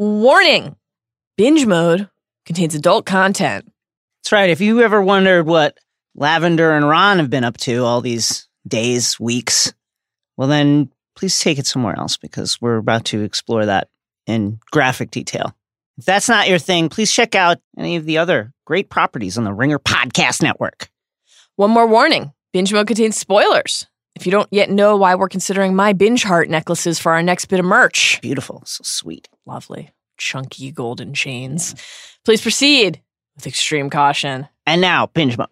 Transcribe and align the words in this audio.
Warning 0.00 0.76
binge 1.36 1.66
mode 1.66 2.08
contains 2.46 2.76
adult 2.76 3.04
content. 3.04 3.64
That's 4.22 4.30
right. 4.30 4.48
If 4.48 4.60
you 4.60 4.80
ever 4.82 5.02
wondered 5.02 5.44
what 5.44 5.76
Lavender 6.14 6.70
and 6.70 6.88
Ron 6.88 7.18
have 7.18 7.30
been 7.30 7.42
up 7.42 7.56
to 7.56 7.84
all 7.84 8.00
these 8.00 8.46
days, 8.64 9.18
weeks, 9.18 9.74
well, 10.36 10.46
then 10.46 10.92
please 11.16 11.36
take 11.40 11.58
it 11.58 11.66
somewhere 11.66 11.98
else 11.98 12.16
because 12.16 12.60
we're 12.60 12.76
about 12.76 13.06
to 13.06 13.22
explore 13.24 13.66
that 13.66 13.88
in 14.28 14.60
graphic 14.70 15.10
detail. 15.10 15.56
If 15.96 16.04
that's 16.04 16.28
not 16.28 16.48
your 16.48 16.60
thing, 16.60 16.88
please 16.90 17.10
check 17.10 17.34
out 17.34 17.58
any 17.76 17.96
of 17.96 18.04
the 18.04 18.18
other 18.18 18.52
great 18.66 18.90
properties 18.90 19.36
on 19.36 19.42
the 19.42 19.52
Ringer 19.52 19.80
Podcast 19.80 20.44
Network. 20.44 20.92
One 21.56 21.72
more 21.72 21.88
warning 21.88 22.32
binge 22.52 22.72
mode 22.72 22.86
contains 22.86 23.16
spoilers. 23.16 23.88
If 24.18 24.26
you 24.26 24.32
don't 24.32 24.48
yet 24.50 24.68
know 24.68 24.96
why 24.96 25.14
we're 25.14 25.28
considering 25.28 25.76
my 25.76 25.92
binge 25.92 26.24
heart 26.24 26.50
necklaces 26.50 26.98
for 26.98 27.12
our 27.12 27.22
next 27.22 27.44
bit 27.44 27.60
of 27.60 27.64
merch, 27.66 28.18
Beautiful, 28.20 28.62
so 28.66 28.80
sweet. 28.82 29.28
lovely, 29.46 29.90
chunky 30.16 30.72
golden 30.72 31.14
chains, 31.14 31.76
please 32.24 32.40
proceed 32.42 33.00
with 33.36 33.46
extreme 33.46 33.90
caution. 33.90 34.48
And 34.66 34.80
now, 34.80 35.06
binge 35.06 35.38
mode. 35.38 35.46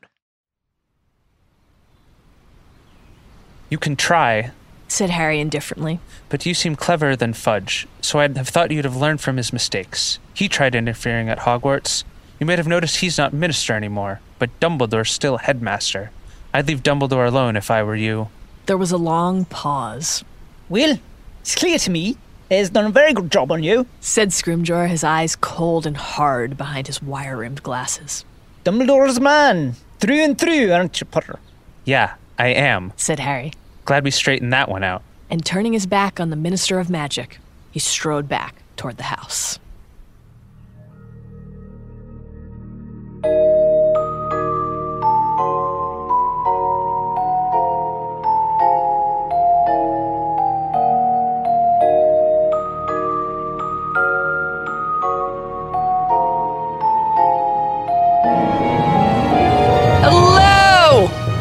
You 3.70 3.78
can 3.78 3.94
try, 3.94 4.50
Said 4.88 5.10
Harry 5.10 5.38
indifferently. 5.38 6.00
but 6.28 6.44
you 6.44 6.52
seem 6.52 6.74
cleverer 6.74 7.14
than 7.14 7.34
Fudge, 7.34 7.86
so 8.00 8.18
I'd 8.18 8.36
have 8.36 8.48
thought 8.48 8.72
you'd 8.72 8.84
have 8.84 8.96
learned 8.96 9.20
from 9.20 9.36
his 9.36 9.52
mistakes. 9.52 10.18
He 10.34 10.48
tried 10.48 10.74
interfering 10.74 11.28
at 11.28 11.38
Hogwarts. 11.40 12.02
You 12.40 12.46
might 12.46 12.58
have 12.58 12.66
noticed 12.66 12.96
he's 12.96 13.16
not 13.16 13.32
minister 13.32 13.74
anymore, 13.74 14.20
but 14.40 14.58
Dumbledore's 14.58 15.10
still 15.12 15.36
headmaster. 15.38 16.10
I'd 16.52 16.66
leave 16.66 16.82
Dumbledore 16.82 17.28
alone 17.28 17.54
if 17.56 17.70
I 17.70 17.84
were 17.84 17.94
you. 17.96 18.28
There 18.66 18.76
was 18.76 18.90
a 18.90 18.96
long 18.96 19.44
pause. 19.44 20.24
Well, 20.68 20.98
it's 21.40 21.54
clear 21.54 21.78
to 21.78 21.90
me 21.90 22.16
he's 22.48 22.70
done 22.70 22.86
a 22.86 22.90
very 22.90 23.14
good 23.14 23.30
job 23.30 23.52
on 23.52 23.62
you. 23.62 23.86
Said 24.00 24.30
Scrimgeour, 24.30 24.88
his 24.88 25.04
eyes 25.04 25.36
cold 25.36 25.86
and 25.86 25.96
hard 25.96 26.56
behind 26.56 26.88
his 26.88 27.00
wire 27.00 27.36
rimmed 27.36 27.62
glasses. 27.62 28.24
Dumbledore's 28.64 29.20
man, 29.20 29.76
through 30.00 30.20
and 30.20 30.36
through, 30.36 30.72
aren't 30.72 31.00
you, 31.00 31.06
Potter? 31.06 31.38
Yeah, 31.84 32.14
I 32.38 32.48
am. 32.48 32.92
Said 32.96 33.20
Harry. 33.20 33.52
Glad 33.84 34.02
we 34.02 34.10
straightened 34.10 34.52
that 34.52 34.68
one 34.68 34.82
out. 34.82 35.02
And 35.30 35.46
turning 35.46 35.72
his 35.72 35.86
back 35.86 36.18
on 36.18 36.30
the 36.30 36.36
Minister 36.36 36.80
of 36.80 36.90
Magic, 36.90 37.38
he 37.70 37.78
strode 37.78 38.28
back 38.28 38.56
toward 38.76 38.96
the 38.96 39.04
house. 39.04 39.60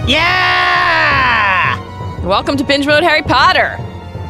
Yeah! 0.08 1.80
Welcome 2.24 2.58
to 2.58 2.64
Binge 2.64 2.86
Mode 2.86 3.02
Harry 3.02 3.24
Potter. 3.24 3.76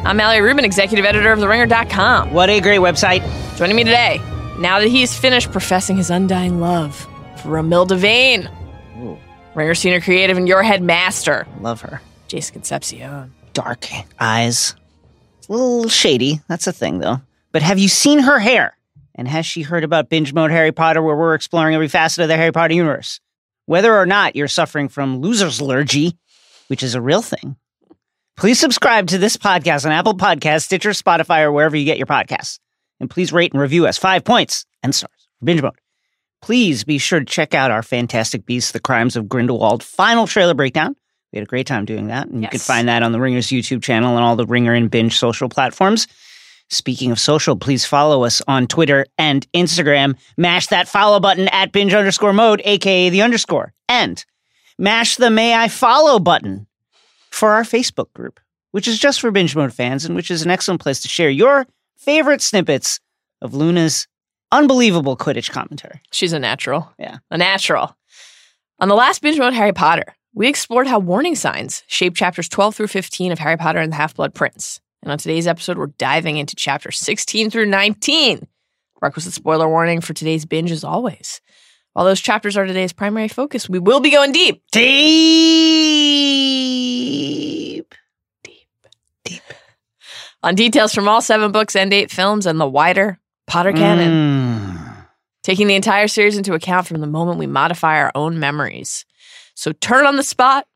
I'm 0.06 0.16
Mallory 0.16 0.40
Rubin, 0.40 0.64
executive 0.64 1.04
editor 1.04 1.32
of 1.32 1.38
TheRinger.com. 1.38 2.32
What 2.32 2.48
a 2.48 2.60
great 2.62 2.80
website. 2.80 3.20
Joining 3.58 3.76
me 3.76 3.84
today, 3.84 4.18
now 4.58 4.80
that 4.80 4.88
he's 4.88 5.14
finished 5.14 5.52
professing 5.52 5.98
his 5.98 6.08
undying 6.08 6.60
love 6.60 6.96
for 7.42 7.48
Romilda 7.48 7.94
Vane, 7.98 8.48
Ooh, 8.98 9.18
Ringer 9.54 9.74
senior 9.74 10.00
creative 10.00 10.38
and 10.38 10.48
your 10.48 10.62
headmaster, 10.62 11.46
love 11.60 11.82
her. 11.82 12.00
Jason 12.28 12.54
Concepcion. 12.54 13.34
Dark 13.52 13.86
eyes. 14.18 14.74
It's 15.38 15.48
a 15.48 15.52
little 15.52 15.88
shady. 15.90 16.40
That's 16.48 16.66
a 16.66 16.72
thing, 16.72 17.00
though. 17.00 17.20
But 17.52 17.60
have 17.60 17.78
you 17.78 17.88
seen 17.88 18.20
her 18.20 18.38
hair? 18.38 18.78
And 19.14 19.28
has 19.28 19.44
she 19.44 19.60
heard 19.60 19.84
about 19.84 20.08
binge 20.08 20.32
mode 20.32 20.50
Harry 20.50 20.72
Potter, 20.72 21.02
where 21.02 21.16
we're 21.16 21.34
exploring 21.34 21.74
every 21.74 21.88
facet 21.88 22.22
of 22.22 22.28
the 22.28 22.36
Harry 22.36 22.52
Potter 22.52 22.72
universe? 22.74 23.20
Whether 23.66 23.96
or 23.96 24.06
not 24.06 24.36
you're 24.36 24.46
suffering 24.46 24.88
from 24.88 25.20
loser's 25.20 25.60
allergy, 25.60 26.16
which 26.68 26.84
is 26.84 26.94
a 26.94 27.00
real 27.00 27.20
thing, 27.20 27.56
please 28.36 28.60
subscribe 28.60 29.08
to 29.08 29.18
this 29.18 29.36
podcast 29.36 29.84
on 29.84 29.90
Apple 29.90 30.14
Podcasts, 30.14 30.62
Stitcher, 30.62 30.90
Spotify, 30.90 31.42
or 31.42 31.50
wherever 31.50 31.76
you 31.76 31.84
get 31.84 31.98
your 31.98 32.06
podcasts. 32.06 32.60
And 33.00 33.10
please 33.10 33.32
rate 33.32 33.52
and 33.52 33.60
review 33.60 33.88
us 33.88 33.98
five 33.98 34.24
points 34.24 34.64
and 34.84 34.94
stars 34.94 35.28
for 35.40 35.46
binge 35.46 35.62
mode. 35.62 35.74
Please 36.42 36.84
be 36.84 36.98
sure 36.98 37.18
to 37.18 37.24
check 37.26 37.54
out 37.54 37.72
our 37.72 37.82
Fantastic 37.82 38.46
Beasts: 38.46 38.70
The 38.70 38.78
Crimes 38.78 39.16
of 39.16 39.28
Grindelwald 39.28 39.82
final 39.82 40.28
trailer 40.28 40.54
breakdown. 40.54 40.94
We 41.32 41.38
had 41.38 41.48
a 41.48 41.50
great 41.50 41.66
time 41.66 41.84
doing 41.84 42.06
that, 42.06 42.28
and 42.28 42.42
you 42.42 42.48
can 42.48 42.60
find 42.60 42.88
that 42.88 43.02
on 43.02 43.10
the 43.10 43.18
Ringer's 43.18 43.48
YouTube 43.48 43.82
channel 43.82 44.14
and 44.14 44.24
all 44.24 44.36
the 44.36 44.46
Ringer 44.46 44.74
and 44.74 44.88
Binge 44.88 45.18
social 45.18 45.48
platforms. 45.48 46.06
Speaking 46.68 47.12
of 47.12 47.20
social, 47.20 47.56
please 47.56 47.84
follow 47.84 48.24
us 48.24 48.42
on 48.48 48.66
Twitter 48.66 49.06
and 49.18 49.46
Instagram. 49.52 50.18
Mash 50.36 50.66
that 50.68 50.88
follow 50.88 51.20
button 51.20 51.48
at 51.48 51.72
binge 51.72 51.94
underscore 51.94 52.32
mode, 52.32 52.60
aka 52.64 53.08
the 53.08 53.22
underscore. 53.22 53.72
And 53.88 54.24
mash 54.78 55.16
the 55.16 55.30
may 55.30 55.54
I 55.54 55.68
follow 55.68 56.18
button 56.18 56.66
for 57.30 57.52
our 57.52 57.62
Facebook 57.62 58.12
group, 58.14 58.40
which 58.72 58.88
is 58.88 58.98
just 58.98 59.20
for 59.20 59.30
binge 59.30 59.54
mode 59.54 59.72
fans 59.72 60.04
and 60.04 60.16
which 60.16 60.30
is 60.30 60.42
an 60.42 60.50
excellent 60.50 60.80
place 60.80 61.00
to 61.02 61.08
share 61.08 61.30
your 61.30 61.66
favorite 61.96 62.42
snippets 62.42 62.98
of 63.40 63.54
Luna's 63.54 64.08
unbelievable 64.50 65.16
Quidditch 65.16 65.50
commentary. 65.50 66.00
She's 66.12 66.32
a 66.32 66.38
natural. 66.38 66.92
Yeah. 66.98 67.18
A 67.30 67.38
natural. 67.38 67.96
On 68.78 68.88
the 68.88 68.94
last 68.94 69.22
Binge 69.22 69.38
Mode 69.38 69.54
Harry 69.54 69.72
Potter, 69.72 70.14
we 70.34 70.48
explored 70.48 70.86
how 70.86 70.98
warning 70.98 71.34
signs 71.34 71.82
shape 71.86 72.14
chapters 72.14 72.48
12 72.48 72.74
through 72.74 72.86
15 72.88 73.32
of 73.32 73.38
Harry 73.38 73.56
Potter 73.56 73.78
and 73.78 73.92
the 73.92 73.96
Half 73.96 74.14
Blood 74.14 74.34
Prince. 74.34 74.80
And 75.02 75.12
on 75.12 75.18
today's 75.18 75.46
episode, 75.46 75.78
we're 75.78 75.86
diving 75.86 76.36
into 76.36 76.56
chapter 76.56 76.90
16 76.90 77.50
through 77.50 77.66
19. 77.66 78.46
Requisite 79.00 79.32
spoiler 79.34 79.68
warning 79.68 80.00
for 80.00 80.14
today's 80.14 80.44
binge 80.44 80.70
as 80.72 80.82
always. 80.84 81.40
While 81.92 82.04
those 82.06 82.20
chapters 82.20 82.56
are 82.56 82.66
today's 82.66 82.92
primary 82.92 83.28
focus, 83.28 83.68
we 83.68 83.78
will 83.78 84.00
be 84.00 84.10
going 84.10 84.32
deep. 84.32 84.62
Deep. 86.56 87.94
deep. 88.42 88.66
Deep. 89.24 89.42
on 90.42 90.54
details 90.54 90.92
from 90.94 91.08
all 91.08 91.20
seven 91.22 91.52
books 91.52 91.74
and 91.76 91.92
eight 91.92 92.10
films 92.10 92.46
and 92.46 92.60
the 92.60 92.66
wider 92.68 93.18
Potter 93.46 93.72
canon, 93.72 94.10
Mm. 94.10 95.06
taking 95.44 95.68
the 95.68 95.76
entire 95.76 96.08
series 96.08 96.36
into 96.36 96.52
account 96.54 96.86
from 96.88 97.00
the 97.00 97.06
moment 97.06 97.38
we 97.38 97.46
modify 97.46 97.98
our 98.00 98.10
own 98.16 98.40
memories. 98.40 99.04
So 99.54 99.70
turn 99.72 100.04
on 100.04 100.16
the 100.16 100.22
spot, 100.24 100.66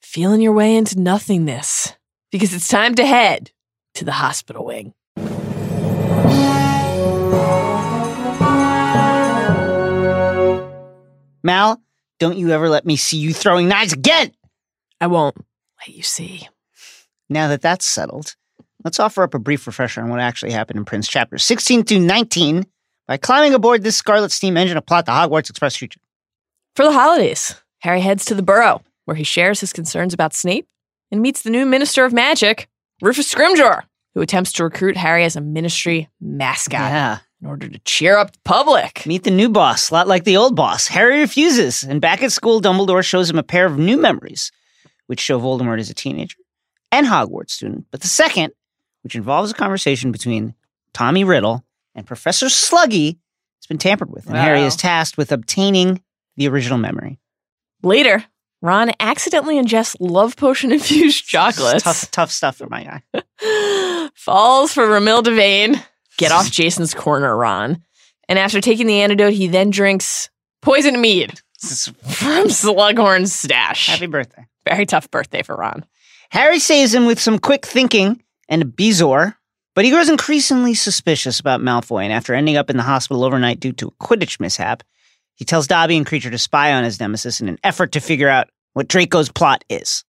feeling 0.00 0.40
your 0.40 0.52
way 0.54 0.74
into 0.74 0.98
nothingness, 0.98 1.92
because 2.32 2.54
it's 2.54 2.66
time 2.68 2.94
to 2.94 3.04
head 3.06 3.50
to 3.94 4.04
the 4.04 4.12
hospital 4.12 4.64
wing. 4.64 4.92
Mal, 11.42 11.80
don't 12.18 12.38
you 12.38 12.50
ever 12.50 12.68
let 12.68 12.86
me 12.86 12.96
see 12.96 13.18
you 13.18 13.34
throwing 13.34 13.68
knives 13.68 13.92
again. 13.92 14.32
I 15.00 15.06
won't 15.06 15.36
let 15.80 15.94
you 15.94 16.02
see. 16.02 16.48
Now 17.28 17.48
that 17.48 17.60
that's 17.60 17.84
settled, 17.84 18.34
let's 18.82 18.98
offer 18.98 19.22
up 19.22 19.34
a 19.34 19.38
brief 19.38 19.66
refresher 19.66 20.00
on 20.00 20.08
what 20.08 20.20
actually 20.20 20.52
happened 20.52 20.78
in 20.78 20.84
Prince 20.84 21.06
chapters 21.06 21.44
16 21.44 21.84
through 21.84 22.00
19 22.00 22.64
by 23.06 23.18
climbing 23.18 23.52
aboard 23.52 23.82
this 23.82 23.96
Scarlet 23.96 24.32
Steam 24.32 24.56
engine 24.56 24.76
to 24.76 24.82
plot 24.82 25.04
the 25.06 25.12
Hogwarts 25.12 25.50
Express 25.50 25.76
future. 25.76 26.00
For 26.74 26.84
the 26.84 26.92
holidays, 26.92 27.54
Harry 27.80 28.00
heads 28.00 28.24
to 28.26 28.34
the 28.34 28.42
Burrow, 28.42 28.82
where 29.04 29.14
he 29.14 29.24
shares 29.24 29.60
his 29.60 29.72
concerns 29.72 30.14
about 30.14 30.32
Snape 30.32 30.66
and 31.10 31.20
meets 31.20 31.42
the 31.42 31.50
new 31.50 31.66
Minister 31.66 32.04
of 32.04 32.12
Magic, 32.12 32.68
Rufus 33.04 33.32
Scrimgeour, 33.32 33.82
who 34.14 34.22
attempts 34.22 34.50
to 34.52 34.64
recruit 34.64 34.96
Harry 34.96 35.24
as 35.24 35.36
a 35.36 35.42
ministry 35.42 36.08
mascot 36.22 36.80
Yeah. 36.80 37.18
in 37.42 37.46
order 37.46 37.68
to 37.68 37.78
cheer 37.80 38.16
up 38.16 38.32
the 38.32 38.38
public. 38.46 39.04
Meet 39.04 39.24
the 39.24 39.30
new 39.30 39.50
boss, 39.50 39.90
a 39.90 39.94
lot 39.94 40.08
like 40.08 40.24
the 40.24 40.38
old 40.38 40.56
boss. 40.56 40.88
Harry 40.88 41.20
refuses, 41.20 41.82
and 41.82 42.00
back 42.00 42.22
at 42.22 42.32
school, 42.32 42.62
Dumbledore 42.62 43.04
shows 43.04 43.28
him 43.28 43.38
a 43.38 43.42
pair 43.42 43.66
of 43.66 43.76
new 43.78 43.98
memories, 44.00 44.50
which 45.06 45.20
show 45.20 45.38
Voldemort 45.38 45.80
as 45.80 45.90
a 45.90 45.94
teenager 45.94 46.38
and 46.90 47.06
Hogwarts 47.06 47.50
student. 47.50 47.84
But 47.90 48.00
the 48.00 48.08
second, 48.08 48.54
which 49.02 49.14
involves 49.14 49.50
a 49.50 49.54
conversation 49.54 50.10
between 50.10 50.54
Tommy 50.94 51.24
Riddle 51.24 51.62
and 51.94 52.06
Professor 52.06 52.46
Sluggy, 52.46 53.18
has 53.58 53.66
been 53.68 53.76
tampered 53.76 54.10
with, 54.10 54.26
and 54.28 54.36
Harry 54.38 54.62
is 54.62 54.76
tasked 54.76 55.18
with 55.18 55.30
obtaining 55.30 56.00
the 56.38 56.48
original 56.48 56.78
memory. 56.78 57.18
Later, 57.82 58.24
Ron 58.64 58.92
accidentally 58.98 59.60
ingests 59.60 59.94
love 60.00 60.36
potion 60.36 60.72
infused 60.72 61.26
chocolate. 61.26 61.82
Tough, 61.82 62.10
tough 62.10 62.30
stuff 62.30 62.56
for 62.56 62.66
my 62.66 62.82
guy. 63.12 64.08
Falls 64.14 64.72
for 64.72 64.86
Romilda 64.86 65.24
Devane. 65.24 65.84
Get 66.16 66.32
off 66.32 66.50
Jason's 66.50 66.94
corner, 66.94 67.36
Ron. 67.36 67.82
And 68.26 68.38
after 68.38 68.62
taking 68.62 68.86
the 68.86 69.02
antidote, 69.02 69.34
he 69.34 69.48
then 69.48 69.68
drinks 69.68 70.30
poison 70.62 70.98
mead 70.98 71.38
from 71.58 72.48
Slughorn's 72.48 73.34
stash. 73.34 73.88
Happy 73.88 74.06
birthday. 74.06 74.46
Very 74.66 74.86
tough 74.86 75.10
birthday 75.10 75.42
for 75.42 75.56
Ron. 75.56 75.84
Harry 76.30 76.58
saves 76.58 76.94
him 76.94 77.04
with 77.04 77.20
some 77.20 77.38
quick 77.38 77.66
thinking 77.66 78.22
and 78.48 78.62
a 78.62 78.64
bezoar, 78.64 79.36
but 79.74 79.84
he 79.84 79.90
grows 79.90 80.08
increasingly 80.08 80.72
suspicious 80.72 81.38
about 81.38 81.60
Malfoy, 81.60 82.04
and 82.04 82.14
after 82.14 82.32
ending 82.32 82.56
up 82.56 82.70
in 82.70 82.78
the 82.78 82.82
hospital 82.82 83.24
overnight 83.24 83.60
due 83.60 83.72
to 83.72 83.88
a 83.88 84.04
Quidditch 84.04 84.40
mishap, 84.40 84.82
he 85.34 85.44
tells 85.44 85.66
Dobby 85.66 85.96
and 85.96 86.06
Kreacher 86.06 86.30
to 86.30 86.38
spy 86.38 86.72
on 86.72 86.84
his 86.84 86.98
nemesis 87.00 87.40
in 87.40 87.48
an 87.48 87.58
effort 87.62 87.92
to 87.92 88.00
figure 88.00 88.28
out 88.28 88.48
what 88.74 88.86
Draco's 88.88 89.30
plot 89.30 89.64
is. 89.68 90.04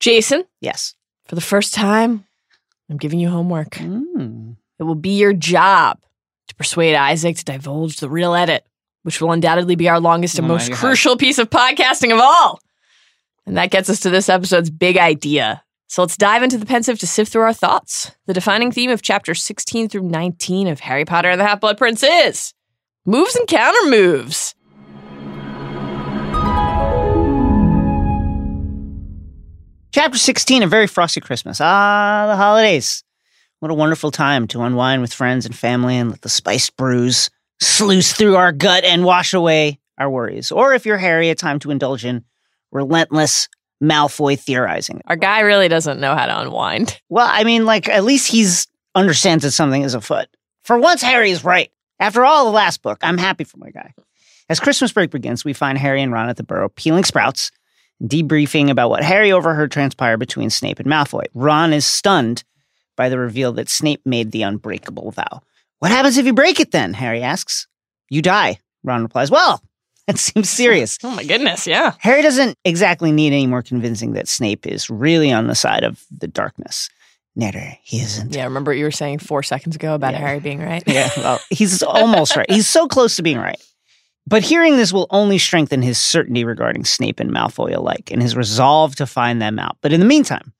Jason, 0.00 0.44
Yes. 0.60 0.94
for 1.26 1.34
the 1.36 1.40
first 1.40 1.72
time, 1.72 2.24
I'm 2.90 2.96
giving 2.98 3.18
you 3.20 3.30
homework. 3.30 3.70
Mm. 3.70 4.56
It 4.78 4.82
will 4.82 4.94
be 4.96 5.16
your 5.16 5.32
job 5.32 6.00
to 6.00 6.08
to 6.48 6.54
persuade 6.56 6.94
Isaac 6.94 7.36
to 7.38 7.44
divulge 7.44 7.96
the 7.96 8.08
real 8.10 8.34
edit, 8.34 8.66
which 9.02 9.18
will 9.20 9.32
undoubtedly 9.32 9.76
be 9.76 9.88
our 9.88 9.98
longest 9.98 10.38
and 10.38 10.44
Oh 10.44 10.48
most 10.48 10.68
God. 10.68 10.76
crucial 10.78 11.16
piece 11.16 11.38
of 11.38 11.48
podcasting 11.48 12.12
of 12.12 12.20
all. 12.20 12.60
And 13.46 13.56
that 13.56 13.70
gets 13.70 13.88
us 13.88 14.00
to 14.00 14.10
this 14.10 14.28
episode's 14.28 14.68
big 14.70 14.98
idea. 14.98 15.62
So 15.86 16.02
let's 16.02 16.16
dive 16.18 16.42
into 16.42 16.58
the 16.58 16.66
Pensieve 16.66 16.98
to 16.98 17.06
sift 17.06 17.32
through 17.32 17.42
our 17.42 17.54
thoughts. 17.54 18.10
The 18.26 18.34
defining 18.34 18.72
theme 18.72 18.90
of 18.90 19.00
chapter 19.00 19.34
16 19.34 19.88
through 19.88 20.02
19 20.08 20.66
of 20.68 20.80
Harry 20.80 21.04
Potter 21.06 21.30
and 21.30 21.40
the 21.40 21.46
Half 21.46 21.60
Blood 21.60 21.78
Prince 21.78 22.02
is 22.02 22.52
moves 23.06 23.34
and 23.36 23.48
counter 23.48 23.88
moves. 23.88 24.54
Chapter 29.94 30.18
16, 30.18 30.64
A 30.64 30.66
Very 30.66 30.88
Frosty 30.88 31.20
Christmas. 31.20 31.60
Ah, 31.60 32.26
the 32.26 32.34
holidays. 32.34 33.04
What 33.60 33.70
a 33.70 33.74
wonderful 33.74 34.10
time 34.10 34.48
to 34.48 34.62
unwind 34.62 35.02
with 35.02 35.14
friends 35.14 35.46
and 35.46 35.54
family 35.54 35.96
and 35.96 36.10
let 36.10 36.22
the 36.22 36.28
spiced 36.28 36.76
brews 36.76 37.30
sluice 37.60 38.12
through 38.12 38.34
our 38.34 38.50
gut 38.50 38.82
and 38.82 39.04
wash 39.04 39.32
away 39.34 39.78
our 39.96 40.10
worries. 40.10 40.50
Or 40.50 40.74
if 40.74 40.84
you're 40.84 40.98
Harry, 40.98 41.30
a 41.30 41.36
time 41.36 41.60
to 41.60 41.70
indulge 41.70 42.04
in 42.04 42.24
relentless 42.72 43.48
Malfoy 43.80 44.36
theorizing. 44.36 45.00
Our 45.06 45.14
guy 45.14 45.42
really 45.42 45.68
doesn't 45.68 46.00
know 46.00 46.16
how 46.16 46.26
to 46.26 46.40
unwind. 46.40 47.00
Well, 47.08 47.28
I 47.30 47.44
mean, 47.44 47.64
like, 47.64 47.88
at 47.88 48.02
least 48.02 48.26
he's 48.26 48.66
understands 48.96 49.44
that 49.44 49.52
something 49.52 49.82
is 49.82 49.94
afoot. 49.94 50.26
For 50.64 50.76
once, 50.76 51.02
Harry 51.02 51.30
is 51.30 51.44
right. 51.44 51.70
After 52.00 52.24
all, 52.24 52.46
the 52.46 52.50
last 52.50 52.82
book, 52.82 52.98
I'm 53.02 53.16
happy 53.16 53.44
for 53.44 53.58
my 53.58 53.70
guy. 53.70 53.94
As 54.48 54.58
Christmas 54.58 54.90
break 54.90 55.12
begins, 55.12 55.44
we 55.44 55.52
find 55.52 55.78
Harry 55.78 56.02
and 56.02 56.10
Ron 56.10 56.28
at 56.28 56.36
the 56.36 56.42
burrow 56.42 56.68
peeling 56.68 57.04
sprouts, 57.04 57.52
debriefing 58.04 58.70
about 58.70 58.90
what 58.90 59.02
Harry 59.02 59.32
overheard 59.32 59.70
transpire 59.72 60.16
between 60.16 60.50
Snape 60.50 60.78
and 60.78 60.88
Malfoy. 60.88 61.24
Ron 61.34 61.72
is 61.72 61.86
stunned 61.86 62.44
by 62.96 63.08
the 63.08 63.18
reveal 63.18 63.52
that 63.54 63.68
Snape 63.68 64.02
made 64.04 64.30
the 64.32 64.42
unbreakable 64.42 65.10
vow. 65.10 65.42
What 65.78 65.90
happens 65.90 66.16
if 66.18 66.26
you 66.26 66.32
break 66.34 66.60
it 66.60 66.70
then? 66.70 66.94
Harry 66.94 67.22
asks. 67.22 67.66
You 68.10 68.22
die, 68.22 68.58
Ron 68.82 69.02
replies. 69.02 69.30
Well, 69.30 69.62
that 70.06 70.18
seems 70.18 70.50
serious. 70.50 70.98
Oh 71.04 71.10
my 71.10 71.24
goodness, 71.24 71.66
yeah. 71.66 71.94
Harry 71.98 72.22
doesn't 72.22 72.56
exactly 72.64 73.10
need 73.12 73.28
any 73.32 73.46
more 73.46 73.62
convincing 73.62 74.12
that 74.12 74.28
Snape 74.28 74.66
is 74.66 74.88
really 74.90 75.32
on 75.32 75.46
the 75.46 75.54
side 75.54 75.82
of 75.84 76.02
the 76.10 76.28
darkness. 76.28 76.90
Netter, 77.38 77.78
he 77.82 77.98
isn't. 78.00 78.32
Yeah, 78.34 78.44
remember 78.44 78.70
what 78.70 78.78
you 78.78 78.84
were 78.84 78.90
saying 78.92 79.18
four 79.18 79.42
seconds 79.42 79.74
ago 79.74 79.94
about 79.94 80.12
Yeah. 80.12 80.20
Harry 80.20 80.40
being 80.40 80.60
right? 80.60 80.84
Yeah, 80.86 81.10
well, 81.16 81.40
he's 81.50 81.82
almost 81.82 82.36
right. 82.36 82.48
He's 82.48 82.68
so 82.68 82.86
close 82.86 83.16
to 83.16 83.22
being 83.22 83.38
right. 83.38 83.60
But 84.26 84.42
hearing 84.42 84.76
this 84.76 84.92
will 84.92 85.06
only 85.10 85.38
strengthen 85.38 85.82
his 85.82 85.98
certainty 85.98 86.44
regarding 86.44 86.84
Snape 86.84 87.20
and 87.20 87.30
Malfoy 87.30 87.76
alike 87.76 88.10
and 88.10 88.22
his 88.22 88.36
resolve 88.36 88.96
to 88.96 89.06
find 89.06 89.40
them 89.40 89.58
out. 89.58 89.76
But 89.82 89.92
in 89.92 90.00
the 90.00 90.06
meantime, 90.06 90.54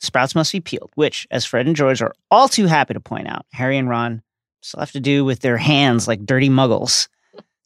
sprouts 0.00 0.34
must 0.34 0.52
be 0.52 0.60
peeled, 0.60 0.90
which, 0.94 1.26
as 1.30 1.44
Fred 1.44 1.66
and 1.66 1.74
George 1.74 2.02
are 2.02 2.12
all 2.30 2.48
too 2.48 2.66
happy 2.66 2.94
to 2.94 3.00
point 3.00 3.28
out, 3.28 3.46
Harry 3.52 3.78
and 3.78 3.88
Ron 3.88 4.22
still 4.60 4.80
have 4.80 4.92
to 4.92 5.00
do 5.00 5.24
with 5.24 5.40
their 5.40 5.56
hands 5.56 6.06
like 6.06 6.26
dirty 6.26 6.50
muggles, 6.50 7.08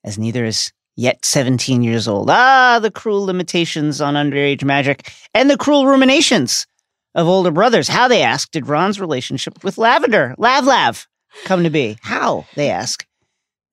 as 0.05 0.19
neither 0.19 0.44
is 0.44 0.73
yet 0.97 1.25
17 1.25 1.82
years 1.82 2.06
old. 2.06 2.31
Ah, 2.31 2.79
the 2.81 2.91
cruel 2.91 3.25
limitations 3.25 4.00
on 4.00 4.14
underage 4.14 4.62
magic 4.62 5.12
and 5.35 5.50
the 5.50 5.56
cruel 5.56 5.87
ruminations 5.87 6.67
of 7.14 7.26
older 7.26 7.50
brothers. 7.50 7.88
How, 7.88 8.06
they 8.06 8.23
ask, 8.23 8.50
did 8.53 8.69
Ron's 8.69 9.00
relationship 9.00 9.64
with 9.64 9.79
Lavender, 9.79 10.35
Lav 10.38 10.64
Lav, 10.64 11.08
come 11.44 11.64
to 11.64 11.70
be? 11.70 11.96
How, 12.03 12.46
they 12.55 12.70
ask. 12.70 13.05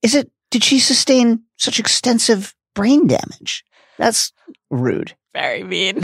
Is 0.02 0.16
it, 0.16 0.32
did 0.50 0.64
she 0.64 0.80
sustain 0.80 1.44
such 1.58 1.80
extensive 1.80 2.56
brain 2.76 3.08
damage? 3.08 3.64
That's 3.98 4.32
rude. 4.70 5.16
Very 5.34 5.64
mean. 5.64 6.04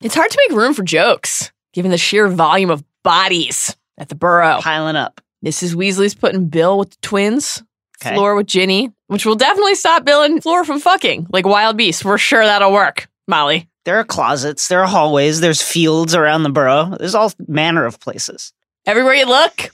It's 0.00 0.14
hard 0.14 0.30
to 0.30 0.44
make 0.48 0.56
room 0.56 0.74
for 0.74 0.82
jokes, 0.82 1.50
given 1.72 1.90
the 1.90 1.98
sheer 1.98 2.28
volume 2.28 2.70
of 2.70 2.84
bodies 3.02 3.74
at 3.98 4.08
the 4.08 4.14
burrow. 4.14 4.58
Piling 4.60 4.96
up. 4.96 5.20
Mrs. 5.44 5.74
Weasley's 5.74 6.14
putting 6.14 6.48
Bill 6.48 6.78
with 6.78 6.90
the 6.90 6.96
twins, 7.02 7.62
Okay. 8.02 8.14
Fleur 8.16 8.34
with 8.34 8.46
Ginny, 8.46 8.90
which 9.06 9.24
will 9.24 9.36
definitely 9.36 9.74
stop 9.76 10.04
Bill 10.04 10.22
and 10.22 10.42
Fleur 10.42 10.64
from 10.64 10.80
fucking 10.80 11.28
like 11.30 11.46
wild 11.46 11.76
beasts. 11.76 12.04
We're 12.04 12.18
sure 12.18 12.44
that'll 12.44 12.72
work, 12.72 13.08
Molly. 13.28 13.68
There 13.84 13.98
are 13.98 14.04
closets, 14.04 14.68
there 14.68 14.80
are 14.80 14.86
hallways, 14.86 15.40
there's 15.40 15.62
fields 15.62 16.14
around 16.14 16.42
the 16.42 16.50
burrow. 16.50 16.96
There's 16.98 17.14
all 17.14 17.32
manner 17.46 17.84
of 17.86 18.00
places. 18.00 18.52
Everywhere 18.86 19.14
you 19.14 19.26
look, 19.26 19.70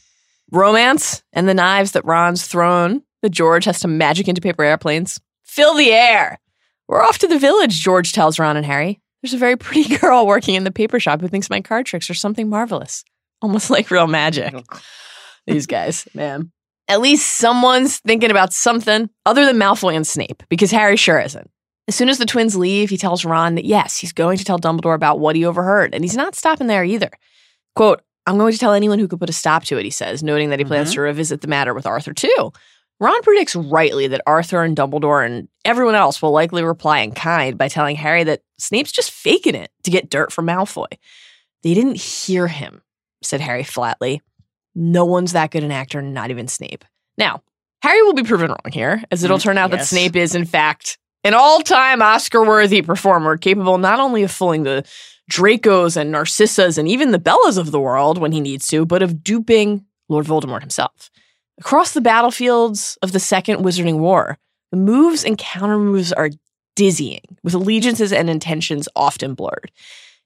romance 0.52 1.22
and 1.32 1.48
the 1.48 1.54
knives 1.54 1.92
that 1.92 2.04
Ron's 2.04 2.46
thrown 2.46 3.02
that 3.22 3.30
George 3.30 3.64
has 3.66 3.80
to 3.80 3.88
magic 3.88 4.28
into 4.28 4.40
paper 4.40 4.62
airplanes 4.64 5.20
fill 5.44 5.74
the 5.74 5.90
air. 5.90 6.38
We're 6.88 7.02
off 7.02 7.18
to 7.18 7.28
the 7.28 7.38
village, 7.38 7.80
George 7.80 8.12
tells 8.12 8.38
Ron 8.38 8.56
and 8.56 8.64
Harry. 8.66 9.00
There's 9.22 9.34
a 9.34 9.38
very 9.38 9.56
pretty 9.56 9.96
girl 9.98 10.26
working 10.26 10.54
in 10.54 10.64
the 10.64 10.70
paper 10.70 11.00
shop 11.00 11.20
who 11.20 11.28
thinks 11.28 11.50
my 11.50 11.60
card 11.60 11.86
tricks 11.86 12.08
are 12.08 12.14
something 12.14 12.48
marvelous, 12.48 13.04
almost 13.42 13.68
like 13.70 13.90
real 13.90 14.06
magic. 14.06 14.54
These 15.46 15.66
guys, 15.66 16.06
man. 16.14 16.52
At 16.88 17.00
least 17.00 17.36
someone's 17.38 17.98
thinking 17.98 18.30
about 18.30 18.52
something 18.52 19.10
other 19.26 19.44
than 19.44 19.56
Malfoy 19.56 19.94
and 19.94 20.06
Snape, 20.06 20.42
because 20.48 20.70
Harry 20.70 20.96
sure 20.96 21.20
isn't. 21.20 21.50
As 21.88 21.94
soon 21.96 22.08
as 22.08 22.18
the 22.18 22.26
twins 22.26 22.56
leave, 22.56 22.90
he 22.90 22.96
tells 22.96 23.24
Ron 23.24 23.56
that 23.56 23.64
yes, 23.64 23.96
he's 23.96 24.12
going 24.12 24.38
to 24.38 24.44
tell 24.44 24.58
Dumbledore 24.58 24.94
about 24.94 25.18
what 25.18 25.34
he 25.36 25.44
overheard, 25.44 25.94
and 25.94 26.04
he's 26.04 26.16
not 26.16 26.34
stopping 26.34 26.66
there 26.68 26.84
either. 26.84 27.10
Quote, 27.74 28.02
I'm 28.26 28.38
going 28.38 28.52
to 28.52 28.58
tell 28.58 28.72
anyone 28.72 28.98
who 28.98 29.08
could 29.08 29.18
put 29.20 29.30
a 29.30 29.32
stop 29.32 29.64
to 29.64 29.78
it, 29.78 29.84
he 29.84 29.90
says, 29.90 30.22
noting 30.22 30.50
that 30.50 30.58
he 30.60 30.64
plans 30.64 30.90
Mhm. 30.90 30.94
to 30.94 31.00
revisit 31.02 31.40
the 31.40 31.48
matter 31.48 31.74
with 31.74 31.86
Arthur 31.86 32.12
too. 32.12 32.52
Ron 33.00 33.22
predicts 33.22 33.56
rightly 33.56 34.06
that 34.08 34.20
Arthur 34.26 34.62
and 34.62 34.76
Dumbledore 34.76 35.24
and 35.24 35.48
everyone 35.64 35.94
else 35.94 36.20
will 36.20 36.32
likely 36.32 36.62
reply 36.62 37.00
in 37.00 37.12
kind 37.12 37.56
by 37.56 37.68
telling 37.68 37.96
Harry 37.96 38.24
that 38.24 38.42
Snape's 38.58 38.92
just 38.92 39.10
faking 39.10 39.54
it 39.54 39.70
to 39.84 39.90
get 39.90 40.10
dirt 40.10 40.30
from 40.30 40.46
Malfoy. 40.46 40.86
They 41.62 41.72
didn't 41.72 41.96
hear 41.96 42.46
him, 42.46 42.82
said 43.22 43.40
Harry 43.40 43.64
flatly. 43.64 44.20
No 44.74 45.06
one's 45.06 45.32
that 45.32 45.50
good 45.50 45.64
an 45.64 45.72
actor, 45.72 46.02
not 46.02 46.30
even 46.30 46.46
Snape. 46.46 46.84
Now, 47.16 47.42
Harry 47.82 48.02
will 48.02 48.12
be 48.12 48.22
proven 48.22 48.50
wrong 48.50 48.72
here, 48.72 49.02
as 49.10 49.24
it'll 49.24 49.38
Mm, 49.38 49.42
turn 49.42 49.58
out 49.58 49.70
that. 49.70 49.86
Snape 49.86 50.14
is, 50.16 50.34
in 50.34 50.44
fact, 50.44 50.98
an 51.24 51.32
all 51.32 51.60
time 51.60 52.02
Oscar 52.02 52.44
worthy 52.44 52.82
performer 52.82 53.38
capable 53.38 53.78
not 53.78 53.98
only 53.98 54.22
of 54.22 54.30
fooling 54.30 54.64
the 54.64 54.84
Dracos 55.30 55.96
and 55.96 56.14
Narcissas 56.14 56.76
and 56.76 56.86
even 56.88 57.12
the 57.12 57.18
Bellas 57.18 57.56
of 57.56 57.70
the 57.70 57.80
world 57.80 58.18
when 58.18 58.32
he 58.32 58.40
needs 58.40 58.66
to, 58.68 58.84
but 58.84 59.02
of 59.02 59.24
duping 59.24 59.86
Lord 60.08 60.26
Voldemort 60.26 60.60
himself. 60.60 61.10
Across 61.60 61.92
the 61.92 62.00
battlefields 62.00 62.96
of 63.02 63.12
the 63.12 63.20
Second 63.20 63.62
Wizarding 63.62 63.98
War, 63.98 64.38
the 64.70 64.78
moves 64.78 65.24
and 65.24 65.36
countermoves 65.36 66.10
are 66.10 66.30
dizzying, 66.74 67.20
with 67.42 67.52
allegiances 67.52 68.14
and 68.14 68.30
intentions 68.30 68.88
often 68.96 69.34
blurred. 69.34 69.70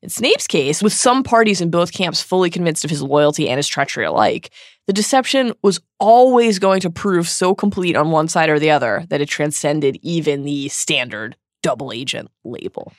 In 0.00 0.10
Snape's 0.10 0.46
case, 0.46 0.80
with 0.80 0.92
some 0.92 1.24
parties 1.24 1.60
in 1.60 1.70
both 1.70 1.92
camps 1.92 2.22
fully 2.22 2.50
convinced 2.50 2.84
of 2.84 2.90
his 2.90 3.02
loyalty 3.02 3.48
and 3.48 3.56
his 3.56 3.66
treachery 3.66 4.04
alike, 4.04 4.50
the 4.86 4.92
deception 4.92 5.52
was 5.60 5.80
always 5.98 6.60
going 6.60 6.80
to 6.82 6.90
prove 6.90 7.28
so 7.28 7.52
complete 7.52 7.96
on 7.96 8.12
one 8.12 8.28
side 8.28 8.48
or 8.48 8.60
the 8.60 8.70
other 8.70 9.04
that 9.08 9.20
it 9.20 9.26
transcended 9.28 9.98
even 10.02 10.44
the 10.44 10.68
standard 10.68 11.36
double 11.64 11.90
agent 11.90 12.30
label. 12.44 12.92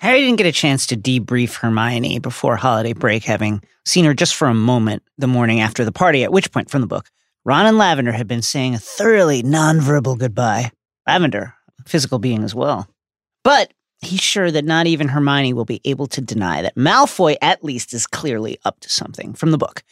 Harry 0.00 0.20
didn't 0.20 0.36
get 0.36 0.46
a 0.46 0.52
chance 0.52 0.86
to 0.88 0.98
debrief 0.98 1.54
Hermione 1.54 2.18
before 2.18 2.56
holiday 2.56 2.92
break, 2.92 3.24
having 3.24 3.62
seen 3.86 4.04
her 4.04 4.12
just 4.12 4.34
for 4.34 4.48
a 4.48 4.54
moment 4.54 5.02
the 5.16 5.26
morning 5.26 5.60
after 5.60 5.86
the 5.86 5.92
party, 5.92 6.24
at 6.24 6.32
which 6.32 6.52
point 6.52 6.68
from 6.68 6.82
the 6.82 6.86
book, 6.86 7.08
Ron 7.44 7.66
and 7.66 7.78
Lavender 7.78 8.12
had 8.12 8.28
been 8.28 8.42
saying 8.42 8.74
a 8.74 8.78
thoroughly 8.78 9.42
nonverbal 9.42 10.18
goodbye. 10.18 10.72
Lavender, 11.06 11.54
physical 11.86 12.18
being 12.18 12.44
as 12.44 12.54
well. 12.54 12.86
But 13.44 13.72
he's 14.02 14.20
sure 14.20 14.50
that 14.50 14.66
not 14.66 14.86
even 14.86 15.08
Hermione 15.08 15.54
will 15.54 15.64
be 15.64 15.80
able 15.86 16.06
to 16.08 16.20
deny 16.20 16.60
that 16.60 16.76
Malfoy 16.76 17.36
at 17.40 17.64
least 17.64 17.94
is 17.94 18.06
clearly 18.06 18.58
up 18.66 18.80
to 18.80 18.90
something 18.90 19.32
from 19.32 19.52
the 19.52 19.58
book. 19.58 19.82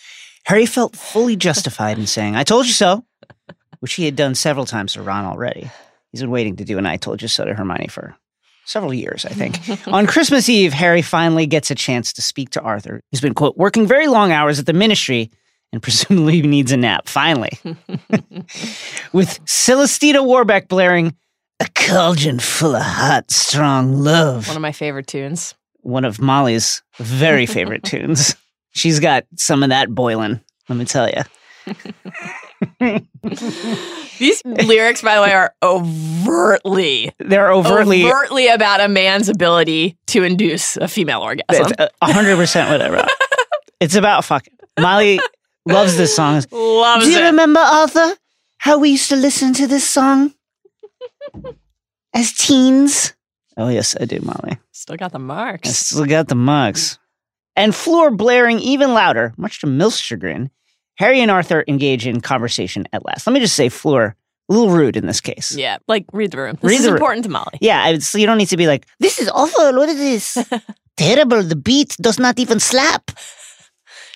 Harry 0.45 0.67
felt 0.67 0.95
fully 0.95 1.37
justified 1.37 1.99
in 1.99 2.07
saying, 2.07 2.37
I 2.37 2.45
told 2.45 2.67
you 2.67 2.73
so, 2.73 3.05
which 3.81 3.95
he 3.95 4.05
had 4.05 4.17
done 4.17 4.35
several 4.35 4.67
times 4.67 4.93
to 4.93 5.03
Ron 5.03 5.25
already. 5.25 5.71
He's 6.13 6.21
been 6.21 6.31
waiting 6.31 6.57
to 6.57 6.65
do 6.65 6.77
an 6.77 6.85
I 6.85 6.99
told 6.99 7.23
you 7.23 7.29
so 7.29 7.47
to 7.47 7.55
Hermione 7.55 7.89
for 7.89 8.15
several 8.67 8.93
years, 8.93 9.25
I 9.25 9.31
think. 9.31 9.59
On 9.89 10.07
Christmas 10.07 10.51
Eve, 10.51 10.75
Harry 10.75 11.01
finally 11.01 11.47
gets 11.47 11.71
a 11.71 11.75
chance 11.75 12.13
to 12.13 12.23
speak 12.23 12.51
to 12.51 12.61
Arthur, 12.61 13.03
who's 13.11 13.23
been, 13.23 13.35
quote, 13.35 13.57
working 13.57 13.87
very 13.87 14.07
long 14.07 14.33
hours 14.33 14.59
at 14.59 14.67
the 14.67 14.75
ministry 14.75 15.31
and 15.73 15.83
presumably 15.83 16.43
needs 16.43 16.73
a 16.73 16.77
nap, 16.77 17.09
finally. 17.09 17.59
With 19.13 19.39
Celestina 19.45 20.23
Warbeck 20.23 20.69
blaring, 20.69 21.15
a 21.61 21.67
cauldron 21.75 22.39
full 22.39 22.77
of 22.77 22.83
hot, 22.83 23.31
strong 23.31 23.93
love. 23.95 24.47
One 24.49 24.57
of 24.57 24.63
my 24.63 24.73
favorite 24.73 25.07
tunes. 25.07 25.55
One 25.81 26.05
of 26.05 26.21
Molly's 26.21 26.83
very 26.99 27.47
favorite 27.47 27.83
tunes. 27.85 28.35
She's 28.71 29.01
got 29.01 29.25
some 29.37 29.63
of 29.63 29.71
that 29.71 29.95
boiling, 29.95 30.41
let 30.69 30.77
me 30.77 30.85
tell 30.85 31.09
you. 31.09 31.23
These 34.19 34.43
lyrics, 34.45 35.03
by 35.03 35.17
the 35.17 35.23
way, 35.23 35.33
are 35.33 35.55
overtly, 35.63 37.13
They're 37.19 37.53
overtly 37.53 38.05
overtly 38.05 38.49
about 38.49 38.81
a 38.81 38.89
man's 38.89 39.29
ability 39.29 39.97
to 40.09 40.23
induce 40.25 40.77
a 40.77 40.89
female 40.89 41.21
orgasm. 41.21 41.73
Hundred 42.03 42.37
percent 42.37 42.71
what 42.71 42.83
I 42.83 42.91
wrote. 42.91 43.09
It's 43.81 43.95
about 43.95 44.25
fucking. 44.25 44.55
Molly 44.81 45.21
loves 45.69 45.97
this 45.97 46.15
song. 46.17 46.43
Loves 46.53 47.05
Do 47.05 47.11
you 47.13 47.19
it. 47.19 47.25
remember 47.25 47.61
Arthur? 47.61 48.15
How 48.59 48.79
we 48.79 48.91
used 48.91 49.09
to 49.11 49.17
listen 49.17 49.53
to 49.55 49.67
this 49.67 49.89
song 49.89 50.35
as 52.15 52.33
teens? 52.33 53.15
Oh 53.57 53.69
yes, 53.69 53.97
I 54.01 54.05
do, 54.05 54.21
Molly. 54.21 54.59
Still 54.73 54.97
got 54.97 55.13
the 55.13 55.19
marks. 55.19 55.69
I 55.69 55.71
marks. 55.71 55.79
still 55.79 56.07
got 56.07 56.29
the 56.29 56.35
marks. 56.35 56.99
And 57.57 57.75
Fleur 57.75 58.11
blaring 58.11 58.61
even 58.61 58.95
louder, 58.95 59.35
much 59.37 59.61
to 59.61 59.67
Mil's 59.67 59.99
chagrin. 59.99 60.51
Harry 60.99 61.21
and 61.21 61.31
Arthur 61.31 61.65
engage 61.69 62.07
in 62.07 62.21
conversation 62.21 62.87
at 62.93 63.05
last. 63.05 63.27
Let 63.27 63.33
me 63.35 63.41
just 63.41 63.55
say, 63.57 63.69
Fleur 63.69 64.15
a 64.51 64.53
little 64.53 64.71
rude 64.71 64.97
in 64.97 65.07
this 65.07 65.21
case. 65.21 65.55
Yeah, 65.57 65.79
like 65.89 66.07
read 66.13 66.31
the 66.31 66.39
room. 66.39 66.57
This 66.61 66.71
Read 66.71 66.77
is 66.77 66.85
the 66.85 66.89
room. 66.93 66.97
important 66.97 67.25
to 67.25 67.31
Molly. 67.31 67.59
Yeah, 67.61 67.83
I- 67.83 67.99
so 67.99 68.17
you 68.19 68.27
don't 68.27 68.39
need 68.39 68.49
to 68.49 68.57
be 68.57 68.67
like, 68.67 68.87
this 68.99 69.19
is 69.21 69.29
awful. 69.29 69.75
What 69.77 69.89
is 69.89 69.99
this? 70.35 70.49
Terrible. 70.97 71.43
The 71.43 71.57
beat 71.57 71.97
does 72.01 72.19
not 72.19 72.39
even 72.39 72.59
slap. 72.59 73.11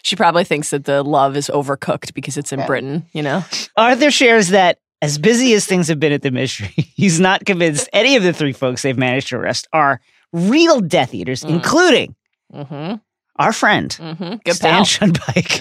She 0.03 0.17
probably 0.17 0.45
thinks 0.45 0.71
that 0.71 0.85
the 0.85 1.03
love 1.03 1.37
is 1.37 1.49
overcooked 1.53 2.13
because 2.15 2.37
it's 2.37 2.53
in 2.53 2.65
Britain, 2.67 3.07
you 3.13 3.23
know? 3.23 3.45
Arthur 3.77 4.11
shares 4.11 4.49
that 4.49 4.79
as 5.01 5.17
busy 5.19 5.53
as 5.55 5.65
things 5.67 5.89
have 5.89 5.99
been 6.01 6.13
at 6.13 6.23
the 6.23 6.31
mystery, 6.31 6.73
he's 6.77 7.19
not 7.21 7.45
convinced 7.45 7.89
any 7.93 8.17
of 8.17 8.23
the 8.23 8.33
three 8.33 8.53
folks 8.53 8.83
they've 8.83 8.99
managed 8.99 9.29
to 9.29 9.37
arrest 9.37 9.67
are 9.73 10.01
real 10.33 10.81
Death 10.81 11.15
Eaters, 11.15 11.43
Mm. 11.45 11.51
including 11.51 12.15
Mm-hmm. 12.53 12.97
our 13.37 13.53
friend, 13.53 13.91
Mm-hmm. 13.99 14.35
Good 14.45 14.55
Stan. 14.57 14.83
Shunpike. 14.85 15.59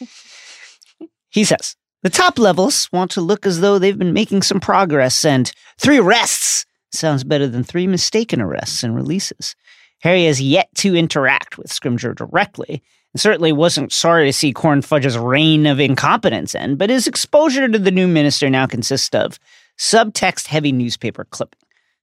Yeah. 0.00 0.06
he 1.30 1.44
says, 1.44 1.74
the 2.02 2.10
top 2.10 2.38
levels 2.38 2.88
want 2.92 3.10
to 3.12 3.20
look 3.20 3.44
as 3.46 3.60
though 3.60 3.78
they've 3.78 3.98
been 3.98 4.12
making 4.12 4.42
some 4.42 4.60
progress, 4.60 5.24
and 5.24 5.50
three 5.78 5.98
arrests 5.98 6.64
sounds 6.92 7.24
better 7.24 7.46
than 7.48 7.64
three 7.64 7.86
mistaken 7.86 8.40
arrests 8.40 8.82
and 8.84 8.94
releases. 8.94 9.54
Harry 10.02 10.24
has 10.26 10.40
yet 10.40 10.68
to 10.76 10.94
interact 10.94 11.58
with 11.58 11.66
Scrimgeour 11.68 12.14
directly, 12.14 12.82
and 13.14 13.20
certainly 13.20 13.52
wasn't 13.52 13.92
sorry 13.92 14.26
to 14.26 14.32
see 14.32 14.52
Corn 14.52 14.82
Fudge's 14.82 15.18
reign 15.18 15.66
of 15.66 15.80
incompetence 15.80 16.54
end, 16.54 16.78
but 16.78 16.90
his 16.90 17.06
exposure 17.06 17.68
to 17.68 17.78
the 17.78 17.90
new 17.90 18.06
minister 18.06 18.50
now 18.50 18.66
consists 18.66 19.14
of 19.14 19.38
subtext 19.78 20.46
heavy 20.46 20.72
newspaper 20.72 21.24
clipping, 21.24 21.58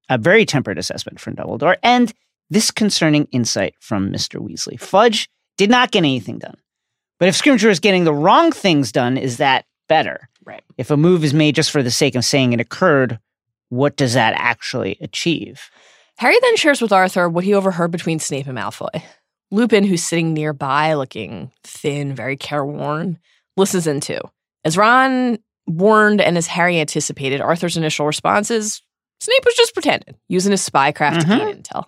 a 0.10 0.18
very 0.18 0.46
tempered 0.46 0.78
assessment 0.78 1.20
from 1.20 1.36
Dumbledore, 1.36 1.78
and 1.84 2.14
this 2.50 2.72
concerning 2.72 3.28
insight 3.32 3.76
from 3.80 4.12
Mr. 4.12 4.40
Weasley. 4.40 4.80
Fudge 4.80 5.30
did 5.58 5.70
not 5.70 5.92
get 5.92 6.00
anything 6.00 6.40
done. 6.40 6.58
But 7.20 7.30
if 7.30 7.42
Scrimgeour 7.42 7.70
is 7.70 7.80
getting 7.80 8.04
the 8.04 8.14
wrong 8.14 8.52
things 8.52 8.92
done, 8.92 9.18
is 9.18 9.38
that 9.38 9.66
better? 9.88 10.30
Right. 10.46 10.64
If 10.78 10.92
a 10.92 10.98
move 10.98 11.24
is 11.24 11.34
made 11.34 11.56
just 11.56 11.72
for 11.72 11.82
the 11.82 11.92
sake 11.92 12.16
of 12.16 12.26
saying 12.26 12.54
it 12.54 12.60
occurred, 12.60 13.20
what 13.70 13.96
does 13.96 14.14
that 14.14 14.34
actually 14.38 14.98
achieve? 15.02 15.70
Harry 16.18 16.36
then 16.42 16.56
shares 16.56 16.82
with 16.82 16.92
Arthur 16.92 17.28
what 17.30 17.44
he 17.44 17.54
overheard 17.54 17.92
between 17.92 18.20
Snape 18.20 18.48
and 18.48 18.58
Malfoy. 18.58 19.02
Lupin, 19.56 19.84
who's 19.84 20.04
sitting 20.04 20.34
nearby, 20.34 20.94
looking 20.94 21.52
thin, 21.64 22.14
very 22.14 22.36
careworn, 22.36 23.18
listens 23.58 23.88
in 23.88 24.02
too. 24.02 24.20
As 24.64 24.78
Ron 24.78 25.40
warned 25.66 26.22
and 26.22 26.38
as 26.38 26.48
Harry 26.48 26.80
anticipated, 26.80 27.42
Arthur's 27.42 27.78
initial 27.78 28.06
response 28.06 28.52
is 28.52 28.82
Snape 29.20 29.46
was 29.46 29.56
just 29.56 29.74
pretending, 29.74 30.16
using 30.28 30.52
his 30.52 30.68
spycraft 30.68 31.22
to 31.22 31.26
mm-hmm. 31.26 31.46
gain 31.46 31.64
intel. 31.64 31.86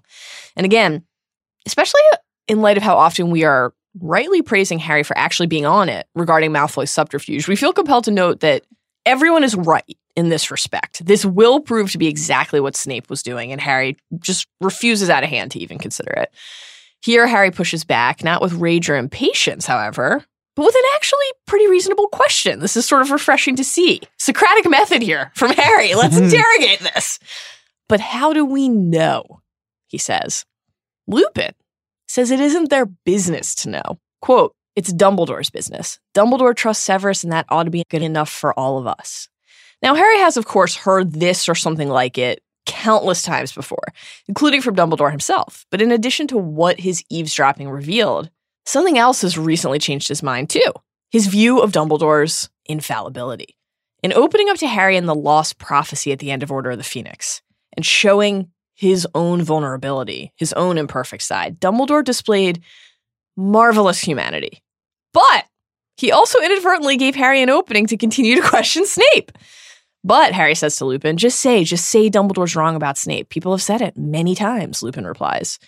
And 0.55 0.65
again, 0.65 1.03
especially 1.65 2.01
in 2.47 2.61
light 2.61 2.77
of 2.77 2.83
how 2.83 2.97
often 2.97 3.29
we 3.29 3.43
are 3.43 3.73
rightly 3.99 4.41
praising 4.41 4.79
Harry 4.79 5.03
for 5.03 5.17
actually 5.17 5.47
being 5.47 5.65
on 5.65 5.89
it 5.89 6.07
regarding 6.15 6.51
Malfoy's 6.51 6.91
subterfuge, 6.91 7.47
we 7.47 7.55
feel 7.55 7.73
compelled 7.73 8.05
to 8.05 8.11
note 8.11 8.39
that 8.39 8.63
everyone 9.05 9.43
is 9.43 9.55
right 9.55 9.97
in 10.15 10.29
this 10.29 10.49
respect. 10.51 11.05
This 11.05 11.25
will 11.25 11.59
prove 11.59 11.91
to 11.91 11.97
be 11.97 12.07
exactly 12.07 12.59
what 12.59 12.75
Snape 12.75 13.09
was 13.09 13.21
doing, 13.21 13.51
and 13.51 13.59
Harry 13.61 13.97
just 14.19 14.47
refuses 14.61 15.09
out 15.09 15.23
of 15.23 15.29
hand 15.29 15.51
to 15.51 15.59
even 15.59 15.77
consider 15.77 16.11
it. 16.11 16.33
Here, 17.01 17.27
Harry 17.27 17.51
pushes 17.51 17.83
back, 17.83 18.23
not 18.23 18.41
with 18.41 18.53
rage 18.53 18.89
or 18.89 18.97
impatience, 18.97 19.65
however, 19.65 20.25
but 20.55 20.65
with 20.65 20.75
an 20.75 20.81
actually 20.95 21.27
pretty 21.45 21.67
reasonable 21.67 22.07
question. 22.07 22.59
This 22.59 22.75
is 22.75 22.85
sort 22.85 23.03
of 23.03 23.11
refreshing 23.11 23.55
to 23.57 23.63
see. 23.63 24.01
Socratic 24.17 24.69
method 24.69 25.01
here 25.01 25.31
from 25.35 25.51
Harry. 25.51 25.93
Let's 25.95 26.17
hmm. 26.17 26.25
interrogate 26.25 26.79
this. 26.79 27.19
But 27.87 27.99
how 27.99 28.33
do 28.33 28.43
we 28.43 28.67
know? 28.67 29.41
He 29.87 29.97
says. 29.97 30.45
Lupin 31.07 31.53
says 32.07 32.31
it 32.31 32.39
isn't 32.39 32.69
their 32.69 32.85
business 32.85 33.55
to 33.55 33.69
know. 33.69 33.99
Quote, 34.21 34.53
it's 34.75 34.91
Dumbledore's 34.91 35.49
business. 35.49 35.99
Dumbledore 36.15 36.55
trusts 36.55 36.83
Severus, 36.83 37.23
and 37.23 37.31
that 37.31 37.45
ought 37.49 37.63
to 37.63 37.71
be 37.71 37.83
good 37.89 38.01
enough 38.01 38.29
for 38.29 38.57
all 38.59 38.77
of 38.77 38.87
us. 38.87 39.29
Now, 39.81 39.95
Harry 39.95 40.17
has, 40.17 40.37
of 40.37 40.45
course, 40.45 40.75
heard 40.75 41.13
this 41.13 41.47
or 41.47 41.55
something 41.55 41.89
like 41.89 42.17
it 42.17 42.41
countless 42.67 43.23
times 43.23 43.51
before, 43.51 43.83
including 44.27 44.61
from 44.61 44.75
Dumbledore 44.75 45.09
himself. 45.09 45.65
But 45.71 45.81
in 45.81 45.91
addition 45.91 46.27
to 46.27 46.37
what 46.37 46.79
his 46.79 47.03
eavesdropping 47.09 47.69
revealed, 47.69 48.29
something 48.65 48.99
else 48.99 49.23
has 49.23 49.37
recently 49.37 49.79
changed 49.79 50.07
his 50.07 50.21
mind, 50.21 50.51
too 50.51 50.71
his 51.09 51.27
view 51.27 51.59
of 51.59 51.71
Dumbledore's 51.71 52.49
infallibility. 52.65 53.55
In 54.03 54.13
opening 54.13 54.49
up 54.49 54.57
to 54.57 54.67
Harry 54.67 54.97
and 54.97 55.07
the 55.07 55.15
lost 55.15 55.57
prophecy 55.57 56.11
at 56.11 56.19
the 56.19 56.31
end 56.31 56.43
of 56.43 56.51
Order 56.51 56.71
of 56.71 56.77
the 56.77 56.83
Phoenix 56.83 57.41
and 57.75 57.85
showing 57.85 58.51
his 58.75 59.07
own 59.15 59.41
vulnerability, 59.41 60.33
his 60.35 60.53
own 60.53 60.77
imperfect 60.77 61.23
side, 61.23 61.59
Dumbledore 61.59 62.03
displayed 62.03 62.61
marvelous 63.35 63.99
humanity. 63.99 64.61
But 65.13 65.45
he 65.95 66.11
also 66.11 66.39
inadvertently 66.39 66.97
gave 66.97 67.15
Harry 67.15 67.41
an 67.41 67.49
opening 67.49 67.87
to 67.87 67.97
continue 67.97 68.35
to 68.35 68.41
question 68.47 68.85
Snape. 68.85 69.31
But 70.07 70.31
Harry 70.31 70.55
says 70.55 70.77
to 70.77 70.85
Lupin, 70.85 71.17
just 71.17 71.41
say, 71.41 71.65
just 71.65 71.89
say 71.89 72.09
Dumbledore's 72.09 72.55
wrong 72.55 72.77
about 72.77 72.97
Snape. 72.97 73.27
People 73.27 73.51
have 73.51 73.61
said 73.61 73.81
it 73.81 73.97
many 73.97 74.35
times, 74.35 74.81
Lupin 74.81 75.05
replies. 75.05 75.59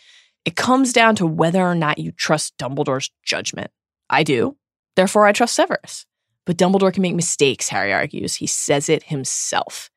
It 0.45 0.55
comes 0.55 0.93
down 0.93 1.17
to 1.17 1.27
whether 1.27 1.61
or 1.61 1.75
not 1.75 1.97
you 1.97 2.13
trust 2.13 2.57
Dumbledore's 2.57 3.11
judgment. 3.25 3.69
I 4.09 4.23
do. 4.23 4.55
Therefore, 4.95 5.25
I 5.25 5.33
trust 5.33 5.55
Severus. 5.55 6.05
But 6.45 6.55
Dumbledore 6.55 6.93
can 6.93 7.01
make 7.01 7.15
mistakes, 7.15 7.67
Harry 7.67 7.91
argues. 7.91 8.33
He 8.33 8.47
says 8.47 8.87
it 8.87 9.03
himself. 9.03 9.91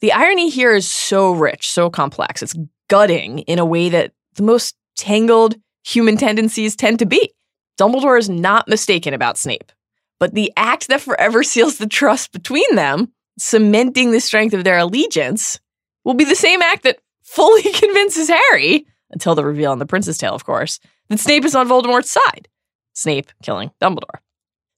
The 0.00 0.10
irony 0.10 0.50
here 0.50 0.74
is 0.74 0.90
so 0.90 1.30
rich, 1.30 1.70
so 1.70 1.88
complex. 1.88 2.42
It's 2.42 2.56
gutting 2.88 3.38
in 3.40 3.60
a 3.60 3.64
way 3.64 3.88
that 3.90 4.10
the 4.34 4.42
most 4.42 4.74
tangled 4.96 5.54
human 5.84 6.16
tendencies 6.16 6.74
tend 6.74 6.98
to 6.98 7.06
be. 7.06 7.32
Dumbledore 7.78 8.18
is 8.18 8.28
not 8.28 8.66
mistaken 8.66 9.14
about 9.14 9.38
Snape. 9.38 9.70
But 10.18 10.34
the 10.34 10.52
act 10.56 10.88
that 10.88 11.02
forever 11.02 11.42
seals 11.44 11.78
the 11.78 11.86
trust 11.86 12.32
between 12.32 12.74
them, 12.74 13.12
cementing 13.38 14.10
the 14.10 14.20
strength 14.20 14.54
of 14.54 14.64
their 14.64 14.78
allegiance, 14.78 15.60
will 16.04 16.14
be 16.14 16.24
the 16.24 16.34
same 16.34 16.62
act 16.62 16.84
that 16.84 16.98
fully 17.22 17.62
convinces 17.72 18.28
Harry, 18.28 18.86
until 19.10 19.34
the 19.34 19.44
reveal 19.44 19.72
in 19.72 19.78
The 19.78 19.86
Prince's 19.86 20.18
Tale, 20.18 20.34
of 20.34 20.44
course, 20.44 20.80
that 21.08 21.20
Snape 21.20 21.44
is 21.44 21.54
on 21.54 21.68
Voldemort's 21.68 22.10
side. 22.10 22.48
Snape 22.92 23.30
killing 23.42 23.70
Dumbledore. 23.80 24.20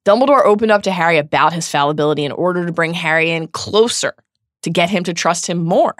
Dumbledore 0.04 0.44
opened 0.44 0.70
up 0.70 0.82
to 0.84 0.90
Harry 0.90 1.18
about 1.18 1.52
his 1.52 1.68
fallibility 1.68 2.24
in 2.24 2.32
order 2.32 2.66
to 2.66 2.72
bring 2.72 2.94
Harry 2.94 3.30
in 3.30 3.48
closer, 3.48 4.14
to 4.62 4.70
get 4.70 4.90
him 4.90 5.04
to 5.04 5.14
trust 5.14 5.46
him 5.46 5.58
more. 5.64 5.94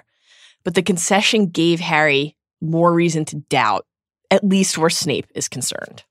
But 0.65 0.75
the 0.75 0.83
concession 0.83 1.47
gave 1.47 1.81
Harry 1.81 2.37
more 2.61 2.93
reason 2.93 3.25
to 3.27 3.37
doubt, 3.37 3.87
at 4.31 4.45
least 4.45 4.79
where 4.79 4.91
Snape 4.91 5.27
is 5.35 5.49
concerned. 5.49 6.05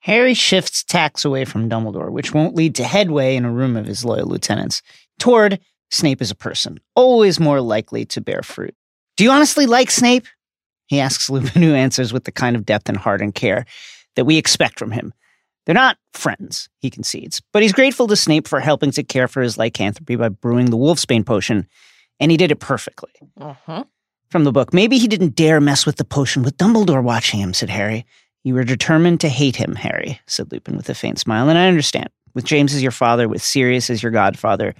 Harry 0.00 0.34
shifts 0.34 0.82
tacks 0.82 1.24
away 1.24 1.44
from 1.44 1.68
Dumbledore, 1.68 2.10
which 2.10 2.34
won't 2.34 2.54
lead 2.54 2.74
to 2.74 2.84
headway 2.84 3.36
in 3.36 3.44
a 3.44 3.52
room 3.52 3.76
of 3.76 3.86
his 3.86 4.04
loyal 4.04 4.26
lieutenants, 4.26 4.82
toward 5.18 5.60
Snape 5.90 6.22
is 6.22 6.30
a 6.30 6.36
person, 6.36 6.78
always 6.94 7.38
more 7.38 7.60
likely 7.60 8.04
to 8.06 8.20
bear 8.20 8.42
fruit. 8.42 8.74
Do 9.16 9.24
you 9.24 9.30
honestly 9.30 9.66
like 9.66 9.90
Snape? 9.90 10.26
He 10.86 11.00
asks 11.00 11.30
Lupin, 11.30 11.62
who 11.62 11.74
answers 11.74 12.12
with 12.12 12.24
the 12.24 12.32
kind 12.32 12.56
of 12.56 12.66
depth 12.66 12.88
and 12.88 12.98
heart 12.98 13.20
and 13.20 13.34
care 13.34 13.64
that 14.16 14.24
we 14.24 14.36
expect 14.36 14.78
from 14.78 14.90
him. 14.90 15.14
They're 15.66 15.74
not 15.74 15.96
friends, 16.12 16.68
he 16.80 16.90
concedes, 16.90 17.40
but 17.52 17.62
he's 17.62 17.72
grateful 17.72 18.06
to 18.08 18.16
Snape 18.16 18.46
for 18.46 18.60
helping 18.60 18.90
to 18.92 19.02
care 19.02 19.28
for 19.28 19.40
his 19.40 19.56
lycanthropy 19.56 20.16
by 20.16 20.28
brewing 20.28 20.66
the 20.66 20.76
Wolfsbane 20.76 21.24
potion, 21.24 21.66
and 22.20 22.30
he 22.30 22.36
did 22.36 22.50
it 22.50 22.60
perfectly. 22.60 23.12
Uh-huh. 23.40 23.84
From 24.28 24.44
the 24.44 24.52
book, 24.52 24.74
maybe 24.74 24.98
he 24.98 25.08
didn't 25.08 25.36
dare 25.36 25.60
mess 25.60 25.86
with 25.86 25.96
the 25.96 26.04
potion 26.04 26.42
with 26.42 26.58
Dumbledore 26.58 27.02
watching 27.02 27.40
him, 27.40 27.54
said 27.54 27.70
Harry. 27.70 28.04
You 28.42 28.54
were 28.54 28.64
determined 28.64 29.20
to 29.20 29.28
hate 29.28 29.56
him, 29.56 29.74
Harry, 29.74 30.20
said 30.26 30.52
Lupin 30.52 30.76
with 30.76 30.90
a 30.90 30.94
faint 30.94 31.18
smile, 31.18 31.48
and 31.48 31.58
I 31.58 31.68
understand. 31.68 32.10
With 32.34 32.44
James 32.44 32.74
as 32.74 32.82
your 32.82 32.90
father, 32.90 33.28
with 33.28 33.42
Sirius 33.42 33.88
as 33.88 34.02
your 34.02 34.12
godfather, 34.12 34.74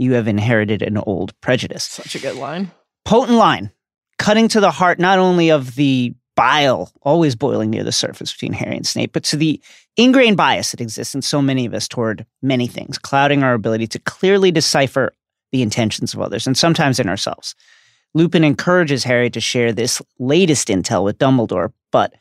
you 0.00 0.14
have 0.14 0.26
inherited 0.26 0.80
an 0.80 0.96
old 0.96 1.38
prejudice. 1.42 1.84
Such 1.84 2.14
a 2.14 2.18
good 2.18 2.36
line. 2.36 2.70
Potent 3.04 3.36
line, 3.36 3.70
cutting 4.18 4.48
to 4.48 4.60
the 4.60 4.70
heart 4.70 4.98
not 4.98 5.18
only 5.18 5.50
of 5.50 5.74
the 5.74 6.14
bile 6.36 6.90
always 7.02 7.36
boiling 7.36 7.68
near 7.68 7.84
the 7.84 7.92
surface 7.92 8.32
between 8.32 8.54
Harry 8.54 8.76
and 8.76 8.86
Snape, 8.86 9.12
but 9.12 9.24
to 9.24 9.36
the 9.36 9.60
ingrained 9.98 10.38
bias 10.38 10.70
that 10.70 10.80
exists 10.80 11.14
in 11.14 11.20
so 11.20 11.42
many 11.42 11.66
of 11.66 11.74
us 11.74 11.86
toward 11.86 12.24
many 12.40 12.66
things, 12.66 12.96
clouding 12.96 13.42
our 13.42 13.52
ability 13.52 13.86
to 13.88 13.98
clearly 13.98 14.50
decipher 14.50 15.12
the 15.52 15.60
intentions 15.60 16.14
of 16.14 16.20
others, 16.22 16.46
and 16.46 16.56
sometimes 16.56 16.98
in 16.98 17.08
ourselves. 17.08 17.54
Lupin 18.14 18.42
encourages 18.42 19.04
Harry 19.04 19.28
to 19.28 19.40
share 19.40 19.70
this 19.70 20.00
latest 20.18 20.68
intel 20.68 21.04
with 21.04 21.18
Dumbledore, 21.18 21.72
but 21.92 22.14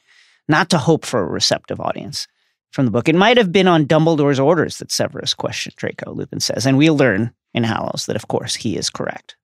not 0.50 0.70
to 0.72 0.78
hope 0.78 1.06
for 1.06 1.22
a 1.22 1.26
receptive 1.26 1.80
audience. 1.80 2.28
From 2.72 2.86
the 2.86 2.92
book, 2.92 3.10
it 3.10 3.16
might 3.16 3.38
have 3.38 3.52
been 3.52 3.68
on 3.68 3.86
Dumbledore's 3.86 4.40
orders 4.40 4.78
that 4.78 4.92
Severus 4.92 5.34
questioned 5.34 5.76
Draco, 5.76 6.14
Lupin 6.14 6.40
says, 6.40 6.66
and 6.66 6.78
we'll 6.78 6.96
learn 6.96 7.32
in 7.54 7.64
Hallows 7.64 8.06
that, 8.06 8.16
of 8.16 8.28
course, 8.28 8.56
he 8.56 8.78
is 8.78 8.90
correct. 8.90 9.36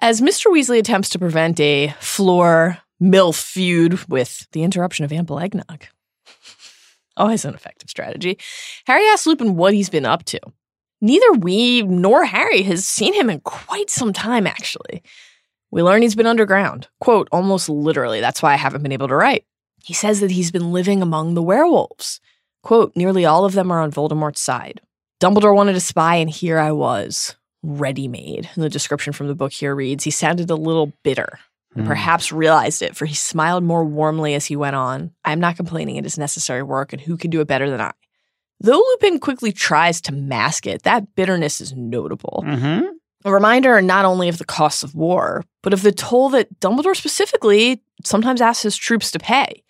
As 0.00 0.22
Mr. 0.22 0.46
Weasley 0.46 0.78
attempts 0.78 1.10
to 1.10 1.18
prevent 1.18 1.60
a 1.60 1.94
Fleur 2.00 2.78
MILF 3.02 3.40
feud 3.40 4.08
with 4.08 4.46
the 4.52 4.62
interruption 4.62 5.04
of 5.04 5.12
ample 5.12 5.38
eggnog. 5.38 5.84
Always 7.16 7.44
an 7.44 7.54
effective 7.54 7.90
strategy. 7.90 8.38
Harry 8.86 9.06
asks 9.08 9.26
Lupin 9.26 9.56
what 9.56 9.74
he's 9.74 9.90
been 9.90 10.06
up 10.06 10.24
to. 10.26 10.40
Neither 11.02 11.32
we 11.32 11.82
nor 11.82 12.24
Harry 12.24 12.62
has 12.62 12.86
seen 12.86 13.14
him 13.14 13.30
in 13.30 13.40
quite 13.40 13.90
some 13.90 14.12
time, 14.12 14.46
actually. 14.46 15.02
We 15.70 15.82
learn 15.82 16.02
he's 16.02 16.14
been 16.14 16.26
underground. 16.26 16.88
Quote, 17.00 17.28
almost 17.32 17.68
literally. 17.68 18.20
That's 18.20 18.42
why 18.42 18.52
I 18.52 18.56
haven't 18.56 18.82
been 18.82 18.92
able 18.92 19.08
to 19.08 19.14
write. 19.14 19.44
He 19.82 19.94
says 19.94 20.20
that 20.20 20.30
he's 20.30 20.50
been 20.50 20.72
living 20.72 21.00
among 21.00 21.34
the 21.34 21.42
werewolves. 21.42 22.20
Quote, 22.62 22.92
nearly 22.94 23.24
all 23.24 23.44
of 23.44 23.52
them 23.54 23.70
are 23.70 23.80
on 23.80 23.90
Voldemort's 23.90 24.40
side. 24.40 24.80
Dumbledore 25.20 25.54
wanted 25.54 25.76
a 25.76 25.80
spy, 25.80 26.16
and 26.16 26.30
here 26.30 26.58
I 26.58 26.72
was, 26.72 27.36
ready 27.62 28.08
made. 28.08 28.48
And 28.54 28.64
the 28.64 28.68
description 28.68 29.12
from 29.12 29.28
the 29.28 29.34
book 29.34 29.52
here 29.52 29.74
reads 29.74 30.04
He 30.04 30.10
sounded 30.10 30.50
a 30.50 30.54
little 30.56 30.92
bitter, 31.02 31.38
and 31.74 31.84
Hmm. 31.84 31.88
perhaps 31.88 32.32
realized 32.32 32.82
it, 32.82 32.96
for 32.96 33.06
he 33.06 33.14
smiled 33.14 33.64
more 33.64 33.84
warmly 33.84 34.34
as 34.34 34.46
he 34.46 34.56
went 34.56 34.76
on. 34.76 35.10
I 35.24 35.32
am 35.32 35.40
not 35.40 35.56
complaining, 35.56 35.96
it 35.96 36.06
is 36.06 36.18
necessary 36.18 36.62
work, 36.62 36.92
and 36.92 37.00
who 37.02 37.16
can 37.16 37.30
do 37.30 37.40
it 37.40 37.48
better 37.48 37.70
than 37.70 37.80
I? 37.80 37.92
Though 38.62 38.78
Lupin 38.78 39.18
quickly 39.20 39.52
tries 39.52 40.00
to 40.02 40.12
mask 40.12 40.66
it, 40.66 40.82
that 40.82 41.14
bitterness 41.14 41.60
is 41.62 41.72
notable. 41.74 42.44
Mm-hmm. 42.46 42.86
A 43.24 43.32
reminder 43.32 43.80
not 43.82 44.04
only 44.06 44.28
of 44.28 44.38
the 44.38 44.44
costs 44.44 44.82
of 44.82 44.94
war, 44.94 45.44
but 45.62 45.72
of 45.74 45.82
the 45.82 45.92
toll 45.92 46.30
that 46.30 46.60
Dumbledore 46.60 46.96
specifically 46.96 47.82
sometimes 48.04 48.40
asks 48.40 48.62
his 48.62 48.76
troops 48.76 49.10
to 49.10 49.18
pay. 49.18 49.62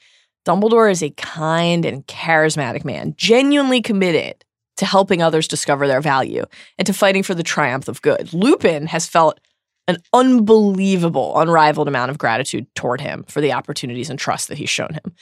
Dumbledore 0.47 0.90
is 0.90 1.02
a 1.02 1.11
kind 1.11 1.85
and 1.85 2.06
charismatic 2.06 2.85
man, 2.85 3.14
genuinely 3.16 3.82
committed 3.82 4.44
to 4.78 4.87
helping 4.87 5.23
others 5.23 5.47
discover 5.47 5.87
their 5.87 6.00
value 6.00 6.44
and 6.78 6.87
to 6.87 6.94
fighting 6.94 7.23
for 7.23 7.35
the 7.35 7.42
triumph 7.42 7.88
of 7.88 8.00
good. 8.00 8.32
Lupin 8.32 8.87
has 8.87 9.06
felt 9.06 9.38
an 9.87 9.99
unbelievable, 10.12 11.38
unrivaled 11.38 11.88
amount 11.88 12.11
of 12.11 12.18
gratitude 12.18 12.66
toward 12.75 13.00
him 13.00 13.25
for 13.28 13.40
the 13.40 13.52
opportunities 13.52 14.09
and 14.09 14.18
trust 14.18 14.49
that 14.49 14.59
he's 14.59 14.70
shown 14.70 14.94
him. 14.94 15.12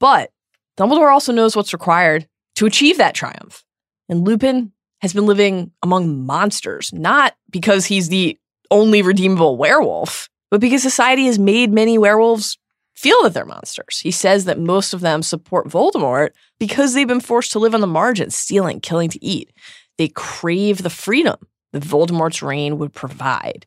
But 0.00 0.30
Dumbledore 0.76 1.12
also 1.12 1.32
knows 1.32 1.54
what's 1.54 1.72
required 1.72 2.26
to 2.56 2.66
achieve 2.66 2.98
that 2.98 3.14
triumph. 3.14 3.64
And 4.08 4.26
Lupin 4.26 4.72
has 5.00 5.12
been 5.12 5.26
living 5.26 5.70
among 5.82 6.24
monsters, 6.26 6.92
not 6.92 7.36
because 7.50 7.86
he's 7.86 8.08
the 8.08 8.38
only 8.70 9.02
redeemable 9.02 9.56
werewolf, 9.56 10.28
but 10.50 10.60
because 10.60 10.82
society 10.82 11.26
has 11.26 11.38
made 11.38 11.72
many 11.72 11.98
werewolves 11.98 12.58
feel 12.96 13.22
that 13.22 13.34
they're 13.34 13.44
monsters. 13.44 14.00
He 14.00 14.10
says 14.10 14.46
that 14.46 14.58
most 14.58 14.94
of 14.94 15.00
them 15.00 15.22
support 15.22 15.68
Voldemort 15.68 16.30
because 16.58 16.94
they've 16.94 17.06
been 17.06 17.20
forced 17.20 17.52
to 17.52 17.58
live 17.58 17.74
on 17.74 17.80
the 17.80 17.86
margins, 17.86 18.36
stealing, 18.36 18.80
killing 18.80 19.10
to 19.10 19.24
eat. 19.24 19.52
They 19.98 20.08
crave 20.08 20.82
the 20.82 20.90
freedom 20.90 21.36
that 21.72 21.82
Voldemort's 21.82 22.42
reign 22.42 22.78
would 22.78 22.92
provide. 22.92 23.66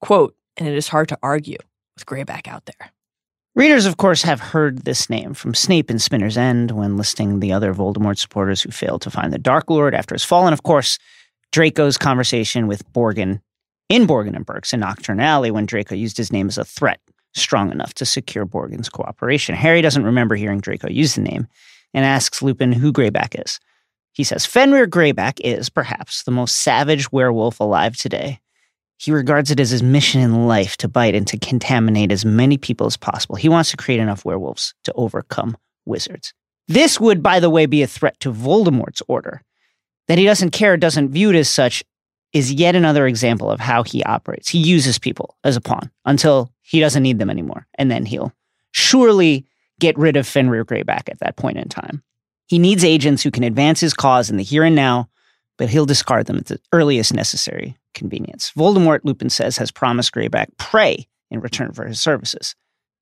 Quote, 0.00 0.34
and 0.56 0.66
it 0.66 0.74
is 0.74 0.88
hard 0.88 1.08
to 1.08 1.18
argue 1.22 1.58
with 1.94 2.06
Greyback 2.06 2.48
out 2.48 2.66
there. 2.66 2.90
Readers, 3.54 3.84
of 3.84 3.96
course, 3.96 4.22
have 4.22 4.40
heard 4.40 4.84
this 4.84 5.10
name 5.10 5.34
from 5.34 5.54
Snape 5.54 5.90
in 5.90 5.98
Spinner's 5.98 6.38
End 6.38 6.70
when 6.70 6.96
listing 6.96 7.40
the 7.40 7.52
other 7.52 7.74
Voldemort 7.74 8.18
supporters 8.18 8.62
who 8.62 8.70
failed 8.70 9.02
to 9.02 9.10
find 9.10 9.32
the 9.32 9.38
Dark 9.38 9.68
Lord 9.68 9.94
after 9.94 10.14
his 10.14 10.24
fall, 10.24 10.46
and 10.46 10.54
of 10.54 10.62
course, 10.62 10.98
Draco's 11.52 11.98
conversation 11.98 12.68
with 12.68 12.90
Borgin 12.92 13.40
in 13.88 14.06
Borgin 14.06 14.36
and 14.36 14.46
Burke's 14.46 14.72
in 14.72 14.80
Knockturn 14.80 15.20
Alley 15.20 15.50
when 15.50 15.66
Draco 15.66 15.96
used 15.96 16.16
his 16.16 16.32
name 16.32 16.46
as 16.46 16.58
a 16.58 16.64
threat 16.64 17.00
strong 17.34 17.70
enough 17.70 17.94
to 17.94 18.04
secure 18.04 18.44
Borgin's 18.44 18.88
cooperation. 18.88 19.54
Harry 19.54 19.82
doesn't 19.82 20.04
remember 20.04 20.34
hearing 20.34 20.60
Draco 20.60 20.88
use 20.88 21.14
the 21.14 21.22
name 21.22 21.46
and 21.94 22.04
asks 22.04 22.42
Lupin 22.42 22.72
who 22.72 22.92
Greyback 22.92 23.40
is. 23.40 23.60
He 24.12 24.24
says 24.24 24.46
Fenrir 24.46 24.86
Greyback 24.86 25.40
is, 25.40 25.70
perhaps, 25.70 26.24
the 26.24 26.30
most 26.30 26.58
savage 26.58 27.12
werewolf 27.12 27.60
alive 27.60 27.96
today. 27.96 28.40
He 28.98 29.12
regards 29.12 29.50
it 29.50 29.60
as 29.60 29.70
his 29.70 29.82
mission 29.82 30.20
in 30.20 30.46
life 30.46 30.76
to 30.78 30.88
bite 30.88 31.14
and 31.14 31.26
to 31.28 31.38
contaminate 31.38 32.12
as 32.12 32.24
many 32.24 32.58
people 32.58 32.86
as 32.86 32.96
possible. 32.96 33.36
He 33.36 33.48
wants 33.48 33.70
to 33.70 33.76
create 33.76 34.00
enough 34.00 34.24
werewolves 34.24 34.74
to 34.84 34.92
overcome 34.92 35.56
wizards. 35.86 36.34
This 36.68 37.00
would, 37.00 37.22
by 37.22 37.40
the 37.40 37.50
way, 37.50 37.66
be 37.66 37.82
a 37.82 37.86
threat 37.86 38.18
to 38.20 38.32
Voldemort's 38.32 39.02
order. 39.08 39.42
That 40.06 40.18
he 40.18 40.24
doesn't 40.24 40.50
care, 40.50 40.76
doesn't 40.76 41.10
view 41.10 41.30
it 41.30 41.36
as 41.36 41.48
such, 41.48 41.82
is 42.32 42.52
yet 42.52 42.76
another 42.76 43.06
example 43.06 43.50
of 43.50 43.58
how 43.58 43.82
he 43.82 44.04
operates. 44.04 44.48
He 44.48 44.58
uses 44.58 44.98
people 44.98 45.36
as 45.44 45.56
a 45.56 45.60
pawn 45.60 45.90
until 46.04 46.52
he 46.70 46.78
doesn't 46.78 47.02
need 47.02 47.18
them 47.18 47.30
anymore, 47.30 47.66
and 47.74 47.90
then 47.90 48.06
he'll 48.06 48.32
surely 48.70 49.44
get 49.80 49.98
rid 49.98 50.16
of 50.16 50.24
Fenrir 50.24 50.64
Greyback 50.64 51.08
at 51.08 51.18
that 51.18 51.36
point 51.36 51.58
in 51.58 51.68
time. 51.68 52.00
He 52.46 52.60
needs 52.60 52.84
agents 52.84 53.24
who 53.24 53.32
can 53.32 53.42
advance 53.42 53.80
his 53.80 53.92
cause 53.92 54.30
in 54.30 54.36
the 54.36 54.44
here 54.44 54.62
and 54.62 54.76
now, 54.76 55.08
but 55.58 55.68
he'll 55.68 55.84
discard 55.84 56.26
them 56.26 56.36
at 56.36 56.46
the 56.46 56.60
earliest 56.72 57.12
necessary 57.12 57.76
convenience. 57.92 58.52
Voldemort, 58.56 59.00
Lupin 59.02 59.30
says, 59.30 59.56
has 59.56 59.72
promised 59.72 60.12
Greyback 60.12 60.56
prey 60.58 61.08
in 61.28 61.40
return 61.40 61.72
for 61.72 61.86
his 61.86 62.00
services. 62.00 62.54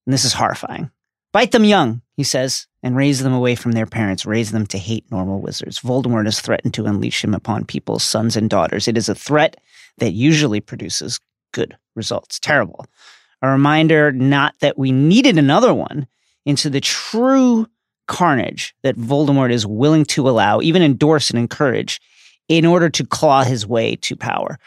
And 0.06 0.14
this 0.14 0.24
is 0.24 0.32
horrifying. 0.32 0.90
Bite 1.32 1.52
them 1.52 1.64
young, 1.64 2.00
he 2.16 2.24
says, 2.24 2.68
and 2.82 2.96
raise 2.96 3.22
them 3.22 3.34
away 3.34 3.54
from 3.54 3.72
their 3.72 3.84
parents, 3.84 4.24
raise 4.24 4.50
them 4.50 4.66
to 4.68 4.78
hate 4.78 5.04
normal 5.10 5.40
wizards. 5.40 5.80
Voldemort 5.80 6.24
has 6.24 6.40
threatened 6.40 6.72
to 6.72 6.86
unleash 6.86 7.22
him 7.22 7.34
upon 7.34 7.66
people's 7.66 8.02
sons 8.02 8.34
and 8.34 8.48
daughters. 8.48 8.88
It 8.88 8.96
is 8.96 9.10
a 9.10 9.14
threat 9.14 9.58
that 9.98 10.12
usually 10.12 10.60
produces 10.60 11.20
good 11.52 11.76
results. 11.94 12.38
Terrible. 12.38 12.86
A 13.42 13.48
reminder 13.48 14.12
not 14.12 14.58
that 14.60 14.78
we 14.78 14.92
needed 14.92 15.38
another 15.38 15.72
one 15.72 16.06
into 16.44 16.70
the 16.70 16.80
true 16.80 17.66
carnage 18.06 18.74
that 18.82 18.96
Voldemort 18.96 19.52
is 19.52 19.66
willing 19.66 20.04
to 20.06 20.28
allow, 20.28 20.60
even 20.60 20.82
endorse 20.82 21.30
and 21.30 21.38
encourage, 21.38 22.00
in 22.48 22.64
order 22.64 22.88
to 22.88 23.06
claw 23.06 23.44
his 23.44 23.66
way 23.66 23.96
to 23.96 24.16
power. 24.16 24.58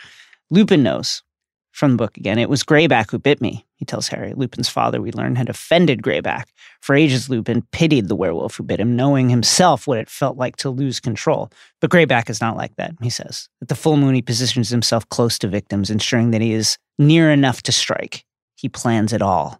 Lupin 0.49 0.83
knows 0.83 1.23
from 1.71 1.91
the 1.91 1.97
book 1.97 2.17
again. 2.17 2.37
It 2.37 2.49
was 2.49 2.63
Greyback 2.63 3.11
who 3.11 3.17
bit 3.17 3.41
me, 3.41 3.65
he 3.75 3.85
tells 3.85 4.07
Harry. 4.09 4.33
Lupin's 4.33 4.69
father, 4.69 5.01
we 5.01 5.11
learn, 5.11 5.35
had 5.35 5.49
offended 5.49 6.01
Greyback. 6.01 6.45
For 6.81 6.95
ages, 6.95 7.29
Lupin 7.29 7.63
pitied 7.71 8.07
the 8.07 8.15
werewolf 8.15 8.55
who 8.55 8.63
bit 8.63 8.79
him, 8.79 8.95
knowing 8.95 9.29
himself 9.29 9.87
what 9.87 9.97
it 9.97 10.09
felt 10.09 10.37
like 10.37 10.57
to 10.57 10.69
lose 10.69 10.99
control. 10.99 11.51
But 11.79 11.89
Greyback 11.89 12.29
is 12.29 12.41
not 12.41 12.57
like 12.57 12.75
that, 12.75 12.93
he 13.01 13.09
says. 13.09 13.49
At 13.61 13.69
the 13.69 13.75
full 13.75 13.97
moon, 13.97 14.13
he 14.13 14.21
positions 14.21 14.69
himself 14.69 15.07
close 15.09 15.39
to 15.39 15.47
victims, 15.47 15.89
ensuring 15.89 16.31
that 16.31 16.41
he 16.41 16.53
is 16.53 16.77
near 16.99 17.31
enough 17.31 17.63
to 17.63 17.71
strike. 17.71 18.25
He 18.61 18.69
plans 18.69 19.11
it 19.11 19.23
all. 19.23 19.59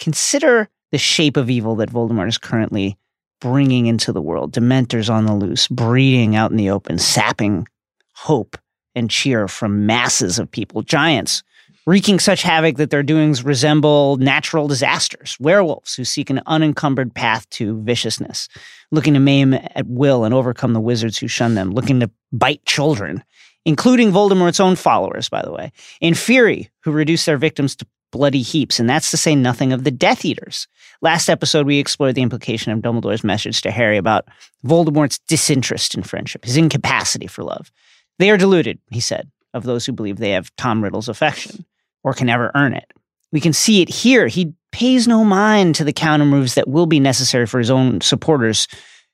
Consider 0.00 0.68
the 0.90 0.98
shape 0.98 1.36
of 1.36 1.48
evil 1.48 1.76
that 1.76 1.90
Voldemort 1.90 2.28
is 2.28 2.38
currently 2.38 2.98
bringing 3.40 3.86
into 3.86 4.12
the 4.12 4.20
world. 4.20 4.52
Dementors 4.52 5.08
on 5.08 5.26
the 5.26 5.34
loose, 5.34 5.68
breeding 5.68 6.34
out 6.34 6.50
in 6.50 6.56
the 6.56 6.70
open, 6.70 6.98
sapping 6.98 7.66
hope 8.14 8.58
and 8.94 9.08
cheer 9.08 9.46
from 9.46 9.86
masses 9.86 10.38
of 10.38 10.50
people. 10.50 10.82
Giants 10.82 11.44
wreaking 11.86 12.18
such 12.18 12.42
havoc 12.42 12.76
that 12.76 12.90
their 12.90 13.04
doings 13.04 13.44
resemble 13.44 14.16
natural 14.16 14.66
disasters. 14.66 15.36
Werewolves 15.38 15.94
who 15.94 16.04
seek 16.04 16.28
an 16.28 16.42
unencumbered 16.46 17.14
path 17.14 17.48
to 17.50 17.80
viciousness, 17.82 18.48
looking 18.90 19.14
to 19.14 19.20
maim 19.20 19.54
at 19.54 19.86
will 19.86 20.24
and 20.24 20.34
overcome 20.34 20.72
the 20.72 20.80
wizards 20.80 21.18
who 21.18 21.28
shun 21.28 21.54
them, 21.54 21.70
looking 21.70 22.00
to 22.00 22.10
bite 22.32 22.64
children, 22.64 23.22
including 23.64 24.10
Voldemort's 24.10 24.60
own 24.60 24.76
followers, 24.76 25.28
by 25.28 25.42
the 25.42 25.52
way. 25.52 25.72
Inferi, 26.02 26.68
who 26.80 26.90
reduce 26.90 27.24
their 27.24 27.38
victims 27.38 27.76
to 27.76 27.86
bloody 28.10 28.42
heaps, 28.42 28.80
and 28.80 28.88
that's 28.88 29.10
to 29.10 29.16
say 29.16 29.34
nothing 29.34 29.72
of 29.72 29.84
the 29.84 29.90
Death 29.90 30.24
Eaters. 30.24 30.66
Last 31.02 31.28
episode, 31.28 31.66
we 31.66 31.78
explored 31.78 32.14
the 32.14 32.22
implication 32.22 32.72
of 32.72 32.80
Dumbledore's 32.80 33.24
message 33.24 33.62
to 33.62 33.70
Harry 33.70 33.96
about 33.96 34.28
Voldemort's 34.64 35.18
disinterest 35.28 35.94
in 35.94 36.02
friendship, 36.02 36.44
his 36.44 36.56
incapacity 36.56 37.26
for 37.26 37.42
love. 37.42 37.70
They 38.18 38.30
are 38.30 38.36
deluded, 38.36 38.78
he 38.90 39.00
said, 39.00 39.30
of 39.54 39.64
those 39.64 39.86
who 39.86 39.92
believe 39.92 40.18
they 40.18 40.30
have 40.30 40.54
Tom 40.56 40.82
Riddle's 40.82 41.08
affection 41.08 41.64
or 42.02 42.12
can 42.12 42.28
ever 42.28 42.50
earn 42.54 42.74
it. 42.74 42.92
We 43.32 43.40
can 43.40 43.52
see 43.52 43.80
it 43.80 43.88
here. 43.88 44.26
He 44.26 44.54
pays 44.72 45.08
no 45.08 45.24
mind 45.24 45.74
to 45.76 45.84
the 45.84 45.92
counter 45.92 46.24
moves 46.24 46.54
that 46.54 46.68
will 46.68 46.86
be 46.86 47.00
necessary 47.00 47.46
for 47.46 47.58
his 47.58 47.70
own 47.70 48.00
supporters 48.00 48.68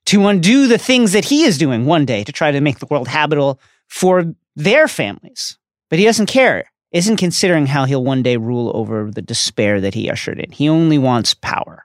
to 0.06 0.26
undo 0.26 0.66
the 0.66 0.78
things 0.78 1.12
that 1.12 1.24
he 1.24 1.44
is 1.44 1.58
doing 1.58 1.84
one 1.84 2.04
day 2.04 2.24
to 2.24 2.32
try 2.32 2.50
to 2.50 2.60
make 2.60 2.78
the 2.78 2.86
world 2.86 3.08
habitable 3.08 3.60
for 3.88 4.34
their 4.54 4.88
families. 4.88 5.58
But 5.90 5.98
he 5.98 6.04
doesn't 6.04 6.26
care, 6.26 6.64
isn't 6.92 7.16
considering 7.16 7.66
how 7.66 7.84
he'll 7.84 8.04
one 8.04 8.22
day 8.22 8.36
rule 8.36 8.72
over 8.74 9.10
the 9.10 9.22
despair 9.22 9.80
that 9.80 9.94
he 9.94 10.10
ushered 10.10 10.38
in. 10.38 10.52
He 10.52 10.68
only 10.68 10.98
wants 10.98 11.34
power. 11.34 11.84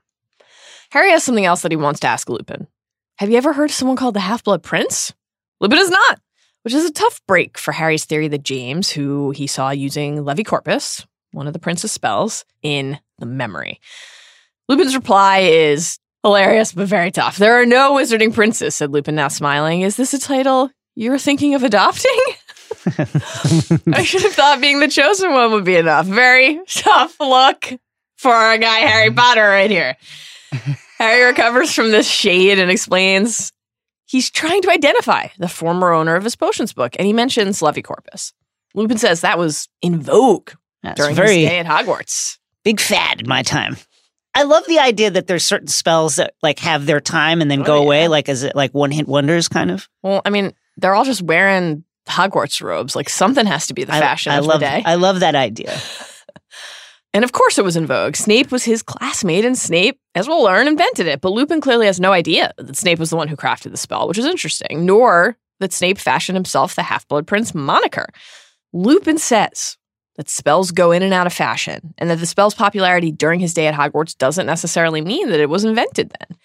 Harry 0.92 1.12
has 1.12 1.24
something 1.24 1.46
else 1.46 1.62
that 1.62 1.72
he 1.72 1.78
wants 1.78 2.00
to 2.02 2.08
ask 2.08 2.30
Lupin. 2.30 2.68
Have 3.18 3.30
you 3.30 3.38
ever 3.38 3.54
heard 3.54 3.70
of 3.70 3.76
someone 3.76 3.98
called 3.98 4.16
the 4.16 4.20
Half 4.20 4.44
Blood 4.44 4.64
Prince? 4.64 5.14
Lupin 5.60 5.78
is 5.78 5.90
not, 5.90 6.20
which 6.64 6.74
is 6.74 6.86
a 6.86 6.92
tough 6.92 7.22
break 7.28 7.58
for 7.58 7.72
Harry's 7.72 8.06
theory 8.06 8.28
that 8.28 8.44
James, 8.44 8.90
who 8.90 9.32
he 9.32 9.48
saw 9.48 9.70
using 9.70 10.24
Levicorpus, 10.24 11.06
one 11.32 11.48
of 11.48 11.54
the 11.54 11.60
prince's 11.60 11.92
spells, 11.92 12.46
in 12.62 13.00
the 13.20 13.26
memory. 13.26 13.80
Lupin's 14.68 14.96
reply 14.96 15.40
is 15.40 16.00
hilarious 16.24 16.74
but 16.74 16.88
very 16.88 17.12
tough. 17.12 17.38
There 17.38 17.62
are 17.62 17.66
no 17.66 17.94
wizarding 17.94 18.34
princes, 18.34 18.76
said 18.76 18.92
Lupin, 18.92 19.16
now 19.16 19.28
smiling. 19.28 19.82
Is 19.82 19.96
this 19.96 20.14
a 20.14 20.20
title 20.20 20.72
you're 20.96 21.18
thinking 21.18 21.56
of 21.56 21.64
adopting? 21.64 22.18
I 23.94 24.04
should 24.04 24.22
have 24.24 24.34
thought 24.34 24.60
being 24.62 24.80
the 24.80 24.88
chosen 24.88 25.32
one 25.32 25.52
would 25.52 25.66
be 25.66 25.76
enough. 25.76 26.06
Very 26.06 26.60
tough 26.68 27.20
look 27.20 27.74
for 28.18 28.34
a 28.34 28.58
guy 28.58 28.80
Harry 28.80 29.10
mm-hmm. 29.10 29.18
Potter 29.18 29.42
right 29.48 29.70
here. 29.70 29.98
Harry 30.98 31.24
recovers 31.26 31.74
from 31.74 31.92
this 31.92 32.08
shade 32.10 32.60
and 32.60 32.70
explains 32.70 33.52
he's 34.06 34.30
trying 34.30 34.62
to 34.62 34.72
identify 34.72 35.28
the 35.40 35.48
former 35.48 35.92
owner 35.92 36.16
of 36.16 36.24
his 36.24 36.36
potions 36.36 36.74
book, 36.74 36.96
and 37.00 37.06
he 37.06 37.14
mentions 37.14 37.60
Levicorpus. 37.62 38.34
Lupin 38.74 38.98
says 38.98 39.22
that 39.22 39.38
was 39.38 39.68
in 39.82 40.02
vogue 40.02 40.52
That's 40.84 41.00
during 41.00 41.16
very 41.16 41.38
his 41.40 41.48
stay 41.48 41.60
at 41.60 41.66
Hogwarts. 41.66 42.38
big 42.64 42.80
fad 42.80 43.22
in 43.22 43.28
my 43.28 43.44
time. 43.44 43.78
I 44.34 44.44
love 44.44 44.64
the 44.66 44.80
idea 44.80 45.12
that 45.12 45.28
there's 45.28 45.44
certain 45.44 45.68
spells 45.68 46.16
that 46.16 46.36
like 46.42 46.60
have 46.60 46.86
their 46.86 47.02
time 47.02 47.42
and 47.42 47.52
then 47.52 47.62
Oh, 47.62 47.66
go 47.66 47.76
yeah. 47.76 47.82
away, 47.84 48.08
like 48.08 48.30
as 48.30 48.44
it 48.44 48.56
like 48.56 48.74
one 48.74 48.92
hit 48.92 49.08
wonders, 49.08 49.48
kind 49.50 49.72
of. 49.72 49.90
Well, 50.04 50.22
I 50.26 50.30
mean, 50.30 50.54
they're 50.78 50.96
all 50.96 51.04
just 51.04 51.22
wearing 51.22 51.84
Hogwarts 52.08 52.62
robes. 52.62 52.96
Like 52.96 53.10
something 53.10 53.46
has 53.46 53.68
to 53.68 53.74
be 53.74 53.84
the 53.84 53.94
I- 53.94 54.00
fashion 54.00 54.32
I, 54.32 54.38
of 54.38 54.46
love, 54.46 54.60
the 54.60 54.66
day. 54.66 54.84
I 54.86 54.96
love 54.96 55.20
that 55.22 55.36
idea. 55.36 55.80
And 57.14 57.26
of 57.26 57.34
course 57.34 57.58
it 57.58 57.66
was 57.66 57.76
in 57.76 57.86
vogue. 57.86 58.16
Snape 58.16 58.52
was 58.52 58.64
his 58.64 58.82
classmate, 58.82 59.44
and 59.44 59.58
Snape, 59.58 60.00
as 60.16 60.28
we'll 60.28 60.44
learn, 60.44 60.68
invented 60.68 61.08
it. 61.08 61.20
But 61.20 61.34
Lupin 61.34 61.60
clearly 61.60 61.86
has 61.86 62.00
no 62.00 62.14
idea 62.14 62.54
that 62.58 62.78
Snape 62.78 63.00
was 63.00 63.10
the 63.10 63.18
one 63.18 63.28
who 63.28 63.36
crafted 63.36 63.72
the 63.72 63.78
spell, 63.78 64.08
which 64.08 64.18
is 64.18 64.26
interesting, 64.26 64.86
nor 64.86 65.36
that 65.60 65.74
Snape 65.74 65.98
fashioned 65.98 66.38
himself 66.38 66.76
the 66.76 66.84
Half 66.84 67.08
Blood 67.08 67.28
Prince 67.28 67.54
moniker. 67.54 68.08
Lupin 68.72 69.18
says 69.18 69.78
that 70.16 70.30
spells 70.30 70.72
go 70.72 70.92
in 70.92 71.04
and 71.04 71.14
out 71.14 71.28
of 71.28 71.34
fashion, 71.34 71.94
and 71.98 72.10
that 72.10 72.20
the 72.20 72.26
spell's 72.26 72.56
popularity 72.56 73.12
during 73.12 73.42
his 73.42 73.54
day 73.54 73.68
at 73.68 73.76
Hogwarts 73.76 74.18
doesn't 74.18 74.46
necessarily 74.46 75.02
mean 75.02 75.30
that 75.30 75.40
it 75.42 75.50
was 75.50 75.66
invented 75.66 76.14
then. 76.18 76.38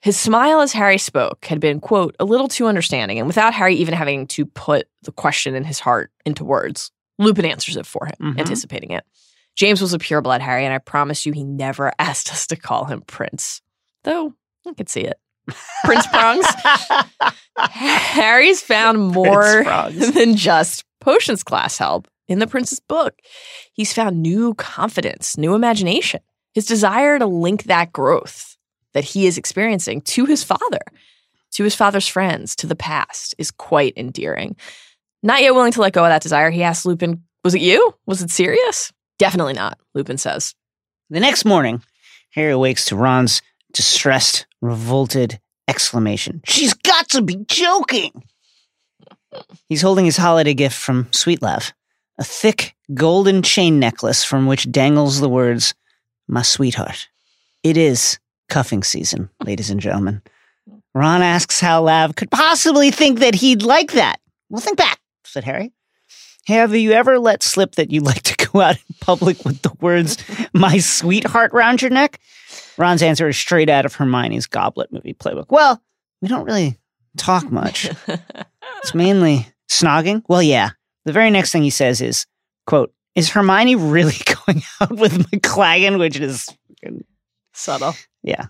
His 0.00 0.18
smile 0.18 0.60
as 0.60 0.72
Harry 0.72 0.98
spoke 0.98 1.44
had 1.46 1.58
been, 1.60 1.80
quote, 1.80 2.14
a 2.20 2.24
little 2.24 2.46
too 2.48 2.66
understanding, 2.66 3.18
and 3.18 3.26
without 3.26 3.52
Harry 3.54 3.74
even 3.76 3.94
having 3.94 4.26
to 4.28 4.46
put 4.46 4.86
the 5.02 5.10
question 5.12 5.54
in 5.54 5.64
his 5.64 5.80
heart 5.80 6.12
into 6.24 6.44
words, 6.44 6.92
Lupin 7.18 7.44
answers 7.44 7.76
it 7.76 7.84
for 7.86 8.06
him, 8.06 8.14
Mhm. 8.34 8.38
anticipating 8.38 8.92
it. 8.92 9.04
James 9.56 9.80
was 9.80 9.92
a 9.92 9.98
pureblood 9.98 10.40
Harry, 10.40 10.64
and 10.64 10.72
I 10.72 10.78
promise 10.78 11.26
you 11.26 11.32
he 11.32 11.42
never 11.42 11.92
asked 11.98 12.30
us 12.30 12.46
to 12.46 12.56
call 12.56 12.84
him 12.84 13.02
Prince. 13.08 13.60
Though 14.04 14.34
I 14.66 14.72
could 14.74 14.88
see 14.88 15.00
it. 15.00 15.18
Prince 15.84 16.06
Prongs. 16.08 16.46
Harry's 17.56 18.60
found 18.62 18.98
more 19.00 19.64
than 19.90 20.36
just 20.36 20.84
potions 21.00 21.42
class 21.42 21.78
help 21.78 22.06
in 22.28 22.38
the 22.38 22.46
prince's 22.46 22.80
book. 22.80 23.14
He's 23.72 23.92
found 23.92 24.22
new 24.22 24.54
confidence, 24.54 25.36
new 25.38 25.54
imagination, 25.54 26.20
his 26.54 26.66
desire 26.66 27.18
to 27.18 27.26
link 27.26 27.64
that 27.64 27.92
growth 27.92 28.56
that 28.94 29.04
he 29.04 29.26
is 29.26 29.38
experiencing 29.38 30.00
to 30.02 30.24
his 30.24 30.42
father, 30.42 30.80
to 31.52 31.64
his 31.64 31.74
father's 31.74 32.08
friends, 32.08 32.56
to 32.56 32.66
the 32.66 32.76
past 32.76 33.34
is 33.38 33.50
quite 33.50 33.94
endearing. 33.96 34.56
Not 35.22 35.42
yet 35.42 35.54
willing 35.54 35.72
to 35.72 35.80
let 35.80 35.92
go 35.92 36.04
of 36.04 36.10
that 36.10 36.22
desire, 36.22 36.50
he 36.50 36.62
asks 36.62 36.86
Lupin, 36.86 37.24
Was 37.44 37.54
it 37.54 37.60
you? 37.60 37.94
Was 38.06 38.22
it 38.22 38.30
Sirius? 38.30 38.92
Definitely 39.18 39.54
not, 39.54 39.78
Lupin 39.94 40.18
says. 40.18 40.54
The 41.10 41.20
next 41.20 41.44
morning, 41.44 41.82
Harry 42.34 42.52
awakes 42.52 42.84
to 42.86 42.96
Ron's 42.96 43.42
distressed, 43.72 44.46
revolted 44.60 45.40
exclamation. 45.66 46.40
She's 46.44 46.74
got 46.74 47.08
to 47.10 47.22
be 47.22 47.44
joking! 47.48 48.24
He's 49.68 49.82
holding 49.82 50.04
his 50.04 50.16
holiday 50.16 50.54
gift 50.54 50.76
from 50.76 51.06
Sweetlav, 51.06 51.72
a 52.18 52.24
thick 52.24 52.74
golden 52.94 53.42
chain 53.42 53.78
necklace 53.78 54.24
from 54.24 54.46
which 54.46 54.70
dangles 54.70 55.20
the 55.20 55.28
words, 55.28 55.74
My 56.26 56.42
sweetheart. 56.42 57.08
It 57.62 57.76
is 57.76 58.18
cuffing 58.48 58.82
season, 58.82 59.30
ladies 59.44 59.70
and 59.70 59.80
gentlemen. 59.80 60.22
Ron 60.94 61.22
asks 61.22 61.60
how 61.60 61.82
Lav 61.82 62.16
could 62.16 62.30
possibly 62.30 62.90
think 62.90 63.20
that 63.20 63.34
he'd 63.34 63.62
like 63.62 63.92
that. 63.92 64.20
Well, 64.48 64.60
think 64.60 64.78
back, 64.78 64.98
said 65.24 65.44
Harry. 65.44 65.72
Have 66.46 66.74
you 66.74 66.92
ever 66.92 67.18
let 67.18 67.42
slip 67.42 67.74
that 67.74 67.90
you 67.90 68.00
like 68.00 68.22
to 68.22 68.48
go 68.52 68.60
out 68.60 68.76
in 68.76 68.94
public 69.00 69.44
with 69.44 69.62
the 69.62 69.72
words, 69.80 70.16
my 70.54 70.78
sweetheart 70.78 71.52
round 71.52 71.82
your 71.82 71.90
neck? 71.90 72.18
Ron's 72.78 73.02
answer 73.02 73.28
is 73.28 73.36
straight 73.36 73.68
out 73.68 73.84
of 73.84 73.94
Hermione's 73.94 74.46
Goblet 74.46 74.92
movie 74.92 75.14
playbook. 75.14 75.46
Well, 75.50 75.82
we 76.22 76.28
don't 76.28 76.44
really 76.44 76.78
talk 77.16 77.50
much. 77.50 77.90
It's 78.82 78.94
mainly 78.94 79.46
snogging. 79.68 80.22
Well, 80.28 80.42
yeah. 80.42 80.70
The 81.04 81.12
very 81.12 81.30
next 81.30 81.52
thing 81.52 81.62
he 81.62 81.70
says 81.70 82.00
is, 82.00 82.26
quote, 82.66 82.92
is 83.14 83.30
Hermione 83.30 83.74
really 83.76 84.14
going 84.46 84.62
out 84.80 84.92
with 84.92 85.12
McLaggen? 85.30 85.98
Which 85.98 86.20
is, 86.20 86.48
Subtle. 87.58 87.94
yeah. 88.22 88.46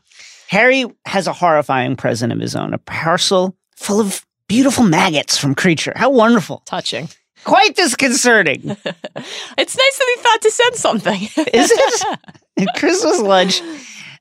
Harry 0.49 0.85
has 1.05 1.27
a 1.27 1.33
horrifying 1.33 1.97
present 1.97 2.33
of 2.33 2.41
his 2.41 2.55
own, 2.57 2.73
a 2.73 2.79
parcel 2.79 3.57
full 3.77 4.01
of 4.01 4.25
beautiful 4.49 4.85
maggots 4.85 5.37
from 5.37 5.55
Kreacher. 5.55 5.93
How 5.97 6.11
wonderful. 6.11 6.63
Touching. 6.67 7.09
Quite 7.45 7.77
disconcerting. 7.77 8.77
It's 9.59 9.77
nice 9.77 9.99
that 9.99 10.15
he 10.17 10.23
thought 10.23 10.43
to 10.43 10.51
send 10.51 10.75
something. 10.77 11.23
Is 11.53 11.71
it? 11.73 12.19
At 12.69 12.75
Christmas 12.77 13.21
lunch, 13.21 13.61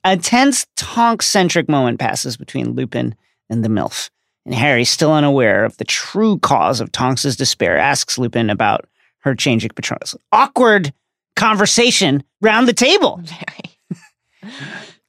a 0.03 0.17
tense 0.17 0.65
Tonk 0.75 1.21
centric 1.21 1.69
moment 1.69 1.99
passes 1.99 2.35
between 2.37 2.71
Lupin 2.73 3.15
and 3.49 3.63
the 3.63 3.69
MILF. 3.69 4.09
And 4.45 4.55
Harry, 4.55 4.83
still 4.83 5.13
unaware 5.13 5.63
of 5.63 5.77
the 5.77 5.85
true 5.85 6.39
cause 6.39 6.81
of 6.81 6.91
Tonks' 6.91 7.35
despair, 7.35 7.77
asks 7.77 8.17
Lupin 8.17 8.49
about 8.49 8.85
her 9.19 9.35
changing 9.35 9.69
Patronus. 9.75 10.15
Awkward 10.31 10.91
conversation 11.35 12.23
round 12.41 12.67
the 12.67 12.73
table. 12.73 13.19
Very. 13.23 13.76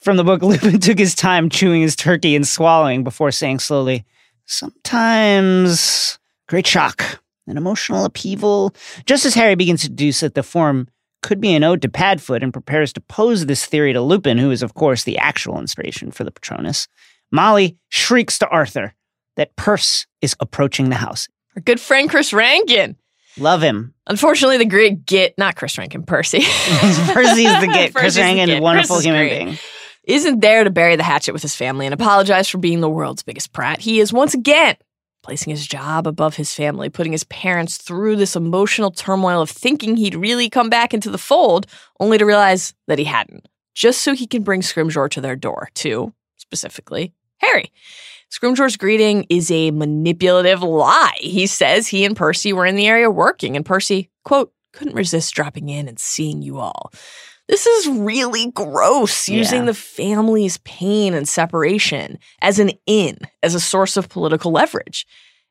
From 0.01 0.17
the 0.17 0.25
book, 0.25 0.43
Lupin 0.43 0.79
took 0.81 0.99
his 0.99 1.15
time 1.15 1.49
chewing 1.51 1.83
his 1.83 1.97
turkey 1.97 2.37
and 2.37 2.47
swallowing 2.47 3.05
before 3.05 3.31
saying 3.31 3.59
slowly, 3.61 4.05
Sometimes 4.47 6.19
great 6.49 6.67
shock, 6.67 7.21
an 7.47 7.59
emotional 7.59 8.05
upheaval. 8.05 8.75
Just 9.05 9.27
as 9.27 9.35
Harry 9.35 9.55
begins 9.55 9.83
to 9.83 9.89
deduce 9.89 10.21
that 10.21 10.35
the 10.35 10.43
form 10.43 10.89
could 11.23 11.41
be 11.41 11.55
an 11.55 11.65
ode 11.65 11.83
to 11.83 11.89
Padfoot 11.89 12.43
and 12.43 12.53
prepares 12.53 12.93
to 12.95 13.01
pose 13.03 13.47
this 13.47 13.67
theory 13.67 13.93
to 13.93 14.01
Lupin, 14.01 14.39
who 14.39 14.51
is, 14.51 14.63
of 14.63 14.75
course, 14.75 15.05
the 15.05 15.19
actual 15.19 15.59
inspiration 15.59 16.11
for 16.11 16.25
the 16.25 16.31
Patronus, 16.31 16.89
Molly 17.31 17.77
shrieks 17.89 18.39
to 18.39 18.49
Arthur 18.49 18.95
that 19.37 19.55
Percy 19.57 20.07
is 20.23 20.35
approaching 20.41 20.89
the 20.89 20.97
house. 20.97 21.29
Our 21.57 21.63
good 21.63 21.81
friend 21.81 22.09
Chris 22.09 22.33
Rankin. 22.33 22.97
Love 23.39 23.63
him. 23.63 23.95
Unfortunately, 24.07 24.59
the 24.59 24.65
great 24.65 25.07
git, 25.07 25.35
not 25.39 25.57
Chris 25.57 25.79
Rankin, 25.79 26.03
Percy. 26.05 26.41
Percy 26.41 27.45
is 27.45 27.61
the 27.61 27.71
git. 27.73 27.95
Chris 27.95 28.05
Percy's 28.05 28.15
the 28.17 28.21
Rankin, 28.23 28.47
git. 28.47 28.63
wonderful 28.63 28.97
Chris 28.97 29.01
is 29.01 29.05
human 29.05 29.29
great. 29.29 29.45
being. 29.45 29.59
Isn't 30.05 30.41
there 30.41 30.65
to 30.65 30.71
bury 30.71 30.97
the 30.97 31.03
hatchet 31.03 31.33
with 31.33 31.43
his 31.43 31.55
family 31.55 31.87
and 31.87 31.93
apologize 31.93 32.49
for 32.49 32.59
being 32.59 32.81
the 32.81 32.89
world's 32.89 33.23
biggest 33.23 33.53
prat. 33.53 33.81
He 33.81 34.01
is 34.01 34.13
once 34.13 34.33
again 34.35 34.77
placing 35.23 35.51
his 35.51 35.67
job 35.67 36.07
above 36.07 36.37
his 36.37 36.55
family, 36.55 36.89
putting 36.89 37.13
his 37.13 37.25
parents 37.25 37.77
through 37.77 38.17
this 38.17 38.35
emotional 38.35 38.91
turmoil 38.91 39.43
of 39.43 39.51
thinking 39.51 39.97
he'd 39.97 40.15
really 40.15 40.49
come 40.49 40.71
back 40.71 40.95
into 40.95 41.11
the 41.11 41.19
fold, 41.19 41.67
only 42.01 42.17
to 42.17 42.25
realize 42.25 42.73
that 42.87 42.99
he 42.99 43.05
hadn't, 43.05 43.47
just 43.75 44.01
so 44.01 44.15
he 44.15 44.27
can 44.27 44.43
bring 44.43 44.63
Scrimgeour 44.63 45.11
to 45.11 45.21
their 45.21 45.37
door, 45.37 45.69
too, 45.75 46.15
specifically, 46.37 47.13
Harry. 47.39 47.71
Scrimgeour's 48.31 48.77
greeting 48.77 49.27
is 49.31 49.51
a 49.51 49.71
manipulative 49.71 50.63
lie. 50.63 51.17
He 51.19 51.47
says 51.47 51.87
he 51.89 52.05
and 52.05 52.17
Percy 52.17 52.53
were 52.53 52.67
in 52.67 52.77
the 52.77 52.87
area 52.87 53.11
working, 53.11 53.57
and 53.57 53.65
Percy, 53.65 54.11
quote, 54.25 54.53
couldn't 54.73 54.95
resist 54.95 55.35
dropping 55.35 55.69
in 55.71 55.89
and 55.89 55.99
seeing 55.99 56.43
you 56.43 56.59
all. 56.59 56.93
This 57.49 57.67
is 57.67 57.89
really 57.89 58.51
gross, 58.51 59.29
using 59.29 59.61
Yeah. 59.61 59.67
the 59.67 59.75
family's 59.75 60.59
pain 60.59 61.15
and 61.15 61.27
separation 61.27 62.19
as 62.43 62.59
an 62.59 62.73
in, 62.87 63.17
as 63.43 63.55
a 63.55 63.61
source 63.61 63.97
of 63.97 64.11
political 64.11 64.53
leverage. 64.53 65.07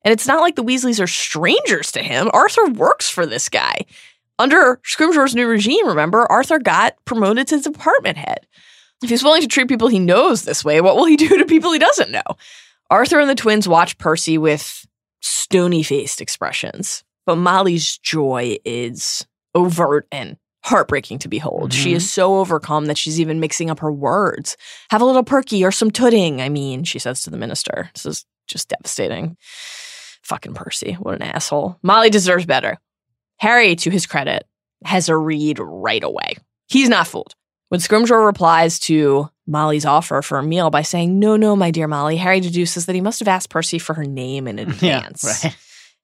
And 0.06 0.12
it's 0.12 0.28
not 0.28 0.42
like 0.42 0.56
the 0.56 0.63
Weasleys 0.63 1.02
are 1.04 1.08
strangers 1.08 1.92
to 1.94 2.04
him. 2.04 2.30
Arthur 2.32 2.68
works 2.68 3.10
for 3.10 3.26
this 3.26 3.50
guy. 3.50 3.86
Under 4.38 4.80
Scrimgeour's 4.86 5.34
new 5.34 5.48
regime, 5.48 5.88
remember, 5.88 6.32
Arthur 6.32 6.60
got 6.60 6.94
promoted 7.06 7.48
to 7.48 7.60
department 7.60 8.18
head. 8.18 8.46
If 9.04 9.10
he's 9.10 9.24
willing 9.24 9.42
to 9.42 9.48
treat 9.48 9.68
people 9.68 9.88
he 9.88 9.98
knows 10.00 10.44
this 10.44 10.63
way, 10.63 10.80
what 10.82 10.96
will 10.96 11.06
he 11.06 11.18
do 11.18 11.40
to 11.40 11.46
people 11.46 11.72
he 11.74 11.80
doesn't 11.80 12.12
know? 12.12 12.22
Arthur 12.89 13.19
and 13.19 13.30
the 13.30 13.36
twins 13.36 13.67
watch 13.67 13.97
Percy 13.97 14.38
with 14.38 14.86
stony 15.21 15.84
faced 15.84 16.21
expressions, 16.21 17.04
but 17.26 17.36
Molly's 17.38 17.97
joy 17.97 18.58
is 18.65 19.26
overt 19.56 20.08
and 20.12 20.38
heartbreaking 20.63 21.19
to 21.19 21.28
behold. 21.30 21.73
She 21.73 21.93
Mhm. 21.93 21.95
is 21.97 22.12
so 22.12 22.39
overcome 22.39 22.86
that 22.86 22.97
she's 22.97 23.19
even 23.19 23.39
mixing 23.39 23.69
up 23.69 23.80
her 23.80 23.91
words. 23.91 24.58
Have 24.89 25.02
a 25.02 25.06
little 25.06 25.23
perky 25.23 25.63
or 25.63 25.71
some 25.71 25.91
pudding, 25.91 26.41
I 26.41 26.50
mean, 26.50 26.84
she 26.84 27.00
says 27.00 27.21
to 27.23 27.30
the 27.30 27.38
minister. 27.38 27.89
This 27.93 28.06
is 28.06 28.26
just 28.47 28.69
devastating. 28.69 29.38
Fucking 30.23 30.54
Percy. 30.54 30.93
What 30.93 31.15
an 31.15 31.21
asshole. 31.21 31.78
Molly 31.84 32.10
deserves 32.10 32.45
better. 32.45 32.78
Harry, 33.39 33.76
to 33.78 33.89
his 33.89 34.06
credit, 34.06 34.45
has 34.84 35.08
a 35.10 35.15
read 35.15 35.60
right 35.60 36.04
away. 36.04 36.36
He's 36.67 36.89
not 36.89 37.08
fooled. 37.08 37.34
When 37.69 37.80
Scrimgeour 37.80 38.26
replies 38.26 38.80
to 38.82 39.30
Molly's 39.48 39.86
offer 39.86 40.22
for 40.22 40.38
a 40.38 40.44
meal 40.44 40.70
by 40.70 40.82
saying, 40.82 41.18
No, 41.20 41.36
no, 41.38 41.56
my 41.56 41.72
dear 41.72 41.88
Molly, 41.88 42.18
Harry 42.18 42.40
deduces 42.40 42.86
that 42.86 42.96
he 42.96 43.02
must 43.02 43.20
have 43.20 43.28
asked 43.28 43.50
Percy 43.50 43.80
for 43.80 43.94
her 43.94 44.04
name 44.04 44.48
in 44.48 44.60
advance. 44.60 45.24
right. 45.44 45.56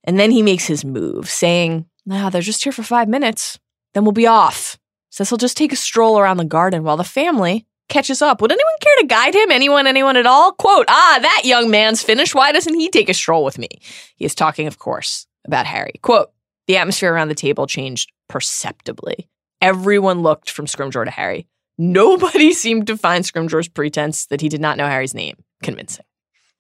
And 0.06 0.20
then 0.20 0.32
he 0.32 0.42
makes 0.42 0.66
his 0.66 0.84
move, 0.84 1.30
saying, 1.30 1.86
Nah, 2.06 2.30
they're 2.30 2.42
just 2.42 2.64
here 2.64 2.74
for 2.74 2.84
five 2.84 3.08
minutes. 3.08 3.60
Then 3.94 4.04
we'll 4.04 4.12
be 4.14 4.28
off. 4.28 4.78
Says 5.12 5.30
he'll 5.30 5.38
just 5.38 5.58
take 5.58 5.72
a 5.72 5.76
stroll 5.78 6.18
around 6.20 6.38
the 6.38 6.46
garden 6.46 6.84
while 6.84 6.98
the 6.98 7.04
family 7.04 7.68
catches 7.90 8.22
up. 8.22 8.42
Would 8.42 8.52
anyone 8.52 8.74
care 8.82 8.94
to 9.00 9.06
guide 9.08 9.36
him? 9.36 9.52
Anyone, 9.52 9.86
anyone 9.86 10.18
at 10.18 10.26
all? 10.26 10.54
Quote, 10.54 10.86
ah, 10.90 11.20
that 11.22 11.42
young 11.46 11.70
man's 11.70 12.02
finished. 12.02 12.34
Why 12.34 12.52
doesn't 12.52 12.74
he 12.74 12.90
take 12.90 13.10
a 13.10 13.14
stroll 13.14 13.44
with 13.46 13.60
me? 13.60 13.68
He 14.16 14.26
is 14.26 14.34
talking, 14.34 14.66
of 14.68 14.80
course, 14.80 15.28
about 15.46 15.68
Harry. 15.68 15.94
Quote, 16.02 16.32
the 16.68 16.78
atmosphere 16.78 17.14
around 17.14 17.28
the 17.28 17.36
table 17.36 17.68
changed 17.68 18.12
perceptibly. 18.30 19.30
Everyone 19.62 20.22
looked 20.22 20.50
from 20.50 20.66
Scrimgeour 20.66 21.06
to 21.06 21.12
Harry. 21.12 21.48
Nobody 21.78 22.54
seemed 22.54 22.88
to 22.88 22.98
find 22.98 23.24
Scrimgeour's 23.24 23.68
pretense 23.68 24.26
that 24.28 24.42
he 24.42 24.50
did 24.50 24.62
not 24.62 24.78
know 24.78 24.88
Harry's 24.88 25.14
name 25.14 25.44
convincing. 25.62 26.06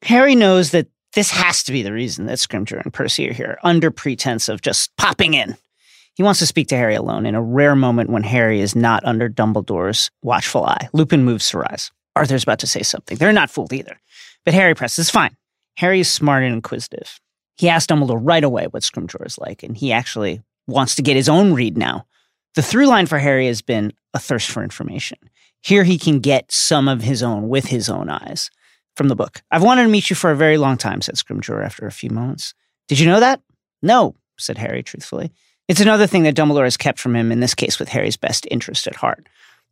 Harry 0.03 0.35
knows 0.35 0.71
that 0.71 0.87
this 1.13 1.31
has 1.31 1.63
to 1.63 1.71
be 1.71 1.83
the 1.83 1.93
reason 1.93 2.25
that 2.25 2.39
Scrimgeour 2.39 2.81
and 2.81 2.93
Percy 2.93 3.29
are 3.29 3.33
here, 3.33 3.59
under 3.63 3.91
pretense 3.91 4.49
of 4.49 4.61
just 4.61 4.95
popping 4.97 5.33
in. 5.33 5.55
He 6.15 6.23
wants 6.23 6.39
to 6.39 6.45
speak 6.45 6.67
to 6.67 6.77
Harry 6.77 6.95
alone 6.95 7.25
in 7.25 7.35
a 7.35 7.41
rare 7.41 7.75
moment 7.75 8.09
when 8.09 8.23
Harry 8.23 8.59
is 8.59 8.75
not 8.75 9.03
under 9.05 9.29
Dumbledore's 9.29 10.11
watchful 10.21 10.65
eye. 10.65 10.89
Lupin 10.93 11.23
moves 11.23 11.49
to 11.49 11.59
rise. 11.59 11.91
Arthur's 12.15 12.43
about 12.43 12.59
to 12.59 12.67
say 12.67 12.83
something. 12.83 13.17
They're 13.17 13.33
not 13.33 13.49
fooled 13.49 13.73
either. 13.73 13.99
But 14.45 14.53
Harry 14.53 14.75
presses, 14.75 15.09
fine. 15.09 15.35
Harry 15.77 15.99
is 15.99 16.09
smart 16.09 16.43
and 16.43 16.53
inquisitive. 16.53 17.19
He 17.55 17.69
asks 17.69 17.91
Dumbledore 17.91 18.19
right 18.21 18.43
away 18.43 18.67
what 18.67 18.83
Scrimgeour 18.83 19.25
is 19.25 19.37
like, 19.37 19.63
and 19.63 19.75
he 19.75 19.91
actually 19.91 20.41
wants 20.67 20.95
to 20.95 21.01
get 21.01 21.15
his 21.15 21.29
own 21.29 21.53
read 21.53 21.77
now. 21.77 22.05
The 22.55 22.61
through 22.61 22.87
line 22.87 23.07
for 23.07 23.17
Harry 23.17 23.47
has 23.47 23.61
been 23.61 23.93
a 24.13 24.19
thirst 24.19 24.51
for 24.51 24.63
information. 24.63 25.17
Here 25.61 25.83
he 25.83 25.97
can 25.97 26.19
get 26.19 26.51
some 26.51 26.87
of 26.87 27.01
his 27.01 27.23
own 27.23 27.49
with 27.49 27.65
his 27.65 27.89
own 27.89 28.09
eyes 28.09 28.51
from 28.95 29.07
the 29.07 29.15
book. 29.15 29.41
I've 29.49 29.63
wanted 29.63 29.83
to 29.83 29.89
meet 29.89 30.09
you 30.09 30.15
for 30.15 30.29
a 30.29 30.35
very 30.35 30.57
long 30.57 30.77
time, 30.77 31.01
said 31.01 31.15
Scrimgeour 31.15 31.65
after 31.65 31.87
a 31.87 31.91
few 31.91 32.09
moments. 32.09 32.53
Did 32.87 32.99
you 32.99 33.07
know 33.07 33.19
that? 33.19 33.41
No, 33.81 34.15
said 34.37 34.57
Harry 34.57 34.83
truthfully. 34.83 35.31
It's 35.67 35.79
another 35.79 36.05
thing 36.05 36.23
that 36.23 36.35
Dumbledore 36.35 36.65
has 36.65 36.77
kept 36.77 36.99
from 36.99 37.15
him, 37.15 37.31
in 37.31 37.39
this 37.39 37.55
case 37.55 37.79
with 37.79 37.89
Harry's 37.89 38.17
best 38.17 38.47
interest 38.51 38.85
at 38.85 38.97
heart. 38.97 39.27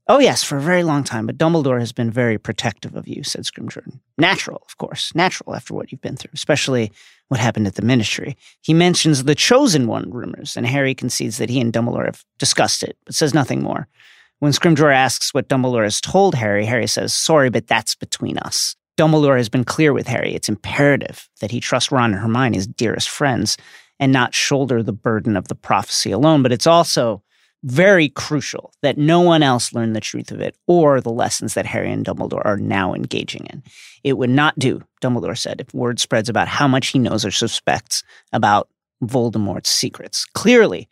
Oh, 0.07 0.19
yes, 0.19 0.43
for 0.43 0.57
a 0.57 0.61
very 0.61 0.83
long 0.83 1.03
time, 1.03 1.27
but 1.27 1.37
Dumbledore 1.37 1.79
has 1.79 1.91
been 1.91 2.09
very 2.09 2.37
protective 2.37 2.95
of 2.95 3.07
you, 3.07 3.23
said 3.23 3.45
Scrimgeour. 3.45 3.99
Natural, 4.17 4.61
of 4.67 4.77
course, 4.77 5.13
natural 5.15 5.55
after 5.55 5.73
what 5.73 5.91
you've 5.91 6.01
been 6.01 6.17
through, 6.17 6.31
especially 6.33 6.91
what 7.27 7.39
happened 7.39 7.67
at 7.67 7.75
the 7.75 7.81
ministry. 7.81 8.35
He 8.61 8.73
mentions 8.73 9.23
the 9.23 9.35
Chosen 9.35 9.87
One 9.87 10.09
rumors, 10.11 10.57
and 10.57 10.65
Harry 10.65 10.95
concedes 10.95 11.37
that 11.37 11.49
he 11.49 11.61
and 11.61 11.71
Dumbledore 11.71 12.05
have 12.05 12.25
discussed 12.39 12.83
it, 12.83 12.97
but 13.05 13.15
says 13.15 13.33
nothing 13.33 13.61
more. 13.61 13.87
When 14.39 14.51
Scrimgeour 14.51 14.93
asks 14.93 15.35
what 15.35 15.47
Dumbledore 15.47 15.83
has 15.83 16.01
told 16.01 16.33
Harry, 16.33 16.65
Harry 16.65 16.87
says, 16.87 17.13
Sorry, 17.13 17.51
but 17.51 17.67
that's 17.67 17.93
between 17.93 18.39
us. 18.39 18.75
Dumbledore 18.97 19.37
has 19.37 19.49
been 19.49 19.63
clear 19.63 19.93
with 19.93 20.07
Harry. 20.07 20.33
It's 20.33 20.49
imperative 20.49 21.29
that 21.39 21.51
he 21.51 21.59
trust 21.59 21.91
Ron 21.91 22.11
and 22.11 22.21
Hermione 22.21 22.57
as 22.57 22.67
dearest 22.67 23.07
friends 23.07 23.55
and 23.99 24.11
not 24.11 24.33
shoulder 24.33 24.81
the 24.81 24.93
burden 24.93 25.37
of 25.37 25.47
the 25.47 25.55
prophecy 25.55 26.11
alone. 26.11 26.41
But 26.41 26.51
it's 26.51 26.67
also 26.67 27.23
very 27.63 28.09
crucial 28.09 28.73
that 28.81 28.97
no 28.97 29.21
one 29.21 29.43
else 29.43 29.73
learn 29.73 29.93
the 29.93 30.01
truth 30.01 30.31
of 30.31 30.41
it 30.41 30.55
or 30.67 30.99
the 30.99 31.11
lessons 31.11 31.53
that 31.53 31.65
Harry 31.65 31.91
and 31.91 32.05
Dumbledore 32.05 32.45
are 32.45 32.57
now 32.57 32.93
engaging 32.93 33.45
in. 33.47 33.63
It 34.03 34.17
would 34.17 34.29
not 34.29 34.57
do, 34.57 34.81
Dumbledore 35.01 35.37
said, 35.37 35.61
if 35.61 35.73
word 35.73 35.99
spreads 35.99 36.29
about 36.29 36.47
how 36.47 36.67
much 36.67 36.87
he 36.87 36.99
knows 36.99 37.23
or 37.23 37.31
suspects 37.31 38.03
about 38.33 38.69
Voldemort's 39.03 39.69
secrets. 39.69 40.25
Clearly, 40.33 40.87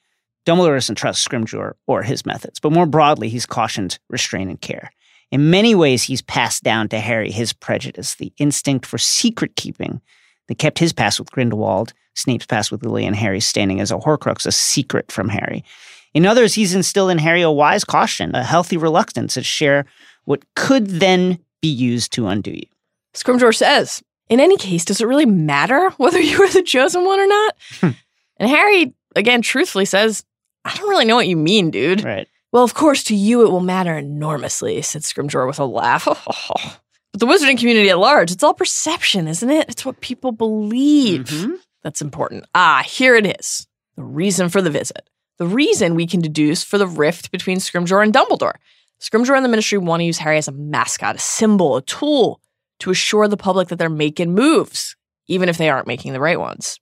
Dumbledore 0.46 0.76
doesn't 0.76 0.96
trust 0.96 1.28
Scrimgeour 1.28 1.74
or 1.88 2.04
his 2.04 2.26
methods, 2.26 2.60
but 2.60 2.72
more 2.72 2.86
broadly, 2.86 3.30
he's 3.30 3.46
cautioned 3.46 4.00
restraint 4.10 4.50
and 4.50 4.62
care. 4.62 4.92
In 5.32 5.52
many 5.52 5.76
ways, 5.76 6.04
he's 6.04 6.22
passed 6.22 6.64
down 6.64 6.90
to 6.90 7.00
Harry 7.00 7.32
his 7.32 7.54
prejudice, 7.54 8.16
the 8.16 8.34
instinct 8.38 8.86
for 8.86 8.98
secret 8.98 9.56
keeping 9.56 10.02
that 10.48 10.58
kept 10.58 10.80
his 10.80 10.94
past 10.94 11.20
with 11.20 11.32
Grindelwald, 11.32 11.94
Snape's 12.16 12.48
past 12.48 12.72
with 12.72 12.84
Lily, 12.84 13.06
and 13.06 13.16
Harry's 13.16 13.46
standing 13.46 13.80
as 13.80 13.92
a 13.92 13.98
Horcrux 13.98 14.46
a 14.46 14.52
secret 14.52 15.12
from 15.12 15.30
Harry. 15.30 15.64
In 16.14 16.26
others, 16.26 16.54
he's 16.56 16.74
instilled 16.74 17.12
in 17.12 17.18
Harry 17.20 17.42
a 17.42 17.52
wise 17.52 17.84
caution, 17.84 18.34
a 18.36 18.44
healthy 18.44 18.78
reluctance 18.78 19.36
to 19.36 19.44
share 19.44 19.86
what 20.26 20.44
could 20.56 20.88
then 20.88 21.40
be 21.62 21.68
used 21.70 22.12
to 22.14 22.28
undo 22.28 22.52
you. 22.52 22.66
Scrimgeour 23.14 23.56
says, 23.56 24.02
In 24.30 24.40
any 24.40 24.58
case, 24.58 24.86
does 24.86 25.02
it 25.02 25.06
really 25.08 25.26
matter 25.26 25.90
whether 25.98 26.20
you 26.20 26.42
are 26.42 26.50
the 26.50 26.64
chosen 26.64 27.06
one 27.06 27.20
or 27.20 27.28
not? 27.28 27.56
Hmm. 27.82 27.90
and 28.38 28.50
Harry, 28.50 28.94
again, 29.16 29.42
truthfully 29.42 29.86
says, 29.86 30.24
I 30.66 30.76
don't 30.76 30.90
really 30.90 31.06
know 31.06 31.16
what 31.16 31.28
you 31.28 31.38
mean, 31.38 31.72
dude. 31.72 32.04
Right. 32.04 32.28
Well, 32.52 32.64
of 32.64 32.74
course, 32.74 33.04
to 33.06 33.16
you 33.16 33.46
it 33.46 33.52
will 33.52 33.60
matter 33.60 33.96
enormously, 33.98 34.82
said 34.82 35.04
Scrimgeour 35.04 35.46
with 35.48 35.60
a 35.60 35.66
laugh. 35.66 36.06
but 37.12 37.20
the 37.20 37.28
wizarding 37.28 37.58
community 37.60 37.90
at 37.90 38.00
large, 38.00 38.32
it's 38.32 38.44
all 38.44 38.54
perception, 38.56 39.28
isn't 39.28 39.50
it? 39.50 39.70
It's 39.70 39.86
what 39.86 40.02
people 40.02 40.32
believe 40.32 41.28
Mhm. 41.28 41.58
that's 41.84 42.02
important. 42.02 42.46
Ah, 42.56 42.84
here 42.86 43.16
it 43.16 43.40
is. 43.40 43.68
The 43.96 44.04
reason 44.04 44.50
for 44.50 44.62
the 44.62 44.72
visit. 44.72 45.08
The 45.40 45.48
reason 45.48 45.96
we 45.96 46.06
can 46.06 46.20
deduce 46.20 46.64
for 46.64 46.78
the 46.78 46.88
rift 46.88 47.32
between 47.32 47.58
Scrimgeour 47.58 48.04
and 48.04 48.14
Dumbledore. 48.14 48.56
Scrimgeour 49.00 49.36
and 49.36 49.46
the 49.46 49.50
Ministry 49.50 49.78
want 49.78 50.02
to 50.02 50.06
use 50.06 50.18
Harry 50.18 50.38
as 50.38 50.50
a 50.50 50.52
mascot, 50.52 51.16
a 51.16 51.20
symbol, 51.20 51.78
a 51.78 51.82
tool 51.82 52.42
to 52.80 52.92
assure 52.92 53.28
the 53.28 53.38
public 53.38 53.70
that 53.70 53.78
they're 53.78 53.90
making 53.90 54.34
moves, 54.34 54.96
even 55.28 55.48
if 55.48 55.58
they 55.58 55.70
aren't 55.70 55.88
making 55.88 56.14
the 56.14 56.20
right 56.20 56.40
ones. 56.40 56.80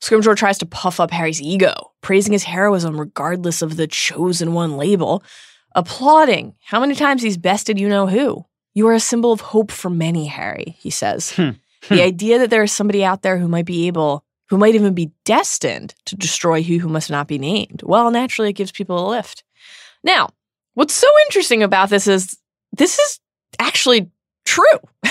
Scrimgeour 0.00 0.36
tries 0.36 0.58
to 0.58 0.66
puff 0.66 1.00
up 1.00 1.10
Harry's 1.10 1.42
ego, 1.42 1.92
praising 2.00 2.32
his 2.32 2.44
heroism 2.44 2.98
regardless 2.98 3.62
of 3.62 3.76
the 3.76 3.86
chosen 3.86 4.54
one 4.54 4.76
label, 4.76 5.22
applauding 5.74 6.54
how 6.64 6.80
many 6.80 6.94
times 6.94 7.22
he's 7.22 7.36
bested 7.36 7.78
you 7.78 7.88
know 7.88 8.06
who. 8.06 8.44
You 8.74 8.86
are 8.88 8.94
a 8.94 9.00
symbol 9.00 9.32
of 9.32 9.40
hope 9.40 9.70
for 9.72 9.90
many, 9.90 10.26
Harry, 10.26 10.76
he 10.78 10.90
says. 10.90 11.32
Hmm. 11.32 11.50
the 11.88 12.02
idea 12.02 12.38
that 12.38 12.50
there 12.50 12.62
is 12.62 12.72
somebody 12.72 13.04
out 13.04 13.22
there 13.22 13.38
who 13.38 13.48
might 13.48 13.66
be 13.66 13.86
able, 13.86 14.24
who 14.48 14.58
might 14.58 14.74
even 14.74 14.94
be 14.94 15.12
destined 15.24 15.94
to 16.06 16.16
destroy 16.16 16.62
he 16.62 16.76
who 16.76 16.88
must 16.88 17.10
not 17.10 17.28
be 17.28 17.38
named, 17.38 17.82
well, 17.84 18.10
naturally 18.10 18.50
it 18.50 18.54
gives 18.54 18.72
people 18.72 19.06
a 19.06 19.10
lift. 19.10 19.44
Now, 20.02 20.30
what's 20.74 20.94
so 20.94 21.08
interesting 21.26 21.62
about 21.62 21.90
this 21.90 22.06
is 22.06 22.38
this 22.72 22.98
is 22.98 23.20
actually 23.58 24.10
true. 24.44 24.64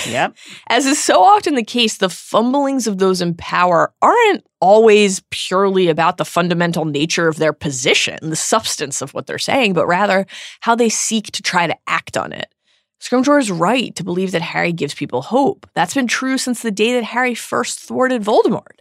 Yep. 0.08 0.36
As 0.68 0.86
is 0.86 1.02
so 1.02 1.22
often 1.22 1.54
the 1.54 1.62
case, 1.62 1.98
the 1.98 2.08
fumblings 2.08 2.86
of 2.86 2.98
those 2.98 3.20
in 3.20 3.34
power 3.34 3.92
aren't 4.02 4.44
always 4.60 5.22
purely 5.30 5.88
about 5.88 6.16
the 6.16 6.24
fundamental 6.24 6.84
nature 6.84 7.28
of 7.28 7.36
their 7.36 7.52
position, 7.52 8.18
the 8.22 8.36
substance 8.36 9.02
of 9.02 9.14
what 9.14 9.26
they're 9.26 9.38
saying, 9.38 9.74
but 9.74 9.86
rather 9.86 10.26
how 10.60 10.74
they 10.74 10.88
seek 10.88 11.30
to 11.32 11.42
try 11.42 11.66
to 11.66 11.76
act 11.86 12.16
on 12.16 12.32
it. 12.32 12.52
Scrimgeour 13.00 13.38
is 13.38 13.50
right 13.50 13.94
to 13.94 14.04
believe 14.04 14.32
that 14.32 14.42
Harry 14.42 14.72
gives 14.72 14.94
people 14.94 15.20
hope. 15.20 15.68
That's 15.74 15.94
been 15.94 16.06
true 16.06 16.38
since 16.38 16.62
the 16.62 16.70
day 16.70 16.94
that 16.94 17.04
Harry 17.04 17.34
first 17.34 17.78
thwarted 17.80 18.22
Voldemort. 18.22 18.78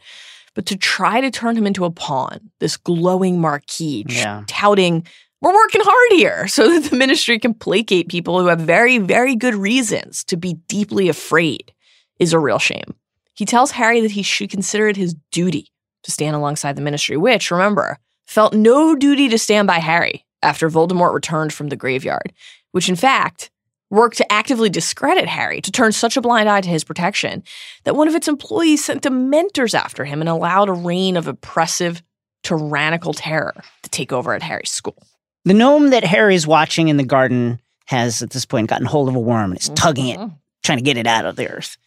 But 0.56 0.66
to 0.68 0.78
try 0.78 1.22
to 1.22 1.30
turn 1.30 1.56
him 1.58 1.68
into 1.68 1.86
a 1.86 1.92
pawn, 1.92 2.50
this 2.60 2.78
glowing 2.78 3.40
marquis, 3.40 4.06
Yeah. 4.08 4.44
touting, 4.48 5.06
we're 5.42 5.54
working 5.54 5.82
hard 5.84 6.12
here 6.20 6.48
so 6.56 6.68
that 6.80 6.90
the 6.90 6.96
ministry 6.96 7.38
can 7.38 7.54
placate 7.54 8.10
people 8.10 8.40
who 8.40 8.48
have 8.48 8.60
very, 8.62 8.98
very 8.98 9.36
good 9.36 9.54
reasons 9.54 10.24
to 10.26 10.38
be 10.38 10.54
deeply 10.68 11.10
afraid, 11.10 11.74
is 12.20 12.34
a 12.34 12.40
real 12.40 12.58
shame. 12.60 12.96
He 13.36 13.46
tells 13.46 13.72
Harry 13.72 14.00
that 14.02 14.12
he 14.12 14.24
should 14.24 14.50
consider 14.50 14.88
it 14.88 14.96
his 14.98 15.14
duty 15.32 15.68
to 16.04 16.12
stand 16.12 16.36
alongside 16.36 16.76
the 16.78 16.82
ministry, 16.82 17.18
which, 17.18 17.52
remember, 17.52 17.98
felt 18.26 18.54
no 18.54 18.96
duty 18.96 19.28
to 19.30 19.38
stand 19.38 19.68
by 19.68 19.80
Harry 19.80 20.26
after 20.42 20.70
Voldemort 20.70 21.14
returned 21.14 21.52
from 21.52 21.68
the 21.68 21.76
graveyard, 21.76 22.32
which 22.72 22.88
in 22.88 22.96
fact 22.96 23.52
worked 23.90 24.18
to 24.18 24.32
actively 24.32 24.70
discredit 24.70 25.28
Harry, 25.28 25.62
to 25.62 25.72
turn 25.72 25.92
such 25.92 26.18
a 26.18 26.22
blind 26.22 26.50
eye 26.50 26.62
to 26.62 26.70
his 26.70 26.84
protection, 26.84 27.44
that 27.84 27.96
one 27.96 28.08
of 28.08 28.16
its 28.16 28.28
employees 28.28 28.84
sent 28.84 29.04
dementors 29.04 29.74
after 29.74 30.06
him 30.06 30.22
and 30.22 30.30
allowed 30.30 30.70
a 30.70 30.74
reign 30.74 31.18
of 31.18 31.28
oppressive, 31.28 32.02
tyrannical 32.44 33.14
terror 33.14 33.54
to 33.84 33.90
take 33.90 34.12
over 34.12 34.34
at 34.34 34.42
Harry's 34.42 34.72
school. 34.72 35.02
The 35.46 35.54
gnome 35.54 35.92
that 35.92 36.04
Harry's 36.04 36.48
watching 36.48 36.88
in 36.88 36.98
the 36.98 37.04
garden 37.04 37.60
has, 37.86 38.22
at 38.22 38.32
this 38.32 38.46
point, 38.46 38.70
gotten 38.70 38.88
hold 38.88 39.08
of 39.08 39.16
a 39.16 39.20
worm 39.20 39.52
and 39.52 39.60
is 39.60 39.70
tugging 39.70 40.08
it, 40.08 40.20
mm-hmm. 40.20 40.36
trying 40.64 40.80
to 40.80 40.84
get 40.84 40.98
it 40.98 41.08
out 41.08 41.26
of 41.26 41.36
the 41.36 41.50
earth. 41.50 41.78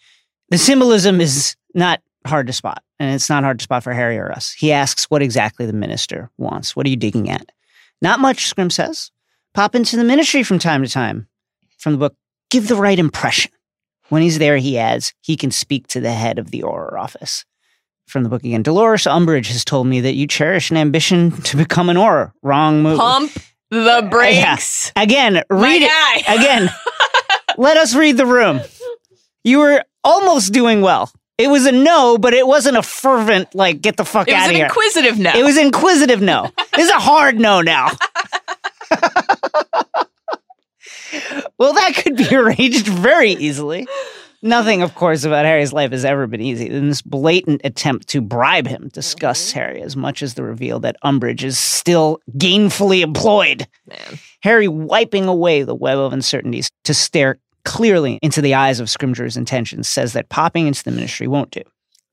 The 0.51 0.59
symbolism 0.59 1.21
is 1.21 1.57
not 1.75 2.01
hard 2.25 2.47
to 2.47 2.53
spot, 2.53 2.83
and 3.01 3.13
it's 3.15 3.29
not 3.29 3.43
hard 3.43 3.59
to 3.59 3.63
spot 3.65 3.83
for 3.83 3.93
Harry 3.93 4.17
or 4.17 4.31
us. 4.31 4.53
He 4.53 4.73
asks 4.73 5.11
what 5.11 5.23
exactly 5.23 5.67
the 5.67 5.73
minister 5.73 6.31
wants. 6.39 6.77
What 6.77 6.87
are 6.87 6.91
you 6.91 6.97
digging 6.97 7.29
at? 7.29 7.51
Not 8.01 8.21
much, 8.21 8.47
Scrim 8.47 8.71
says. 8.71 9.11
Pop 9.55 9.75
into 9.75 9.97
the 9.97 10.05
ministry 10.05 10.45
from 10.45 10.59
time 10.59 10.85
to 10.85 10.89
time. 10.89 11.27
From 11.79 11.93
the 11.93 11.99
book, 11.99 12.15
give 12.51 12.69
the 12.69 12.75
right 12.77 12.99
impression. 12.99 13.51
When 14.09 14.23
he's 14.23 14.39
there, 14.39 14.57
he 14.57 14.79
adds, 14.79 15.13
he 15.21 15.37
can 15.37 15.51
speak 15.51 15.87
to 15.89 16.01
the 16.01 16.13
head 16.13 16.39
of 16.39 16.51
the 16.51 16.61
Auror 16.63 16.99
office. 16.99 17.45
From 18.07 18.23
the 18.23 18.31
book 18.31 18.43
again, 18.43 18.63
Dolores 18.63 19.03
Umbridge 19.05 19.49
has 19.49 19.65
told 19.65 19.87
me 19.87 20.01
that 20.01 20.15
you 20.15 20.27
cherish 20.27 20.71
an 20.71 20.79
ambition 20.79 21.31
to 21.43 21.57
become 21.59 21.91
an 21.91 21.97
Auror. 21.99 22.33
Wrong 22.43 22.83
move. 22.83 22.99
Pump 22.99 23.33
the 23.71 23.81
uh, 23.81 24.03
brakes. 24.09 24.93
Again, 24.97 25.43
read 25.51 25.83
it 25.83 26.23
again. 26.29 26.71
Let 27.59 27.77
us 27.77 27.95
read 27.95 28.17
the 28.17 28.25
room. 28.25 28.61
You 29.45 29.59
were 29.59 29.85
almost 30.03 30.55
doing 30.55 30.81
well. 30.81 31.13
It 31.37 31.49
was 31.49 31.67
a 31.67 31.73
no, 31.73 32.17
but 32.19 32.33
it 32.35 32.47
wasn't 32.47 32.79
a 32.79 32.83
fervent 32.83 33.55
like 33.55 33.81
get 33.83 33.97
the 33.99 34.05
fuck 34.07 34.27
It 34.27 34.33
was 34.33 34.41
out 34.43 34.47
of 34.47 34.51
an 34.51 34.57
here. 34.57 34.67
inquisitive 34.67 35.19
no. 35.19 35.33
It 35.35 35.45
was 35.45 35.59
inquisitive 35.59 36.21
no. 36.23 36.51
This 36.75 36.87
is 36.87 36.91
a 36.91 36.99
hard 36.99 37.39
no 37.39 37.61
now. 37.61 37.91
well, 41.59 41.73
that 41.75 41.95
could 41.95 42.17
be 42.17 42.29
arranged 42.35 42.87
very 42.87 43.33
easily. 43.33 43.87
Nothing, 44.41 44.83
of 44.83 44.95
course, 44.95 45.25
about 45.25 45.45
Harry's 45.45 45.73
life 45.73 45.91
has 45.91 46.05
ever 46.05 46.29
been 46.29 46.41
easy. 46.41 46.69
And 46.69 46.91
this 46.91 47.03
blatant 47.03 47.61
attempt 47.65 48.07
to 48.09 48.21
bribe 48.21 48.69
him 48.69 48.89
disgusts 48.93 49.51
mm-hmm. 49.51 49.59
Harry 49.59 49.83
as 49.83 49.97
much 49.97 50.23
as 50.23 50.35
the 50.35 50.45
reveal 50.45 50.79
that 50.81 50.97
Umbridge 51.05 51.43
is 51.43 51.59
still 51.59 52.21
gainfully 52.37 53.01
employed. 53.01 53.67
Man. 53.87 54.19
Harry 54.43 54.69
wiping 54.69 55.27
away 55.27 55.65
the 55.65 55.75
web 55.75 55.99
of 55.99 56.13
uncertainties 56.13 56.71
to 56.85 56.95
stare 56.95 57.39
clearly 57.65 58.19
into 58.23 58.41
the 58.41 58.55
eyes 58.55 58.79
of 58.79 58.87
Scrimgeour's 58.87 59.37
intentions 59.37 59.89
says 59.89 60.13
that 60.13 60.29
popping 60.29 60.69
into 60.69 60.85
the 60.85 60.93
ministry 60.93 61.27
won't 61.27 61.51
do. 61.51 61.63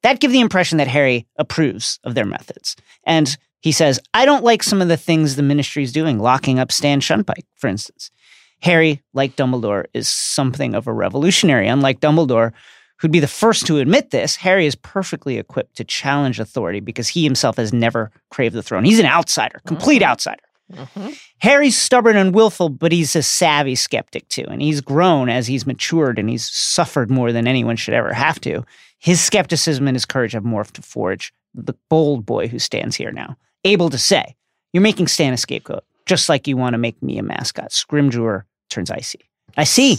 That 0.01 0.19
give 0.19 0.31
the 0.31 0.41
impression 0.41 0.79
that 0.79 0.87
Harry 0.87 1.27
approves 1.37 1.99
of 2.03 2.15
their 2.15 2.25
methods. 2.25 2.75
And 3.05 3.37
he 3.61 3.71
says, 3.71 3.99
I 4.13 4.25
don't 4.25 4.43
like 4.43 4.63
some 4.63 4.81
of 4.81 4.87
the 4.87 4.97
things 4.97 5.35
the 5.35 5.43
ministry 5.43 5.83
is 5.83 5.91
doing, 5.91 6.19
locking 6.19 6.59
up 6.59 6.71
Stan 6.71 7.01
Shunpike, 7.01 7.45
for 7.55 7.67
instance. 7.67 8.11
Harry, 8.61 9.01
like 9.13 9.35
Dumbledore, 9.35 9.85
is 9.93 10.07
something 10.07 10.73
of 10.73 10.87
a 10.87 10.93
revolutionary. 10.93 11.67
Unlike 11.67 11.99
Dumbledore, 11.99 12.53
who'd 12.99 13.11
be 13.11 13.19
the 13.19 13.27
first 13.27 13.65
to 13.67 13.77
admit 13.77 14.11
this, 14.11 14.35
Harry 14.37 14.65
is 14.65 14.75
perfectly 14.75 15.37
equipped 15.37 15.75
to 15.77 15.83
challenge 15.83 16.39
authority 16.39 16.79
because 16.79 17.07
he 17.07 17.23
himself 17.23 17.57
has 17.57 17.73
never 17.73 18.11
craved 18.31 18.55
the 18.55 18.63
throne. 18.63 18.83
He's 18.83 18.99
an 18.99 19.05
outsider, 19.05 19.61
complete 19.65 20.01
mm-hmm. 20.01 20.11
outsider. 20.11 20.41
Mm-hmm. 20.71 21.09
Harry's 21.39 21.77
stubborn 21.77 22.17
and 22.17 22.33
willful, 22.33 22.69
but 22.69 22.91
he's 22.91 23.15
a 23.15 23.21
savvy 23.21 23.75
skeptic 23.75 24.27
too. 24.29 24.45
And 24.49 24.61
he's 24.61 24.81
grown 24.81 25.29
as 25.29 25.45
he's 25.45 25.67
matured 25.67 26.17
and 26.17 26.29
he's 26.29 26.49
suffered 26.49 27.11
more 27.11 27.31
than 27.31 27.47
anyone 27.47 27.75
should 27.75 27.93
ever 27.93 28.13
have 28.13 28.41
to. 28.41 28.65
His 28.97 29.21
skepticism 29.21 29.87
and 29.87 29.95
his 29.95 30.05
courage 30.05 30.31
have 30.31 30.43
morphed 30.43 30.73
to 30.73 30.81
Forge, 30.81 31.31
the 31.53 31.75
bold 31.89 32.25
boy 32.25 32.47
who 32.47 32.57
stands 32.57 32.95
here 32.95 33.11
now, 33.11 33.37
able 33.63 33.89
to 33.89 33.97
say, 33.97 34.35
You're 34.73 34.81
making 34.81 35.07
Stan 35.07 35.33
a 35.33 35.37
scapegoat, 35.37 35.83
just 36.05 36.29
like 36.29 36.47
you 36.47 36.57
want 36.57 36.73
to 36.73 36.77
make 36.77 37.01
me 37.01 37.17
a 37.17 37.23
mascot. 37.23 37.71
Scrimgeour 37.71 38.43
turns 38.69 38.91
icy. 38.91 39.19
I 39.57 39.63
see. 39.63 39.97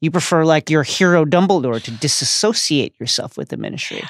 You 0.00 0.10
prefer, 0.10 0.44
like 0.44 0.68
your 0.68 0.82
hero 0.82 1.24
Dumbledore, 1.24 1.82
to 1.82 1.90
disassociate 1.90 2.94
yourself 3.00 3.36
with 3.36 3.48
the 3.48 3.56
ministry. 3.56 4.02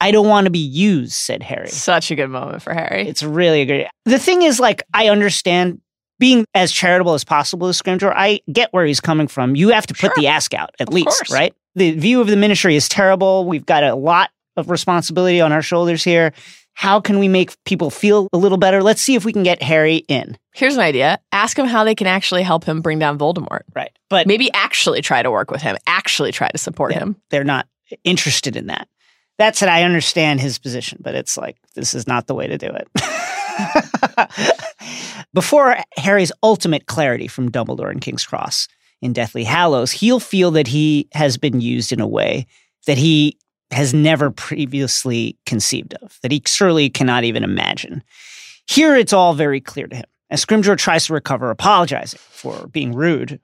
I 0.00 0.10
don't 0.10 0.28
want 0.28 0.44
to 0.44 0.50
be 0.50 0.58
used, 0.58 1.12
said 1.12 1.42
Harry. 1.42 1.68
Such 1.68 2.10
a 2.10 2.14
good 2.14 2.28
moment 2.28 2.62
for 2.62 2.74
Harry. 2.74 3.08
It's 3.08 3.22
really 3.22 3.62
a 3.62 3.66
great. 3.66 3.86
The 4.04 4.18
thing 4.18 4.42
is, 4.42 4.60
like, 4.60 4.82
I 4.92 5.08
understand 5.08 5.80
being 6.18 6.44
as 6.54 6.70
charitable 6.70 7.14
as 7.14 7.24
possible 7.24 7.72
to 7.72 7.82
Scrimgeour. 7.82 8.12
I 8.14 8.40
get 8.52 8.72
where 8.72 8.84
he's 8.84 9.00
coming 9.00 9.26
from. 9.26 9.56
You 9.56 9.70
have 9.70 9.86
to 9.86 9.94
put 9.94 10.00
Sure. 10.08 10.12
the 10.16 10.26
ask 10.28 10.52
out, 10.52 10.70
at 10.80 10.88
Of 10.88 10.94
least, 10.94 11.06
course. 11.08 11.32
right? 11.32 11.54
The 11.76 11.92
view 11.92 12.20
of 12.20 12.26
the 12.26 12.36
ministry 12.36 12.76
is 12.76 12.88
terrible. 12.88 13.46
We've 13.46 13.64
got 13.66 13.84
a 13.84 13.94
lot 13.94 14.30
of 14.56 14.68
responsibility 14.70 15.40
on 15.40 15.52
our 15.52 15.62
shoulders 15.62 16.02
here. 16.04 16.32
How 16.78 17.00
can 17.00 17.18
we 17.18 17.26
make 17.26 17.56
people 17.64 17.88
feel 17.90 18.28
a 18.34 18.36
little 18.36 18.58
better? 18.58 18.82
Let's 18.82 19.00
see 19.00 19.14
if 19.14 19.24
we 19.24 19.32
can 19.32 19.42
get 19.42 19.62
Harry 19.62 19.96
in. 20.08 20.36
Here's 20.54 20.74
an 20.74 20.82
idea. 20.82 21.18
Ask 21.32 21.58
him 21.58 21.64
how 21.66 21.84
they 21.84 21.94
can 21.94 22.06
actually 22.06 22.42
help 22.42 22.64
him 22.64 22.82
bring 22.82 22.98
down 22.98 23.18
Voldemort. 23.18 23.62
Right. 23.74 23.90
But 24.10 24.26
Maybe 24.26 24.52
actually 24.52 25.00
try 25.00 25.22
to 25.22 25.30
work 25.30 25.50
with 25.50 25.62
him, 25.62 25.76
actually 25.86 26.32
try 26.32 26.48
to 26.50 26.58
support 26.58 26.92
Yeah. 26.92 26.98
him. 27.00 27.16
they're 27.30 27.44
not 27.44 27.66
interested 28.04 28.56
in 28.56 28.66
that. 28.66 28.88
That 29.38 29.56
said, 29.56 29.70
I 29.70 29.84
understand 29.84 30.40
his 30.40 30.58
position, 30.58 30.98
but 31.00 31.14
it's 31.14 31.36
like, 31.38 31.56
this 31.74 31.94
is 31.94 32.06
not 32.06 32.26
the 32.26 32.34
way 32.34 32.46
to 32.46 32.58
do 32.58 32.68
it. 32.70 32.88
Before 35.32 35.76
Harry's 35.96 36.32
ultimate 36.42 36.86
clarity 36.86 37.26
from 37.28 37.50
Dumbledore 37.50 37.90
and 37.90 38.00
King's 38.02 38.26
Cross 38.26 38.68
in 39.00 39.12
Deathly 39.14 39.44
Hallows, 39.44 39.92
he'll 39.92 40.20
feel 40.20 40.50
that 40.52 40.66
he 40.68 41.08
has 41.12 41.36
been 41.38 41.60
used 41.60 41.92
in 41.92 42.00
a 42.00 42.06
way 42.06 42.46
that 42.86 42.98
he 42.98 43.38
has 43.70 43.92
never 43.92 44.30
previously 44.30 45.36
conceived 45.46 45.94
of, 45.94 46.18
that 46.22 46.32
he 46.32 46.42
surely 46.46 46.88
cannot 46.88 47.24
even 47.24 47.42
imagine. 47.42 48.02
Here, 48.68 48.96
it's 48.96 49.12
all 49.12 49.34
very 49.34 49.60
clear 49.60 49.86
to 49.86 49.96
him. 49.96 50.04
As 50.30 50.44
Scrimgeour 50.44 50.76
tries 50.76 51.06
to 51.06 51.14
recover, 51.14 51.50
apologizing 51.50 52.20
for 52.20 52.66
being 52.68 52.92
rude 52.92 53.40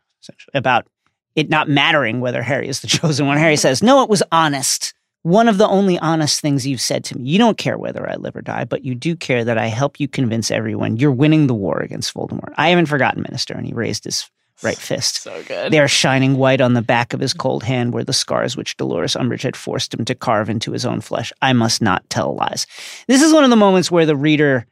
about 0.54 0.86
it 1.34 1.48
not 1.48 1.68
mattering 1.68 2.20
whether 2.20 2.42
Harry 2.42 2.68
is 2.68 2.80
the 2.80 2.86
chosen 2.88 3.26
one. 3.26 3.38
Harry 3.38 3.56
says, 3.56 3.82
No, 3.82 4.02
it 4.02 4.10
was 4.10 4.22
honest. 4.32 4.94
One 5.22 5.48
of 5.48 5.56
the 5.56 5.68
only 5.68 5.98
honest 6.00 6.40
things 6.40 6.66
you've 6.66 6.80
said 6.80 7.04
to 7.04 7.16
me. 7.16 7.28
You 7.28 7.38
don't 7.38 7.56
care 7.56 7.78
whether 7.78 8.08
I 8.10 8.16
live 8.16 8.34
or 8.34 8.42
die, 8.42 8.64
but 8.64 8.84
you 8.84 8.96
do 8.96 9.14
care 9.14 9.44
that 9.44 9.56
I 9.56 9.68
help 9.68 10.00
you 10.00 10.08
convince 10.08 10.50
everyone 10.50 10.96
you're 10.96 11.12
winning 11.12 11.46
the 11.46 11.54
war 11.54 11.78
against 11.78 12.12
Voldemort. 12.12 12.52
I 12.56 12.70
haven't 12.70 12.86
forgotten, 12.86 13.22
Minister. 13.22 13.54
And 13.54 13.64
he 13.64 13.72
raised 13.72 14.02
his 14.02 14.28
right 14.62 14.76
fist. 14.78 15.22
So 15.22 15.42
good. 15.46 15.72
They 15.72 15.78
are 15.78 15.88
shining 15.88 16.36
white 16.36 16.60
on 16.60 16.74
the 16.74 16.82
back 16.82 17.12
of 17.14 17.20
his 17.20 17.32
cold 17.34 17.62
hand 17.62 17.92
were 17.94 18.04
the 18.04 18.12
scars 18.12 18.56
which 18.56 18.76
Dolores 18.76 19.14
Umbridge 19.14 19.42
had 19.42 19.56
forced 19.56 19.92
him 19.94 20.04
to 20.04 20.14
carve 20.14 20.48
into 20.50 20.72
his 20.72 20.84
own 20.86 21.00
flesh. 21.00 21.32
I 21.42 21.52
must 21.52 21.82
not 21.82 22.08
tell 22.10 22.34
lies. 22.34 22.66
This 23.08 23.22
is 23.22 23.32
one 23.32 23.44
of 23.44 23.50
the 23.50 23.56
moments 23.56 23.90
where 23.90 24.06
the 24.06 24.16
reader 24.16 24.66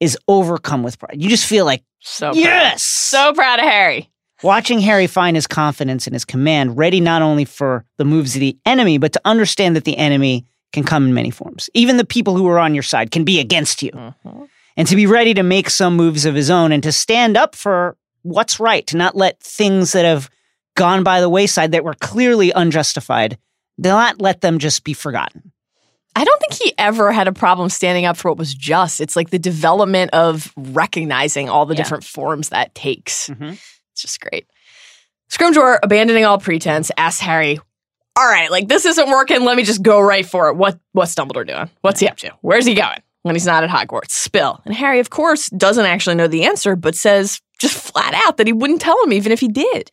is 0.00 0.18
overcome 0.28 0.82
with 0.82 0.98
pride. 0.98 1.16
You 1.22 1.28
just 1.28 1.46
feel 1.46 1.64
like, 1.64 1.82
So 2.00 2.28
proud. 2.32 2.36
yes! 2.36 2.82
So 2.82 3.32
proud 3.32 3.58
of 3.60 3.64
Harry. 3.66 4.10
Watching 4.42 4.80
Harry 4.80 5.06
find 5.06 5.34
his 5.34 5.46
confidence 5.46 6.06
in 6.06 6.12
his 6.12 6.26
command, 6.26 6.76
ready 6.76 7.00
not 7.00 7.22
only 7.22 7.46
for 7.46 7.84
the 7.96 8.04
moves 8.04 8.34
of 8.36 8.40
the 8.40 8.58
enemy, 8.66 8.98
but 8.98 9.14
to 9.14 9.20
understand 9.24 9.74
that 9.76 9.84
the 9.84 9.96
enemy 9.96 10.44
can 10.74 10.84
come 10.84 11.06
in 11.06 11.14
many 11.14 11.30
forms. 11.30 11.70
Even 11.72 11.96
the 11.96 12.04
people 12.04 12.36
who 12.36 12.46
are 12.48 12.58
on 12.58 12.74
your 12.74 12.82
side 12.82 13.10
can 13.10 13.24
be 13.24 13.40
against 13.40 13.82
you. 13.82 13.92
Mhm. 13.92 14.48
And 14.76 14.86
to 14.88 14.94
be 14.96 15.06
ready 15.06 15.32
to 15.32 15.42
make 15.42 15.70
some 15.70 15.96
moves 15.96 16.26
of 16.26 16.34
his 16.34 16.50
own 16.50 16.70
and 16.70 16.82
to 16.82 16.92
stand 16.92 17.34
up 17.38 17.54
for 17.56 17.96
what's 18.26 18.60
right, 18.60 18.86
to 18.88 18.96
not 18.96 19.16
let 19.16 19.40
things 19.40 19.92
that 19.92 20.04
have 20.04 20.28
gone 20.76 21.02
by 21.02 21.20
the 21.20 21.28
wayside 21.28 21.72
that 21.72 21.84
were 21.84 21.94
clearly 21.94 22.50
unjustified, 22.50 23.38
not 23.78 24.20
let 24.20 24.40
them 24.40 24.58
just 24.58 24.84
be 24.84 24.92
forgotten. 24.92 25.52
I 26.14 26.24
don't 26.24 26.40
think 26.40 26.54
he 26.54 26.72
ever 26.78 27.12
had 27.12 27.28
a 27.28 27.32
problem 27.32 27.68
standing 27.68 28.06
up 28.06 28.16
for 28.16 28.30
what 28.30 28.38
was 28.38 28.54
just. 28.54 29.00
It's 29.02 29.16
like 29.16 29.30
the 29.30 29.38
development 29.38 30.12
of 30.14 30.52
recognizing 30.56 31.48
all 31.50 31.66
the 31.66 31.74
Yeah. 31.74 31.82
different 31.82 32.04
forms 32.04 32.48
that 32.48 32.74
takes. 32.74 33.28
Mm-hmm. 33.28 33.52
It's 33.92 34.02
just 34.02 34.20
great. 34.20 34.46
Scrimgeour, 35.30 35.78
abandoning 35.82 36.24
all 36.24 36.38
pretense, 36.38 36.90
asks 36.96 37.20
Harry, 37.20 37.60
All 38.18 38.26
right, 38.26 38.50
like 38.50 38.66
this 38.68 38.86
isn't 38.86 39.10
working. 39.10 39.44
Let 39.44 39.58
me 39.58 39.62
just 39.62 39.82
go 39.82 40.00
right 40.00 40.24
for 40.24 40.48
it. 40.48 40.56
What 40.56 40.78
what's 40.92 41.14
Dumbledore 41.14 41.46
doing? 41.46 41.68
What's 41.82 42.00
he 42.00 42.06
mm-hmm. 42.06 42.12
up 42.12 42.18
to? 42.18 42.32
Where's 42.40 42.64
he 42.64 42.74
going 42.74 43.02
when 43.22 43.34
he's 43.34 43.44
not 43.44 43.62
at 43.62 43.68
Hogwarts? 43.68 44.10
Spill. 44.12 44.62
And 44.64 44.74
Harry, 44.74 45.00
of 45.00 45.10
course, 45.10 45.50
doesn't 45.50 45.84
actually 45.84 46.16
know 46.16 46.28
the 46.28 46.44
answer, 46.44 46.76
but 46.76 46.94
says 46.94 47.42
just 47.58 47.76
flat 47.76 48.14
out 48.14 48.36
that 48.36 48.46
he 48.46 48.52
wouldn't 48.52 48.80
tell 48.80 49.02
him 49.04 49.12
even 49.12 49.32
if 49.32 49.40
he 49.40 49.48
did. 49.48 49.90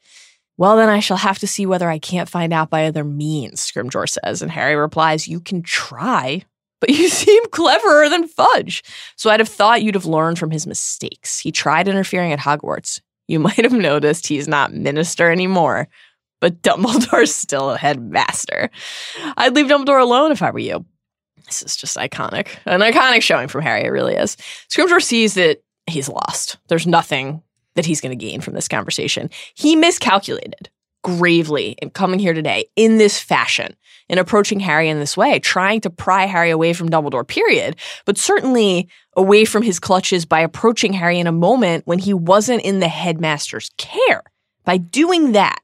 Well, 0.57 0.77
then 0.77 0.89
I 0.89 0.99
shall 0.99 1.17
have 1.17 1.39
to 1.39 1.47
see 1.47 1.65
whether 1.65 1.89
I 1.89 1.97
can't 1.97 2.29
find 2.29 2.53
out 2.53 2.69
by 2.69 2.85
other 2.85 3.03
means, 3.03 3.59
Scrimgeour 3.59 4.07
says. 4.07 4.41
And 4.41 4.51
Harry 4.51 4.75
replies, 4.75 5.27
You 5.27 5.39
can 5.39 5.63
try, 5.63 6.43
but 6.79 6.89
you 6.89 7.09
seem 7.09 7.43
cleverer 7.49 8.09
than 8.09 8.27
Fudge. 8.27 8.83
So 9.15 9.29
I'd 9.29 9.39
have 9.39 9.49
thought 9.49 9.81
you'd 9.81 9.95
have 9.95 10.05
learned 10.05 10.37
from 10.37 10.51
his 10.51 10.67
mistakes. 10.67 11.39
He 11.39 11.51
tried 11.51 11.87
interfering 11.87 12.31
at 12.31 12.39
Hogwarts. 12.39 13.01
You 13.27 13.39
might 13.39 13.63
have 13.63 13.73
noticed 13.73 14.27
he's 14.27 14.47
not 14.47 14.73
minister 14.73 15.31
anymore, 15.31 15.87
but 16.39 16.61
Dumbledore's 16.61 17.33
still 17.35 17.71
a 17.71 17.77
headmaster. 17.77 18.69
I'd 19.37 19.55
leave 19.55 19.67
Dumbledore 19.67 20.01
alone 20.01 20.31
if 20.31 20.43
I 20.43 20.51
were 20.51 20.59
you. 20.59 20.85
This 21.45 21.63
is 21.63 21.75
just 21.75 21.97
iconic. 21.97 22.49
An 22.65 22.79
iconic 22.81 23.21
showing 23.21 23.47
from 23.47 23.63
Harry, 23.63 23.83
it 23.83 23.89
really 23.89 24.15
is. 24.15 24.37
Scrimgeour 24.69 25.01
sees 25.01 25.33
that 25.33 25.61
he's 25.87 26.07
lost. 26.07 26.57
There's 26.67 26.87
nothing 26.87 27.41
that 27.75 27.85
he's 27.85 28.01
going 28.01 28.17
to 28.17 28.25
gain 28.25 28.41
from 28.41 28.53
this 28.53 28.67
conversation. 28.67 29.29
He 29.55 29.75
miscalculated 29.75 30.69
gravely 31.03 31.75
in 31.81 31.89
coming 31.89 32.19
here 32.19 32.33
today 32.33 32.65
in 32.75 32.97
this 32.97 33.19
fashion, 33.19 33.75
in 34.09 34.17
approaching 34.17 34.59
Harry 34.61 34.89
in 34.89 34.99
this 34.99 35.17
way, 35.17 35.37
trying 35.39 35.81
to 35.81 35.89
pry 35.89 36.25
Harry 36.25 36.49
away 36.49 36.73
from 36.73 36.89
Dumbledore, 36.89 37.27
period, 37.27 37.75
but 38.05 38.17
certainly 38.17 38.89
away 39.15 39.45
from 39.45 39.63
his 39.63 39.79
clutches 39.79 40.25
by 40.25 40.39
approaching 40.39 40.93
Harry 40.93 41.19
in 41.19 41.27
a 41.27 41.31
moment 41.31 41.85
when 41.85 41.99
he 41.99 42.13
wasn't 42.13 42.63
in 42.63 42.79
the 42.79 42.87
headmaster's 42.87 43.69
care. 43.77 44.23
By 44.63 44.77
doing 44.77 45.33
that, 45.33 45.59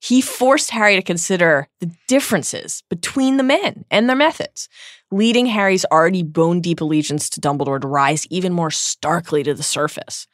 he 0.00 0.20
forced 0.20 0.70
Harry 0.70 0.96
to 0.96 1.02
consider 1.02 1.66
the 1.80 1.90
differences 2.08 2.82
between 2.90 3.36
the 3.36 3.42
men 3.42 3.84
and 3.90 4.08
their 4.08 4.16
methods, 4.16 4.68
leading 5.10 5.46
Harry's 5.46 5.86
already 5.86 6.22
bone 6.22 6.60
deep 6.60 6.80
allegiance 6.80 7.30
to 7.30 7.40
Dumbledore 7.40 7.80
to 7.80 7.88
rise 7.88 8.26
even 8.28 8.52
more 8.52 8.70
starkly 8.70 9.42
to 9.42 9.54
the 9.54 9.62
surface. 9.62 10.26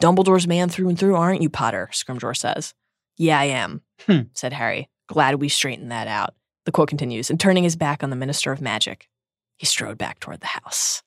Dumbledore's 0.00 0.46
man 0.46 0.68
through 0.68 0.88
and 0.88 0.98
through, 0.98 1.16
aren't 1.16 1.42
you, 1.42 1.48
Potter? 1.48 1.88
Scrimgeour 1.92 2.36
says. 2.36 2.74
Yeah, 3.16 3.38
I 3.38 3.44
am, 3.44 3.82
Hmm. 4.06 4.22
said 4.34 4.52
Harry. 4.52 4.90
Glad 5.08 5.36
we 5.36 5.48
straightened 5.48 5.90
that 5.90 6.06
out. 6.08 6.34
The 6.66 6.72
quote 6.72 6.88
continues, 6.88 7.30
and 7.30 7.38
turning 7.40 7.64
his 7.64 7.76
back 7.76 8.02
on 8.02 8.10
the 8.10 8.16
Minister 8.16 8.52
of 8.52 8.60
Magic, 8.60 9.08
he 9.56 9.64
strode 9.66 9.96
back 9.96 10.20
toward 10.20 10.40
the 10.40 10.46
house. 10.48 11.02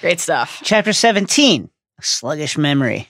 Great 0.00 0.20
stuff. 0.20 0.60
Chapter 0.64 0.92
17 0.92 1.68
A 1.98 2.02
Sluggish 2.02 2.56
Memory. 2.56 3.08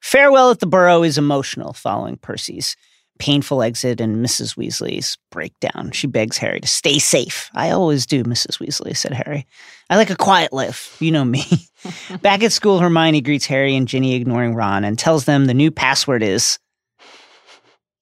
Farewell 0.00 0.50
at 0.50 0.60
the 0.60 0.66
Burrow 0.66 1.02
is 1.02 1.16
emotional 1.18 1.72
following 1.72 2.16
Percy's 2.16 2.76
painful 3.18 3.62
exit 3.62 4.00
and 4.00 4.24
Mrs. 4.24 4.56
Weasley's 4.56 5.18
breakdown. 5.30 5.90
She 5.92 6.06
begs 6.06 6.38
Harry 6.38 6.60
to 6.60 6.68
stay 6.68 6.98
safe. 6.98 7.50
I 7.54 7.70
always 7.70 8.06
do, 8.06 8.24
Mrs. 8.24 8.58
Weasley, 8.58 8.96
said 8.96 9.12
Harry. 9.12 9.46
I 9.90 9.96
like 9.96 10.10
a 10.10 10.16
quiet 10.16 10.52
life. 10.52 10.96
You 11.00 11.12
know 11.12 11.24
me. 11.24 11.44
Back 12.22 12.42
at 12.42 12.52
school, 12.52 12.78
Hermione 12.78 13.20
greets 13.20 13.46
Harry 13.46 13.76
and 13.76 13.88
Ginny, 13.88 14.14
ignoring 14.14 14.54
Ron, 14.54 14.84
and 14.84 14.98
tells 14.98 15.24
them 15.24 15.44
the 15.44 15.54
new 15.54 15.70
password 15.70 16.22
is. 16.22 16.58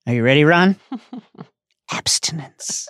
Are 0.06 0.14
you 0.14 0.22
ready, 0.22 0.44
Ron? 0.44 0.76
Abstinence. 1.90 2.88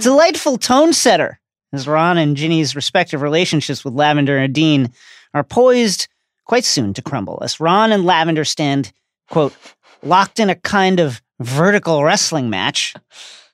Delightful 0.00 0.58
tone 0.58 0.92
setter 0.92 1.40
as 1.72 1.86
Ron 1.86 2.18
and 2.18 2.36
Ginny's 2.36 2.76
respective 2.76 3.22
relationships 3.22 3.84
with 3.84 3.94
Lavender 3.94 4.36
and 4.38 4.54
Dean 4.54 4.92
are 5.34 5.44
poised 5.44 6.08
quite 6.44 6.64
soon 6.64 6.94
to 6.94 7.02
crumble 7.02 7.38
as 7.42 7.60
Ron 7.60 7.92
and 7.92 8.04
Lavender 8.04 8.44
stand, 8.44 8.92
quote, 9.28 9.54
locked 10.02 10.40
in 10.40 10.50
a 10.50 10.54
kind 10.54 11.00
of 11.00 11.20
vertical 11.40 12.02
wrestling 12.04 12.50
match. 12.50 12.94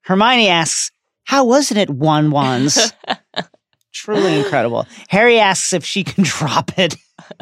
Hermione 0.03 0.49
asks, 0.49 0.91
How 1.25 1.45
wasn't 1.45 1.79
it 1.79 1.91
one 1.91 2.31
ones? 2.31 2.93
Truly 3.93 4.39
incredible. 4.39 4.87
Harry 5.09 5.39
asks 5.39 5.73
if 5.73 5.85
she 5.85 6.05
can 6.05 6.23
drop 6.27 6.79
it. 6.79 6.97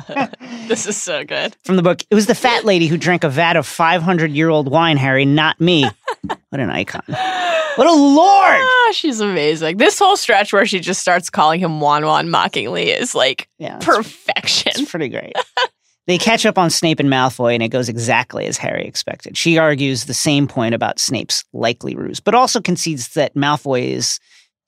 this 0.69 0.87
is 0.87 1.01
so 1.03 1.25
good. 1.25 1.55
From 1.65 1.77
the 1.77 1.83
book, 1.83 2.01
it 2.09 2.15
was 2.15 2.27
the 2.27 2.35
fat 2.35 2.65
lady 2.65 2.87
who 2.87 2.97
drank 2.97 3.25
a 3.25 3.29
vat 3.29 3.57
of 3.57 3.67
500 3.67 4.31
year 4.31 4.49
old 4.49 4.71
wine, 4.71 4.97
Harry, 4.97 5.25
not 5.25 5.61
me. 5.61 5.85
What 6.23 6.61
an 6.61 6.71
icon. 6.71 7.03
What 7.09 7.89
a 7.89 7.93
lord! 7.93 8.57
Ah, 8.61 8.91
she's 8.93 9.19
amazing. 9.19 9.79
This 9.79 9.99
whole 9.99 10.17
stretch 10.17 10.53
where 10.53 10.65
she 10.65 10.79
just 10.79 11.01
starts 11.01 11.29
calling 11.29 11.59
him 11.59 11.81
Won-Won 11.81 12.31
mockingly 12.31 12.91
is 12.91 13.17
like 13.17 13.49
Yeah, 13.59 13.77
it's, 13.77 13.85
perfection. 13.85 14.73
it's 14.77 14.89
pretty 14.91 15.09
great. 15.09 15.33
They 16.07 16.19
catch 16.19 16.45
up 16.45 16.59
on 16.59 16.69
Snape 16.69 17.01
and 17.01 17.09
Malfoy, 17.09 17.55
and 17.55 17.63
it 17.63 17.69
goes 17.69 17.89
exactly 17.89 18.45
as 18.47 18.59
Harry 18.59 18.87
expected. 18.87 19.37
She 19.37 19.57
argues 19.57 20.05
the 20.05 20.15
same 20.15 20.47
point 20.47 20.75
about 20.75 20.99
Snape's 20.99 21.45
likely 21.53 21.95
ruse, 21.95 22.21
but 22.21 22.35
also 22.35 22.61
concedes 22.61 23.15
that 23.15 23.35
Malfoy 23.35 23.89
is 23.89 24.21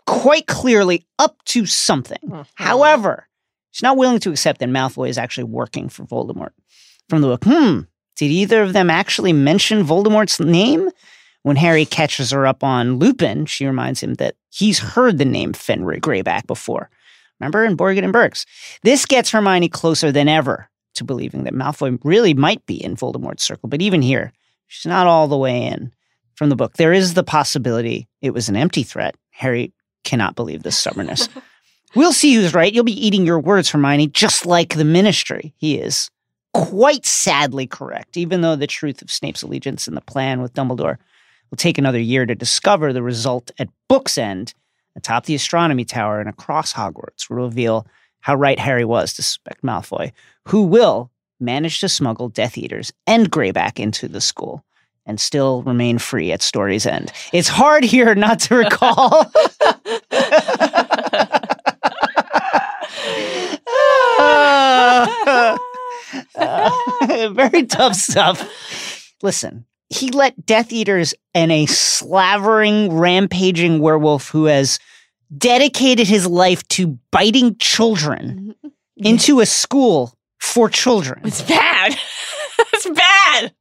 quite 0.06 0.46
clearly 0.46 1.06
up 1.18 1.36
to 1.46 1.66
something. 1.66 2.18
Mhm. 2.26 2.46
However, 2.54 3.28
she's 3.70 3.82
not 3.82 3.98
willing 3.98 4.20
to 4.20 4.30
accept 4.30 4.60
that 4.60 4.70
Malfoy 4.70 5.10
is 5.10 5.18
actually 5.18 5.44
working 5.44 5.88
for 5.88 6.04
Voldemort. 6.04 6.52
From 7.08 7.20
the 7.20 7.28
book, 7.28 7.44
hmm, 7.44 7.80
did 8.16 8.30
either 8.30 8.62
of 8.62 8.72
them 8.72 8.88
actually 8.88 9.32
mention 9.32 9.84
Voldemort's 9.84 10.40
name? 10.40 10.90
When 11.42 11.56
Harry 11.56 11.84
catches 11.84 12.30
her 12.32 12.46
up 12.46 12.64
on 12.64 12.98
Lupin, 12.98 13.46
she 13.46 13.66
reminds 13.66 14.02
him 14.02 14.14
that 14.14 14.34
he's 14.50 14.78
heard 14.80 15.18
the 15.18 15.24
name 15.24 15.52
Fenrir 15.52 16.00
Greyback 16.00 16.46
before. 16.46 16.90
Remember 17.38 17.64
in 17.64 17.76
Borgin 17.76 18.02
and 18.02 18.12
Burkes? 18.12 18.46
This 18.82 19.06
gets 19.06 19.30
Hermione 19.30 19.68
closer 19.68 20.10
than 20.10 20.28
ever 20.28 20.68
to 20.96 21.04
believing 21.04 21.44
that 21.44 21.54
Malfoy 21.54 21.98
really 22.04 22.34
might 22.34 22.64
be 22.66 22.82
in 22.82 22.96
Voldemort's 22.96 23.42
circle, 23.42 23.68
but 23.68 23.82
even 23.82 24.02
here, 24.02 24.32
she's 24.66 24.86
not 24.86 25.06
all 25.06 25.28
the 25.28 25.36
way 25.36 25.66
in. 25.66 25.92
From 26.34 26.50
the 26.50 26.56
book, 26.56 26.74
there 26.74 26.92
is 26.92 27.14
the 27.14 27.24
possibility 27.24 28.08
it 28.20 28.34
was 28.34 28.50
an 28.50 28.56
empty 28.56 28.82
threat. 28.82 29.14
Harry 29.30 29.72
cannot 30.04 30.36
believe 30.36 30.62
this 30.62 30.76
stubbornness. 30.76 31.28
we'll 31.94 32.12
see 32.12 32.34
who's 32.34 32.52
right. 32.52 32.72
You'll 32.72 32.84
be 32.84 33.06
eating 33.06 33.24
your 33.24 33.40
words, 33.40 33.70
Hermione, 33.70 34.08
just 34.08 34.44
like 34.44 34.74
the 34.74 34.84
ministry. 34.84 35.54
He 35.56 35.78
is 35.78 36.10
quite 36.52 37.04
sadly 37.04 37.66
correct, 37.66 38.16
even 38.16 38.40
though 38.40 38.56
the 38.56 38.66
truth 38.66 39.02
of 39.02 39.10
Snape's 39.10 39.42
allegiance 39.42 39.86
and 39.86 39.96
the 39.96 40.02
plan 40.02 40.40
with 40.40 40.54
Dumbledore 40.54 40.98
will 41.50 41.56
take 41.56 41.78
another 41.78 41.98
year 41.98 42.26
to 42.26 42.34
discover. 42.34 42.92
The 42.92 43.02
result 43.02 43.50
at 43.58 43.68
book's 43.88 44.16
end, 44.18 44.54
atop 44.96 45.26
the 45.26 45.34
astronomy 45.34 45.84
tower 45.84 46.20
and 46.20 46.28
across 46.28 46.72
Hogwarts, 46.72 47.28
will 47.28 47.36
reveal 47.36 47.86
how 48.26 48.34
right 48.34 48.58
Harry 48.58 48.84
was 48.84 49.12
to 49.12 49.22
suspect 49.22 49.62
Malfoy, 49.62 50.10
who 50.48 50.64
will 50.64 51.12
manage 51.38 51.78
to 51.78 51.88
smuggle 51.88 52.28
Death 52.28 52.58
Eaters 52.58 52.92
and 53.06 53.30
Greyback 53.30 53.78
into 53.78 54.08
the 54.08 54.20
school 54.20 54.64
and 55.06 55.20
still 55.20 55.62
remain 55.62 55.98
free 55.98 56.32
at 56.32 56.42
story's 56.42 56.86
end. 56.86 57.12
It's 57.32 57.46
hard 57.46 57.84
here 57.84 58.16
not 58.16 58.40
to 58.40 58.56
recall. 58.56 59.30
Very 67.32 67.64
tough 67.66 67.94
stuff. 67.94 69.14
Listen, 69.22 69.66
he 69.88 70.10
let 70.10 70.44
Death 70.44 70.72
Eaters 70.72 71.14
and 71.32 71.52
a 71.52 71.66
slavering, 71.66 72.92
rampaging 72.92 73.78
werewolf 73.78 74.30
who 74.30 74.46
has 74.46 74.80
dedicated 75.36 76.06
his 76.06 76.26
life 76.26 76.66
to 76.68 76.98
biting 77.10 77.56
children 77.56 78.54
mm-hmm. 78.64 78.68
into 79.06 79.40
a 79.40 79.46
school 79.46 80.14
for 80.38 80.68
children. 80.68 81.20
It's 81.24 81.42
bad. 81.42 81.96
it's 82.58 82.90
bad. 82.90 83.54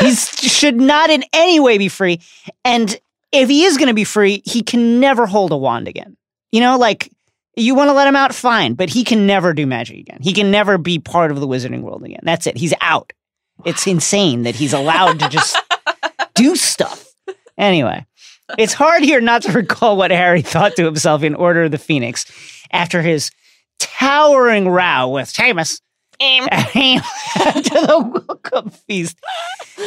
He 0.00 0.14
should 0.14 0.76
not 0.76 1.10
in 1.10 1.24
any 1.32 1.60
way 1.60 1.78
be 1.78 1.88
free. 1.88 2.20
And 2.64 2.98
if 3.32 3.48
he 3.48 3.64
is 3.64 3.76
going 3.76 3.88
to 3.88 3.94
be 3.94 4.04
free, 4.04 4.42
he 4.44 4.62
can 4.62 5.00
never 5.00 5.26
hold 5.26 5.52
a 5.52 5.56
wand 5.56 5.88
again. 5.88 6.16
You 6.52 6.60
know, 6.60 6.78
like 6.78 7.10
you 7.56 7.74
want 7.74 7.88
to 7.88 7.92
let 7.92 8.08
him 8.08 8.16
out, 8.16 8.34
fine, 8.34 8.74
but 8.74 8.88
he 8.88 9.04
can 9.04 9.26
never 9.26 9.52
do 9.52 9.66
magic 9.66 9.98
again. 9.98 10.18
He 10.20 10.32
can 10.32 10.50
never 10.50 10.78
be 10.78 10.98
part 10.98 11.30
of 11.30 11.40
the 11.40 11.46
wizarding 11.46 11.82
world 11.82 12.04
again. 12.04 12.20
That's 12.22 12.46
it. 12.46 12.56
He's 12.56 12.74
out. 12.80 13.12
It's 13.64 13.86
insane 13.86 14.42
that 14.42 14.54
he's 14.54 14.72
allowed 14.72 15.20
to 15.20 15.28
just 15.28 15.56
do 16.34 16.56
stuff. 16.56 17.12
Anyway, 17.56 18.04
it's 18.58 18.72
hard 18.72 19.02
here 19.02 19.20
not 19.20 19.42
to 19.42 19.52
recall 19.52 19.96
what 19.96 20.10
Harry 20.10 20.42
thought 20.42 20.76
to 20.76 20.84
himself 20.84 21.22
in 21.22 21.34
Order 21.34 21.64
of 21.64 21.70
the 21.70 21.78
Phoenix 21.78 22.26
after 22.72 23.02
his 23.02 23.30
towering 23.78 24.68
row 24.68 25.08
with 25.08 25.32
Seamus 25.32 25.80
after 27.36 27.70
the 27.70 28.24
welcome 28.28 28.70
feast. 28.70 29.18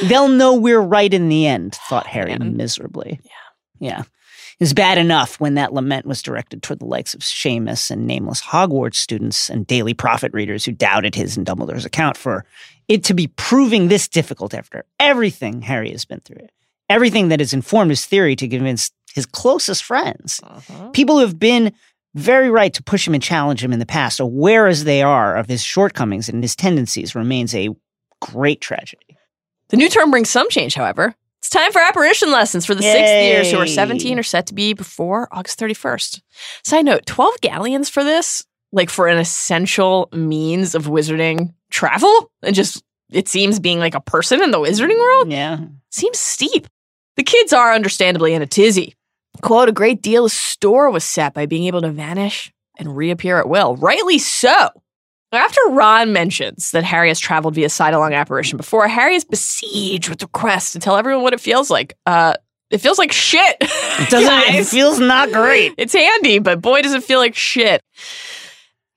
They'll 0.03 0.27
know 0.27 0.55
we're 0.55 0.81
right 0.81 1.13
in 1.13 1.29
the 1.29 1.47
end, 1.47 1.75
thought 1.87 2.07
Harry 2.07 2.37
miserably. 2.37 3.19
Yeah. 3.23 3.31
Yeah. 3.79 4.01
It 4.01 4.63
was 4.63 4.73
bad 4.73 4.97
enough 4.97 5.39
when 5.39 5.53
that 5.53 5.73
lament 5.73 6.07
was 6.07 6.23
directed 6.23 6.63
toward 6.63 6.79
the 6.79 6.85
likes 6.85 7.13
of 7.13 7.21
Seamus 7.21 7.91
and 7.91 8.07
nameless 8.07 8.41
Hogwarts 8.41 8.95
students 8.95 9.51
and 9.51 9.67
Daily 9.67 9.93
Prophet 9.93 10.33
readers 10.33 10.65
who 10.65 10.71
doubted 10.71 11.13
his 11.13 11.37
and 11.37 11.45
Dumbledore's 11.45 11.85
account 11.85 12.17
for 12.17 12.43
it 12.87 13.03
to 13.03 13.13
be 13.13 13.27
proving 13.27 13.87
this 13.87 14.07
difficult 14.07 14.55
after 14.55 14.83
everything 14.99 15.61
Harry 15.61 15.91
has 15.91 16.05
been 16.05 16.21
through. 16.21 16.47
Everything 16.89 17.29
that 17.29 17.39
has 17.39 17.53
informed 17.53 17.91
his 17.91 18.05
theory 18.05 18.35
to 18.35 18.47
convince 18.47 18.91
his 19.13 19.25
closest 19.25 19.83
friends. 19.83 20.39
Mm-hmm. 20.43 20.91
People 20.91 21.15
who 21.15 21.21
have 21.21 21.39
been 21.39 21.73
very 22.15 22.49
right 22.49 22.73
to 22.73 22.83
push 22.83 23.07
him 23.07 23.13
and 23.13 23.21
challenge 23.21 23.63
him 23.63 23.73
in 23.73 23.79
the 23.79 23.85
past, 23.85 24.19
aware 24.19 24.67
as 24.67 24.83
they 24.85 25.01
are 25.01 25.35
of 25.35 25.47
his 25.47 25.63
shortcomings 25.63 26.29
and 26.29 26.43
his 26.43 26.55
tendencies, 26.55 27.13
remains 27.15 27.53
a 27.53 27.69
great 28.21 28.61
tragedy. 28.61 29.17
The 29.69 29.77
new 29.77 29.89
term 29.89 30.11
brings 30.11 30.29
some 30.29 30.49
change, 30.49 30.75
however. 30.75 31.13
It's 31.39 31.49
time 31.49 31.71
for 31.71 31.79
apparition 31.81 32.31
lessons 32.31 32.65
for 32.65 32.73
the 32.73 32.81
sixth 32.81 33.11
years 33.11 33.51
who 33.51 33.57
are 33.59 33.67
17 33.67 34.17
are 34.17 34.23
set 34.23 34.47
to 34.47 34.53
be 34.53 34.73
before 34.73 35.27
August 35.31 35.59
31st. 35.59 36.21
Side 36.63 36.85
note 36.85 37.05
12 37.05 37.41
galleons 37.41 37.89
for 37.89 38.03
this, 38.03 38.43
like 38.71 38.89
for 38.89 39.07
an 39.07 39.17
essential 39.17 40.09
means 40.13 40.73
of 40.73 40.85
wizarding 40.87 41.53
travel, 41.69 42.31
and 42.41 42.55
just 42.55 42.83
it 43.11 43.27
seems 43.27 43.59
being 43.59 43.79
like 43.79 43.93
a 43.93 44.01
person 44.01 44.41
in 44.41 44.51
the 44.51 44.57
wizarding 44.57 44.97
world 44.97 45.31
Yeah. 45.31 45.59
seems 45.91 46.17
steep. 46.17 46.67
The 47.17 47.23
kids 47.23 47.51
are 47.51 47.73
understandably 47.73 48.33
in 48.33 48.41
a 48.41 48.47
tizzy. 48.47 48.95
Quote, 49.41 49.69
a 49.69 49.73
great 49.73 50.01
deal 50.01 50.25
of 50.25 50.31
store 50.31 50.89
was 50.89 51.03
set 51.03 51.33
by 51.33 51.45
being 51.45 51.65
able 51.65 51.81
to 51.81 51.91
vanish 51.91 52.51
and 52.79 52.95
reappear 52.95 53.39
at 53.39 53.49
will. 53.49 53.75
Rightly 53.75 54.17
so. 54.19 54.69
After 55.31 55.59
Ron 55.69 56.13
mentions 56.13 56.71
that 56.71 56.85
Harry 56.85 57.09
has 57.09 57.19
traveled 57.19 57.55
via 57.55 57.69
side-along 57.69 58.13
apparition 58.13 58.55
before, 58.55 58.87
Harry 58.87 59.15
is 59.15 59.25
besieged 59.25 60.09
with 60.09 60.21
requests 60.21 60.71
to 60.71 60.79
tell 60.79 60.95
everyone 60.95 61.23
what 61.23 61.33
it 61.33 61.41
feels 61.41 61.69
like. 61.69 61.97
Uh, 62.05 62.35
it 62.71 62.77
feels 62.79 62.97
like 62.97 63.11
shit. 63.11 63.57
It 63.99 64.09
doesn't, 64.11 64.55
it 64.55 64.67
feels 64.67 64.99
not 64.99 65.31
great. 65.31 65.73
It's 65.75 65.93
handy, 65.93 66.37
but 66.37 66.61
boy, 66.61 66.83
does 66.83 66.93
it 66.93 67.03
feel 67.03 67.17
like 67.17 67.33
shit. 67.33 67.81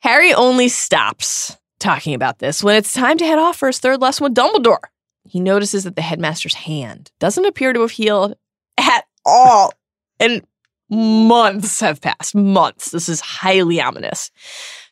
Harry 0.03 0.35
only 0.35 0.69
stops 0.69 1.57
talking 1.79 2.13
about 2.13 2.39
this 2.39 2.63
when 2.63 2.77
it's 2.77 2.93
time 2.93 3.17
to 3.17 3.25
head 3.25 3.39
off 3.39 3.57
for 3.57 3.69
his 3.69 3.79
third 3.79 4.03
lesson 4.03 4.25
with 4.25 4.35
Dumbledore. 4.35 4.85
He 5.25 5.41
notices 5.41 5.85
that 5.85 5.97
the 5.97 6.03
headmaster's 6.03 6.55
hand 6.55 7.11
doesn't 7.19 7.45
appear 7.45 7.73
to 7.73 7.83
have 7.83 7.91
healed 7.91 8.35
at 8.79 9.05
all. 9.25 9.73
And 10.19 10.43
months 10.89 11.81
have 11.81 12.01
passed. 12.01 12.35
Months. 12.35 12.91
This 12.91 13.09
is 13.09 13.21
highly 13.21 13.81
ominous. 13.81 14.31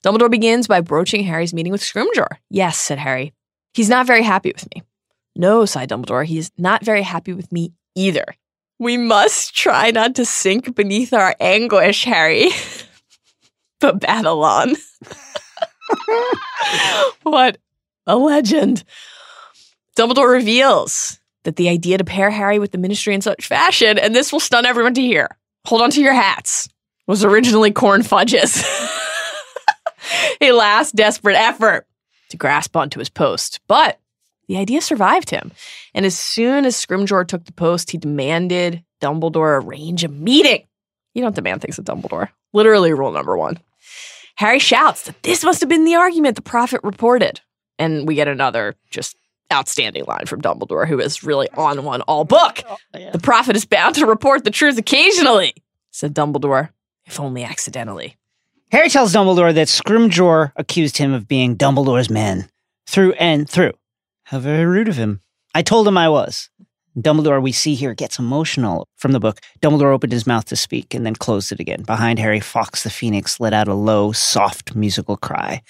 Dumbledore 0.04 0.30
begins 0.30 0.68
by 0.68 0.80
broaching 0.80 1.24
Harry's 1.24 1.54
meeting 1.54 1.72
with 1.72 1.80
Scrimgeour. 1.82 2.36
Yes, 2.50 2.78
said 2.78 2.98
Harry. 2.98 3.32
He's 3.74 3.88
not 3.88 4.06
very 4.06 4.22
happy 4.22 4.52
with 4.52 4.66
me. 4.74 4.82
No, 5.34 5.64
sighed 5.64 5.90
Dumbledore. 5.90 6.24
He's 6.24 6.50
not 6.58 6.84
very 6.84 7.02
happy 7.02 7.32
with 7.32 7.50
me 7.52 7.72
either. 7.94 8.24
We 8.78 8.96
must 8.96 9.56
try 9.56 9.90
not 9.90 10.14
to 10.16 10.24
sink 10.24 10.74
beneath 10.74 11.12
our 11.12 11.34
anguish, 11.40 12.04
Harry. 12.04 12.50
but 13.80 14.00
battle 14.00 14.44
on. 14.44 14.76
what 17.22 17.58
a 18.06 18.16
legend. 18.16 18.84
Dumbledore 19.98 20.32
reveals 20.32 21.18
that 21.42 21.56
the 21.56 21.68
idea 21.68 21.98
to 21.98 22.04
pair 22.04 22.30
Harry 22.30 22.60
with 22.60 22.70
the 22.70 22.78
ministry 22.78 23.14
in 23.14 23.20
such 23.20 23.48
fashion, 23.48 23.98
and 23.98 24.14
this 24.14 24.32
will 24.32 24.38
stun 24.38 24.64
everyone 24.64 24.94
to 24.94 25.02
hear, 25.02 25.36
hold 25.66 25.82
on 25.82 25.90
to 25.90 26.00
your 26.00 26.14
hats, 26.14 26.68
was 27.08 27.24
originally 27.24 27.72
corn 27.72 28.04
fudges. 28.04 28.64
a 30.40 30.52
last 30.52 30.94
desperate 30.94 31.34
effort 31.34 31.84
to 32.28 32.36
grasp 32.36 32.76
onto 32.76 33.00
his 33.00 33.08
post. 33.08 33.58
But 33.66 33.98
the 34.46 34.58
idea 34.58 34.82
survived 34.82 35.30
him. 35.30 35.50
And 35.94 36.06
as 36.06 36.16
soon 36.16 36.64
as 36.64 36.76
Scrimgeour 36.76 37.26
took 37.26 37.44
the 37.44 37.52
post, 37.52 37.90
he 37.90 37.98
demanded 37.98 38.84
Dumbledore 39.00 39.60
arrange 39.60 40.04
a 40.04 40.08
meeting. 40.08 40.64
You 41.12 41.22
don't 41.22 41.34
demand 41.34 41.60
things 41.60 41.76
of 41.76 41.84
Dumbledore. 41.84 42.28
Literally, 42.52 42.92
rule 42.92 43.10
number 43.10 43.36
one. 43.36 43.58
Harry 44.36 44.60
shouts 44.60 45.02
that 45.02 45.20
this 45.24 45.42
must 45.42 45.58
have 45.58 45.68
been 45.68 45.84
the 45.84 45.96
argument 45.96 46.36
the 46.36 46.42
prophet 46.42 46.82
reported. 46.84 47.40
And 47.80 48.06
we 48.06 48.14
get 48.14 48.28
another 48.28 48.76
just 48.90 49.16
outstanding 49.52 50.04
line 50.04 50.26
from 50.26 50.42
Dumbledore, 50.42 50.86
who 50.86 51.00
is 51.00 51.22
really 51.22 51.48
on 51.56 51.84
one 51.84 52.02
all 52.02 52.24
book. 52.24 52.62
Oh, 52.68 52.76
the 53.12 53.18
prophet 53.18 53.56
is 53.56 53.64
bound 53.64 53.94
to 53.96 54.06
report 54.06 54.44
the 54.44 54.50
truth 54.50 54.78
occasionally, 54.78 55.54
said 55.90 56.14
Dumbledore, 56.14 56.70
if 57.06 57.18
only 57.18 57.44
accidentally. 57.44 58.16
Harry 58.70 58.90
tells 58.90 59.14
Dumbledore 59.14 59.54
that 59.54 59.68
Scrimgeour 59.68 60.52
accused 60.56 60.98
him 60.98 61.12
of 61.12 61.26
being 61.26 61.56
Dumbledore's 61.56 62.10
man 62.10 62.50
through 62.86 63.12
and 63.14 63.48
through. 63.48 63.72
How 64.24 64.38
very 64.38 64.66
rude 64.66 64.88
of 64.88 64.96
him. 64.96 65.22
I 65.54 65.62
told 65.62 65.88
him 65.88 65.96
I 65.96 66.10
was. 66.10 66.50
Dumbledore, 66.98 67.40
we 67.40 67.52
see 67.52 67.74
here, 67.74 67.94
gets 67.94 68.18
emotional 68.18 68.88
from 68.96 69.12
the 69.12 69.20
book. 69.20 69.40
Dumbledore 69.60 69.94
opened 69.94 70.12
his 70.12 70.26
mouth 70.26 70.46
to 70.46 70.56
speak 70.56 70.94
and 70.94 71.06
then 71.06 71.14
closed 71.14 71.52
it 71.52 71.60
again. 71.60 71.82
Behind 71.82 72.18
Harry, 72.18 72.40
Fawkes 72.40 72.82
the 72.82 72.90
Phoenix 72.90 73.38
let 73.38 73.52
out 73.52 73.68
a 73.68 73.74
low, 73.74 74.10
soft 74.10 74.74
musical 74.74 75.16
cry. 75.16 75.62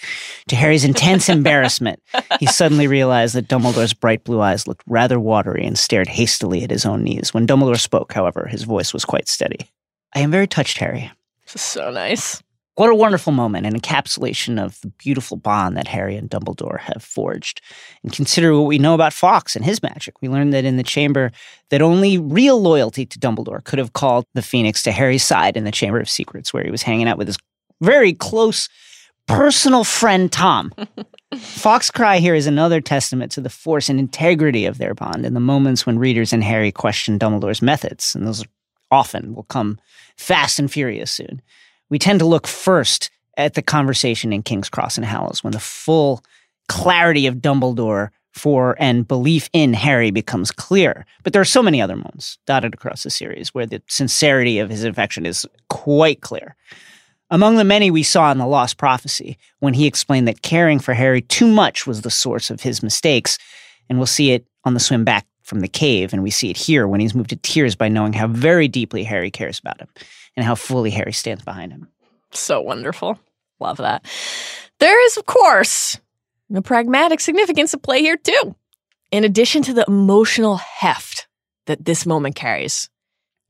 To 0.49 0.57
Harry's 0.57 0.85
intense 0.85 1.29
embarrassment, 1.29 2.03
he 2.41 2.47
suddenly 2.47 2.87
realized 2.87 3.35
that 3.35 3.49
Dumbledore's 3.49 3.93
bright 3.93 4.25
blue 4.25 4.41
eyes 4.41 4.67
looked 4.67 4.83
rather 4.87 5.21
watery 5.21 5.67
and 5.67 5.79
stared 5.79 6.09
hastily 6.09 6.65
at 6.65 6.71
his 6.71 6.87
own 6.87 7.05
knees. 7.05 7.35
When 7.35 7.47
Dumbledore 7.47 7.79
spoke, 7.79 8.13
however, 8.13 8.47
his 8.47 8.63
voice 8.63 8.95
was 8.95 9.05
quite 9.05 9.29
steady. 9.29 9.71
I 10.15 10.21
am 10.21 10.31
very 10.31 10.47
touched, 10.47 10.79
Harry. 10.79 11.11
This 11.45 11.57
is 11.57 11.63
so 11.63 11.91
nice. 11.91 12.43
What 12.79 12.91
a 12.91 12.95
wonderful 12.95 13.33
moment, 13.33 13.67
an 13.67 13.75
encapsulation 13.75 14.65
of 14.65 14.81
the 14.83 14.87
beautiful 14.87 15.37
bond 15.37 15.77
that 15.77 15.89
Harry 15.89 16.15
and 16.15 16.31
Dumbledore 16.31 16.79
have 16.79 17.03
forged. 17.03 17.61
And 18.05 18.13
consider 18.13 18.55
what 18.55 18.69
we 18.69 18.79
know 18.79 18.95
about 18.95 19.13
Fawkes 19.13 19.57
and 19.57 19.65
his 19.65 19.83
magic. 19.83 20.15
We 20.23 20.29
learned 20.29 20.55
that 20.55 20.65
in 20.65 20.77
the 20.77 20.85
chamber 20.85 21.33
that 21.71 21.83
only 21.83 22.19
real 22.19 22.63
loyalty 22.63 23.05
to 23.05 23.19
Dumbledore 23.19 23.65
could 23.65 23.81
have 23.81 23.95
called 23.95 24.27
the 24.35 24.43
Phoenix 24.43 24.85
to 24.85 24.93
Harry's 24.93 25.25
side 25.25 25.57
in 25.57 25.65
the 25.65 25.73
Chamber 25.73 25.99
of 25.99 26.09
Secrets, 26.09 26.55
where 26.55 26.63
he 26.63 26.71
was 26.71 26.83
hanging 26.83 27.09
out 27.09 27.19
with 27.19 27.27
his 27.27 27.39
very 27.81 28.13
close 28.13 28.69
personal 29.27 29.83
friend 29.83 30.31
Tom. 30.31 30.73
Fawkes 31.37 31.91
Cry 31.91 32.19
here 32.19 32.37
is 32.37 32.47
another 32.47 32.81
testament 32.81 33.33
to 33.33 33.41
the 33.41 33.51
force 33.51 33.89
and 33.89 33.99
integrity 33.99 34.67
of 34.67 34.79
their 34.79 34.95
bond 34.95 35.27
in 35.27 35.35
the 35.35 35.41
moments 35.41 35.85
when 35.85 35.99
readers 35.99 36.33
and 36.33 36.45
Harry 36.45 36.71
question 36.71 37.19
Dumbledore's 37.19 37.61
methods, 37.61 38.15
and 38.15 38.25
those 38.25 38.45
often 38.93 39.35
will 39.35 39.43
come 39.43 39.81
fast 40.17 40.61
and 40.61 40.71
furious 40.71 41.11
soon. 41.11 41.43
We 41.91 41.99
tend 41.99 42.19
to 42.21 42.27
look 42.27 42.47
first 42.47 43.11
at 43.37 43.55
the 43.55 43.63
conversation 43.63 44.33
in 44.33 44.43
King's 44.43 44.69
Cross 44.69 44.99
and 44.99 45.07
Hallows 45.07 45.43
when 45.43 45.53
the 45.53 45.61
full 45.61 46.23
clarity 46.69 47.27
of 47.27 47.37
Dumbledore 47.37 48.11
for 48.33 48.77
and 48.79 49.09
belief 49.09 49.49
in 49.53 49.73
Harry 49.73 50.11
becomes 50.11 50.51
clear. 50.51 51.07
But 51.25 51.33
there 51.33 51.43
are 51.43 51.47
so 51.47 51.63
many 51.63 51.81
other 51.81 51.97
moments 51.97 52.39
dotted 52.47 52.75
across 52.75 53.03
the 53.03 53.11
series 53.11 53.55
where 53.55 53.67
the 53.67 53.83
sincerity 53.89 54.59
of 54.59 54.71
his 54.71 54.85
affection 54.85 55.27
is 55.27 55.47
quite 55.69 56.21
clear. 56.21 56.55
Among 57.31 57.57
the 57.57 57.65
many 57.65 57.91
we 57.91 58.03
saw 58.03 58.31
in 58.33 58.39
The 58.39 58.47
Lost 58.47 58.79
Prophecy, 58.79 59.39
when 59.59 59.75
he 59.75 59.87
explained 59.87 60.29
that 60.29 60.43
caring 60.43 60.79
for 60.79 60.95
Harry 60.95 61.21
too 61.21 61.49
much 61.49 61.87
was 61.87 62.03
the 62.03 62.11
source 62.11 62.51
of 62.51 62.63
his 62.63 62.83
mistakes, 62.83 63.39
and 63.89 63.99
we'll 63.99 64.07
see 64.07 64.33
it 64.33 64.47
on 64.65 64.75
the 64.75 64.81
swim 64.81 65.05
back 65.05 65.27
from 65.43 65.61
the 65.61 65.69
cave, 65.69 66.13
and 66.13 66.23
we 66.23 66.31
see 66.31 66.51
it 66.51 66.57
here 66.57 66.87
when 66.87 67.01
he's 67.01 67.15
moved 67.15 67.31
to 67.31 67.37
tears 67.37 67.75
by 67.75 67.89
knowing 67.89 68.13
how 68.13 68.29
very 68.29 68.69
deeply 68.69 69.05
Harry 69.05 69.31
cares 69.31 69.59
about 69.59 69.81
him 69.81 69.89
and 70.39 70.45
how 70.45 70.55
fully 70.55 70.91
Harry 70.93 71.13
stands 71.13 71.45
behind 71.45 71.73
him. 71.73 71.89
So 72.31 72.61
wonderful. 72.61 73.19
Love 73.59 73.79
that. 73.79 74.05
There 74.79 75.05
is, 75.07 75.17
of 75.17 75.27
course, 75.27 75.99
a 76.55 76.63
pragmatic 76.63 77.19
significance 77.19 77.75
at 77.75 77.83
play 77.83 78.03
here, 78.03 78.17
too. 78.17 78.55
In 79.11 79.25
addition 79.25 79.63
to 79.63 79.75
the 79.75 79.85
emotional 79.89 80.59
heft 80.59 81.27
that 81.67 81.85
this 81.85 82.07
moment 82.07 82.37
carries, 82.37 82.89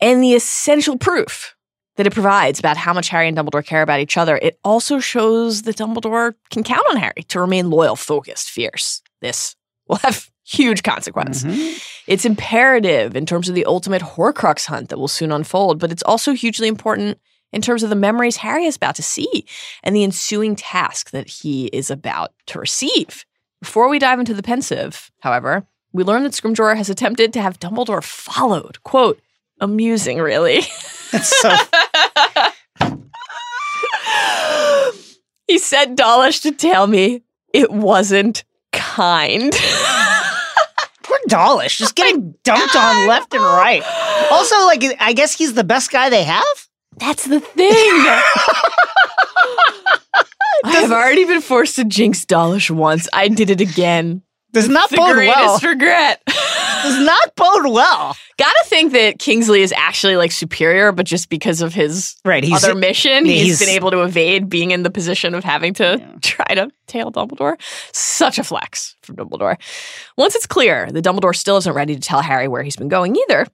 and 0.00 0.22
the 0.22 0.32
essential 0.32 0.96
proof 0.96 1.54
that 1.96 2.06
it 2.06 2.14
provides 2.14 2.58
about 2.58 2.78
how 2.78 2.94
much 2.94 3.10
Harry 3.10 3.28
and 3.28 3.36
Dumbledore 3.36 3.66
care 3.66 3.82
about 3.82 4.00
each 4.00 4.16
other, 4.16 4.38
it 4.38 4.58
also 4.64 4.98
shows 4.98 5.62
that 5.62 5.76
Dumbledore 5.76 6.36
can 6.48 6.62
count 6.62 6.86
on 6.88 6.96
Harry 6.96 7.22
to 7.28 7.38
remain 7.38 7.68
loyal, 7.68 7.96
focused, 7.96 8.48
fierce. 8.48 9.02
This 9.20 9.56
will 9.88 9.96
have 9.96 10.30
huge 10.48 10.82
consequence. 10.82 11.44
Mhm. 11.44 11.82
It's 12.06 12.24
imperative 12.24 13.14
in 13.14 13.26
terms 13.26 13.48
of 13.48 13.54
the 13.54 13.66
ultimate 13.66 14.02
Horcrux 14.02 14.66
hunt 14.66 14.88
that 14.88 14.98
will 14.98 15.08
soon 15.08 15.30
unfold, 15.30 15.78
but 15.78 15.92
it's 15.92 16.02
also 16.04 16.32
hugely 16.32 16.68
important 16.68 17.18
in 17.52 17.60
terms 17.62 17.82
of 17.82 17.90
the 17.90 17.96
memories 17.96 18.38
Harry 18.38 18.64
is 18.64 18.76
about 18.76 18.94
to 18.96 19.02
see 19.02 19.44
and 19.82 19.94
the 19.94 20.04
ensuing 20.04 20.56
task 20.56 21.10
that 21.10 21.28
he 21.28 21.66
is 21.66 21.90
about 21.90 22.32
to 22.46 22.58
receive. 22.58 23.24
Before 23.60 23.88
we 23.88 23.98
dive 23.98 24.20
into 24.20 24.34
the 24.34 24.42
Pensieve, 24.42 25.10
however, 25.20 25.66
we 25.92 26.04
learn 26.04 26.22
that 26.22 26.32
Scrimgeour 26.32 26.76
has 26.76 26.88
attempted 26.90 27.32
to 27.32 27.42
have 27.42 27.58
Dumbledore 27.58 28.04
followed. 28.04 28.82
Quote, 28.84 29.20
amusing, 29.60 30.18
really. 30.18 30.60
So 30.62 31.50
he 35.46 35.58
sent 35.58 35.96
Dawlish 35.96 36.40
to 36.40 36.52
tell 36.52 36.86
me 36.86 37.22
it 37.52 37.70
wasn't 37.70 38.44
kind. 38.72 39.54
Dawlish, 41.28 41.78
just 41.78 41.98
oh 41.98 42.02
getting 42.02 42.34
dumped 42.44 42.74
on 42.74 43.06
left 43.06 43.32
and 43.34 43.42
right. 43.42 43.82
Also, 44.30 44.56
like, 44.66 44.84
I 45.00 45.12
guess 45.12 45.36
he's 45.36 45.54
the 45.54 45.64
best 45.64 45.90
guy 45.90 46.10
they 46.10 46.24
have. 46.24 46.44
That's 46.96 47.24
the 47.24 47.40
thing. 47.40 47.68
I 50.64 50.80
have 50.80 50.92
already 50.92 51.24
been 51.24 51.40
forced 51.40 51.76
to 51.76 51.84
jinx 51.84 52.24
Dawlish 52.24 52.70
once. 52.70 53.08
I 53.12 53.28
did 53.28 53.50
it 53.50 53.60
again. 53.60 54.22
Does 54.62 54.68
not 54.68 54.90
The 54.90 54.96
bode 54.96 55.14
greatest 55.14 55.36
well. 55.36 55.72
regret. 55.72 56.22
Does 56.26 57.04
not 57.04 57.34
bode 57.36 57.72
well. 57.72 58.16
Gotta 58.38 58.62
think 58.66 58.92
that 58.92 59.18
Kingsley 59.18 59.62
is 59.62 59.72
actually 59.76 60.16
like 60.16 60.30
superior, 60.32 60.92
but 60.92 61.06
just 61.06 61.28
because 61.28 61.60
of 61.60 61.74
his 61.74 62.16
Right, 62.24 62.44
he's 62.44 62.62
other 62.64 62.74
mission, 62.74 63.24
he's 63.24 63.42
he's- 63.42 63.58
been 63.58 63.68
able 63.68 63.90
to 63.90 64.02
evade 64.02 64.48
being 64.48 64.70
in 64.70 64.82
the 64.84 64.90
position 64.90 65.34
of 65.34 65.42
having 65.44 65.74
to 65.74 65.96
Yeah. 66.00 66.12
try 66.22 66.54
to 66.54 66.70
tail 66.86 67.10
Dumbledore. 67.10 67.56
Such 67.92 68.38
a 68.38 68.44
flex 68.44 68.94
from 69.02 69.16
Dumbledore. 69.16 69.56
Once 70.16 70.34
it's 70.36 70.46
clear 70.46 70.90
that 70.92 71.04
Dumbledore 71.04 71.34
still 71.36 71.56
isn't 71.56 71.72
ready 71.74 71.94
to 71.94 72.00
tell 72.00 72.22
Harry 72.22 72.46
where 72.48 72.62
he's 72.62 72.76
been 72.76 72.88
going 72.88 73.16
either, 73.16 73.46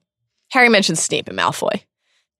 Harry 0.51 0.69
mentions 0.69 1.01
Snape 1.01 1.27
and 1.27 1.37
Malfoy. 1.37 1.81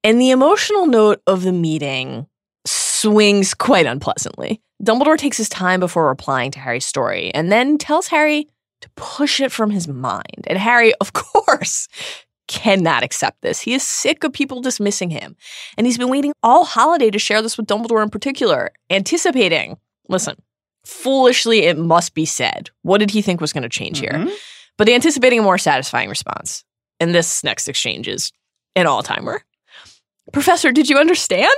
And 0.03 0.21
the 0.21 0.29
emotional 0.29 0.85
note 0.85 1.21
of 1.25 1.41
the 1.43 1.51
meeting 1.51 2.27
swings 2.65 3.53
quite 3.53 3.85
unpleasantly. 3.87 4.61
Dumbledore 4.83 5.17
takes 5.17 5.37
his 5.37 5.49
time 5.49 5.79
before 5.79 6.07
replying 6.07 6.51
to 6.51 6.59
Harry's 6.59 6.85
story 6.85 7.33
and 7.33 7.51
then 7.51 7.77
tells 7.77 8.07
Harry 8.07 8.47
push 8.95 9.39
it 9.39 9.51
from 9.51 9.69
his 9.71 9.87
mind. 9.87 10.45
And 10.47 10.57
Harry, 10.57 10.93
of 10.95 11.13
course, 11.13 11.87
cannot 12.47 13.03
accept 13.03 13.41
this. 13.41 13.61
He 13.61 13.73
is 13.73 13.83
sick 13.83 14.23
of 14.23 14.33
people 14.33 14.61
dismissing 14.61 15.09
him. 15.09 15.35
And 15.77 15.87
he's 15.87 15.97
been 15.97 16.09
waiting 16.09 16.33
all 16.43 16.63
holiday 16.65 17.09
to 17.09 17.19
share 17.19 17.41
this 17.41 17.57
with 17.57 17.67
Dumbledore 17.67 18.03
in 18.03 18.09
particular, 18.09 18.71
anticipating. 18.89 19.77
Listen, 20.09 20.35
foolishly, 20.85 21.59
it 21.63 21.77
must 21.77 22.13
be 22.13 22.25
said. 22.25 22.69
What 22.83 22.99
did 22.99 23.09
he 23.11 23.21
think 23.21 23.41
was 23.41 23.53
going 23.53 23.63
to 23.63 23.69
change 23.69 23.99
here? 23.99 24.11
Mhm. 24.11 24.31
But 24.77 24.89
anticipating 24.89 25.39
a 25.39 25.43
more 25.43 25.57
satisfying 25.57 26.09
response. 26.09 26.63
And 26.99 27.15
this 27.15 27.43
next 27.43 27.67
exchange 27.67 28.07
is 28.07 28.31
an 28.75 28.85
all 28.87 29.01
timer. 29.03 29.41
Professor, 30.31 30.71
did 30.71 30.89
you 30.89 30.97
understand? 30.97 31.49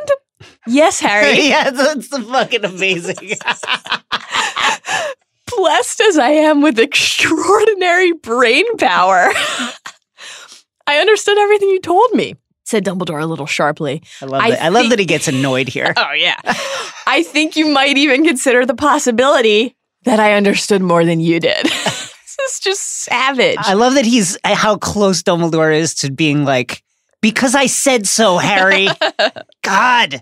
Yes, 0.67 0.99
Harry. 0.99 1.41
yeah, 1.47 1.69
that's 1.71 2.09
the 2.09 2.21
fucking 2.21 2.63
amazing. 2.65 3.15
blessed 5.55 6.01
as 6.01 6.17
I 6.17 6.29
am 6.29 6.61
with 6.61 6.79
extraordinary 6.79 8.13
brain 8.13 8.77
power. 8.77 9.31
I 10.87 10.97
understood 10.99 11.37
everything 11.37 11.69
you 11.69 11.81
told 11.81 12.13
me, 12.13 12.35
said 12.63 12.85
Dumbledore 12.85 13.21
a 13.21 13.25
little 13.25 13.45
sharply. 13.45 14.03
I 14.21 14.25
love 14.25 14.41
I 14.41 14.49
that. 14.51 14.63
I 14.63 14.69
love 14.69 14.89
that 14.89 14.99
he 14.99 15.05
gets 15.05 15.27
annoyed 15.27 15.67
here. 15.67 15.93
Oh, 15.97 16.13
yeah. 16.13 16.39
I 17.05 17.23
think 17.23 17.55
you 17.55 17.67
might 17.67 17.97
even 17.97 18.23
consider 18.23 18.65
the 18.65 18.75
possibility 18.75 19.75
that 20.03 20.19
I 20.19 20.33
understood 20.33 20.81
more 20.81 21.03
than 21.03 21.19
you 21.19 21.39
did. 21.39 21.65
this 21.65 22.37
is 22.49 22.59
just 22.59 23.03
savage. 23.03 23.57
I 23.59 23.73
love 23.73 23.95
that 23.95 24.05
he's 24.05 24.37
uh, 24.43 24.55
how 24.55 24.77
close 24.77 25.23
Dumbledore 25.23 25.75
is 25.75 25.95
to 25.95 26.11
being 26.11 26.45
like, 26.45 26.83
because 27.21 27.55
I 27.55 27.65
said 27.65 28.07
so, 28.07 28.37
Harry. 28.37 28.87
God. 29.63 30.21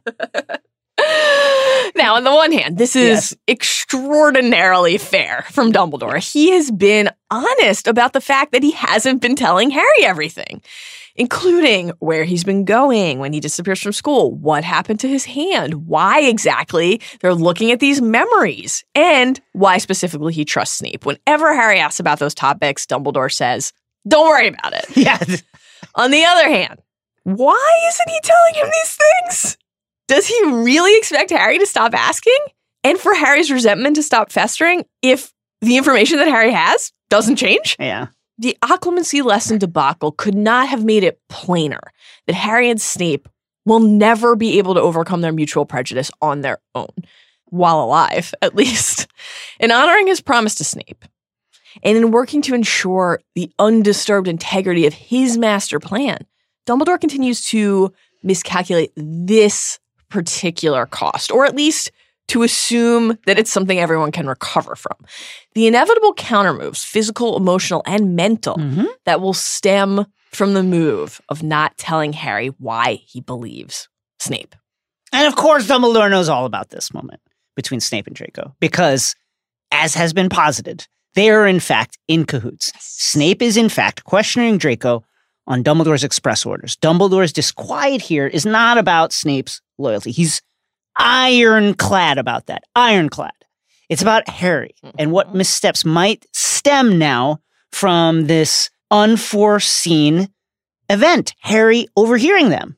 Now, 1.95 2.15
on 2.15 2.23
the 2.23 2.33
one 2.33 2.51
hand, 2.51 2.77
this 2.77 2.95
is 2.95 3.35
extraordinarily 3.47 4.97
fair 4.97 5.45
from 5.51 5.71
Dumbledore. 5.71 6.17
He 6.19 6.51
has 6.51 6.71
been 6.71 7.09
honest 7.29 7.87
about 7.87 8.13
the 8.13 8.21
fact 8.21 8.51
that 8.51 8.63
he 8.63 8.71
hasn't 8.71 9.21
been 9.21 9.35
telling 9.35 9.71
Harry 9.71 10.03
everything, 10.03 10.61
including 11.15 11.91
where 11.99 12.23
he's 12.23 12.43
been 12.43 12.63
going 12.65 13.19
when 13.19 13.33
he 13.33 13.39
disappears 13.39 13.81
from 13.81 13.91
school, 13.91 14.31
what 14.31 14.63
happened 14.63 14.99
to 15.01 15.07
his 15.07 15.25
hand, 15.25 15.87
why 15.87 16.21
exactly 16.21 17.01
they're 17.21 17.33
looking 17.33 17.71
at 17.71 17.79
these 17.79 18.01
memories, 18.01 18.83
and 18.93 19.41
why 19.53 19.77
specifically 19.77 20.33
he 20.33 20.45
trusts 20.45 20.77
Snape. 20.77 21.05
Whenever 21.05 21.53
Harry 21.53 21.79
asks 21.79 21.99
about 21.99 22.19
those 22.19 22.35
topics, 22.35 22.85
Dumbledore 22.85 23.31
says, 23.31 23.73
Don't 24.07 24.27
worry 24.27 24.47
about 24.47 24.73
it. 24.73 24.85
Yes. 24.95 25.43
On 25.95 26.11
the 26.11 26.23
other 26.25 26.49
hand, 26.49 26.79
why 27.23 27.79
isn't 27.87 28.09
he 28.09 28.19
telling 28.21 28.53
him 28.55 28.65
these 28.65 28.97
things? 28.97 29.57
Does 30.07 30.27
he 30.27 30.39
really 30.45 30.97
expect 30.97 31.31
Harry 31.31 31.57
to 31.57 31.65
stop 31.65 31.93
asking? 31.93 32.37
And 32.83 32.99
for 32.99 33.13
Harry's 33.13 33.51
resentment 33.51 33.95
to 33.95 34.03
stop 34.03 34.31
festering 34.31 34.85
if 35.01 35.33
the 35.61 35.77
information 35.77 36.19
that 36.19 36.27
Harry 36.27 36.51
has 36.51 36.91
doesn't 37.09 37.37
change? 37.37 37.75
Yeah. 37.79 38.07
The 38.37 38.57
occlumency 38.61 39.23
lesson 39.23 39.57
debacle 39.57 40.11
could 40.11 40.35
not 40.35 40.67
have 40.67 40.83
made 40.83 41.03
it 41.03 41.19
plainer 41.29 41.79
that 42.27 42.35
Harry 42.35 42.69
and 42.69 42.81
Snape 42.81 43.27
will 43.65 43.79
never 43.79 44.35
be 44.35 44.57
able 44.59 44.75
to 44.75 44.81
overcome 44.81 45.21
their 45.21 45.31
mutual 45.31 45.65
prejudice 45.65 46.11
on 46.21 46.41
their 46.41 46.59
own, 46.75 46.89
while 47.45 47.81
alive, 47.81 48.33
at 48.41 48.55
least. 48.55 49.07
In 49.59 49.71
honoring 49.71 50.07
his 50.07 50.21
promise 50.21 50.53
to 50.55 50.63
Snape, 50.63 51.05
and 51.83 51.97
in 51.97 52.11
working 52.11 52.41
to 52.43 52.55
ensure 52.55 53.19
the 53.35 53.51
undisturbed 53.59 54.27
integrity 54.27 54.85
of 54.85 54.93
his 54.93 55.37
master 55.37 55.79
plan, 55.79 56.19
Dumbledore 56.65 56.99
continues 56.99 57.45
to 57.47 57.91
miscalculate 58.23 58.91
this 58.95 59.79
particular 60.15 60.85
cost, 60.85 61.29
or 61.31 61.45
at 61.45 61.55
least 61.55 61.91
to 62.29 62.41
assume 62.41 63.17
that 63.27 63.37
it's 63.37 63.51
something 63.51 63.79
everyone 63.79 64.11
can 64.11 64.27
recover 64.27 64.75
from. 64.75 64.95
The 65.53 65.67
inevitable 65.67 66.13
countermoves, 66.15 66.83
physical, 66.85 67.35
emotional, 67.37 67.83
and 67.85 68.15
mental, 68.15 68.55
Mhm. 68.57 68.87
that 69.05 69.19
will 69.21 69.33
stem 69.33 70.05
from 70.31 70.53
the 70.53 70.63
move 70.63 71.21
of 71.29 71.43
not 71.43 71.77
telling 71.77 72.13
Harry 72.13 72.47
why 72.57 73.01
he 73.05 73.19
believes 73.21 73.89
Snape. 74.19 74.55
And 75.11 75.27
of 75.27 75.35
course, 75.35 75.67
Dumbledore 75.67 76.09
knows 76.09 76.29
all 76.29 76.45
about 76.45 76.69
this 76.69 76.93
moment 76.93 77.21
between 77.55 77.79
Snape 77.81 78.07
and 78.07 78.15
Draco 78.15 78.55
because, 78.59 79.13
as 79.71 79.93
has 79.95 80.13
been 80.13 80.29
posited, 80.29 80.87
they 81.13 81.29
are 81.29 81.45
in 81.45 81.59
fact 81.59 81.97
in 82.07 82.25
cahoots. 82.25 82.71
Snape 82.79 83.41
is 83.41 83.55
in 83.57 83.69
fact 83.69 84.03
questioning 84.05 84.57
Draco 84.57 85.03
on 85.47 85.63
Dumbledore's 85.63 86.03
express 86.03 86.45
orders. 86.45 86.75
Dumbledore's 86.77 87.33
disquiet 87.33 88.01
here 88.01 88.27
is 88.27 88.45
not 88.45 88.77
about 88.77 89.13
Snape's 89.13 89.61
loyalty. 89.77 90.11
He's 90.11 90.41
ironclad 90.97 92.17
about 92.17 92.47
that. 92.47 92.63
Ironclad. 92.75 93.31
It's 93.89 94.01
about 94.01 94.27
Harry 94.27 94.73
and 94.97 95.11
what 95.11 95.27
mm-hmm. 95.27 95.39
missteps 95.39 95.85
might 95.85 96.25
stem 96.33 96.97
now 96.97 97.39
from 97.71 98.25
this 98.25 98.69
unforeseen 98.89 100.29
event. 100.89 101.33
Harry 101.39 101.87
overhearing 101.95 102.49
them. 102.49 102.77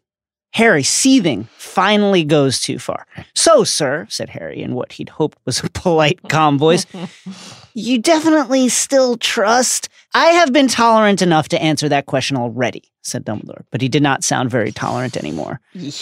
Harry, 0.54 0.82
seething, 0.82 1.48
finally 1.58 2.24
goes 2.24 2.60
too 2.60 2.80
far. 2.80 3.06
So, 3.36 3.64
sir, 3.64 4.08
said 4.10 4.30
Harry 4.30 4.64
in 4.64 4.74
what 4.74 4.94
he'd 4.94 5.10
hoped 5.10 5.38
was 5.46 5.64
a 5.64 5.70
polite, 5.70 6.20
calm 6.30 6.58
voice, 6.58 6.86
you 7.76 8.00
definitely 8.00 8.68
still 8.70 9.18
trust. 9.18 9.90
I 10.14 10.28
have 10.28 10.52
been 10.54 10.68
tolerant 10.68 11.22
enough 11.22 11.50
to 11.50 11.62
answer 11.62 11.90
that 11.90 12.06
question 12.06 12.38
already, 12.38 12.92
said 13.04 13.26
Dumbledore, 13.26 13.66
but 13.72 13.82
he 13.82 13.90
did 13.90 14.02
not 14.02 14.24
sound 14.24 14.50
very 14.50 14.72
tolerant 14.72 15.18
anymore. 15.18 15.60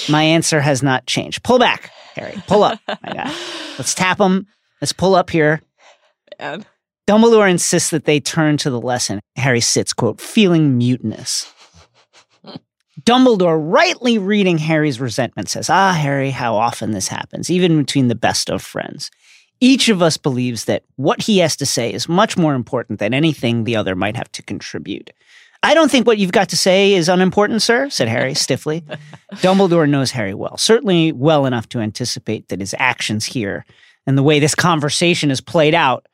My 0.10 0.24
answer 0.24 0.62
has 0.62 0.82
not 0.82 1.06
changed. 1.06 1.44
Pull 1.44 1.60
back, 1.60 1.92
Harry. 2.16 2.42
Pull 2.48 2.64
up. 2.64 2.80
My 2.88 3.12
guy. 3.12 3.36
Let's 3.78 3.94
tap 3.94 4.20
him. 4.20 4.48
Let's 4.82 4.94
pull 4.94 5.16
up 5.16 5.30
here. 5.30 5.62
Man. 6.40 6.66
Dumbledore 7.08 7.50
insists 7.50 7.92
that 7.92 8.06
they 8.06 8.20
turn 8.20 8.58
to 8.58 8.70
the 8.70 8.82
lesson. 8.82 9.20
Harry 9.36 9.62
sits, 9.62 9.94
quote, 9.94 10.20
feeling 10.20 10.78
mutinous. 10.78 11.52
Dumbledore, 13.02 13.60
rightly 13.62 14.18
reading 14.18 14.58
Harry's 14.58 15.00
resentment, 15.00 15.50
says, 15.50 15.70
Ah, 15.70 15.94
Harry, 15.94 16.32
how 16.32 16.56
often 16.56 16.92
this 16.92 17.10
happens, 17.10 17.50
even 17.50 17.78
between 17.78 18.08
the 18.08 18.16
best 18.16 18.50
of 18.50 18.62
friends. 18.62 19.12
Each 19.60 19.90
of 19.90 20.02
us 20.02 20.18
believes 20.18 20.66
that 20.66 20.84
what 20.96 21.22
he 21.22 21.40
has 21.40 21.56
to 21.58 21.66
say 21.66 21.92
is 21.92 22.10
much 22.10 22.38
more 22.38 22.56
important 22.56 23.00
than 23.00 23.14
anything 23.14 23.64
the 23.64 23.76
other 23.76 23.96
might 23.96 24.16
have 24.16 24.32
to 24.34 24.44
contribute. 24.44 25.12
I 25.64 25.74
don't 25.74 25.90
think 25.90 26.06
what 26.06 26.18
you've 26.18 26.32
got 26.32 26.50
to 26.50 26.58
say 26.58 26.94
is 26.94 27.10
unimportant, 27.10 27.62
sir, 27.62 27.90
said 27.90 28.08
Harry 28.08 28.34
stiffly. 28.36 28.84
Dumbledore 29.36 29.90
knows 29.90 30.12
Harry 30.12 30.34
well, 30.34 30.58
certainly 30.58 31.12
well 31.12 31.46
enough 31.46 31.68
to 31.70 31.80
anticipate 31.80 32.50
that 32.50 32.60
his 32.60 32.76
actions 32.78 33.26
here 33.26 33.66
and 34.06 34.18
the 34.18 34.24
way 34.24 34.40
this 34.40 34.56
conversation 34.56 35.32
is 35.32 35.42
played 35.42 35.74
out 35.74 36.08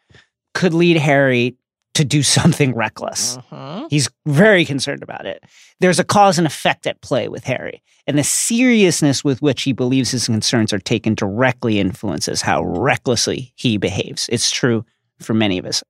could 0.54 0.74
lead 0.74 0.98
Harry 0.98 1.56
to 1.94 2.06
do 2.06 2.24
something 2.38 2.74
reckless. 2.74 3.38
Mhm. 3.52 3.88
He's 3.90 4.10
very 4.26 4.66
concerned 4.66 5.04
about 5.04 5.26
it. 5.26 5.44
There's 5.80 6.00
a 6.00 6.04
cause 6.04 6.38
and 6.38 6.48
effect 6.48 6.88
at 6.88 7.02
play 7.02 7.28
with 7.28 7.44
Harry, 7.46 7.82
and 8.08 8.18
the 8.18 8.24
seriousness 8.24 9.24
with 9.24 9.42
which 9.42 9.64
he 9.64 9.74
believes 9.74 10.12
his 10.12 10.26
concerns 10.26 10.72
are 10.74 10.80
taken 10.80 11.16
directly 11.16 11.80
influences 11.80 12.42
how 12.42 12.64
recklessly 12.64 13.52
he 13.56 13.78
behaves. 13.78 14.30
It's 14.32 14.50
true 14.52 14.86
for 15.20 15.34
many 15.34 15.58
of 15.58 15.66
us. 15.66 15.84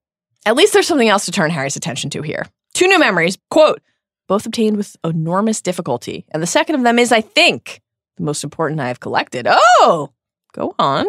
At 0.46 0.56
least 0.56 0.74
there's 0.74 0.88
something 0.88 1.08
else 1.10 1.26
to 1.26 1.32
turn 1.32 1.52
Harry's 1.52 1.76
attention 1.76 2.10
to 2.12 2.22
here. 2.24 2.48
Two 2.74 2.88
new 2.88 2.98
memories, 3.00 3.38
quote, 3.52 3.82
both 4.28 4.46
obtained 4.46 4.78
with 4.78 4.96
enormous 5.04 5.62
difficulty. 5.62 6.26
And 6.32 6.42
the 6.42 6.48
second 6.48 6.76
of 6.76 6.84
them 6.84 6.98
is, 6.98 7.12
I 7.12 7.22
think, 7.22 7.82
the 8.18 8.24
most 8.24 8.44
important 8.44 8.80
I 8.80 8.88
have 8.88 9.00
collected. 9.00 9.46
Oh, 9.48 10.10
go 10.54 10.74
on. 10.80 11.08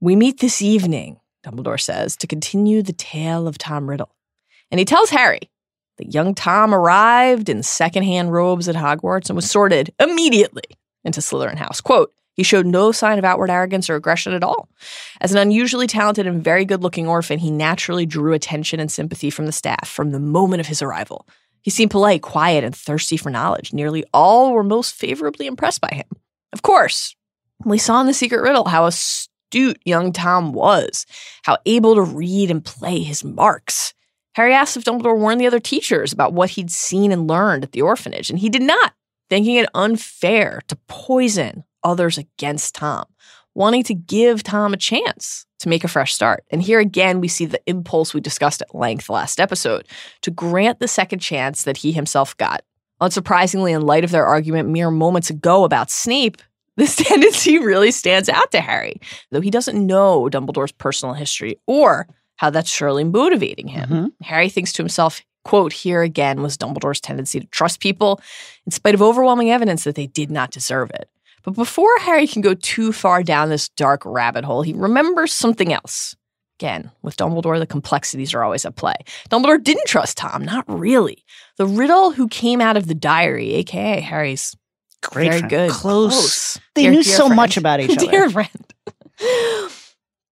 We 0.00 0.16
meet 0.16 0.40
this 0.40 0.62
evening, 0.62 1.19
Dumbledore 1.44 1.80
says, 1.80 2.16
to 2.18 2.26
continue 2.26 2.82
the 2.82 2.92
tale 2.92 3.48
of 3.48 3.58
Tom 3.58 3.88
Riddle. 3.88 4.14
And 4.70 4.78
he 4.78 4.84
tells 4.84 5.10
Harry 5.10 5.50
that 5.98 6.14
young 6.14 6.34
Tom 6.34 6.74
arrived 6.74 7.48
in 7.48 7.62
secondhand 7.62 8.32
robes 8.32 8.68
at 8.68 8.76
Hogwarts 8.76 9.28
and 9.28 9.36
was 9.36 9.50
sorted 9.50 9.92
immediately 9.98 10.64
into 11.04 11.20
Slytherin 11.20 11.56
House. 11.56 11.80
Quote, 11.80 12.12
he 12.34 12.42
showed 12.42 12.64
no 12.64 12.92
sign 12.92 13.18
of 13.18 13.24
outward 13.24 13.50
arrogance 13.50 13.90
or 13.90 13.96
aggression 13.96 14.32
at 14.32 14.44
all. 14.44 14.68
As 15.20 15.32
an 15.32 15.38
unusually 15.38 15.86
talented 15.86 16.26
and 16.26 16.42
very 16.42 16.64
good 16.64 16.82
looking 16.82 17.06
orphan, 17.06 17.38
he 17.38 17.50
naturally 17.50 18.06
drew 18.06 18.32
attention 18.32 18.80
and 18.80 18.90
sympathy 18.90 19.28
from 19.28 19.46
the 19.46 19.52
staff 19.52 19.88
from 19.88 20.10
the 20.10 20.20
moment 20.20 20.60
of 20.60 20.66
his 20.66 20.80
arrival. 20.80 21.26
He 21.60 21.70
seemed 21.70 21.90
polite, 21.90 22.22
quiet, 22.22 22.64
and 22.64 22.74
thirsty 22.74 23.18
for 23.18 23.28
knowledge. 23.28 23.74
Nearly 23.74 24.04
all 24.14 24.52
were 24.52 24.62
most 24.62 24.94
favorably 24.94 25.46
impressed 25.46 25.82
by 25.82 25.90
him. 25.92 26.06
Of 26.52 26.62
course, 26.62 27.14
we 27.64 27.76
saw 27.76 28.00
in 28.00 28.06
The 28.06 28.14
Secret 28.14 28.40
Riddle 28.40 28.64
how 28.64 28.86
astute 29.50 29.80
young 29.84 30.12
Tom 30.12 30.52
was, 30.52 31.06
how 31.42 31.58
able 31.66 31.94
to 31.94 32.02
read 32.02 32.50
and 32.50 32.64
play 32.64 33.00
his 33.00 33.24
marks. 33.24 33.94
Harry 34.34 34.54
asked 34.54 34.76
if 34.76 34.84
Dumbledore 34.84 35.18
warned 35.18 35.40
the 35.40 35.46
other 35.46 35.58
teachers 35.58 36.12
about 36.12 36.32
what 36.32 36.50
he'd 36.50 36.70
seen 36.70 37.10
and 37.10 37.28
learned 37.28 37.64
at 37.64 37.72
the 37.72 37.82
orphanage, 37.82 38.30
and 38.30 38.38
he 38.38 38.48
did 38.48 38.62
not, 38.62 38.94
thinking 39.28 39.56
it 39.56 39.68
unfair 39.74 40.62
to 40.68 40.76
poison 40.86 41.64
others 41.82 42.16
against 42.16 42.76
Tom, 42.76 43.04
wanting 43.54 43.82
to 43.84 43.94
give 43.94 44.42
Tom 44.42 44.72
a 44.72 44.76
chance 44.76 45.46
to 45.58 45.68
make 45.68 45.82
a 45.82 45.88
fresh 45.88 46.14
start. 46.14 46.44
And 46.50 46.62
here 46.62 46.78
again, 46.78 47.20
we 47.20 47.28
see 47.28 47.44
the 47.44 47.60
impulse 47.66 48.14
we 48.14 48.20
discussed 48.20 48.62
at 48.62 48.74
length 48.74 49.10
last 49.10 49.40
episode 49.40 49.88
to 50.22 50.30
grant 50.30 50.78
the 50.78 50.88
second 50.88 51.18
chance 51.18 51.64
that 51.64 51.78
he 51.78 51.90
himself 51.90 52.36
got. 52.36 52.62
Unsurprisingly, 53.00 53.74
in 53.74 53.82
light 53.82 54.04
of 54.04 54.10
their 54.10 54.26
argument 54.26 54.68
mere 54.68 54.90
moments 54.90 55.30
ago 55.30 55.64
about 55.64 55.90
Snape, 55.90 56.40
this 56.80 56.96
tendency 56.96 57.58
really 57.58 57.90
stands 57.90 58.28
out 58.28 58.50
to 58.52 58.60
Harry, 58.60 59.00
though 59.30 59.40
he 59.40 59.50
doesn't 59.50 59.86
know 59.86 60.28
Dumbledore's 60.30 60.72
personal 60.72 61.14
history 61.14 61.56
or 61.66 62.08
how 62.36 62.50
that's 62.50 62.70
surely 62.70 63.04
motivating 63.04 63.68
him. 63.68 63.88
Mhm. 63.88 64.12
Harry 64.22 64.48
thinks 64.48 64.72
to 64.72 64.82
himself, 64.82 65.20
quote, 65.44 65.72
here 65.72 66.02
again 66.02 66.42
was 66.42 66.56
Dumbledore's 66.56 67.00
tendency 67.00 67.38
to 67.40 67.46
trust 67.48 67.80
people 67.80 68.20
in 68.66 68.72
spite 68.72 68.94
of 68.94 69.02
overwhelming 69.02 69.50
evidence 69.50 69.84
that 69.84 69.94
they 69.94 70.06
did 70.06 70.30
not 70.30 70.50
deserve 70.50 70.90
it. 70.90 71.08
But 71.42 71.54
before 71.54 71.90
Harry 72.00 72.26
can 72.26 72.42
go 72.42 72.54
too 72.54 72.92
far 72.92 73.22
down 73.22 73.48
this 73.48 73.68
dark 73.70 74.02
rabbit 74.04 74.44
hole, 74.44 74.62
he 74.62 74.72
remembers 74.72 75.32
something 75.32 75.72
else. 75.72 76.14
Again, 76.58 76.90
with 77.00 77.16
Dumbledore, 77.16 77.58
the 77.58 77.66
complexities 77.66 78.34
are 78.34 78.42
always 78.44 78.66
at 78.66 78.76
play. 78.76 78.96
Dumbledore 79.30 79.62
didn't 79.62 79.86
trust 79.86 80.18
Tom, 80.18 80.44
not 80.44 80.64
really. 80.68 81.24
The 81.56 81.66
riddle 81.66 82.10
who 82.10 82.28
came 82.28 82.60
out 82.60 82.76
of 82.76 82.86
the 82.86 82.94
diary, 82.94 83.54
aka 83.54 84.00
Harry's 84.00 84.54
Great 85.02 85.28
very 85.28 85.38
friend. 85.40 85.50
good, 85.50 85.70
Close. 85.70 86.58
They 86.74 86.82
Dear- 86.82 86.90
knew 86.92 87.02
dear 87.02 87.16
so 87.16 87.26
friend. 87.26 87.36
much 87.36 87.56
about 87.56 87.80
each 87.80 87.96
other. 87.96 88.10
Dear 88.10 88.30
friend. 88.30 88.74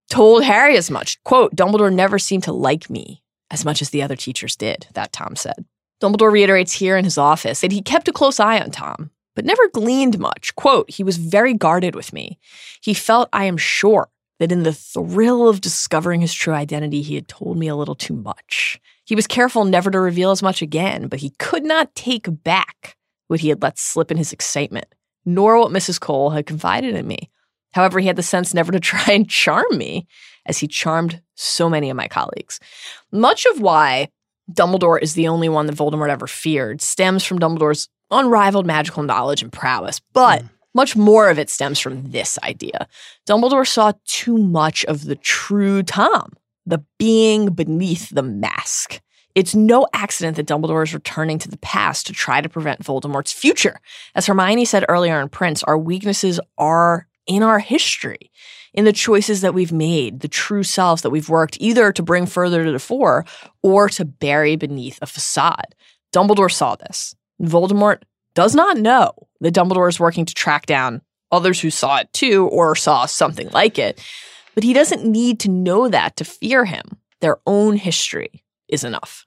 Told 0.09 0.43
Harry 0.43 0.75
as 0.77 0.89
much. 0.89 1.21
Quote, 1.23 1.55
Dumbledore 1.55 1.93
never 1.93 2.17
seemed 2.17 2.43
to 2.43 2.51
like 2.53 2.89
me 2.89 3.21
as 3.51 3.63
much 3.65 3.81
as 3.81 3.91
the 3.91 4.01
other 4.01 4.15
teachers 4.15 4.55
did, 4.55 4.87
that 4.93 5.11
Tom 5.11 5.35
said. 5.35 5.65
Dumbledore 6.01 6.31
reiterates 6.31 6.71
here 6.73 6.97
in 6.97 7.03
his 7.03 7.17
office 7.17 7.61
that 7.61 7.71
he 7.71 7.81
kept 7.81 8.07
a 8.07 8.11
close 8.13 8.39
eye 8.39 8.59
on 8.59 8.71
Tom, 8.71 9.11
but 9.35 9.45
never 9.45 9.67
gleaned 9.69 10.17
much. 10.17 10.55
Quote, 10.55 10.89
he 10.89 11.03
was 11.03 11.17
very 11.17 11.53
guarded 11.53 11.95
with 11.95 12.11
me. 12.13 12.39
He 12.81 12.93
felt, 12.93 13.29
I 13.33 13.45
am 13.45 13.57
sure, 13.57 14.09
that 14.39 14.51
in 14.51 14.63
the 14.63 14.73
thrill 14.73 15.47
of 15.49 15.61
discovering 15.61 16.21
his 16.21 16.33
true 16.33 16.53
identity, 16.53 17.01
he 17.01 17.15
had 17.15 17.27
told 17.27 17.57
me 17.57 17.67
a 17.67 17.75
little 17.75 17.95
too 17.95 18.15
much. 18.15 18.79
He 19.05 19.15
was 19.15 19.27
careful 19.27 19.65
never 19.65 19.91
to 19.91 19.99
reveal 19.99 20.31
as 20.31 20.41
much 20.41 20.61
again, 20.61 21.07
but 21.07 21.19
he 21.19 21.31
could 21.39 21.65
not 21.65 21.93
take 21.95 22.27
back 22.43 22.95
what 23.29 23.39
he 23.39 23.49
had 23.49 23.61
let 23.61 23.79
slip 23.79 24.11
in 24.11 24.17
his 24.17 24.33
excitement, 24.33 24.93
nor 25.25 25.57
what 25.57 25.71
Mrs. 25.71 25.99
Cole 25.99 26.31
had 26.31 26.45
confided 26.45 26.95
in 26.95 27.07
me. 27.07 27.29
However, 27.73 27.99
he 27.99 28.07
had 28.07 28.15
the 28.15 28.23
sense 28.23 28.53
never 28.53 28.71
to 28.71 28.79
try 28.81 29.13
and 29.13 29.29
charm 29.29 29.65
me, 29.71 30.07
as 30.45 30.57
he 30.57 30.67
charmed 30.67 31.21
so 31.35 31.69
many 31.69 31.89
of 31.89 31.97
my 31.97 32.07
colleagues. 32.07 32.59
Much 33.11 33.45
of 33.45 33.61
why 33.61 34.09
Dumbledore 34.51 35.01
is 35.01 35.13
the 35.13 35.27
only 35.27 35.47
one 35.47 35.67
that 35.67 35.75
Voldemort 35.75 36.09
ever 36.09 36.27
feared 36.27 36.81
stems 36.81 37.23
from 37.23 37.39
Dumbledore's 37.39 37.87
unrivaled 38.11 38.65
magical 38.65 39.03
knowledge 39.03 39.43
and 39.43 39.51
prowess, 39.51 40.01
but 40.13 40.41
hmm. 40.41 40.47
much 40.73 40.95
more 40.95 41.29
of 41.29 41.37
it 41.37 41.49
stems 41.49 41.79
from 41.79 42.09
this 42.11 42.39
idea. 42.43 42.87
Dumbledore 43.27 43.67
saw 43.67 43.93
too 44.05 44.37
much 44.37 44.83
of 44.85 45.05
the 45.05 45.15
true 45.15 45.83
Tom, 45.83 46.33
the 46.65 46.83
being 46.97 47.51
beneath 47.51 48.09
the 48.09 48.23
mask. 48.23 48.99
It's 49.35 49.53
no 49.53 49.87
accident 49.93 50.37
that 50.37 50.47
Dumbledore 50.47 50.83
is 50.83 50.93
returning 50.93 51.37
to 51.39 51.49
the 51.49 51.57
past 51.57 52.07
to 52.07 52.13
try 52.13 52.41
to 52.41 52.49
prevent 52.49 52.83
Voldemort's 52.83 53.31
future. 53.31 53.79
As 54.15 54.25
Hermione 54.25 54.65
said 54.65 54.85
earlier 54.89 55.21
in 55.21 55.29
Prince, 55.29 55.63
our 55.63 55.77
weaknesses 55.77 56.39
are 56.57 57.07
in 57.27 57.43
our 57.43 57.59
history, 57.59 58.31
in 58.73 58.85
the 58.85 58.93
choices 58.93 59.41
that 59.41 59.53
we've 59.53 59.71
made, 59.71 60.21
the 60.21 60.27
true 60.27 60.63
selves 60.63 61.03
that 61.03 61.11
we've 61.11 61.29
worked 61.29 61.57
either 61.59 61.91
to 61.91 62.01
bring 62.01 62.25
further 62.25 62.63
to 62.63 62.71
the 62.71 62.79
fore 62.79 63.23
or 63.61 63.87
to 63.89 64.03
bury 64.03 64.55
beneath 64.55 64.97
a 65.01 65.05
facade. 65.05 65.75
Dumbledore 66.11 66.51
saw 66.51 66.75
this. 66.75 67.15
Voldemort 67.41 68.01
does 68.33 68.55
not 68.55 68.77
know 68.77 69.13
that 69.41 69.53
Dumbledore 69.53 69.89
is 69.89 69.99
working 69.99 70.25
to 70.25 70.33
track 70.33 70.65
down 70.65 71.01
others 71.31 71.59
who 71.61 71.69
saw 71.69 71.97
it 71.97 72.11
too 72.13 72.47
or 72.47 72.75
saw 72.75 73.05
something 73.05 73.49
like 73.49 73.77
it. 73.77 74.03
But 74.55 74.63
he 74.63 74.73
doesn't 74.73 75.05
need 75.05 75.39
to 75.41 75.51
know 75.51 75.87
that 75.87 76.15
to 76.17 76.25
fear 76.25 76.65
him. 76.65 76.97
Their 77.21 77.37
own 77.45 77.75
history 77.75 78.43
is 78.69 78.83
enough. 78.83 79.25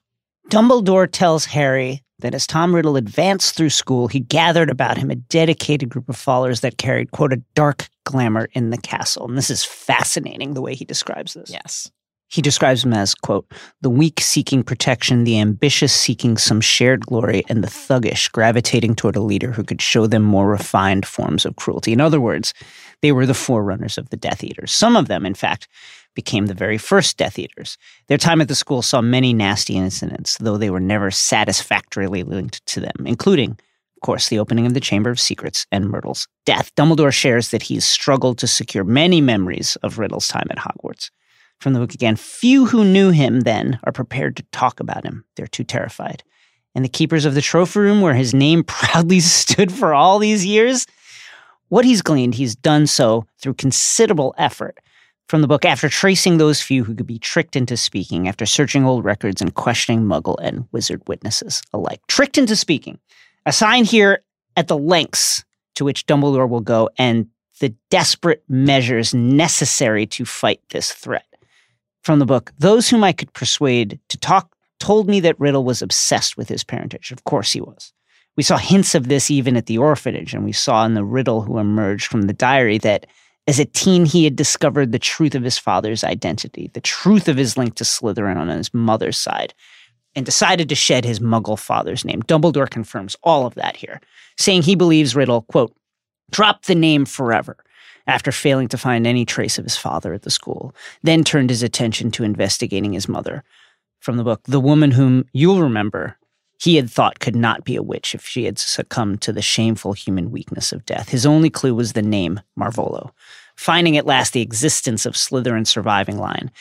Dumbledore 0.49 1.09
tells 1.11 1.45
Harry 1.45 2.01
that 2.19 2.33
as 2.33 2.47
Tom 2.47 2.73
Riddle 2.73 2.95
advanced 2.95 3.55
through 3.55 3.69
school, 3.69 4.07
he 4.07 4.19
gathered 4.19 4.69
about 4.69 4.97
him 4.97 5.11
a 5.11 5.15
dedicated 5.15 5.89
group 5.89 6.09
of 6.09 6.15
followers 6.15 6.61
that 6.61 6.77
carried, 6.77 7.11
quote, 7.11 7.33
a 7.33 7.41
dark 7.53 7.89
glamour 8.05 8.49
in 8.53 8.69
the 8.69 8.77
castle. 8.77 9.27
And 9.27 9.37
this 9.37 9.49
is 9.49 9.63
fascinating 9.63 10.53
the 10.53 10.61
way 10.61 10.75
he 10.75 10.85
describes 10.85 11.33
this. 11.33 11.49
Yes. 11.49 11.91
He 12.29 12.41
describes 12.41 12.81
them 12.81 12.93
as, 12.93 13.13
quote, 13.13 13.45
the 13.81 13.91
weak 13.91 14.19
seeking 14.19 14.63
protection, 14.63 15.23
the 15.23 15.39
ambitious 15.39 15.93
seeking 15.93 16.35
some 16.37 16.61
shared 16.61 17.05
glory, 17.05 17.43
and 17.47 17.63
the 17.63 17.67
thuggish 17.67 18.31
gravitating 18.31 18.95
toward 18.95 19.15
a 19.15 19.21
leader 19.21 19.51
who 19.51 19.63
could 19.63 19.81
show 19.81 20.07
them 20.07 20.23
more 20.23 20.49
refined 20.49 21.05
forms 21.05 21.45
of 21.45 21.57
cruelty. 21.57 21.93
In 21.93 22.01
other 22.01 22.19
words, 22.19 22.53
they 23.01 23.11
were 23.11 23.27
the 23.27 23.35
forerunners 23.35 23.99
of 23.99 24.09
the 24.09 24.17
Death 24.17 24.43
Eaters. 24.43 24.71
Some 24.71 24.95
of 24.95 25.07
them, 25.07 25.27
in 25.27 25.35
fact, 25.35 25.67
became 26.13 26.45
the 26.45 26.53
very 26.53 26.77
first 26.77 27.17
Death 27.17 27.39
Eaters. 27.39 27.77
Their 28.07 28.17
time 28.17 28.41
at 28.41 28.47
the 28.47 28.55
school 28.55 28.81
saw 28.81 29.01
many 29.01 29.33
nasty 29.33 29.75
incidents, 29.75 30.37
though 30.37 30.57
they 30.57 30.69
were 30.69 30.79
never 30.79 31.11
satisfactorily 31.11 32.23
linked 32.23 32.65
to 32.67 32.79
them, 32.79 33.05
including, 33.05 33.51
of 33.51 34.01
course, 34.01 34.29
the 34.29 34.39
opening 34.39 34.65
of 34.65 34.73
the 34.73 34.79
Chamber 34.79 35.09
of 35.09 35.19
Secrets 35.19 35.65
and 35.71 35.89
Myrtle's 35.89 36.27
death. 36.45 36.73
Dumbledore 36.75 37.13
shares 37.13 37.49
that 37.49 37.63
he's 37.63 37.85
struggled 37.85 38.37
to 38.39 38.47
secure 38.47 38.83
many 38.83 39.21
memories 39.21 39.75
of 39.77 39.99
Riddle's 39.99 40.27
time 40.27 40.47
at 40.49 40.57
Hogwarts. 40.57 41.09
From 41.59 41.73
the 41.73 41.79
book 41.79 41.93
again, 41.93 42.15
few 42.17 42.65
who 42.65 42.83
knew 42.83 43.11
him 43.11 43.41
then 43.41 43.79
are 43.83 43.93
prepared 43.93 44.35
to 44.37 44.43
talk 44.51 44.79
about 44.79 45.05
him. 45.05 45.23
They're 45.35 45.47
too 45.47 45.63
terrified. 45.63 46.23
And 46.75 46.83
the 46.83 46.89
keepers 46.89 47.25
of 47.25 47.35
the 47.35 47.41
trophy 47.41 47.79
room, 47.79 48.01
where 48.01 48.15
his 48.15 48.33
name 48.33 48.63
proudly 48.67 49.19
stood 49.19 49.71
for 49.71 49.93
all 49.93 50.19
these 50.19 50.45
years, 50.45 50.85
what 51.69 51.85
he's 51.85 52.01
gleaned, 52.01 52.35
he's 52.35 52.55
done 52.55 52.85
so 52.85 53.25
through 53.39 53.55
considerable 53.55 54.35
effort. 54.37 54.77
From 55.27 55.41
the 55.41 55.47
book, 55.47 55.65
after 55.65 55.89
tracing 55.89 56.37
those 56.37 56.61
few 56.61 56.83
who 56.83 56.93
could 56.93 57.07
be 57.07 57.17
tricked 57.17 57.55
into 57.55 57.77
speaking, 57.77 58.27
after 58.27 58.45
searching 58.45 58.85
old 58.85 59.05
records 59.05 59.41
and 59.41 59.53
questioning 59.53 60.01
muggle 60.01 60.37
and 60.41 60.67
wizard 60.71 61.01
witnesses 61.07 61.61
alike. 61.73 62.01
Tricked 62.07 62.37
into 62.37 62.55
speaking. 62.55 62.99
A 63.45 63.51
sign 63.51 63.85
here 63.85 64.23
at 64.55 64.67
the 64.67 64.77
lengths 64.77 65.43
to 65.75 65.85
which 65.85 66.05
Dumbledore 66.05 66.47
will 66.47 66.61
go 66.61 66.89
and 66.97 67.27
the 67.59 67.73
desperate 67.89 68.43
measures 68.47 69.13
necessary 69.13 70.05
to 70.07 70.25
fight 70.25 70.61
this 70.71 70.91
threat. 70.91 71.25
From 72.01 72.19
the 72.19 72.25
book, 72.25 72.51
those 72.59 72.89
whom 72.89 73.03
I 73.03 73.13
could 73.13 73.31
persuade 73.33 73.99
to 74.09 74.17
talk 74.17 74.55
told 74.79 75.07
me 75.07 75.21
that 75.21 75.39
Riddle 75.39 75.63
was 75.63 75.81
obsessed 75.81 76.35
with 76.35 76.49
his 76.49 76.63
parentage. 76.63 77.11
Of 77.11 77.23
course 77.23 77.53
he 77.53 77.61
was. 77.61 77.93
We 78.35 78.43
saw 78.43 78.57
hints 78.57 78.95
of 78.95 79.07
this 79.07 79.31
even 79.31 79.55
at 79.55 79.67
the 79.67 79.77
orphanage, 79.77 80.33
and 80.33 80.43
we 80.43 80.51
saw 80.51 80.85
in 80.85 80.95
the 80.95 81.05
Riddle 81.05 81.41
who 81.41 81.59
emerged 81.59 82.07
from 82.07 82.23
the 82.23 82.33
diary 82.33 82.77
that 82.79 83.05
as 83.47 83.59
a 83.59 83.65
teen 83.65 84.05
he 84.05 84.23
had 84.23 84.35
discovered 84.35 84.91
the 84.91 84.99
truth 84.99 85.35
of 85.35 85.43
his 85.43 85.57
father's 85.57 86.03
identity, 86.03 86.69
the 86.73 86.81
truth 86.81 87.27
of 87.27 87.37
his 87.37 87.57
link 87.57 87.75
to 87.75 87.83
Slytherin 87.83 88.37
on 88.37 88.47
his 88.47 88.73
mother's 88.73 89.17
side, 89.17 89.53
and 90.15 90.25
decided 90.25 90.69
to 90.69 90.75
shed 90.75 91.05
his 91.05 91.19
muggle 91.19 91.59
father's 91.59 92.05
name. 92.05 92.21
Dumbledore 92.23 92.69
confirms 92.69 93.15
all 93.23 93.45
of 93.45 93.55
that 93.55 93.75
here, 93.75 93.99
saying 94.37 94.61
he 94.61 94.75
believes 94.75 95.15
Riddle, 95.15 95.41
quote, 95.43 95.75
dropped 96.31 96.67
the 96.67 96.75
name 96.75 97.05
forever 97.05 97.57
after 98.07 98.31
failing 98.31 98.67
to 98.67 98.77
find 98.77 99.07
any 99.07 99.25
trace 99.25 99.57
of 99.57 99.65
his 99.65 99.77
father 99.77 100.13
at 100.13 100.23
the 100.23 100.29
school, 100.29 100.75
then 101.03 101.23
turned 101.23 101.49
his 101.49 101.63
attention 101.63 102.11
to 102.11 102.23
investigating 102.23 102.93
his 102.93 103.07
mother. 103.07 103.43
From 103.99 104.17
the 104.17 104.23
book, 104.23 104.41
the 104.43 104.59
woman 104.59 104.91
whom 104.91 105.25
you'll 105.31 105.61
remember 105.61 106.17
he 106.63 106.77
had 106.77 106.89
thought 106.89 107.19
could 107.19 107.35
not 107.35 107.65
be 107.65 107.75
a 107.75 107.83
witch 107.83 108.15
if 108.15 108.25
she 108.25 108.45
had 108.45 108.57
succumbed 108.57 109.21
to 109.21 109.33
the 109.33 109.41
shameful 109.41 109.91
human 109.91 110.31
weakness 110.31 110.71
of 110.71 110.85
death. 110.85 111.09
His 111.09 111.25
only 111.25 111.49
clue 111.49 111.75
was 111.75 111.91
the 111.91 112.01
name 112.01 112.39
Marvolo. 112.57 113.11
Finding 113.57 113.97
at 113.97 114.05
last 114.05 114.31
the 114.31 114.41
existence 114.41 115.05
of 115.05 115.15
Slytherin's 115.15 115.69
surviving 115.69 116.17
line. 116.17 116.51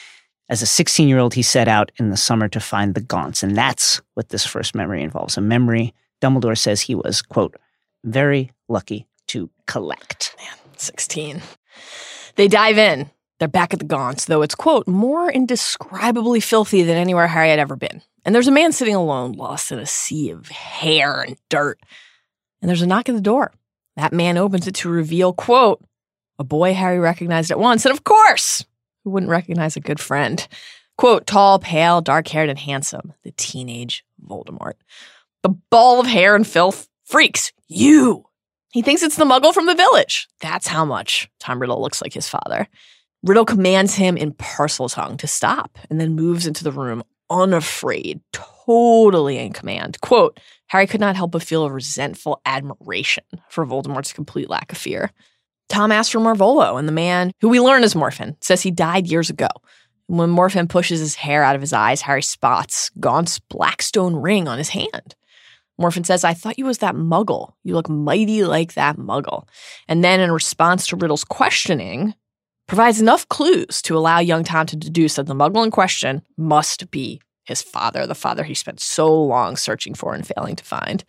As 0.49 0.61
a 0.61 0.67
16 0.67 1.07
year 1.07 1.21
old, 1.21 1.35
he 1.35 1.43
set 1.43 1.69
out 1.69 1.93
in 2.01 2.11
the 2.11 2.17
summer 2.17 2.49
to 2.49 2.59
find 2.59 2.97
the 2.97 3.01
Gaunts, 3.01 3.45
and 3.45 3.57
that's 3.57 4.01
what 4.15 4.31
this 4.31 4.45
first 4.45 4.75
memory 4.75 5.05
involves. 5.05 5.37
A 5.37 5.41
memory 5.41 5.95
Dumbledore 6.21 6.59
says 6.59 6.81
he 6.81 6.97
was, 6.97 7.23
quote, 7.23 7.55
very 8.03 8.51
lucky 8.69 9.07
to 9.29 9.51
collect. 9.69 10.35
Man, 10.39 10.57
16. 10.79 11.43
They 12.35 12.49
dive 12.49 12.77
in. 12.77 13.09
They're 13.39 13.47
back 13.47 13.73
at 13.73 13.79
the 13.79 13.87
Gaunts, 13.87 14.27
though 14.27 14.43
it's, 14.43 14.57
quote, 14.57 14.89
more 14.89 15.31
indescribably 15.31 16.41
filthy 16.41 16.83
than 16.83 16.97
anywhere 16.97 17.29
Harry 17.29 17.51
had 17.51 17.61
ever 17.61 17.77
been. 17.77 18.03
And 18.25 18.35
there's 18.35 18.49
a 18.49 18.53
man 18.53 18.73
sitting 18.73 18.95
alone, 18.95 19.33
lost 19.33 19.73
in 19.73 19.79
a 19.79 19.87
sea 19.87 20.31
of 20.31 20.49
hair 20.49 21.23
and 21.23 21.37
dirt. 21.49 21.81
And 22.61 22.69
there's 22.69 22.83
a 22.83 22.87
knock 22.87 23.09
at 23.09 23.15
the 23.15 23.21
door. 23.21 23.53
That 23.97 24.13
man 24.13 24.39
opens 24.39 24.67
it 24.67 24.75
to 24.77 24.89
reveal, 24.89 25.33
quote, 25.33 25.85
a 26.39 26.45
boy 26.45 26.73
Harry 26.75 26.99
recognized 26.99 27.51
at 27.51 27.59
once. 27.59 27.85
And 27.85 27.93
of 27.93 28.05
course, 28.05 28.65
who 29.05 29.11
wouldn't 29.11 29.31
recognize 29.31 29.77
a 29.77 29.81
good 29.81 30.01
friend? 30.01 30.47
Quote, 30.97 31.27
tall, 31.27 31.59
pale, 31.59 32.01
dark 32.01 32.29
haired, 32.29 32.49
and 32.49 32.59
handsome, 32.59 33.13
the 33.25 33.33
teenage 33.33 34.05
Voldemort. 34.25 34.75
The 35.43 35.55
ball 35.71 36.01
of 36.01 36.07
hair 36.07 36.37
and 36.37 36.47
filth 36.47 36.89
freaks 37.05 37.53
you. 37.67 38.25
He 38.71 38.83
thinks 38.83 39.03
it's 39.03 39.17
the 39.17 39.25
muggle 39.25 39.53
from 39.53 39.67
the 39.67 39.75
village. 39.75 40.29
That's 40.41 40.69
how 40.69 40.85
much 40.85 41.29
Tom 41.41 41.61
Riddle 41.61 41.81
looks 41.81 42.01
like 42.01 42.15
his 42.15 42.29
father. 42.29 42.69
Riddle 43.23 43.45
commands 43.45 43.95
him 43.95 44.17
in 44.17 44.33
Parseltongue 44.33 45.19
to 45.19 45.27
stop 45.27 45.79
and 45.91 46.01
then 46.01 46.15
moves 46.15 46.47
into 46.47 46.65
the 46.65 46.73
room 46.73 47.03
unafraid, 47.33 48.21
totally 48.33 49.39
in 49.39 49.53
command. 49.53 50.01
Quote, 50.03 50.39
Harry 50.67 50.87
could 50.87 51.01
not 51.01 51.17
help 51.17 51.33
but 51.33 51.43
feel 51.43 51.65
a 51.65 51.73
resentful 51.73 52.41
admiration 52.45 53.25
for 53.49 53.67
Voldemort's 53.67 54.13
complete 54.13 54.51
lack 54.51 54.71
of 54.71 54.79
fear. 54.79 55.11
Tom 55.69 55.91
asks 55.91 56.13
for 56.13 56.21
Marvolo, 56.21 56.79
and 56.79 56.87
the 56.87 56.93
man, 56.93 57.33
who 57.41 57.49
we 57.49 57.61
learn 57.61 57.83
is 57.83 57.97
Morphin, 57.97 58.37
says 58.41 58.63
he 58.63 58.71
died 58.71 59.07
years 59.07 59.31
ago. 59.31 59.49
When 60.07 60.29
Morphin 60.29 60.69
pushes 60.69 61.01
his 61.01 61.15
hair 61.15 61.43
out 61.43 61.55
of 61.55 61.63
his 61.63 61.73
eyes, 61.73 62.03
Harry 62.03 62.23
spots 62.23 62.91
Gaunt's 63.01 63.39
blackstone 63.39 64.15
ring 64.17 64.49
on 64.49 64.59
his 64.59 64.69
hand. 64.69 65.15
Morphin 65.79 66.05
says, 66.05 66.25
I 66.25 66.35
thought 66.35 66.59
you 66.59 66.67
was 66.67 66.79
that 66.79 66.95
muggle. 66.95 67.55
You 67.65 67.75
look 67.75 67.89
mighty 67.89 68.45
like 68.45 68.75
that 68.75 68.99
muggle. 68.99 69.49
And 69.89 70.05
then, 70.05 70.21
in 70.21 70.31
response 70.31 70.87
to 70.89 70.97
Riddle's 70.97 71.25
questioning, 71.25 72.15
provides 72.73 73.03
enough 73.03 73.29
clues 73.29 73.83
to 73.83 73.95
allow 73.95 74.19
young 74.19 74.45
Tom 74.45 74.65
to 74.65 74.77
deduce 74.77 75.17
that 75.17 75.27
the 75.27 75.35
muggle 75.35 75.63
in 75.63 75.71
question 75.71 76.23
must 76.39 76.91
be 76.91 77.21
his 77.45 77.61
father, 77.61 78.07
the 78.07 78.15
father 78.15 78.45
he 78.45 78.55
spent 78.55 78.81
so 78.81 79.15
long 79.15 79.57
searching 79.57 79.93
for 79.93 80.15
and 80.15 80.27
failing 80.27 80.57
to 80.57 80.65
find, 80.65 81.05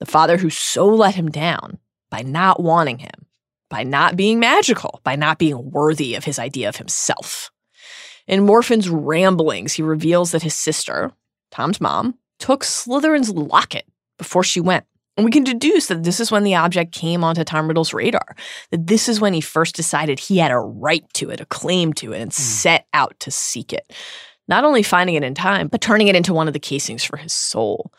the 0.00 0.06
father 0.06 0.38
who 0.38 0.48
so 0.48 0.86
let 0.86 1.14
him 1.14 1.30
down 1.30 1.76
by 2.10 2.22
not 2.22 2.62
wanting 2.62 3.00
him, 3.00 3.26
by 3.68 3.82
not 3.82 4.16
being 4.16 4.40
magical, 4.40 5.02
by 5.04 5.14
not 5.14 5.36
being 5.36 5.70
worthy 5.70 6.14
of 6.14 6.24
his 6.24 6.38
idea 6.38 6.70
of 6.70 6.76
himself. 6.76 7.50
In 8.26 8.46
Morphin's 8.46 8.88
ramblings, 8.88 9.74
he 9.74 9.82
reveals 9.82 10.32
that 10.32 10.42
his 10.42 10.54
sister, 10.54 11.12
Tom's 11.50 11.82
mom, 11.82 12.14
took 12.38 12.64
Slytherin's 12.64 13.28
locket 13.28 13.84
before 14.16 14.42
she 14.42 14.58
went 14.58 14.86
and 15.16 15.24
we 15.24 15.30
can 15.30 15.44
deduce 15.44 15.86
that 15.86 16.02
this 16.02 16.18
is 16.18 16.32
when 16.32 16.44
the 16.44 16.56
object 16.56 16.92
came 16.92 17.22
onto 17.22 17.44
Tom 17.44 17.68
Riddle's 17.68 17.94
radar, 17.94 18.34
that 18.70 18.86
this 18.86 19.08
is 19.08 19.20
when 19.20 19.32
he 19.32 19.40
first 19.40 19.76
decided 19.76 20.18
he 20.18 20.38
had 20.38 20.50
a 20.50 20.58
right 20.58 21.04
to 21.14 21.30
it, 21.30 21.40
a 21.40 21.46
claim 21.46 21.92
to 21.94 22.12
it, 22.12 22.20
and 22.20 22.30
mm. 22.30 22.34
set 22.34 22.86
out 22.92 23.18
to 23.20 23.30
seek 23.30 23.72
it. 23.72 23.92
Not 24.48 24.64
only 24.64 24.82
finding 24.82 25.14
it 25.14 25.22
in 25.22 25.34
time, 25.34 25.68
but 25.68 25.80
turning 25.80 26.08
it 26.08 26.16
into 26.16 26.34
one 26.34 26.48
of 26.48 26.52
the 26.52 26.60
casings 26.60 27.04
for 27.04 27.16
his 27.16 27.32
soul. 27.32 27.92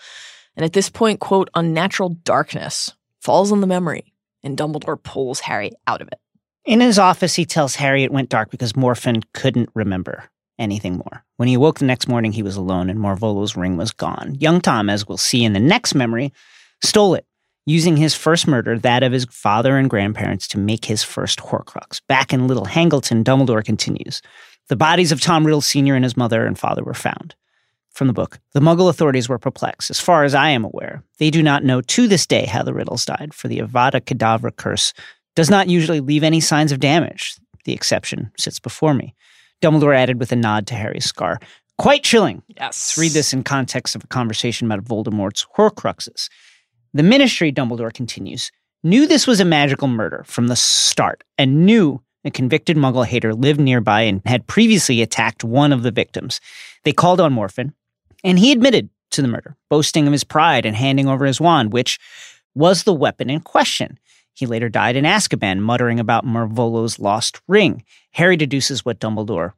And 0.55 0.65
at 0.65 0.73
this 0.73 0.89
point, 0.89 1.19
quote, 1.19 1.49
unnatural 1.55 2.09
darkness 2.09 2.93
falls 3.21 3.51
on 3.51 3.61
the 3.61 3.67
memory, 3.67 4.13
and 4.43 4.57
Dumbledore 4.57 5.01
pulls 5.01 5.39
Harry 5.41 5.71
out 5.87 6.01
of 6.01 6.07
it. 6.09 6.19
In 6.65 6.81
his 6.81 6.99
office, 6.99 7.35
he 7.35 7.45
tells 7.45 7.75
Harry 7.75 8.03
it 8.03 8.11
went 8.11 8.29
dark 8.29 8.51
because 8.51 8.75
Morphin 8.75 9.21
couldn't 9.33 9.69
remember 9.73 10.25
anything 10.57 10.97
more. 10.97 11.23
When 11.37 11.47
he 11.47 11.55
awoke 11.55 11.79
the 11.79 11.85
next 11.85 12.07
morning, 12.07 12.31
he 12.31 12.43
was 12.43 12.55
alone 12.55 12.89
and 12.89 12.99
Marvolo's 12.99 13.55
ring 13.55 13.77
was 13.77 13.91
gone. 13.91 14.35
Young 14.39 14.61
Tom, 14.61 14.89
as 14.89 15.07
we'll 15.07 15.17
see 15.17 15.43
in 15.43 15.53
the 15.53 15.59
next 15.59 15.93
memory, 15.95 16.33
stole 16.83 17.15
it, 17.15 17.25
using 17.65 17.97
his 17.97 18.13
first 18.15 18.47
murder, 18.47 18.77
that 18.79 19.03
of 19.03 19.11
his 19.11 19.25
father 19.29 19.77
and 19.77 19.89
grandparents, 19.89 20.47
to 20.49 20.59
make 20.59 20.85
his 20.85 21.03
first 21.03 21.39
Horcrux. 21.39 22.01
Back 22.07 22.33
in 22.33 22.47
Little 22.47 22.65
Hangleton, 22.65 23.23
Dumbledore 23.23 23.63
continues. 23.63 24.21
The 24.67 24.75
bodies 24.75 25.11
of 25.11 25.21
Tom 25.21 25.45
Riddle 25.45 25.61
Sr. 25.61 25.95
and 25.95 26.03
his 26.03 26.17
mother 26.17 26.45
and 26.45 26.57
father 26.57 26.83
were 26.83 26.93
found. 26.93 27.35
From 27.91 28.07
the 28.07 28.13
book, 28.13 28.39
the 28.53 28.59
Muggle 28.59 28.89
authorities 28.89 29.29
were 29.29 29.39
perplexed. 29.39 29.89
As 29.89 30.01
far 30.01 30.25
as 30.25 30.35
I 30.35 30.49
am 30.49 30.65
aware, 30.65 31.01
they 31.17 31.29
do 31.29 31.41
not 31.41 31.63
know 31.63 31.79
to 31.81 32.07
this 32.07 32.27
day 32.27 32.45
how 32.45 32.61
the 32.61 32.73
Riddles 32.73 33.05
died, 33.05 33.33
for 33.33 33.47
the 33.47 33.59
Avada 33.59 34.01
Kedavra 34.01 34.53
curse 34.53 34.93
does 35.35 35.49
not 35.49 35.69
usually 35.69 36.01
leave 36.01 36.23
any 36.23 36.41
signs 36.41 36.71
of 36.71 36.79
damage. 36.79 37.35
The 37.63 37.73
exception 37.73 38.31
sits 38.37 38.59
before 38.59 38.93
me. 38.93 39.15
Dumbledore 39.61 39.95
added 39.95 40.19
with 40.19 40.31
a 40.31 40.35
nod 40.35 40.67
to 40.67 40.75
Harry's 40.75 41.05
scar. 41.05 41.39
Quite 41.77 42.03
chilling. 42.03 42.41
Yes. 42.47 42.97
Read 42.97 43.11
this 43.11 43.33
in 43.33 43.43
context 43.43 43.95
of 43.95 44.03
a 44.03 44.07
conversation 44.07 44.69
about 44.69 44.83
Voldemort's 44.83 45.45
Horcruxes. 45.57 46.29
The 46.95 47.03
ministry, 47.03 47.51
Dumbledore 47.51 47.93
continues, 47.93 48.53
knew 48.81 49.05
this 49.05 49.27
was 49.27 49.41
a 49.41 49.45
magical 49.45 49.89
murder 49.89 50.23
from 50.25 50.47
the 50.47 50.55
start 50.55 51.25
and 51.37 51.65
knew 51.65 52.01
a 52.23 52.31
convicted 52.31 52.77
muggle 52.77 53.05
hater 53.05 53.33
lived 53.33 53.59
nearby 53.59 54.03
and 54.03 54.21
had 54.25 54.47
previously 54.47 55.01
attacked 55.01 55.43
one 55.43 55.73
of 55.73 55.83
the 55.83 55.91
victims. 55.91 56.39
They 56.85 56.93
called 56.93 57.19
on 57.19 57.33
Morphin, 57.33 57.73
and 58.23 58.39
he 58.39 58.53
admitted 58.53 58.87
to 59.11 59.21
the 59.21 59.27
murder, 59.27 59.57
boasting 59.69 60.07
of 60.07 60.13
his 60.13 60.23
pride 60.23 60.65
and 60.65 60.73
handing 60.73 61.09
over 61.09 61.25
his 61.25 61.41
wand, 61.41 61.73
which 61.73 61.99
was 62.53 62.83
the 62.83 62.93
weapon 62.93 63.29
in 63.29 63.41
question. 63.41 63.99
He 64.33 64.45
later 64.45 64.69
died 64.69 64.95
in 64.95 65.03
Azkaban, 65.03 65.59
muttering 65.59 65.99
about 65.99 66.25
Marvolo's 66.25 66.97
lost 66.97 67.41
ring. 67.45 67.83
Harry 68.11 68.37
deduces 68.37 68.85
what 68.85 68.99
Dumbledore 69.01 69.51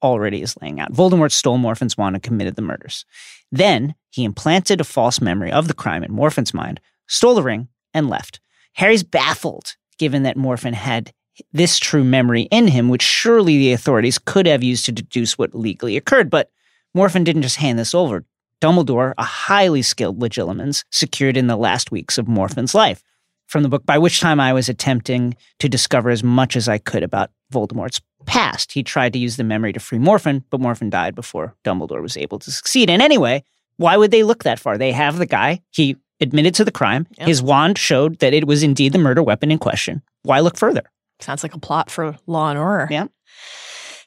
already 0.00 0.42
is 0.42 0.56
laying 0.62 0.78
out. 0.78 0.92
Voldemort 0.92 1.32
stole 1.32 1.58
Morphin's 1.58 1.98
wand 1.98 2.14
and 2.14 2.22
committed 2.22 2.54
the 2.54 2.62
murders. 2.62 3.04
Then 3.50 3.96
he 4.14 4.22
implanted 4.22 4.80
a 4.80 4.84
false 4.84 5.20
memory 5.20 5.50
of 5.50 5.66
the 5.66 5.74
crime 5.74 6.04
in 6.04 6.12
Morphin's 6.12 6.54
mind, 6.54 6.80
stole 7.08 7.34
the 7.34 7.42
ring, 7.42 7.66
and 7.92 8.08
left. 8.08 8.38
Harry's 8.74 9.02
baffled, 9.02 9.74
given 9.98 10.22
that 10.22 10.36
Morphin 10.36 10.72
had 10.72 11.12
this 11.52 11.80
true 11.80 12.04
memory 12.04 12.42
in 12.52 12.68
him, 12.68 12.88
which 12.88 13.02
surely 13.02 13.58
the 13.58 13.72
authorities 13.72 14.20
could 14.20 14.46
have 14.46 14.62
used 14.62 14.84
to 14.84 14.92
deduce 14.92 15.36
what 15.36 15.52
legally 15.52 15.96
occurred. 15.96 16.30
But 16.30 16.48
Morphin 16.94 17.24
didn't 17.24 17.42
just 17.42 17.56
hand 17.56 17.76
this 17.76 17.92
over. 17.92 18.24
Dumbledore, 18.60 19.14
a 19.18 19.24
highly 19.24 19.82
skilled 19.82 20.20
legilimens, 20.20 20.84
secured 20.92 21.36
in 21.36 21.48
the 21.48 21.56
last 21.56 21.90
weeks 21.90 22.16
of 22.16 22.28
Morphin's 22.28 22.72
life. 22.72 23.02
From 23.48 23.64
the 23.64 23.68
book, 23.68 23.84
by 23.84 23.98
which 23.98 24.20
time 24.20 24.38
I 24.38 24.52
was 24.52 24.68
attempting 24.68 25.34
to 25.58 25.68
discover 25.68 26.10
as 26.10 26.22
much 26.22 26.54
as 26.54 26.68
I 26.68 26.78
could 26.78 27.02
about 27.02 27.32
Voldemort's 27.52 28.00
past. 28.26 28.70
He 28.70 28.84
tried 28.84 29.12
to 29.14 29.18
use 29.18 29.36
the 29.36 29.42
memory 29.42 29.72
to 29.72 29.80
free 29.80 29.98
Morphin, 29.98 30.44
but 30.50 30.60
Morphin 30.60 30.88
died 30.88 31.16
before 31.16 31.56
Dumbledore 31.64 32.00
was 32.00 32.16
able 32.16 32.38
to 32.38 32.52
succeed. 32.52 32.88
And 32.88 33.02
anyway, 33.02 33.42
why 33.76 33.96
would 33.96 34.10
they 34.10 34.22
look 34.22 34.44
that 34.44 34.60
far? 34.60 34.78
They 34.78 34.92
have 34.92 35.18
the 35.18 35.26
guy. 35.26 35.60
He 35.70 35.96
admitted 36.20 36.54
to 36.56 36.64
the 36.64 36.70
crime. 36.70 37.06
Yep. 37.18 37.28
His 37.28 37.42
wand 37.42 37.78
showed 37.78 38.18
that 38.20 38.34
it 38.34 38.46
was 38.46 38.62
indeed 38.62 38.92
the 38.92 38.98
murder 38.98 39.22
weapon 39.22 39.50
in 39.50 39.58
question. 39.58 40.02
Why 40.22 40.40
look 40.40 40.56
further? 40.56 40.82
Sounds 41.20 41.42
like 41.42 41.54
a 41.54 41.58
plot 41.58 41.90
for 41.90 42.16
Law 42.26 42.50
and 42.50 42.58
Order. 42.58 42.88
Yeah. 42.90 43.06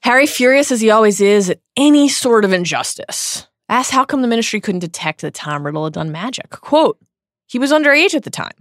Harry, 0.02 0.28
furious 0.28 0.72
as 0.72 0.82
he 0.82 0.90
always 0.90 1.20
is 1.20 1.50
at 1.50 1.60
any 1.76 2.08
sort 2.08 2.46
of 2.46 2.54
injustice, 2.54 3.48
asks 3.68 3.92
how 3.92 4.06
come 4.06 4.22
the 4.22 4.28
ministry 4.28 4.62
couldn't 4.62 4.80
detect 4.80 5.22
that 5.22 5.34
Tom 5.34 5.66
Riddle 5.66 5.86
had 5.86 5.94
done 5.94 6.12
magic. 6.12 6.50
Quote, 6.50 7.00
he 7.48 7.60
was 7.60 7.72
underage 7.72 8.14
at 8.14 8.24
the 8.24 8.30
time. 8.30 8.52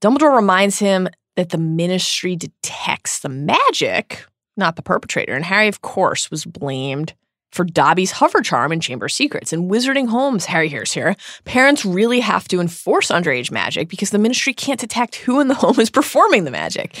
Dumbledore 0.00 0.34
reminds 0.34 0.78
him 0.78 1.08
that 1.36 1.50
the 1.50 1.58
ministry 1.58 2.36
detects 2.36 3.20
the 3.20 3.28
magic, 3.28 4.26
not 4.56 4.76
the 4.76 4.82
perpetrator. 4.82 5.34
And 5.34 5.44
Harry, 5.44 5.68
of 5.68 5.80
course, 5.80 6.30
was 6.30 6.44
blamed 6.44 7.14
for 7.52 7.64
Dobby's 7.64 8.10
hover 8.10 8.40
charm 8.40 8.72
in 8.72 8.80
Chamber 8.80 9.08
Secrets. 9.08 9.52
In 9.52 9.68
Wizarding 9.68 10.08
Homes, 10.08 10.46
Harry 10.46 10.68
hears 10.68 10.92
here, 10.92 11.14
parents 11.44 11.84
really 11.84 12.20
have 12.20 12.48
to 12.48 12.60
enforce 12.60 13.08
underage 13.08 13.50
magic 13.50 13.88
because 13.88 14.10
the 14.10 14.18
ministry 14.18 14.52
can't 14.52 14.80
detect 14.80 15.16
who 15.16 15.38
in 15.40 15.48
the 15.48 15.54
home 15.62 15.78
is 15.78 15.90
performing 15.90 16.44
the 16.44 16.50
magic. 16.50 16.98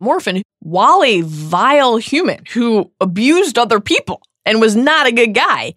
Morphin, 0.00 0.42
while 0.60 1.02
a 1.04 1.20
vile 1.22 1.98
human 1.98 2.44
who 2.52 2.90
abused 3.00 3.58
other 3.58 3.80
people, 3.80 4.22
and 4.46 4.60
was 4.60 4.76
not 4.76 5.06
a 5.06 5.12
good 5.12 5.34
guy, 5.34 5.74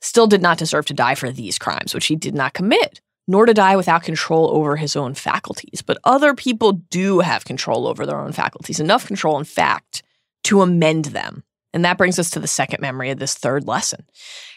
still 0.00 0.26
did 0.26 0.42
not 0.42 0.58
deserve 0.58 0.86
to 0.86 0.94
die 0.94 1.14
for 1.14 1.30
these 1.30 1.58
crimes, 1.58 1.94
which 1.94 2.06
he 2.06 2.16
did 2.16 2.34
not 2.34 2.54
commit, 2.54 3.00
nor 3.26 3.46
to 3.46 3.54
die 3.54 3.76
without 3.76 4.02
control 4.02 4.50
over 4.50 4.76
his 4.76 4.96
own 4.96 5.14
faculties. 5.14 5.82
But 5.84 5.98
other 6.04 6.34
people 6.34 6.72
do 6.72 7.20
have 7.20 7.44
control 7.44 7.86
over 7.86 8.06
their 8.06 8.18
own 8.18 8.32
faculties, 8.32 8.80
enough 8.80 9.06
control, 9.06 9.38
in 9.38 9.44
fact, 9.44 10.02
to 10.44 10.62
amend 10.62 11.06
them. 11.06 11.42
And 11.78 11.84
that 11.84 11.96
brings 11.96 12.18
us 12.18 12.30
to 12.30 12.40
the 12.40 12.48
second 12.48 12.80
memory 12.80 13.10
of 13.10 13.20
this 13.20 13.36
third 13.36 13.68
lesson. 13.68 14.04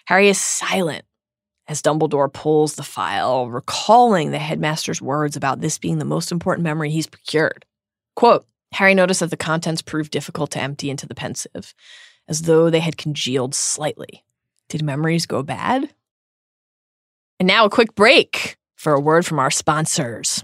Harry 0.06 0.28
is 0.28 0.42
silent 0.42 1.06
as 1.68 1.80
Dumbledore 1.80 2.34
pulls 2.34 2.74
the 2.74 2.82
file, 2.82 3.48
recalling 3.48 4.32
the 4.32 4.40
headmaster's 4.40 5.04
words 5.04 5.36
about 5.36 5.62
this 5.62 5.78
being 5.78 6.00
the 6.00 6.04
most 6.04 6.32
important 6.32 6.64
memory 6.64 6.90
he's 6.90 7.06
procured. 7.06 7.64
Quote 8.16 8.48
Harry 8.72 8.96
noticed 8.96 9.20
that 9.20 9.30
the 9.30 9.38
contents 9.38 9.84
proved 9.84 10.10
difficult 10.10 10.50
to 10.50 10.60
empty 10.60 10.90
into 10.90 11.06
the 11.06 11.14
Pensieve, 11.14 11.76
as 12.28 12.42
though 12.42 12.72
they 12.72 12.80
had 12.80 12.98
congealed 12.98 13.54
slightly. 13.54 14.24
Did 14.68 14.82
memories 14.82 15.28
go 15.28 15.44
bad? 15.44 15.94
And 17.40 17.46
now 17.46 17.66
a 17.66 17.70
quick 17.70 17.94
break 17.94 18.58
for 18.76 18.94
a 18.94 19.00
word 19.00 19.28
from 19.28 19.38
our 19.38 19.52
sponsors. 19.52 20.44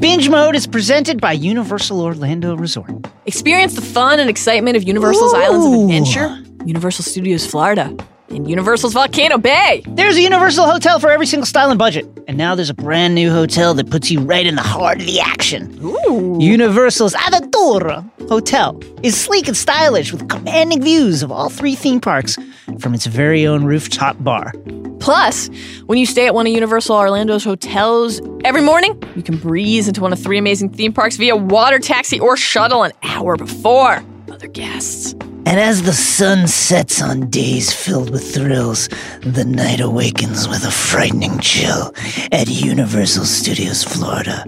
Binge 0.00 0.28
Mode 0.28 0.54
is 0.54 0.68
presented 0.68 1.20
by 1.20 1.32
Universal 1.32 2.00
Orlando 2.00 2.56
Resort. 2.56 2.88
Experience 3.26 3.74
the 3.74 3.82
fun 3.82 4.20
and 4.20 4.30
excitement 4.30 4.76
of 4.76 4.84
Universal's 4.84 5.34
Islands 5.34 5.66
of 5.66 5.72
Adventure, 5.72 6.38
Universal 6.64 7.04
Studios 7.04 7.44
Florida, 7.44 7.96
and 8.30 8.48
Universal's 8.48 8.92
Volcano 8.92 9.38
Bay. 9.38 9.82
There's 9.86 10.16
a 10.16 10.22
Universal 10.22 10.66
hotel 10.66 11.00
for 11.00 11.10
every 11.10 11.26
single 11.26 11.46
style 11.46 11.70
and 11.70 11.78
budget. 11.78 12.06
And 12.28 12.36
now 12.36 12.54
there's 12.54 12.70
a 12.70 12.74
brand 12.74 13.14
new 13.14 13.30
hotel 13.30 13.74
that 13.74 13.90
puts 13.90 14.10
you 14.10 14.20
right 14.20 14.46
in 14.46 14.54
the 14.54 14.62
heart 14.62 15.00
of 15.00 15.06
the 15.06 15.20
action. 15.20 15.78
Ooh. 15.82 16.36
Universal's 16.40 17.14
Aventura 17.14 18.08
Hotel 18.28 18.78
is 19.02 19.18
sleek 19.18 19.48
and 19.48 19.56
stylish 19.56 20.12
with 20.12 20.28
commanding 20.28 20.82
views 20.82 21.22
of 21.22 21.32
all 21.32 21.48
three 21.48 21.74
theme 21.74 22.00
parks 22.00 22.36
from 22.78 22.94
its 22.94 23.06
very 23.06 23.46
own 23.46 23.64
rooftop 23.64 24.22
bar. 24.22 24.52
Plus, 25.00 25.48
when 25.86 25.98
you 25.98 26.04
stay 26.04 26.26
at 26.26 26.34
one 26.34 26.46
of 26.46 26.52
Universal 26.52 26.96
Orlando's 26.96 27.44
hotels 27.44 28.20
every 28.44 28.60
morning, 28.60 29.00
you 29.16 29.22
can 29.22 29.38
breeze 29.38 29.88
into 29.88 30.02
one 30.02 30.12
of 30.12 30.18
three 30.20 30.36
amazing 30.36 30.68
theme 30.70 30.92
parks 30.92 31.16
via 31.16 31.36
water 31.36 31.78
taxi 31.78 32.20
or 32.20 32.36
shuttle 32.36 32.82
an 32.82 32.92
hour 33.02 33.36
before 33.36 34.02
other 34.38 34.46
guests. 34.46 35.14
And 35.46 35.58
as 35.58 35.82
the 35.82 35.92
sun 35.92 36.46
sets 36.46 37.02
on 37.02 37.28
days 37.28 37.72
filled 37.72 38.10
with 38.10 38.32
thrills, 38.32 38.88
the 39.22 39.44
night 39.44 39.80
awakens 39.80 40.46
with 40.46 40.64
a 40.64 40.70
frightening 40.70 41.40
chill 41.40 41.92
at 42.30 42.46
Universal 42.46 43.24
Studios 43.24 43.82
Florida. 43.82 44.44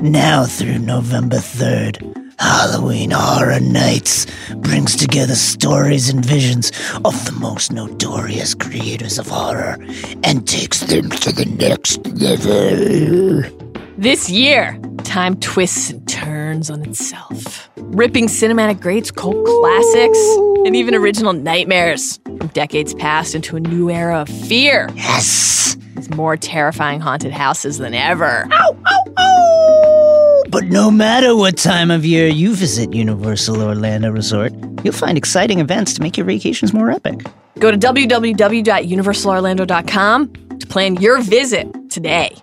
Now 0.00 0.44
through 0.44 0.78
November 0.78 1.38
3rd, 1.38 2.34
Halloween 2.38 3.10
Horror 3.10 3.58
Nights 3.58 4.28
brings 4.54 4.94
together 4.94 5.34
stories 5.34 6.08
and 6.08 6.24
visions 6.24 6.70
of 7.04 7.24
the 7.24 7.36
most 7.40 7.72
notorious 7.72 8.54
creators 8.54 9.18
of 9.18 9.26
horror 9.26 9.76
and 10.22 10.46
takes 10.46 10.80
them 10.82 11.10
to 11.10 11.32
the 11.32 11.46
next 11.46 12.06
level. 12.06 13.71
This 13.98 14.30
year, 14.30 14.78
time 15.04 15.36
twists 15.40 15.90
and 15.90 16.06
turns 16.08 16.70
on 16.70 16.82
itself, 16.82 17.68
ripping 17.76 18.26
cinematic 18.26 18.80
greats, 18.80 19.10
cult 19.10 19.44
classics, 19.44 20.18
and 20.64 20.74
even 20.76 20.94
original 20.94 21.32
nightmares 21.34 22.18
from 22.24 22.46
decades 22.48 22.94
past 22.94 23.34
into 23.34 23.56
a 23.56 23.60
new 23.60 23.90
era 23.90 24.20
of 24.22 24.28
fear 24.28 24.88
Yes! 24.94 25.76
with 25.94 26.14
more 26.14 26.36
terrifying 26.36 27.00
haunted 27.00 27.32
houses 27.32 27.78
than 27.78 27.94
ever. 27.94 28.48
Ow, 28.52 28.76
ow, 28.86 29.04
ow! 29.18 30.42
But 30.48 30.64
no 30.64 30.90
matter 30.90 31.34
what 31.36 31.56
time 31.56 31.90
of 31.90 32.04
year 32.04 32.26
you 32.28 32.54
visit 32.54 32.92
Universal 32.94 33.60
Orlando 33.62 34.10
Resort, 34.10 34.52
you'll 34.84 34.92
find 34.94 35.16
exciting 35.18 35.58
events 35.60 35.94
to 35.94 36.02
make 36.02 36.16
your 36.16 36.26
vacations 36.26 36.72
more 36.72 36.90
epic. 36.90 37.20
Go 37.58 37.70
to 37.70 37.76
www.universalorlando.com 37.78 40.32
to 40.58 40.66
plan 40.66 40.96
your 40.96 41.20
visit 41.22 41.68
today. 41.90 42.34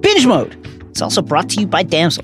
Binge 0.00 0.26
Mode. 0.26 0.56
It's 0.92 1.00
also 1.00 1.22
brought 1.22 1.48
to 1.48 1.60
you 1.60 1.66
by 1.66 1.84
Damsel, 1.84 2.22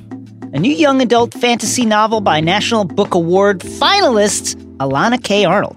a 0.53 0.59
new 0.59 0.71
young 0.71 1.01
adult 1.01 1.33
fantasy 1.33 1.87
novel 1.87 2.21
by 2.21 2.39
National 2.41 2.85
Book 2.85 3.15
Award 3.15 3.61
finalist 3.61 4.57
Elana 4.77 5.25
K. 5.25 5.47
Arnold. 5.47 5.75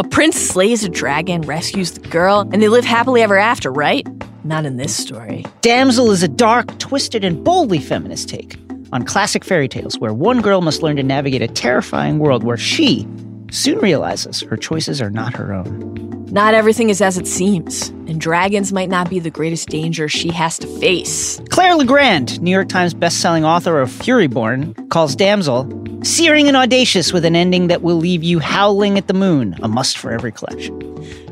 A 0.00 0.02
prince 0.02 0.34
slays 0.38 0.82
a 0.82 0.88
dragon, 0.88 1.42
rescues 1.42 1.92
the 1.92 2.00
girl, 2.08 2.40
and 2.52 2.60
they 2.60 2.66
live 2.66 2.84
happily 2.84 3.22
ever 3.22 3.38
after, 3.38 3.70
right? 3.70 4.04
Not 4.44 4.64
in 4.64 4.76
this 4.76 4.92
story. 4.92 5.44
Damsel 5.60 6.10
is 6.10 6.24
a 6.24 6.28
dark, 6.28 6.76
twisted, 6.80 7.22
and 7.22 7.44
boldly 7.44 7.78
feminist 7.78 8.28
take 8.28 8.58
on 8.92 9.04
classic 9.04 9.44
fairy 9.44 9.68
tales 9.68 10.00
where 10.00 10.12
one 10.12 10.40
girl 10.40 10.62
must 10.62 10.82
learn 10.82 10.96
to 10.96 11.04
navigate 11.04 11.42
a 11.42 11.48
terrifying 11.48 12.18
world 12.18 12.42
where 12.42 12.56
she 12.56 13.06
soon 13.52 13.78
realizes 13.78 14.40
her 14.40 14.56
choices 14.56 15.00
are 15.00 15.10
not 15.10 15.36
her 15.36 15.52
own. 15.52 16.26
Not 16.30 16.54
everything 16.54 16.88
is 16.88 17.02
as 17.02 17.18
it 17.18 17.26
seems, 17.26 17.88
and 17.88 18.18
dragons 18.18 18.72
might 18.72 18.88
not 18.88 19.10
be 19.10 19.18
the 19.18 19.30
greatest 19.30 19.68
danger 19.68 20.08
she 20.08 20.30
has 20.30 20.58
to 20.60 20.66
face. 20.80 21.40
Claire 21.50 21.76
Legrand, 21.76 22.40
New 22.40 22.50
York 22.50 22.68
Times 22.68 22.94
bestselling 22.94 23.44
author 23.44 23.80
of 23.80 23.90
Furyborn, 23.90 24.88
calls 24.88 25.14
Damsel 25.14 25.68
searing 26.02 26.48
and 26.48 26.56
audacious 26.56 27.12
with 27.12 27.24
an 27.24 27.36
ending 27.36 27.68
that 27.68 27.82
will 27.82 27.96
leave 27.96 28.24
you 28.24 28.38
howling 28.38 28.98
at 28.98 29.06
the 29.06 29.14
moon, 29.14 29.56
a 29.62 29.68
must 29.68 29.98
for 29.98 30.10
every 30.10 30.32
collection. 30.32 30.78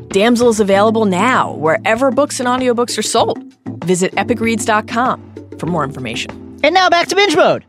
Damsel 0.09 0.49
is 0.49 0.61
available 0.61 1.07
now 1.07 1.55
wherever 1.55 2.11
books 2.11 2.41
and 2.41 2.49
audiobooks 2.49 2.99
are 2.99 3.03
sold. 3.03 3.43
Visit 3.85 4.13
epicreads.com 4.13 5.59
for 5.59 5.67
more 5.67 5.85
information. 5.85 6.59
And 6.63 6.75
now 6.75 6.91
back 6.91 7.09
to 7.09 7.17
binge 7.17 7.37
mode. 7.37 7.65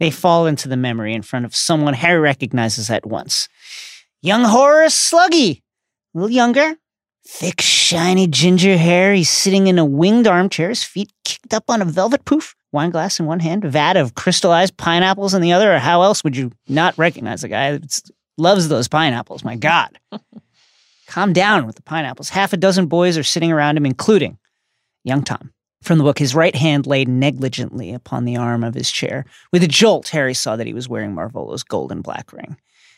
They 0.00 0.10
fall 0.10 0.46
into 0.46 0.68
the 0.68 0.76
memory 0.76 1.14
in 1.14 1.22
front 1.22 1.44
of 1.44 1.54
someone 1.54 1.94
Harry 1.94 2.20
recognizes 2.20 2.90
at 2.90 3.06
once. 3.06 3.48
Young 4.22 4.44
Horace 4.44 4.94
Sluggy, 4.94 5.60
a 6.14 6.18
little 6.18 6.30
younger, 6.30 6.76
thick, 7.26 7.60
shiny 7.60 8.26
ginger 8.26 8.76
hair. 8.76 9.14
He's 9.14 9.30
sitting 9.30 9.66
in 9.66 9.78
a 9.78 9.84
winged 9.84 10.26
armchair, 10.26 10.68
his 10.68 10.82
feet 10.82 11.12
kicked 11.24 11.54
up 11.54 11.64
on 11.68 11.80
a 11.80 11.84
velvet 11.84 12.24
poof, 12.24 12.54
wine 12.72 12.90
glass 12.90 13.20
in 13.20 13.26
one 13.26 13.40
hand, 13.40 13.64
vat 13.64 13.96
of 13.96 14.14
crystallized 14.14 14.76
pineapples 14.76 15.34
in 15.34 15.42
the 15.42 15.52
other. 15.52 15.74
Or 15.74 15.78
how 15.78 16.02
else 16.02 16.24
would 16.24 16.36
you 16.36 16.52
not 16.68 16.96
recognize 16.98 17.44
a 17.44 17.48
guy 17.48 17.72
that 17.72 18.00
loves 18.36 18.68
those 18.68 18.88
pineapples? 18.88 19.44
My 19.44 19.56
God. 19.56 19.98
Calm 21.06 21.32
down 21.32 21.66
with 21.66 21.76
the 21.76 21.82
pineapples. 21.82 22.30
Half 22.30 22.52
a 22.52 22.56
dozen 22.56 22.86
boys 22.86 23.16
are 23.16 23.22
sitting 23.22 23.52
around 23.52 23.76
him, 23.76 23.86
including 23.86 24.38
young 25.04 25.22
Tom. 25.22 25.53
From 25.84 25.98
the 25.98 26.04
book, 26.04 26.18
his 26.18 26.34
right 26.34 26.54
hand 26.54 26.86
laid 26.86 27.08
negligently 27.08 27.92
upon 27.92 28.24
the 28.24 28.36
arm 28.36 28.64
of 28.64 28.74
his 28.74 28.90
chair. 28.90 29.26
With 29.52 29.62
a 29.62 29.68
jolt, 29.68 30.08
Harry 30.08 30.32
saw 30.34 30.56
that 30.56 30.66
he 30.66 30.72
was 30.72 30.88
wearing 30.88 31.14
Marvolo's 31.14 31.62
gold 31.62 31.92
and 31.92 32.02
black 32.02 32.32
ring. 32.32 32.56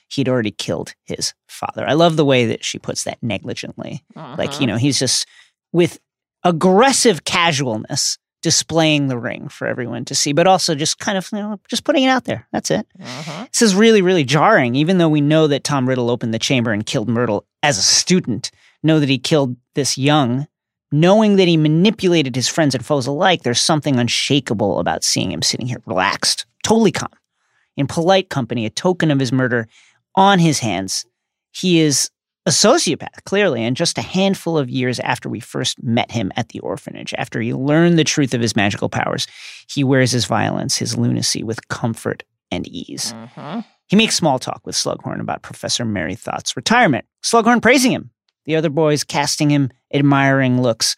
He'd 0.08 0.28
already 0.28 0.52
killed 0.52 0.94
his 1.02 1.34
father. 1.48 1.84
I 1.86 1.94
love 1.94 2.16
the 2.16 2.24
way 2.24 2.46
that 2.46 2.64
she 2.64 2.78
puts 2.78 3.02
that 3.02 3.18
negligently. 3.22 4.04
Like, 4.14 4.50
uh-huh. 4.50 4.60
you 4.60 4.66
know, 4.68 4.76
he's 4.76 5.00
just 5.00 5.26
with 5.72 5.98
aggressive 6.44 7.24
casualness 7.24 8.18
displaying 8.40 9.08
the 9.08 9.18
ring 9.18 9.48
for 9.48 9.66
everyone 9.66 10.04
to 10.04 10.14
see, 10.14 10.32
but 10.32 10.46
also 10.46 10.76
just 10.76 11.00
kind 11.00 11.18
of, 11.18 11.28
you 11.32 11.40
know, 11.40 11.58
just 11.68 11.82
putting 11.82 12.04
it 12.04 12.08
out 12.08 12.24
there. 12.24 12.46
That's 12.52 12.70
it. 12.70 12.86
Uh-huh. 13.02 13.46
This 13.52 13.62
is 13.62 13.74
really, 13.74 14.00
really 14.00 14.22
jarring, 14.22 14.76
even 14.76 14.98
though 14.98 15.08
we 15.08 15.20
know 15.20 15.48
that 15.48 15.64
Tom 15.64 15.88
Riddle 15.88 16.08
opened 16.08 16.32
the 16.32 16.38
chamber 16.38 16.70
and 16.70 16.86
killed 16.86 17.08
Myrtle 17.08 17.44
as 17.64 17.78
a 17.78 17.82
student, 17.82 18.52
know 18.84 19.00
that 19.00 19.08
he 19.08 19.18
killed 19.18 19.56
this 19.74 19.98
young, 19.98 20.46
knowing 20.92 21.36
that 21.36 21.48
he 21.48 21.56
manipulated 21.56 22.34
his 22.34 22.48
friends 22.48 22.74
and 22.74 22.84
foes 22.84 23.06
alike, 23.06 23.42
there's 23.42 23.60
something 23.60 23.98
unshakable 23.98 24.78
about 24.78 25.04
seeing 25.04 25.32
him 25.32 25.42
sitting 25.42 25.66
here 25.66 25.82
relaxed, 25.86 26.46
totally 26.62 26.92
calm, 26.92 27.10
in 27.76 27.86
polite 27.86 28.28
company, 28.30 28.66
a 28.66 28.70
token 28.70 29.10
of 29.10 29.20
his 29.20 29.32
murder 29.32 29.68
on 30.14 30.38
his 30.38 30.60
hands. 30.60 31.04
He 31.52 31.80
is 31.80 32.10
a 32.46 32.50
sociopath, 32.50 33.24
clearly, 33.24 33.64
and 33.64 33.76
just 33.76 33.98
a 33.98 34.02
handful 34.02 34.56
of 34.56 34.70
years 34.70 35.00
after 35.00 35.28
we 35.28 35.40
first 35.40 35.82
met 35.82 36.12
him 36.12 36.30
at 36.36 36.50
the 36.50 36.60
orphanage, 36.60 37.12
after 37.18 37.40
he 37.40 37.52
learned 37.52 37.98
the 37.98 38.04
truth 38.04 38.32
of 38.34 38.40
his 38.40 38.54
magical 38.54 38.88
powers, 38.88 39.26
he 39.68 39.82
wears 39.82 40.12
his 40.12 40.26
violence, 40.26 40.76
his 40.76 40.96
lunacy 40.96 41.42
with 41.42 41.66
comfort 41.68 42.22
and 42.52 42.68
ease. 42.68 43.12
Mm-hmm. 43.12 43.60
He 43.88 43.96
makes 43.96 44.14
small 44.14 44.38
talk 44.38 44.62
with 44.64 44.76
Slughorn 44.76 45.20
about 45.20 45.42
Professor 45.42 45.84
Merrythoughts' 45.84 46.56
retirement. 46.56 47.04
Slughorn 47.22 47.60
praising 47.60 47.92
him, 47.92 48.10
the 48.46 48.56
other 48.56 48.70
boys 48.70 49.04
casting 49.04 49.50
him 49.50 49.70
admiring 49.92 50.62
looks. 50.62 50.96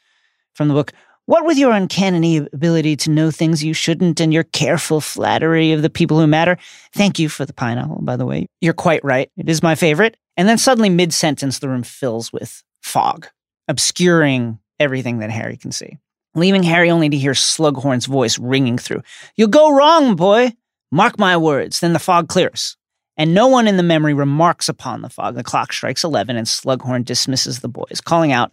From 0.54 0.68
the 0.68 0.74
book, 0.74 0.92
what 1.26 1.44
with 1.44 1.58
your 1.58 1.72
uncanny 1.72 2.38
ability 2.38 2.96
to 2.96 3.10
know 3.10 3.30
things 3.30 3.62
you 3.62 3.74
shouldn't 3.74 4.18
and 4.18 4.32
your 4.32 4.44
careful 4.44 5.00
flattery 5.00 5.72
of 5.72 5.82
the 5.82 5.90
people 5.90 6.18
who 6.18 6.26
matter. 6.26 6.56
Thank 6.94 7.18
you 7.18 7.28
for 7.28 7.44
the 7.44 7.52
pineapple, 7.52 8.00
by 8.00 8.16
the 8.16 8.24
way. 8.24 8.46
You're 8.60 8.72
quite 8.72 9.04
right. 9.04 9.30
It 9.36 9.48
is 9.48 9.62
my 9.62 9.74
favorite. 9.74 10.16
And 10.38 10.48
then 10.48 10.56
suddenly, 10.56 10.88
mid 10.88 11.12
sentence, 11.12 11.58
the 11.58 11.68
room 11.68 11.82
fills 11.82 12.32
with 12.32 12.62
fog, 12.80 13.26
obscuring 13.68 14.58
everything 14.80 15.18
that 15.18 15.30
Harry 15.30 15.56
can 15.56 15.70
see, 15.70 15.98
leaving 16.34 16.62
Harry 16.62 16.90
only 16.90 17.10
to 17.10 17.16
hear 17.18 17.32
Slughorn's 17.32 18.06
voice 18.06 18.38
ringing 18.38 18.78
through. 18.78 19.02
You'll 19.36 19.48
go 19.48 19.70
wrong, 19.70 20.16
boy. 20.16 20.52
Mark 20.90 21.18
my 21.18 21.36
words. 21.36 21.80
Then 21.80 21.92
the 21.92 21.98
fog 21.98 22.28
clears. 22.28 22.78
And 23.18 23.34
no 23.34 23.48
one 23.48 23.66
in 23.66 23.76
the 23.76 23.82
memory 23.82 24.14
remarks 24.14 24.68
upon 24.68 25.02
the 25.02 25.10
fog. 25.10 25.34
The 25.34 25.42
clock 25.42 25.72
strikes 25.72 26.04
11 26.04 26.36
and 26.36 26.46
Slughorn 26.46 27.04
dismisses 27.04 27.58
the 27.58 27.68
boys, 27.68 28.00
calling 28.02 28.30
out 28.30 28.52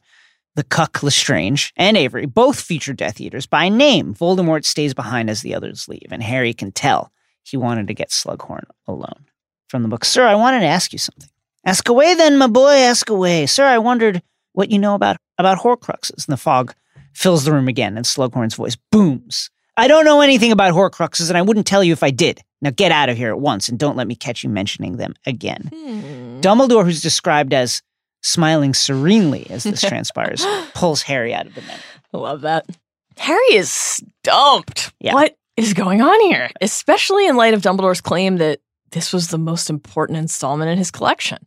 the 0.56 0.64
Cuck 0.64 1.04
Lestrange 1.04 1.72
and 1.78 1.96
Avery, 1.96 2.26
both 2.26 2.60
feature 2.60 2.94
Death 2.94 3.22
Eaters, 3.22 3.46
by 3.46 3.70
name. 3.70 4.16
Voldemort 4.16 4.66
stays 4.66 4.94
behind 4.94 5.30
as 5.30 5.42
the 5.42 5.54
others 5.54 5.88
leave, 5.88 6.08
and 6.10 6.24
Harry 6.24 6.54
can 6.54 6.72
tell 6.72 7.12
he 7.44 7.58
wanted 7.58 7.88
to 7.88 7.94
get 7.94 8.10
Slughorn 8.10 8.64
alone. 8.88 9.28
From 9.68 9.84
the 9.84 9.90
book, 9.90 10.04
Sir, 10.04 10.26
I 10.26 10.36
wanted 10.36 10.62
to 10.62 10.66
ask 10.66 10.92
you 10.94 11.00
something. 11.00 11.30
Ask 11.66 11.88
away 11.90 12.16
then, 12.16 12.38
my 12.38 12.48
boy, 12.48 12.72
ask 12.72 13.10
away. 13.10 13.46
Sir, 13.46 13.66
I 13.66 13.78
wondered 13.78 14.24
what 14.54 14.72
you 14.72 14.80
know 14.80 14.96
about, 14.96 15.18
about 15.38 15.60
Horcruxes. 15.60 16.28
And 16.28 16.34
the 16.34 16.38
fog 16.38 16.74
fills 17.14 17.44
the 17.44 17.52
room 17.52 17.68
again, 17.68 17.98
and 17.98 18.06
Slughorn's 18.06 18.56
voice 18.56 18.78
booms. 18.92 19.50
I 19.78 19.88
don't 19.88 20.06
know 20.06 20.22
anything 20.22 20.52
about 20.52 20.74
Horcruxes, 20.74 21.30
and 21.30 21.38
I 21.38 21.42
wouldn't 21.42 21.68
tell 21.68 21.84
you 21.84 21.94
if 21.94 22.04
I 22.04 22.12
did. 22.12 22.42
Now 22.62 22.72
get 22.72 22.92
out 22.92 23.10
of 23.10 23.18
here 23.18 23.30
at 23.30 23.40
once, 23.40 23.70
and 23.70 23.78
don't 23.78 23.98
let 23.98 24.08
me 24.08 24.16
catch 24.16 24.44
you 24.44 24.50
mentioning 24.50 24.98
them 24.98 25.14
again. 25.26 25.70
Hmm. 25.74 26.40
Dumbledore, 26.42 26.86
who's 26.86 27.02
described 27.02 27.54
as 27.54 27.82
smiling 28.22 28.74
serenely 28.74 29.48
as 29.50 29.64
this 29.64 29.82
transpires, 29.88 30.46
pulls 30.74 31.02
Harry 31.04 31.34
out 31.34 31.48
of 31.48 31.56
the 31.56 31.62
memory. 31.62 31.82
I 32.14 32.18
love 32.18 32.42
that. 32.42 32.66
Harry 33.18 33.54
is 33.54 33.72
stumped. 33.72 34.94
Yeah. 35.00 35.14
What 35.14 35.38
is 35.58 35.74
going 35.74 36.02
on 36.02 36.20
here? 36.22 36.50
Especially 36.62 37.28
in 37.28 37.36
light 37.36 37.54
of 37.54 37.62
Dumbledore's 37.62 38.02
claim 38.02 38.38
that 38.38 38.60
this 38.92 39.12
was 39.14 39.28
the 39.28 39.38
most 39.38 39.70
important 39.70 40.18
installment 40.18 40.72
in 40.72 40.78
his 40.78 40.92
collection. 40.92 41.46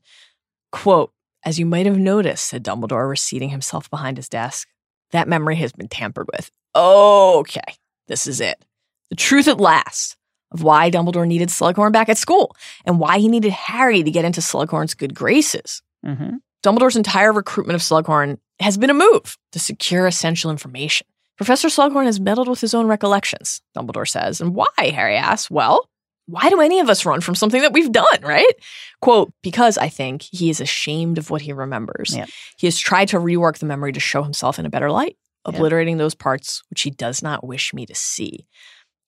Quote, 0.73 1.13
as 1.45 1.59
you 1.59 1.67
might 1.67 1.87
have 1.87 1.99
noticed, 1.99 2.47
said 2.47 2.65
Dumbledore, 2.65 3.09
reseating 3.09 3.51
himself 3.51 3.89
behind 3.91 4.17
his 4.17 4.29
desk, 4.29 4.69
that 5.13 5.29
memory 5.29 5.57
has 5.57 5.73
been 5.73 5.89
tampered 5.89 6.27
with. 6.31 6.51
Okay, 6.77 7.61
this 8.07 8.27
is 8.27 8.41
it. 8.41 8.63
The 9.11 9.17
truth 9.17 9.49
at 9.49 9.59
last 9.59 10.18
of 10.53 10.63
why 10.63 10.91
Dumbledore 10.91 11.27
needed 11.27 11.49
Slughorn 11.49 11.93
back 11.93 12.09
at 12.09 12.19
school 12.19 12.57
and 12.85 12.99
why 12.99 13.19
he 13.19 13.29
needed 13.29 13.53
Harry 13.53 14.03
to 14.03 14.11
get 14.11 14.25
into 14.25 14.41
Slughorn's 14.41 14.95
good 14.95 15.15
graces. 15.15 15.83
Mm-hmm. 16.05 16.37
Dumbledore's 16.63 16.97
entire 16.97 17.33
recruitment 17.33 17.77
of 17.77 17.83
Slughorn 17.83 18.39
has 18.61 18.77
been 18.77 18.91
a 18.91 18.95
move 18.95 19.37
to 19.53 19.59
secure 19.59 20.07
essential 20.07 20.51
information. 20.51 21.07
Professor 21.37 21.69
Slughorn 21.69 22.07
has 22.07 22.19
meddled 22.19 22.49
with 22.49 22.61
his 22.61 22.75
own 22.75 22.87
recollections, 22.87 23.63
Dumbledore 23.77 24.09
says. 24.09 24.41
And 24.41 24.55
why? 24.55 24.67
Harry 24.79 25.17
asks. 25.17 25.51
Well, 25.51 25.89
why 26.27 26.51
do 26.51 26.61
any 26.61 26.81
of 26.81 26.91
us 26.91 27.07
run 27.07 27.21
from 27.21 27.37
something 27.37 27.63
that 27.63 27.73
we've 27.73 27.93
done, 27.93 28.21
right? 28.23 28.53
Quote, 29.01 29.33
because 29.43 29.79
I 29.79 29.89
think 29.89 30.23
he 30.23 30.51
is 30.51 30.61
ashamed 30.61 31.17
of 31.17 31.31
what 31.31 31.43
he 31.43 31.53
remembers. 31.53 32.15
Yeah. 32.15 32.27
He 32.59 32.67
has 32.67 32.79
tried 32.79 33.09
to 33.09 33.19
rework 33.19 33.59
the 33.59 33.67
memory 33.67 33.93
to 33.93 34.01
show 34.01 34.23
himself 34.23 34.59
in 34.59 34.67
a 34.67 34.71
better 34.71 34.91
light, 34.91 35.17
obliterating 35.45 35.97
those 35.97 36.15
parts 36.15 36.63
which 36.71 36.83
he 36.83 36.91
does 36.91 37.23
not 37.23 37.47
wish 37.47 37.73
me 37.73 37.87
to 37.87 37.95
see. 37.95 38.47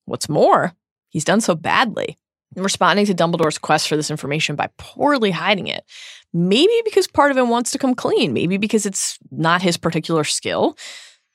What's 0.06 0.28
more, 0.28 0.72
he's 1.10 1.24
done 1.24 1.40
so 1.40 1.54
badly 1.54 2.18
in 2.56 2.62
responding 2.62 3.06
to 3.06 3.14
Dumbledore's 3.14 3.58
quest 3.58 3.86
for 3.88 3.96
this 3.96 4.10
information 4.10 4.56
by 4.56 4.68
poorly 4.76 5.30
hiding 5.30 5.68
it. 5.68 5.84
Maybe 6.32 6.72
because 6.84 7.06
part 7.06 7.30
of 7.30 7.36
him 7.36 7.48
wants 7.48 7.70
to 7.72 7.78
come 7.78 7.94
clean, 7.94 8.32
maybe 8.32 8.56
because 8.56 8.86
it's 8.86 9.18
not 9.30 9.62
his 9.62 9.76
particular 9.76 10.24
skill, 10.24 10.76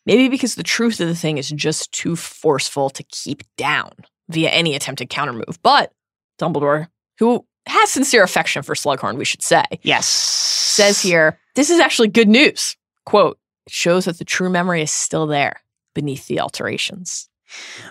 maybe 0.05 0.27
because 0.27 0.55
the 0.55 0.63
truth 0.63 0.99
of 0.99 1.07
the 1.07 1.15
thing 1.15 1.37
is 1.37 1.49
just 1.49 1.91
too 1.93 2.15
forceful 2.15 2.89
to 2.89 3.03
keep 3.03 3.43
down 3.57 3.91
via 4.29 4.49
any 4.49 4.75
attempted 4.75 5.09
countermove. 5.09 5.57
But 5.63 5.93
Dumbledore, 6.39 6.87
who 7.19 7.45
has 7.67 7.91
sincere 7.91 8.23
affection 8.23 8.61
for 8.61 8.75
Slughorn, 8.75 9.17
we 9.17 9.25
should 9.25 9.41
say, 9.41 9.63
Yes. 9.83 10.07
says 10.07 11.01
here, 11.01 11.39
this 11.55 11.69
is 11.69 11.79
actually 11.79 12.09
good 12.09 12.27
news. 12.27 12.75
Quote, 13.05 13.37
it 13.65 13.73
shows 13.73 14.05
that 14.05 14.17
the 14.19 14.25
true 14.25 14.49
memory 14.49 14.81
is 14.81 14.91
still 14.91 15.27
there 15.27 15.61
beneath 15.93 16.27
the 16.27 16.39
alterations. 16.41 17.29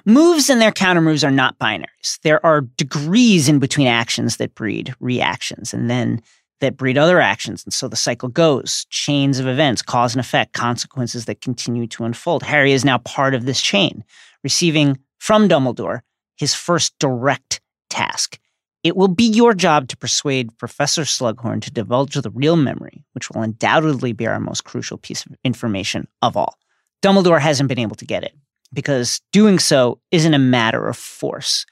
Moves 0.05 0.51
and 0.51 0.61
their 0.61 0.73
countermoves 0.73 1.27
are 1.27 1.31
not 1.31 1.59
binaries. 1.59 2.19
There 2.23 2.45
are 2.45 2.62
degrees 2.62 3.49
in 3.49 3.59
between 3.59 3.87
actions 3.87 4.37
that 4.37 4.55
breed 4.55 4.95
reactions 5.01 5.73
and 5.73 5.89
then 5.89 6.21
that 6.61 6.77
breed 6.77 6.99
other 6.99 7.21
actions. 7.21 7.65
And 7.65 7.73
so 7.73 7.89
the 7.89 7.97
cycle 7.97 8.29
goes 8.29 8.87
chains 8.91 9.39
of 9.39 9.47
events, 9.47 9.83
cause 9.83 10.15
and 10.15 10.21
effect, 10.21 10.53
consequences 10.53 11.25
that 11.27 11.41
continue 11.41 11.87
to 11.89 12.05
unfold. 12.05 12.43
Harry 12.43 12.73
is 12.73 12.85
now 12.85 12.99
part 12.99 13.35
of 13.35 13.45
this 13.45 13.61
chain, 13.61 14.05
receiving 14.43 14.99
from 15.19 15.49
Dumbledore 15.49 16.01
his 16.37 16.55
first 16.55 16.99
direct 16.99 17.61
task. 17.91 18.39
It 18.83 18.97
will 18.97 19.09
be 19.09 19.25
your 19.25 19.55
job 19.55 19.89
to 19.89 19.97
persuade 19.97 20.57
Professor 20.59 21.03
Slughorn 21.03 21.62
to 21.62 21.71
divulge 21.71 22.15
the 22.15 22.31
real 22.31 22.57
memory, 22.57 23.05
which 23.12 23.31
will 23.31 23.43
undoubtedly 23.43 24.12
be 24.12 24.27
our 24.27 24.39
most 24.41 24.65
crucial 24.65 24.99
piece 24.99 25.25
of 25.25 25.35
information 25.45 26.07
of 26.21 26.37
all. 26.37 26.59
Dumbledore 27.03 27.41
hasn't 27.41 27.69
been 27.69 27.79
able 27.79 27.97
to 27.97 28.05
get 28.05 28.25
it 28.25 28.35
because 28.73 29.21
doing 29.33 29.59
so 29.59 30.01
isn't 30.11 30.35
a 30.35 30.39
matter 30.39 30.87
of 30.89 30.97
force. 30.97 31.65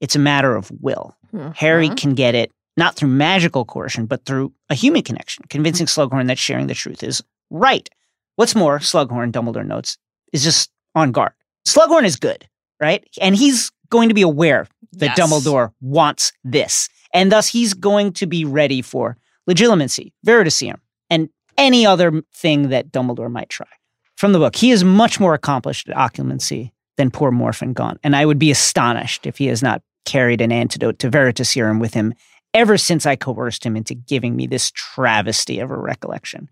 It's 0.00 0.16
a 0.16 0.20
matter 0.20 0.54
of 0.56 0.70
will. 0.80 1.16
Harry 1.54 1.88
Mhm. 1.88 1.96
can 1.96 2.14
get 2.14 2.34
it 2.34 2.50
not 2.76 2.94
through 2.96 3.08
magical 3.08 3.64
coercion, 3.64 4.06
but 4.06 4.24
through 4.24 4.52
a 4.70 4.74
human 4.74 5.02
connection, 5.02 5.44
convincing 5.48 5.86
Slughorn 5.86 6.26
that 6.28 6.38
sharing 6.38 6.66
the 6.66 6.74
truth 6.74 7.02
is 7.02 7.22
right. 7.50 7.88
What's 8.36 8.54
more, 8.54 8.78
Slughorn, 8.78 9.30
Dumbledore 9.32 9.66
notes, 9.66 9.98
is 10.32 10.42
just 10.42 10.70
on 10.94 11.12
guard. 11.12 11.32
Slughorn 11.68 12.04
is 12.04 12.16
good, 12.16 12.48
right? 12.80 13.04
And 13.20 13.36
he's 13.36 13.70
going 13.90 14.08
to 14.08 14.14
be 14.14 14.22
aware 14.22 14.66
that 14.92 15.16
Yes. 15.16 15.18
Dumbledore 15.18 15.72
wants 15.80 16.32
this. 16.44 16.88
And 17.14 17.30
thus 17.30 17.48
he's 17.48 17.74
going 17.74 18.12
to 18.14 18.26
be 18.26 18.44
ready 18.46 18.80
for 18.82 19.18
legilimency, 19.48 20.12
veritaserum, 20.26 20.80
and 21.10 21.28
any 21.58 21.84
other 21.86 22.22
thing 22.34 22.70
that 22.70 22.90
Dumbledore 22.90 23.30
might 23.30 23.50
try. 23.50 23.66
From 24.22 24.32
the 24.32 24.38
book, 24.38 24.54
he 24.54 24.70
is 24.70 24.84
much 24.84 25.18
more 25.18 25.34
accomplished 25.34 25.88
at 25.88 25.96
occlumency 25.96 26.70
than 26.96 27.10
poor 27.10 27.32
Morphin 27.32 27.72
Gaunt, 27.72 27.98
and 28.04 28.14
I 28.14 28.24
would 28.24 28.38
be 28.38 28.52
astonished 28.52 29.26
if 29.26 29.38
he 29.38 29.46
has 29.46 29.64
not 29.64 29.82
carried 30.04 30.40
an 30.40 30.52
antidote 30.52 31.00
to 31.00 31.10
veritaserum 31.10 31.80
with 31.80 31.94
him 31.94 32.14
ever 32.54 32.78
since 32.78 33.04
I 33.04 33.16
coerced 33.16 33.66
him 33.66 33.76
into 33.76 33.96
giving 33.96 34.36
me 34.36 34.46
this 34.46 34.70
travesty 34.70 35.58
of 35.58 35.72
a 35.72 35.76
recollection. 35.76 36.48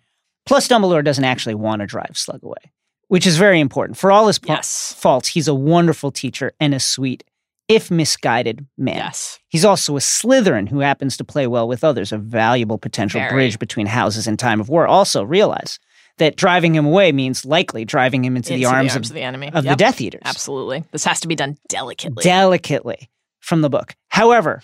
Plus, 0.46 0.66
Dumbledore 0.66 1.04
doesn't 1.04 1.22
actually 1.22 1.54
want 1.54 1.78
to 1.78 1.86
drive 1.86 2.10
Slug 2.18 2.42
away, 2.42 2.72
which 3.06 3.24
is 3.24 3.36
very 3.36 3.60
important. 3.60 3.96
For 3.96 4.10
all 4.10 4.26
his 4.26 4.40
po- 4.40 4.54
Yes. 4.54 4.96
faults, 4.98 5.28
he's 5.28 5.46
a 5.46 5.54
wonderful 5.54 6.10
teacher 6.10 6.50
and 6.58 6.74
a 6.74 6.80
sweet, 6.80 7.22
if 7.68 7.88
misguided, 7.88 8.66
man. 8.76 8.96
Yes. 8.96 9.38
He's 9.46 9.64
also 9.64 9.96
a 9.96 10.00
Slytherin 10.00 10.70
who 10.70 10.80
happens 10.80 11.16
to 11.18 11.24
play 11.24 11.46
well 11.46 11.68
with 11.68 11.84
others, 11.84 12.10
a 12.10 12.18
valuable 12.18 12.78
potential 12.78 13.20
Very. 13.20 13.30
bridge 13.30 13.60
between 13.60 13.86
houses 13.86 14.26
in 14.26 14.36
time 14.36 14.60
of 14.60 14.68
war. 14.68 14.88
Also, 14.88 15.22
realize 15.22 15.78
that 16.20 16.36
driving 16.36 16.74
him 16.74 16.86
away 16.86 17.12
means 17.12 17.44
likely 17.44 17.84
driving 17.84 18.24
him 18.24 18.36
into, 18.36 18.52
Into 18.54 18.66
the 18.66 18.72
arms, 18.72 18.94
of, 18.94 19.02
of, 19.02 19.08
the 19.08 19.22
enemy. 19.22 19.50
of 19.52 19.64
the 19.64 19.74
Death 19.74 20.00
Eaters. 20.00 20.22
Absolutely. 20.24 20.84
This 20.92 21.04
has 21.04 21.20
to 21.20 21.28
be 21.28 21.34
done 21.34 21.56
delicately. 21.68 22.22
Delicately 22.22 23.10
from 23.40 23.62
the 23.62 23.70
book. 23.70 23.96
However, 24.08 24.62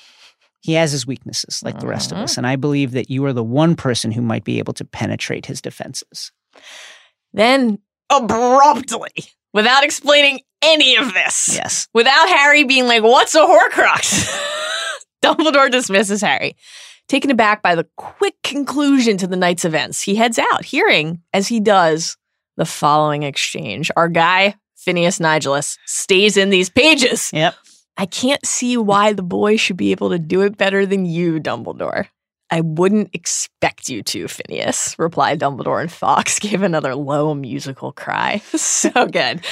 he 0.61 0.75
has 0.75 0.93
his 0.93 1.07
weaknesses 1.07 1.61
like 1.65 1.81
the 1.81 1.87
rest 1.87 2.13
of 2.13 2.19
us, 2.19 2.33
mm-hmm. 2.33 2.41
and 2.41 2.47
I 2.47 2.57
believe 2.57 2.93
that 2.93 3.11
you 3.11 3.25
are 3.25 3.33
the 3.33 3.43
one 3.45 3.75
person 3.75 4.13
who 4.13 4.21
might 4.23 4.45
be 4.45 4.59
able 4.59 4.75
to 4.75 4.85
penetrate 4.85 5.47
his 5.47 5.61
defenses. 5.61 6.31
then, 7.33 7.79
abruptly, 8.11 9.11
without 9.53 9.83
explaining 9.85 10.41
any 10.63 10.97
of 10.97 11.15
this, 11.15 11.51
Yes. 11.55 11.89
without 11.95 12.29
Harry 12.29 12.65
being 12.65 12.87
like, 12.87 13.03
What's 13.03 13.35
a 13.35 13.41
Horcrux? 13.41 14.31
Dumbledore 15.23 15.71
dismisses 15.71 16.21
Harry. 16.21 16.57
Taken 17.09 17.31
aback 17.31 17.63
by 17.63 17.77
the 17.77 17.87
quick 17.97 18.35
conclusion 18.43 19.17
to 19.19 19.29
the 19.29 19.37
night's 19.37 19.65
events, 19.65 20.03
he 20.03 20.17
heads 20.17 20.41
out, 20.41 20.65
hearing, 20.65 21.23
as 21.33 21.47
he 21.47 21.61
does, 21.61 22.17
the 22.57 22.65
following 22.65 23.23
exchange. 23.23 23.93
Our 23.97 24.09
guy, 24.09 24.57
Phineas 24.75 25.21
Nigellus, 25.21 25.79
stays 25.87 26.37
in 26.37 26.51
these 26.51 26.69
pages. 26.69 27.31
Yep. 27.33 27.55
I 27.97 28.07
can't 28.07 28.45
see 28.45 28.77
why 28.77 29.13
the 29.13 29.23
boy 29.23 29.57
should 29.57 29.77
be 29.77 29.93
able 29.93 30.11
to 30.11 30.19
do 30.19 30.43
it 30.43 30.59
better 30.59 30.85
than 30.85 31.07
you, 31.07 31.41
Dumbledore. 31.41 32.09
I 32.51 32.61
wouldn't 32.61 33.11
expect 33.13 33.89
you 33.89 34.03
to, 34.03 34.27
Phineas, 34.27 34.97
replied 34.99 35.39
Dumbledore, 35.39 35.81
and 35.81 35.91
Fawkes 35.91 36.39
gave 36.41 36.63
another 36.63 36.97
low 36.97 37.35
musical 37.35 37.93
cry. 37.93 38.39
so 38.47 38.91
good. 39.07 39.45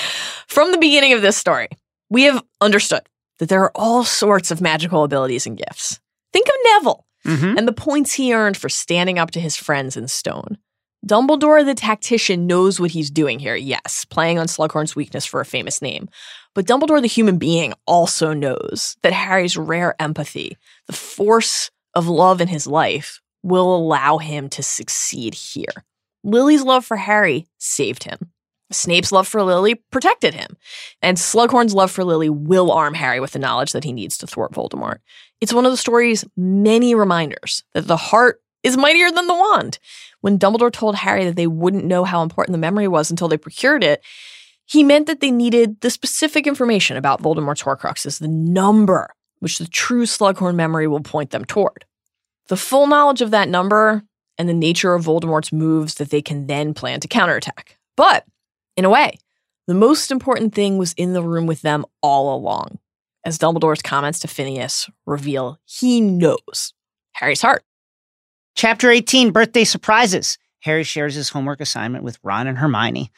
From 0.49 0.73
the 0.73 0.79
beginning 0.79 1.13
of 1.13 1.23
this 1.23 1.37
story, 1.37 1.69
we 2.11 2.25
have 2.25 2.43
understood 2.61 3.03
that 3.39 3.49
there 3.49 3.63
are 3.63 3.73
all 3.77 4.05
sorts 4.05 4.51
of 4.51 4.61
magical 4.61 5.05
abilities 5.05 5.47
and 5.47 5.57
gifts. 5.57 6.01
Think 6.33 6.49
of 6.49 6.55
Neville 6.65 7.04
Mm-hmm. 7.25 7.57
and 7.57 7.66
the 7.66 7.72
points 7.72 8.12
he 8.12 8.35
earned 8.35 8.57
for 8.57 8.68
standing 8.68 9.18
up 9.18 9.31
to 9.31 9.41
his 9.41 9.57
friends 9.57 9.97
in 9.97 10.09
stone. 10.09 10.59
Dumbledore, 11.07 11.64
the 11.64 11.75
tactician, 11.75 12.47
knows 12.47 12.81
what 12.81 12.91
he's 12.91 13.11
doing 13.11 13.39
here, 13.39 13.57
yes, 13.57 14.05
playing 14.07 14.39
on 14.39 14.47
Slughorn's 14.47 14.97
weakness 14.97 15.27
for 15.27 15.41
a 15.41 15.47
famous 15.47 15.83
name. 15.83 16.09
But 16.55 16.66
Dumbledore, 16.66 17.03
the 17.03 17.09
human 17.09 17.37
being, 17.37 17.75
also 17.87 18.33
knows 18.33 18.97
that 19.03 19.12
Harry's 19.12 19.57
rare 19.57 19.95
empathy, 19.99 20.57
the 20.87 20.93
force 20.95 21.70
of 21.95 22.09
love 22.09 22.41
in 22.41 22.49
his 22.49 22.66
life, 22.66 23.20
will 23.43 23.77
allow 23.77 24.18
him 24.18 24.49
to 24.51 24.62
succeed 24.62 25.35
here. 25.35 25.85
Lily's 26.22 26.62
love 26.62 26.87
for 26.87 26.97
Harry 26.97 27.47
saved 27.59 28.05
him. 28.05 28.18
Snape's 28.72 29.12
love 29.12 29.29
for 29.29 29.43
Lily 29.43 29.75
protected 29.91 30.35
him. 30.35 30.57
And 31.03 31.18
Slughorn's 31.18 31.75
love 31.75 31.91
for 31.91 32.03
Lily 32.03 32.31
will 32.31 32.72
arm 32.72 32.95
Harry 32.95 33.20
with 33.20 33.33
the 33.33 33.39
knowledge 33.39 33.72
that 33.72 33.85
he 33.85 33.93
needs 33.93 34.16
to 34.18 34.27
thwart 34.27 34.53
Voldemort. 34.53 34.99
It's 35.45 35.53
one 35.53 35.66
of 35.66 35.72
the 35.72 35.76
story's 35.76 36.24
many 36.38 36.95
reminders 36.95 37.64
that 37.74 37.86
the 37.86 37.99
heart 37.99 38.40
is 38.62 38.78
mightier 38.78 39.11
than 39.11 39.26
the 39.26 39.34
wand. 39.34 39.78
When 40.22 40.38
Dumbledore 40.38 40.72
told 40.72 40.97
Harry 40.97 41.26
that 41.26 41.36
they 41.36 41.47
wouldn't 41.47 41.84
know 41.84 42.05
how 42.05 42.22
important 42.22 42.55
the 42.55 42.59
memory 42.59 42.88
was 42.88 43.11
until 43.11 43.28
they 43.28 43.36
procured 43.36 43.84
it, 43.84 44.03
he 44.64 44.82
meant 44.82 45.07
that 45.07 45.20
they 45.20 45.30
needed 45.30 45.82
the 45.82 45.90
specific 45.90 46.47
information 46.47 46.97
about 46.97 47.20
Voldemort's 47.20 47.62
Horcruxes, 47.62 48.20
the 48.20 48.28
number 48.28 49.11
which 49.40 49.59
the 49.59 49.66
true 49.66 50.05
Slughorn 50.05 50.55
memory 50.55 50.88
will 50.88 51.03
point 51.03 51.28
them 51.28 51.45
toward. 51.45 51.84
The 52.49 52.57
full 52.57 52.86
knowledge 52.86 53.20
of 53.20 53.30
that 53.32 53.51
number 53.51 54.03
and 54.38 54.49
the 54.49 54.55
nature 54.55 54.95
of 54.95 55.05
Voldemort's 55.05 55.53
moves 55.53 55.97
that 55.97 56.09
they 56.09 56.22
can 56.22 56.47
then 56.47 56.72
plan 56.72 57.01
to 57.01 57.09
counterattack. 57.09 57.76
But, 57.99 58.24
in 58.78 58.86
a 58.86 58.90
way, 58.90 59.18
the 59.66 59.74
most 59.74 60.11
important 60.11 60.55
thing 60.55 60.78
was 60.78 60.95
in 60.95 61.12
the 61.12 61.22
room 61.22 61.45
with 61.45 61.61
them 61.61 61.84
all 62.01 62.34
along. 62.34 62.78
As 63.27 63.39
Dumbledore's 63.39 63.81
comments 63.81 64.18
to 64.20 64.29
Phineas 64.29 64.91
reveal 65.07 65.59
he 65.64 66.03
knows 66.03 66.75
Harry's 67.12 67.41
heart. 67.41 67.64
Chapter 68.55 68.91
18 68.91 69.31
Birthday 69.31 69.64
Surprises. 69.64 70.37
Harry 70.61 70.85
shares 70.85 71.14
his 71.14 71.31
homework 71.31 71.61
assignment 71.61 72.05
with 72.05 72.18
Ron 72.22 72.47
and 72.47 72.59
Hermione, 72.59 73.11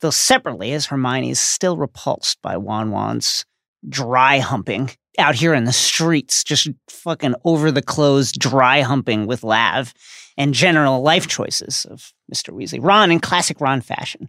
though 0.00 0.10
separately, 0.10 0.72
as 0.72 0.86
Hermione 0.86 1.30
is 1.30 1.40
still 1.40 1.78
repulsed 1.78 2.40
by 2.42 2.58
Won-Won's 2.58 3.46
dry 3.88 4.38
humping 4.38 4.90
out 5.18 5.34
here 5.34 5.54
in 5.54 5.64
the 5.64 5.72
streets, 5.72 6.44
just 6.44 6.68
fucking 6.90 7.34
over 7.44 7.70
the 7.70 7.82
clothes, 7.82 8.32
dry 8.32 8.82
humping 8.82 9.26
with 9.26 9.44
Lav 9.44 9.94
and 10.36 10.52
general 10.52 11.02
life 11.02 11.26
choices 11.26 11.86
of 11.88 12.12
Mr. 12.32 12.54
Weasley. 12.54 12.80
Ron, 12.82 13.10
in 13.10 13.20
classic 13.20 13.60
Ron 13.60 13.80
fashion, 13.80 14.28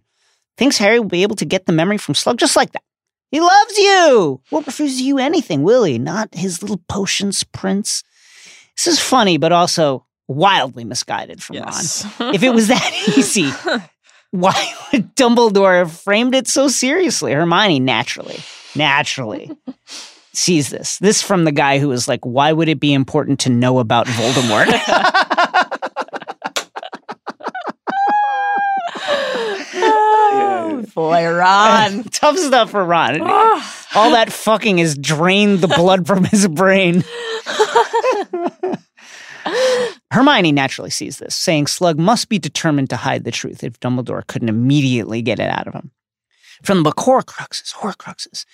thinks 0.56 0.78
Harry 0.78 0.98
will 0.98 1.08
be 1.08 1.22
able 1.22 1.36
to 1.36 1.44
get 1.44 1.66
the 1.66 1.72
memory 1.72 1.98
from 1.98 2.14
Slug 2.14 2.38
just 2.38 2.56
like 2.56 2.72
that. 2.72 2.82
He 3.30 3.40
loves 3.40 3.78
you! 3.78 4.40
Won't 4.50 4.66
refuse 4.66 5.00
you 5.00 5.18
anything, 5.18 5.62
will 5.62 5.84
he? 5.84 5.98
Not 5.98 6.34
his 6.34 6.62
little 6.62 6.80
potions, 6.88 7.44
Prince. 7.44 8.02
This 8.76 8.86
is 8.86 9.00
funny, 9.00 9.36
but 9.36 9.52
also 9.52 10.06
wildly 10.28 10.84
misguided 10.84 11.42
from 11.42 11.56
Ron. 11.56 12.34
If 12.34 12.42
it 12.42 12.54
was 12.54 12.68
that 12.68 12.92
easy, 13.16 13.50
why 14.30 14.74
would 14.92 15.14
Dumbledore 15.16 15.78
have 15.78 15.92
framed 15.92 16.34
it 16.34 16.46
so 16.46 16.68
seriously? 16.68 17.32
Hermione, 17.32 17.80
naturally, 17.80 18.38
naturally 18.74 19.50
sees 20.36 20.70
this. 20.70 20.98
This 20.98 21.22
from 21.22 21.44
the 21.44 21.52
guy 21.52 21.78
who 21.78 21.88
was 21.88 22.06
like, 22.06 22.24
why 22.24 22.52
would 22.52 22.68
it 22.68 22.80
be 22.80 22.92
important 22.92 23.40
to 23.40 23.50
know 23.50 23.78
about 23.78 24.06
Voldemort? 24.06 24.66
oh, 29.74 30.84
boy, 30.96 31.24
Ron. 31.32 32.02
Tough 32.10 32.36
stuff 32.38 32.70
for 32.72 32.84
Ron. 32.84 33.20
All 33.20 34.10
that 34.10 34.32
fucking 34.32 34.78
has 34.78 34.98
drained 34.98 35.60
the 35.60 35.68
blood 35.68 36.06
from 36.08 36.24
his 36.24 36.48
brain. 36.48 37.04
Hermione 40.10 40.50
naturally 40.52 40.90
sees 40.90 41.18
this, 41.18 41.36
saying 41.36 41.68
Slug 41.68 41.98
must 41.98 42.28
be 42.28 42.38
determined 42.38 42.90
to 42.90 42.96
hide 42.96 43.22
the 43.24 43.30
truth 43.30 43.62
if 43.62 43.78
Dumbledore 43.78 44.26
couldn't 44.26 44.48
immediately 44.48 45.22
get 45.22 45.38
it 45.38 45.48
out 45.50 45.68
of 45.68 45.74
him. 45.74 45.92
From 46.64 46.78
the 46.78 46.84
book 46.84 46.96
Horcruxes, 46.96 47.74
Horcruxes. 47.74 48.44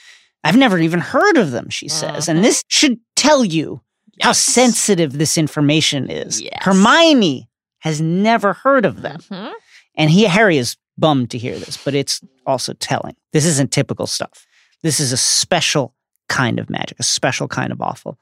I've 0.45 0.57
never 0.57 0.79
even 0.79 1.01
heard 1.01 1.37
of 1.39 1.53
them, 1.53 1.71
she 1.71 1.89
says, 1.89 2.29
and 2.29 2.45
this 2.45 2.65
should 2.69 2.99
tell 3.17 3.45
you 3.45 3.81
how 4.21 4.33
sensitive 4.33 5.13
this 5.17 5.39
information 5.39 6.11
is. 6.11 6.43
Yes. 6.43 6.59
Hermione 6.63 7.49
has 7.79 8.01
never 8.01 8.53
heard 8.53 8.85
of 8.85 9.03
them. 9.03 9.21
Mhm. 9.31 9.53
And 9.97 10.11
he 10.11 10.25
Harry 10.25 10.59
is 10.59 10.77
bummed 10.99 11.31
to 11.31 11.39
hear 11.39 11.59
this, 11.59 11.77
but 11.77 11.95
it's 11.95 12.21
also 12.47 12.73
telling. 12.75 13.17
This 13.33 13.47
isn't 13.47 13.73
typical 13.73 14.07
stuff. 14.07 14.47
This 14.83 15.01
is 15.01 15.13
a 15.13 15.17
special 15.17 15.95
kind 16.29 16.59
of 16.59 16.71
magic, 16.71 16.99
a 16.99 17.05
special 17.05 17.49
kind 17.49 17.73
of 17.73 17.81
awful. 17.81 18.19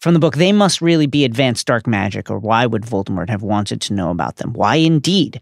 From 0.00 0.14
the 0.14 0.20
book, 0.20 0.36
they 0.36 0.52
must 0.52 0.80
really 0.80 1.06
be 1.06 1.24
advanced 1.24 1.66
dark 1.66 1.86
magic, 1.86 2.30
or 2.30 2.38
why 2.38 2.64
would 2.64 2.82
Voldemort 2.82 3.28
have 3.28 3.42
wanted 3.42 3.80
to 3.82 3.92
know 3.92 4.10
about 4.10 4.36
them? 4.36 4.54
Why 4.54 4.76
indeed? 4.76 5.40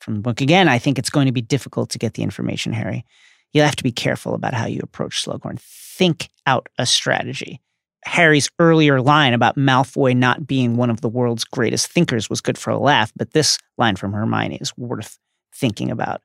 From 0.00 0.14
the 0.14 0.20
book 0.20 0.40
again, 0.40 0.68
I 0.68 0.78
think 0.78 0.98
it's 0.98 1.10
going 1.10 1.26
to 1.26 1.32
be 1.32 1.40
difficult 1.40 1.90
to 1.90 1.98
get 1.98 2.14
the 2.14 2.22
information, 2.22 2.72
Harry. 2.72 3.04
You'll 3.52 3.64
have 3.64 3.76
to 3.76 3.84
be 3.84 3.92
careful 3.92 4.34
about 4.34 4.54
how 4.54 4.66
you 4.66 4.80
approach 4.82 5.24
Slughorn. 5.24 5.58
Think 5.58 6.28
out 6.46 6.68
a 6.78 6.84
strategy. 6.84 7.60
Harry's 8.04 8.50
earlier 8.58 9.00
line 9.00 9.34
about 9.34 9.56
Malfoy 9.56 10.16
not 10.16 10.46
being 10.46 10.76
one 10.76 10.90
of 10.90 11.00
the 11.00 11.08
world's 11.08 11.44
greatest 11.44 11.90
thinkers 11.90 12.30
was 12.30 12.40
good 12.40 12.58
for 12.58 12.70
a 12.70 12.78
laugh, 12.78 13.12
but 13.16 13.32
this 13.32 13.58
line 13.76 13.96
from 13.96 14.12
Hermione 14.12 14.58
is 14.60 14.76
worth 14.76 15.18
thinking 15.58 15.90
about. 15.90 16.22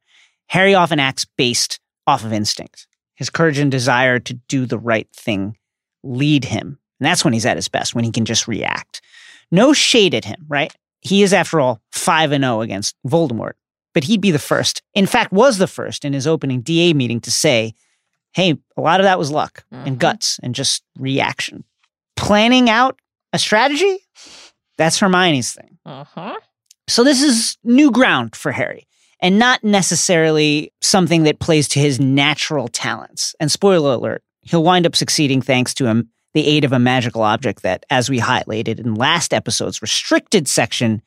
Harry 0.48 0.74
often 0.76 1.00
acts 1.00 1.26
based 1.38 1.80
off 2.08 2.24
of 2.24 2.34
instinct. 2.34 2.88
His 3.16 3.30
courage 3.30 3.58
and 3.60 3.72
desire 3.72 4.20
to 4.20 4.34
do 4.48 4.66
the 4.66 4.78
right 4.80 5.08
thing 5.16 5.58
lead 6.04 6.46
him. 6.46 6.80
And 7.00 7.06
that's 7.08 7.24
when 7.24 7.34
he's 7.34 7.46
at 7.46 7.58
his 7.58 7.68
best, 7.68 7.96
when 7.96 8.04
he 8.04 8.12
can 8.12 8.26
just 8.26 8.48
react. 8.48 9.02
No 9.52 9.74
shade 9.74 10.14
at 10.14 10.26
him, 10.26 10.46
right? 10.48 10.74
He 11.02 11.22
is, 11.24 11.34
after 11.34 11.60
all, 11.60 11.82
5 11.92 12.32
and 12.32 12.44
0 12.44 12.62
against 12.62 12.96
Voldemort. 13.08 13.54
But 13.94 14.06
he'd 14.06 14.22
be 14.22 14.32
the 14.32 14.40
first, 14.40 14.82
in 14.94 15.06
fact, 15.06 15.32
was 15.32 15.58
the 15.58 15.68
first 15.68 16.04
in 16.06 16.14
his 16.14 16.26
opening 16.28 16.62
DA 16.62 16.94
meeting 16.94 17.20
to 17.22 17.32
say, 17.32 17.74
hey, 18.34 18.56
a 18.76 18.82
lot 18.82 19.00
of 19.00 19.04
that 19.04 19.20
was 19.20 19.30
luck 19.32 19.64
and 19.72 19.96
Mhm. 19.96 20.00
guts 20.00 20.40
and 20.42 20.56
just 20.56 20.84
reaction. 20.98 21.64
Planning 22.16 22.70
out 22.70 23.00
a 23.32 23.38
strategy? 23.40 24.00
That's 24.78 24.98
Hermione's 25.00 25.54
thing. 25.54 25.78
Uh-huh. 25.86 26.38
So 26.88 27.04
this 27.04 27.22
is 27.22 27.58
new 27.64 27.92
ground 27.92 28.36
for 28.36 28.52
Harry 28.52 28.88
and 29.24 29.40
not 29.40 29.64
necessarily 29.64 30.74
something 30.82 31.24
that 31.24 31.40
plays 31.40 31.70
to 31.70 31.80
his 31.80 31.98
natural 31.98 32.68
talents. 32.68 33.34
And 33.40 33.50
spoiler 33.50 33.94
alert, 33.94 34.22
he'll 34.42 34.64
wind 34.64 34.86
up 34.86 34.98
succeeding 34.98 35.42
thanks 35.42 35.74
to 35.76 35.86
him, 35.86 36.10
the 36.34 36.46
aid 36.46 36.66
of 36.66 36.74
a 36.74 36.80
magical 36.80 37.22
object 37.22 37.64
that, 37.64 37.86
as 37.90 38.10
we 38.10 38.20
highlighted 38.20 38.80
in 38.80 38.96
last 38.96 39.34
episode's 39.34 39.82
restricted 39.82 40.50
section, 40.50 41.02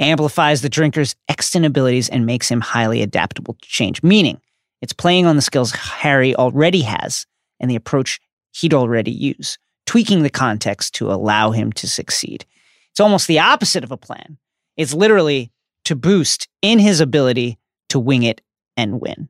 amplifies 0.00 0.62
the 0.62 0.68
drinker's 0.68 1.14
extant 1.28 1.64
abilities 1.64 2.08
and 2.08 2.26
makes 2.26 2.50
him 2.50 2.60
highly 2.60 3.02
adaptable 3.02 3.54
to 3.54 3.68
change. 3.68 4.02
Meaning, 4.02 4.40
it's 4.82 4.92
playing 4.92 5.26
on 5.26 5.36
the 5.36 5.42
skills 5.42 5.70
Harry 5.70 6.34
already 6.34 6.80
has 6.80 7.24
and 7.60 7.70
the 7.70 7.76
approach 7.76 8.18
he'd 8.52 8.74
already 8.74 9.12
use, 9.12 9.58
tweaking 9.86 10.24
the 10.24 10.30
context 10.30 10.94
to 10.94 11.12
allow 11.12 11.52
him 11.52 11.72
to 11.74 11.86
succeed. 11.86 12.44
It's 12.90 13.00
almost 13.00 13.28
the 13.28 13.38
opposite 13.38 13.84
of 13.84 13.92
a 13.92 13.96
plan. 13.96 14.38
It's 14.76 14.94
literally 14.94 15.52
to 15.84 15.94
boost 15.94 16.48
in 16.62 16.80
his 16.80 17.00
ability 17.00 17.58
to 17.90 17.98
wing 17.98 18.22
it 18.22 18.40
and 18.76 19.00
win. 19.00 19.28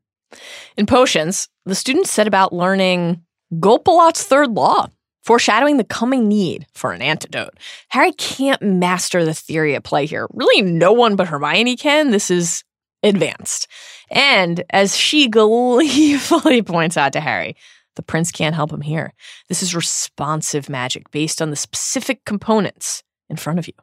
In 0.76 0.86
potions, 0.86 1.48
the 1.66 1.74
students 1.74 2.10
set 2.10 2.26
about 2.26 2.52
learning 2.52 3.22
Golpalott's 3.54 4.22
third 4.22 4.52
law, 4.52 4.88
foreshadowing 5.24 5.76
the 5.76 5.84
coming 5.84 6.28
need 6.28 6.66
for 6.72 6.92
an 6.92 7.02
antidote. 7.02 7.58
Harry 7.88 8.12
can't 8.12 8.62
master 8.62 9.24
the 9.24 9.34
theory 9.34 9.74
at 9.74 9.84
play 9.84 10.06
here. 10.06 10.28
Really, 10.32 10.62
no 10.62 10.92
one 10.92 11.16
but 11.16 11.28
Hermione 11.28 11.76
can. 11.76 12.10
This 12.10 12.30
is 12.30 12.62
advanced. 13.02 13.66
And 14.10 14.64
as 14.70 14.96
she 14.96 15.28
gleefully 15.28 16.62
points 16.62 16.96
out 16.96 17.12
to 17.14 17.20
Harry, 17.20 17.56
the 17.96 18.02
prince 18.02 18.30
can't 18.30 18.54
help 18.54 18.72
him 18.72 18.82
here. 18.82 19.12
This 19.48 19.62
is 19.62 19.74
responsive 19.74 20.68
magic 20.68 21.10
based 21.10 21.42
on 21.42 21.50
the 21.50 21.56
specific 21.56 22.24
components 22.24 23.02
in 23.28 23.36
front 23.36 23.58
of 23.58 23.66
you. 23.66 23.74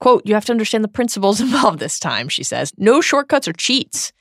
Quote, 0.00 0.22
you 0.26 0.34
have 0.34 0.44
to 0.46 0.52
understand 0.52 0.84
the 0.84 0.88
principles 0.88 1.40
involved 1.40 1.78
this 1.78 1.98
time, 1.98 2.28
she 2.28 2.42
says. 2.42 2.72
No 2.76 3.00
shortcuts 3.00 3.48
or 3.48 3.52
cheats. 3.52 4.12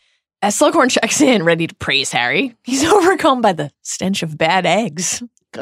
As 0.45 0.59
Slughorn 0.59 0.91
checks 0.91 1.21
in, 1.21 1.41
ready 1.41 1.65
to 1.65 1.73
praise 1.73 2.11
Harry, 2.11 2.55
he's 2.63 2.83
overcome 2.93 3.41
by 3.41 3.51
the 3.51 3.71
stench 3.81 4.21
of 4.21 4.37
bad 4.37 4.67
eggs. 4.67 5.23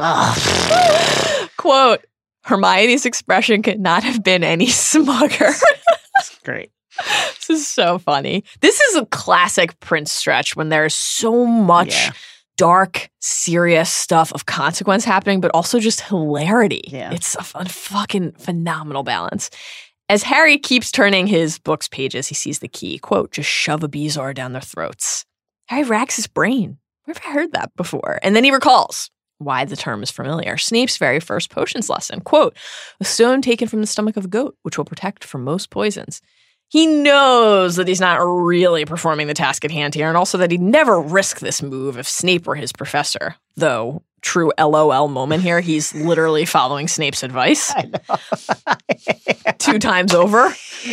Quote, 1.57 2.05
Hermione's 2.43 3.05
expression 3.05 3.61
could 3.61 3.79
not 3.79 4.03
have 4.03 4.21
been 4.25 4.43
any 4.43 4.65
smugger. 4.67 5.57
That's 6.17 6.37
great. 6.43 6.71
this 7.37 7.49
is 7.49 7.65
so 7.65 7.97
funny. 7.97 8.43
This 8.59 8.81
is 8.81 8.97
a 8.97 9.05
classic 9.05 9.79
Prince 9.79 10.11
stretch 10.11 10.57
when 10.57 10.67
there's 10.67 10.93
so 10.93 11.45
much 11.45 11.93
Yeah. 11.95 12.11
dark, 12.57 13.09
serious 13.21 13.89
stuff 13.89 14.33
of 14.33 14.45
consequence 14.47 15.05
happening, 15.05 15.39
but 15.39 15.51
also 15.53 15.79
just 15.79 16.01
hilarity. 16.01 16.81
Yeah. 16.87 17.13
It's 17.13 17.35
a 17.35 17.43
fun, 17.43 17.67
fucking 17.67 18.33
phenomenal 18.33 19.03
balance. 19.03 19.49
As 20.09 20.23
Harry 20.23 20.57
keeps 20.57 20.91
turning 20.91 21.27
his 21.27 21.59
book's 21.59 21.87
pages, 21.87 22.27
he 22.27 22.35
sees 22.35 22.59
the 22.59 22.67
key. 22.67 22.99
Quote, 22.99 23.31
just 23.31 23.49
shove 23.49 23.83
a 23.83 23.89
Bezoar 23.89 24.33
down 24.33 24.53
their 24.53 24.61
throats. 24.61 25.25
Harry 25.67 25.83
racks 25.83 26.17
his 26.17 26.27
brain. 26.27 26.77
Where 27.05 27.13
have 27.13 27.23
I 27.25 27.33
heard 27.33 27.53
that 27.53 27.75
before? 27.75 28.19
And 28.21 28.35
then 28.35 28.43
he 28.43 28.51
recalls 28.51 29.09
why 29.39 29.65
the 29.65 29.75
term 29.75 30.03
is 30.03 30.11
familiar. 30.11 30.57
Snape's 30.57 30.97
very 30.97 31.19
first 31.19 31.49
potions 31.49 31.89
lesson. 31.89 32.21
Quote, 32.21 32.55
a 32.99 33.05
stone 33.05 33.41
taken 33.41 33.67
from 33.67 33.81
the 33.81 33.87
stomach 33.87 34.17
of 34.17 34.25
a 34.25 34.29
goat, 34.29 34.55
which 34.63 34.77
will 34.77 34.85
protect 34.85 35.23
from 35.23 35.43
most 35.43 35.69
poisons. 35.69 36.21
He 36.69 36.87
knows 36.87 37.75
that 37.75 37.87
he's 37.87 38.01
not 38.01 38.15
really 38.15 38.85
performing 38.85 39.27
the 39.27 39.33
task 39.33 39.63
at 39.63 39.71
hand 39.71 39.93
here, 39.93 40.07
and 40.07 40.17
also 40.17 40.37
that 40.37 40.51
he'd 40.51 40.61
never 40.61 40.99
risk 40.99 41.39
this 41.39 41.61
move 41.61 41.97
if 41.97 42.09
Snape 42.09 42.47
were 42.47 42.55
his 42.55 42.71
professor. 42.71 43.35
Though, 43.55 44.03
true 44.23 44.51
LOL 44.57 45.07
moment 45.07 45.43
here, 45.43 45.61
he's 45.61 45.93
literally 45.93 46.45
following 46.45 46.87
Snape's 46.87 47.21
advice. 47.21 47.71
Two 49.59 49.77
times 49.77 50.13
over. 50.15 50.49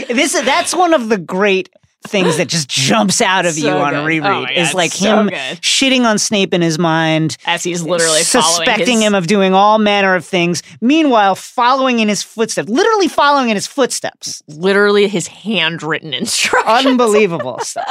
this 0.08 0.32
that's 0.32 0.74
one 0.74 0.92
of 0.92 1.08
the 1.08 1.16
great 1.16 1.70
things 2.06 2.38
that 2.38 2.48
just 2.48 2.68
jumps 2.68 3.20
out 3.20 3.44
of 3.44 3.52
So 3.52 3.66
you 3.66 3.70
on 3.72 3.92
good. 3.92 4.06
reread 4.06 4.48
Oh 4.48 4.60
is 4.60 4.72
like 4.72 4.92
so 4.92 5.18
him 5.20 5.26
good. 5.28 5.60
shitting 5.60 6.04
on 6.04 6.18
Snape 6.18 6.54
in 6.54 6.62
his 6.62 6.78
mind, 6.78 7.36
As 7.44 7.62
he's 7.62 7.82
literally 7.82 8.22
suspecting 8.22 8.98
his, 8.98 9.06
him 9.08 9.14
of 9.14 9.26
doing 9.26 9.52
all 9.52 9.78
manner 9.78 10.14
of 10.14 10.24
things. 10.24 10.62
Meanwhile, 10.80 11.34
following 11.34 12.00
in 12.00 12.08
his 12.08 12.22
footsteps, 12.22 12.68
literally 12.70 13.06
following 13.08 13.50
in 13.50 13.54
his 13.56 13.66
footsteps. 13.66 14.42
literally 14.48 15.08
his 15.08 15.26
handwritten 15.26 16.14
instructions. 16.14 16.86
Unbelievable 16.86 17.58
stuff. 17.62 17.84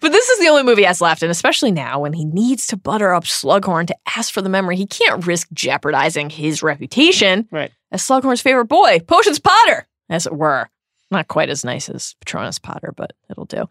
But 0.00 0.12
this 0.12 0.28
is 0.28 0.38
the 0.38 0.48
only 0.48 0.62
movie 0.62 0.82
he 0.82 0.86
has 0.86 1.00
left, 1.00 1.22
and 1.22 1.30
especially 1.30 1.72
now 1.72 2.00
when 2.00 2.12
he 2.12 2.24
needs 2.24 2.66
to 2.68 2.76
butter 2.76 3.12
up 3.12 3.24
Slughorn 3.24 3.86
to 3.88 3.96
ask 4.16 4.32
for 4.32 4.40
the 4.42 4.48
memory, 4.48 4.76
he 4.76 4.86
can't 4.86 5.26
risk 5.26 5.48
jeopardizing 5.52 6.30
his 6.30 6.62
reputation 6.62 7.48
Right. 7.50 7.72
as 7.90 8.06
Slughorn's 8.06 8.40
favorite 8.40 8.66
boy, 8.66 9.00
Potions 9.00 9.40
Potter, 9.40 9.88
as 10.08 10.26
it 10.26 10.32
were. 10.32 10.68
Not 11.12 11.28
quite 11.28 11.50
as 11.50 11.64
nice 11.64 11.88
as 11.88 12.14
Patronus 12.20 12.58
Potter, 12.58 12.92
but 12.96 13.12
it'll 13.30 13.44
do. 13.44 13.68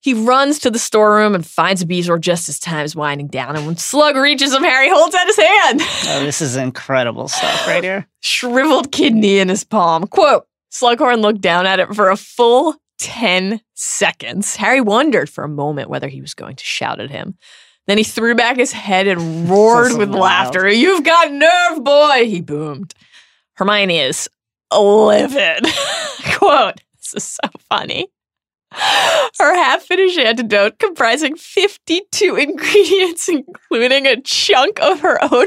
He 0.00 0.14
runs 0.14 0.58
to 0.60 0.70
the 0.70 0.80
storeroom 0.80 1.34
and 1.36 1.46
finds 1.46 1.80
a 1.80 1.86
Bezoar 1.86 2.18
just 2.20 2.48
as 2.48 2.58
time 2.58 2.84
is 2.84 2.96
winding 2.96 3.28
down. 3.28 3.54
And 3.54 3.66
when 3.66 3.76
Slug 3.76 4.16
reaches 4.16 4.52
him, 4.52 4.64
Harry 4.64 4.88
holds 4.90 5.14
out 5.14 5.26
his 5.28 5.36
hand. 5.36 5.80
Oh, 5.80 6.24
this 6.24 6.40
is 6.40 6.56
incredible 6.56 7.28
stuff 7.28 7.68
right 7.68 7.84
here. 7.84 8.08
Shriveled 8.20 8.90
kidney 8.90 9.38
in 9.38 9.48
his 9.48 9.62
palm. 9.62 10.08
Quote 10.08 10.44
Slughorn 10.72 11.20
looked 11.20 11.40
down 11.42 11.66
at 11.66 11.78
it 11.78 11.94
for 11.94 12.10
a 12.10 12.16
full 12.16 12.74
10 12.98 13.60
seconds. 13.74 14.56
Harry 14.56 14.80
wondered 14.80 15.28
for 15.30 15.44
a 15.44 15.48
moment 15.48 15.90
whether 15.90 16.08
he 16.08 16.20
was 16.20 16.34
going 16.34 16.56
to 16.56 16.64
shout 16.64 16.98
at 16.98 17.10
him. 17.10 17.36
Then 17.86 17.98
he 17.98 18.04
threw 18.04 18.34
back 18.34 18.56
his 18.56 18.72
head 18.72 19.06
and 19.06 19.48
roared 19.50 19.96
with 19.98 20.08
wild. 20.08 20.20
laughter. 20.20 20.68
You've 20.68 21.04
got 21.04 21.30
nerve, 21.30 21.84
boy, 21.84 22.26
he 22.26 22.40
boomed. 22.40 22.94
Hermione 23.54 23.98
is 24.00 24.28
livid. 24.76 25.66
Quote, 26.42 26.80
this 26.98 27.14
is 27.14 27.24
so 27.24 27.48
funny. 27.70 28.08
Her 28.72 29.54
half 29.54 29.82
finished 29.82 30.18
antidote 30.18 30.78
comprising 30.78 31.36
52 31.36 32.36
ingredients, 32.36 33.28
including 33.28 34.06
a 34.06 34.20
chunk 34.22 34.80
of 34.80 35.00
her 35.00 35.18
own. 35.32 35.46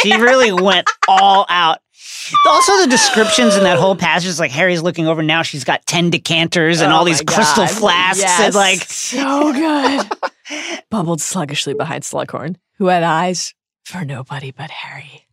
She 0.00 0.16
really 0.16 0.52
went 0.52 0.88
all 1.08 1.44
out. 1.48 1.78
Also, 2.46 2.80
the 2.82 2.86
descriptions 2.88 3.56
in 3.56 3.64
that 3.64 3.78
whole 3.78 3.94
passage 3.96 4.28
is 4.28 4.40
like 4.40 4.50
Harry's 4.50 4.82
looking 4.82 5.06
over 5.06 5.22
now. 5.22 5.42
She's 5.42 5.64
got 5.64 5.86
ten 5.86 6.10
decanters 6.10 6.80
and 6.80 6.92
Oh 6.92 6.96
all 6.96 7.04
these 7.04 7.22
crystal 7.22 7.66
God. 7.66 7.70
flasks 7.74 8.20
Yes. 8.22 8.40
and 8.46 8.54
like 8.54 8.80
so 8.82 9.52
good. 9.52 10.80
Bubbled 10.90 11.20
sluggishly 11.20 11.74
behind 11.74 12.02
Slughorn, 12.04 12.56
who 12.78 12.86
had 12.86 13.02
eyes 13.04 13.54
for 13.84 14.04
nobody 14.04 14.50
but 14.50 14.70
Harry. 14.70 15.25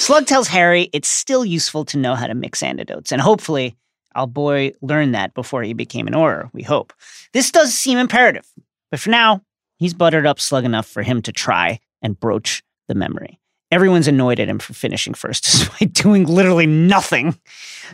Slug 0.00 0.26
tells 0.26 0.48
Harry 0.48 0.88
it's 0.94 1.10
still 1.10 1.44
useful 1.44 1.84
to 1.84 1.98
know 1.98 2.14
how 2.14 2.26
to 2.26 2.34
mix 2.34 2.62
antidotes, 2.62 3.12
and 3.12 3.20
hopefully, 3.20 3.76
our 4.14 4.26
boy 4.26 4.72
learned 4.80 5.14
that 5.14 5.34
before 5.34 5.62
he 5.62 5.74
became 5.74 6.06
an 6.06 6.14
Auror. 6.14 6.48
We 6.54 6.62
hope. 6.62 6.94
This 7.34 7.50
does 7.50 7.74
seem 7.74 7.98
imperative, 7.98 8.48
but 8.90 8.98
for 8.98 9.10
now, 9.10 9.42
he's 9.78 9.92
buttered 9.92 10.26
up 10.26 10.40
Slug 10.40 10.64
enough 10.64 10.86
for 10.86 11.02
him 11.02 11.20
to 11.22 11.32
try 11.32 11.80
and 12.00 12.18
broach 12.18 12.62
the 12.88 12.94
memory. 12.94 13.38
Everyone's 13.70 14.08
annoyed 14.08 14.40
at 14.40 14.48
him 14.48 14.58
for 14.58 14.72
finishing 14.72 15.12
first, 15.12 15.44
despite 15.44 15.92
doing 15.92 16.24
literally 16.24 16.66
nothing. 16.66 17.38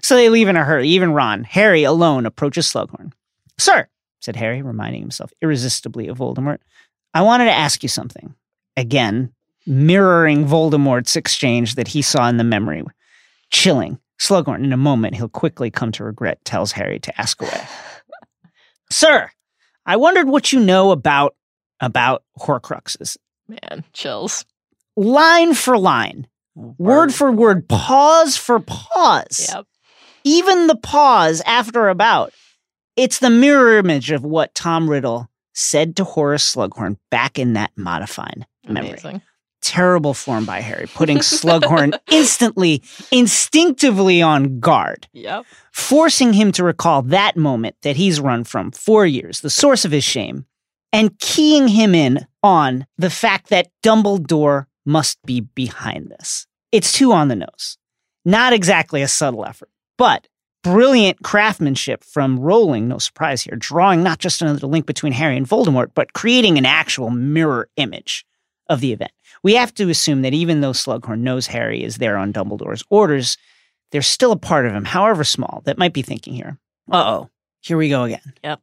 So 0.00 0.14
they 0.14 0.28
leave 0.28 0.46
in 0.46 0.56
a 0.56 0.64
hurry. 0.64 0.86
Even 0.86 1.12
Ron, 1.12 1.42
Harry 1.42 1.82
alone, 1.82 2.24
approaches 2.24 2.68
Slughorn. 2.68 3.14
Sir, 3.58 3.88
said 4.20 4.36
Harry, 4.36 4.62
reminding 4.62 5.00
himself 5.00 5.32
irresistibly 5.42 6.06
of 6.06 6.18
Voldemort, 6.18 6.58
I 7.14 7.22
wanted 7.22 7.46
to 7.46 7.52
ask 7.52 7.82
you 7.82 7.88
something. 7.88 8.36
Again, 8.76 9.32
mirroring 9.66 10.46
Voldemort's 10.46 11.16
exchange 11.16 11.74
that 11.74 11.88
he 11.88 12.02
saw 12.02 12.28
in 12.28 12.36
the 12.36 12.44
memory. 12.44 12.84
Chilling. 13.50 13.98
Slughorn, 14.18 14.64
in 14.64 14.72
a 14.72 14.78
moment, 14.78 15.14
he'll 15.14 15.28
quickly 15.28 15.70
come 15.70 15.92
to 15.92 16.04
regret, 16.04 16.42
tells 16.44 16.72
Harry 16.72 16.98
to 17.00 17.20
ask 17.20 17.40
away. 17.42 17.66
Sir, 18.90 19.30
I 19.84 19.96
wondered 19.96 20.28
what 20.28 20.52
you 20.52 20.60
know 20.60 20.90
about 20.90 21.36
about 21.80 22.24
Horcruxes. 22.38 23.18
Man, 23.48 23.84
chills. 23.92 24.44
Line 24.96 25.52
for 25.52 25.76
line, 25.76 26.26
word 26.54 27.12
for 27.12 27.30
word, 27.30 27.68
pause 27.68 28.36
for 28.36 28.60
pause. 28.60 29.50
Yep. 29.52 29.66
Even 30.24 30.66
the 30.66 30.76
pause 30.76 31.42
after 31.44 31.88
about. 31.88 32.32
It's 32.96 33.18
the 33.18 33.28
mirror 33.28 33.76
image 33.76 34.10
of 34.10 34.24
what 34.24 34.54
Tom 34.54 34.88
Riddle 34.88 35.28
said 35.52 35.96
to 35.96 36.04
Horace 36.04 36.54
Slughorn 36.54 36.96
back 37.10 37.38
in 37.38 37.52
that 37.52 37.72
modifying 37.76 38.46
memory. 38.66 38.90
Amazing. 38.90 39.22
Terrible 39.66 40.14
form 40.14 40.44
by 40.44 40.60
Harry, 40.60 40.86
putting 40.94 41.18
Slughorn 41.18 41.98
instantly, 42.10 42.82
instinctively 43.10 44.22
on 44.22 44.60
guard, 44.60 45.08
Yep. 45.12 45.44
forcing 45.72 46.32
him 46.32 46.52
to 46.52 46.64
recall 46.64 47.02
that 47.02 47.36
moment 47.36 47.76
that 47.82 47.96
he's 47.96 48.20
run 48.20 48.44
from 48.44 48.70
for 48.70 49.04
years, 49.04 49.40
the 49.40 49.50
source 49.50 49.84
of 49.84 49.90
his 49.90 50.04
shame, 50.04 50.46
and 50.92 51.18
keying 51.18 51.68
him 51.68 51.94
in 51.94 52.26
on 52.42 52.86
the 52.96 53.10
fact 53.10 53.48
that 53.50 53.68
Dumbledore 53.82 54.66
must 54.84 55.18
be 55.26 55.40
behind 55.40 56.08
this. 56.10 56.46
It's 56.72 56.92
too 56.92 57.12
on 57.12 57.28
the 57.28 57.36
nose. 57.36 57.76
Not 58.24 58.52
exactly 58.52 59.02
a 59.02 59.08
subtle 59.08 59.44
effort, 59.44 59.70
but 59.98 60.28
brilliant 60.62 61.22
craftsmanship 61.22 62.02
from 62.04 62.38
Rowling, 62.40 62.88
no 62.88 62.98
surprise 62.98 63.42
here, 63.42 63.56
drawing 63.56 64.02
not 64.02 64.18
just 64.18 64.42
another 64.42 64.66
link 64.66 64.86
between 64.86 65.12
Harry 65.12 65.36
and 65.36 65.46
Voldemort, 65.48 65.90
but 65.94 66.12
creating 66.12 66.56
an 66.58 66.66
actual 66.66 67.10
mirror 67.10 67.68
image 67.76 68.24
of 68.68 68.80
the 68.80 68.92
event. 68.92 69.12
We 69.42 69.54
have 69.54 69.74
to 69.74 69.88
assume 69.90 70.22
that 70.22 70.34
even 70.34 70.60
though 70.60 70.72
Slughorn 70.72 71.20
knows 71.20 71.46
Harry 71.46 71.84
is 71.84 71.96
there 71.98 72.16
on 72.16 72.32
Dumbledore's 72.32 72.84
orders, 72.90 73.36
there's 73.92 74.06
still 74.06 74.32
a 74.32 74.36
part 74.36 74.66
of 74.66 74.72
him, 74.72 74.84
however 74.84 75.24
small, 75.24 75.62
that 75.64 75.78
might 75.78 75.92
be 75.92 76.02
thinking 76.02 76.34
here, 76.34 76.58
uh 76.90 77.04
oh, 77.06 77.30
here 77.60 77.76
we 77.76 77.88
go 77.88 78.04
again. 78.04 78.34
Yep. 78.42 78.60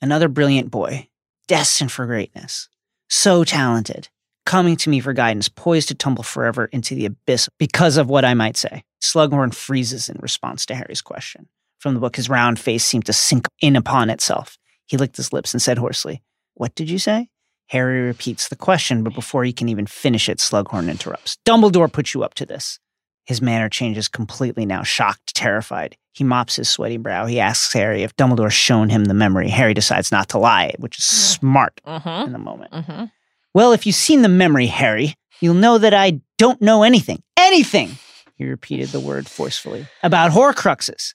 Another 0.00 0.28
brilliant 0.28 0.70
boy, 0.70 1.08
destined 1.48 1.92
for 1.92 2.06
greatness, 2.06 2.68
so 3.08 3.44
talented, 3.44 4.08
coming 4.44 4.76
to 4.76 4.90
me 4.90 5.00
for 5.00 5.12
guidance, 5.12 5.48
poised 5.48 5.88
to 5.88 5.94
tumble 5.94 6.22
forever 6.24 6.66
into 6.66 6.94
the 6.94 7.06
abyss 7.06 7.48
because 7.58 7.96
of 7.96 8.08
what 8.08 8.24
I 8.24 8.34
might 8.34 8.56
say. 8.56 8.84
Slughorn 9.02 9.54
freezes 9.54 10.08
in 10.08 10.16
response 10.20 10.66
to 10.66 10.74
Harry's 10.74 11.02
question. 11.02 11.48
From 11.78 11.94
the 11.94 12.00
book, 12.00 12.16
his 12.16 12.28
round 12.28 12.58
face 12.58 12.84
seemed 12.84 13.06
to 13.06 13.12
sink 13.12 13.48
in 13.60 13.76
upon 13.76 14.10
itself. 14.10 14.58
He 14.86 14.96
licked 14.96 15.16
his 15.16 15.32
lips 15.32 15.52
and 15.52 15.62
said 15.62 15.78
hoarsely, 15.78 16.22
What 16.54 16.74
did 16.74 16.90
you 16.90 16.98
say? 16.98 17.28
Harry 17.68 18.02
repeats 18.02 18.48
the 18.48 18.56
question, 18.56 19.02
but 19.02 19.14
before 19.14 19.44
he 19.44 19.52
can 19.52 19.68
even 19.68 19.86
finish 19.86 20.28
it, 20.28 20.38
Slughorn 20.38 20.88
interrupts. 20.90 21.36
Dumbledore 21.44 21.92
put 21.92 22.14
you 22.14 22.22
up 22.22 22.34
to 22.34 22.46
this. 22.46 22.78
His 23.24 23.42
manner 23.42 23.68
changes 23.68 24.06
completely 24.06 24.64
now, 24.64 24.84
shocked, 24.84 25.34
terrified. 25.34 25.96
He 26.12 26.22
mops 26.22 26.56
his 26.56 26.68
sweaty 26.68 26.96
brow. 26.96 27.26
He 27.26 27.40
asks 27.40 27.72
Harry 27.72 28.04
if 28.04 28.14
Dumbledore's 28.16 28.54
shown 28.54 28.88
him 28.88 29.04
the 29.06 29.14
memory. 29.14 29.48
Harry 29.48 29.74
decides 29.74 30.12
not 30.12 30.28
to 30.30 30.38
lie, 30.38 30.74
which 30.78 30.98
is 30.98 31.04
smart 31.04 31.80
Mm-hmm. 31.86 32.26
in 32.26 32.32
the 32.32 32.38
moment. 32.38 32.72
Mm-hmm. 32.72 33.04
Well, 33.52 33.72
if 33.72 33.84
you've 33.84 33.96
seen 33.96 34.22
the 34.22 34.28
memory, 34.28 34.66
Harry, 34.66 35.14
you'll 35.40 35.54
know 35.54 35.76
that 35.78 35.92
I 35.92 36.20
don't 36.38 36.62
know 36.62 36.84
anything. 36.84 37.22
Anything! 37.36 37.98
He 38.36 38.44
repeated 38.44 38.90
the 38.90 39.00
word 39.00 39.26
forcefully. 39.26 39.86
About 40.02 40.30
Horcruxes. 40.30 41.14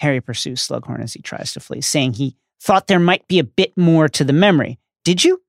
Harry 0.00 0.20
pursues 0.20 0.66
Slughorn 0.66 1.02
as 1.02 1.12
he 1.12 1.22
tries 1.22 1.52
to 1.52 1.60
flee, 1.60 1.80
saying 1.82 2.14
he 2.14 2.34
thought 2.60 2.86
there 2.88 2.98
might 2.98 3.28
be 3.28 3.38
a 3.38 3.44
bit 3.44 3.76
more 3.76 4.08
to 4.08 4.24
the 4.24 4.32
memory. 4.32 4.78
Did 5.04 5.22
you? 5.22 5.40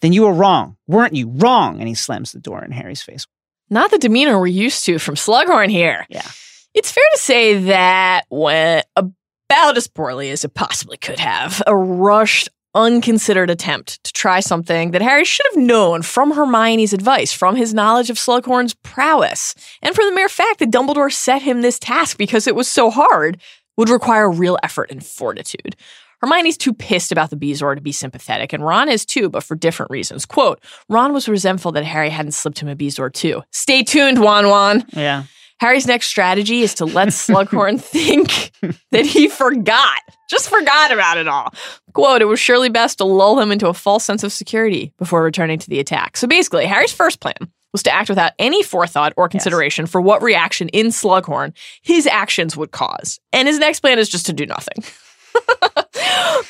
Then 0.00 0.12
you 0.12 0.22
were 0.22 0.32
wrong, 0.32 0.76
weren't 0.86 1.14
you? 1.14 1.28
Wrong! 1.28 1.78
And 1.78 1.88
he 1.88 1.94
slams 1.94 2.32
the 2.32 2.40
door 2.40 2.64
in 2.64 2.70
Harry's 2.70 3.02
face. 3.02 3.26
Not 3.70 3.90
the 3.90 3.98
demeanor 3.98 4.38
we're 4.38 4.46
used 4.46 4.84
to 4.84 4.98
from 4.98 5.14
Slughorn 5.14 5.70
here. 5.70 6.06
Yeah. 6.08 6.26
It's 6.74 6.92
fair 6.92 7.04
to 7.12 7.18
say 7.18 7.60
that 7.64 8.22
went 8.30 8.86
about 8.96 9.76
as 9.76 9.88
poorly 9.88 10.30
as 10.30 10.44
it 10.44 10.54
possibly 10.54 10.96
could 10.96 11.18
have. 11.18 11.62
A 11.66 11.74
rushed, 11.74 12.48
unconsidered 12.74 13.50
attempt 13.50 14.02
to 14.04 14.12
try 14.12 14.40
something 14.40 14.92
that 14.92 15.02
Harry 15.02 15.24
should 15.24 15.46
have 15.52 15.62
known 15.62 16.02
from 16.02 16.32
Hermione's 16.32 16.92
advice, 16.92 17.32
from 17.32 17.56
his 17.56 17.74
knowledge 17.74 18.10
of 18.10 18.16
Slughorn's 18.16 18.74
prowess, 18.74 19.54
and 19.82 19.94
from 19.94 20.06
the 20.06 20.14
mere 20.14 20.28
fact 20.28 20.60
that 20.60 20.70
Dumbledore 20.70 21.12
set 21.12 21.42
him 21.42 21.62
this 21.62 21.78
task 21.78 22.16
because 22.16 22.46
it 22.46 22.54
was 22.54 22.68
so 22.68 22.90
hard 22.90 23.40
would 23.76 23.88
require 23.88 24.30
real 24.30 24.58
effort 24.62 24.90
and 24.90 25.04
fortitude. 25.04 25.76
Hermione's 26.20 26.56
too 26.56 26.72
pissed 26.72 27.12
about 27.12 27.30
the 27.30 27.36
Bezoar 27.36 27.74
to 27.74 27.80
be 27.80 27.92
sympathetic, 27.92 28.52
and 28.52 28.64
Ron 28.64 28.88
is 28.88 29.04
too, 29.04 29.28
but 29.28 29.44
for 29.44 29.54
different 29.54 29.90
reasons. 29.90 30.26
Quote, 30.26 30.62
Ron 30.88 31.12
was 31.12 31.28
resentful 31.28 31.72
that 31.72 31.84
Harry 31.84 32.10
hadn't 32.10 32.32
slipped 32.32 32.58
him 32.60 32.68
a 32.68 32.76
Bezoar 32.76 33.12
too. 33.12 33.42
Stay 33.52 33.82
tuned, 33.82 34.20
Won-Won. 34.20 34.84
Yeah. 34.92 35.24
Harry's 35.60 35.86
next 35.86 36.06
strategy 36.06 36.62
is 36.62 36.74
to 36.74 36.84
let 36.84 37.08
Slughorn 37.08 37.80
think 37.80 38.52
that 38.92 39.06
he 39.06 39.28
forgot, 39.28 40.00
just 40.30 40.48
forgot 40.48 40.92
about 40.92 41.18
it 41.18 41.26
all. 41.26 41.52
Quote, 41.94 42.22
it 42.22 42.26
was 42.26 42.38
surely 42.38 42.68
best 42.68 42.98
to 42.98 43.04
lull 43.04 43.40
him 43.40 43.50
into 43.50 43.68
a 43.68 43.74
false 43.74 44.04
sense 44.04 44.22
of 44.22 44.32
security 44.32 44.92
before 44.98 45.22
returning 45.22 45.58
to 45.58 45.68
the 45.68 45.80
attack. 45.80 46.16
So 46.16 46.28
basically, 46.28 46.66
Harry's 46.66 46.92
first 46.92 47.20
plan 47.20 47.34
was 47.72 47.82
to 47.82 47.92
act 47.92 48.08
without 48.08 48.32
any 48.38 48.62
forethought 48.62 49.12
or 49.16 49.28
consideration 49.28 49.86
for 49.86 50.00
what 50.00 50.22
reaction 50.22 50.68
in 50.70 50.86
Slughorn 50.86 51.54
his 51.82 52.06
actions 52.06 52.56
would 52.56 52.70
cause. 52.70 53.20
And 53.32 53.48
his 53.48 53.58
next 53.58 53.80
plan 53.80 53.98
is 53.98 54.08
just 54.08 54.26
to 54.26 54.32
do 54.32 54.46
nothing. 54.46 54.84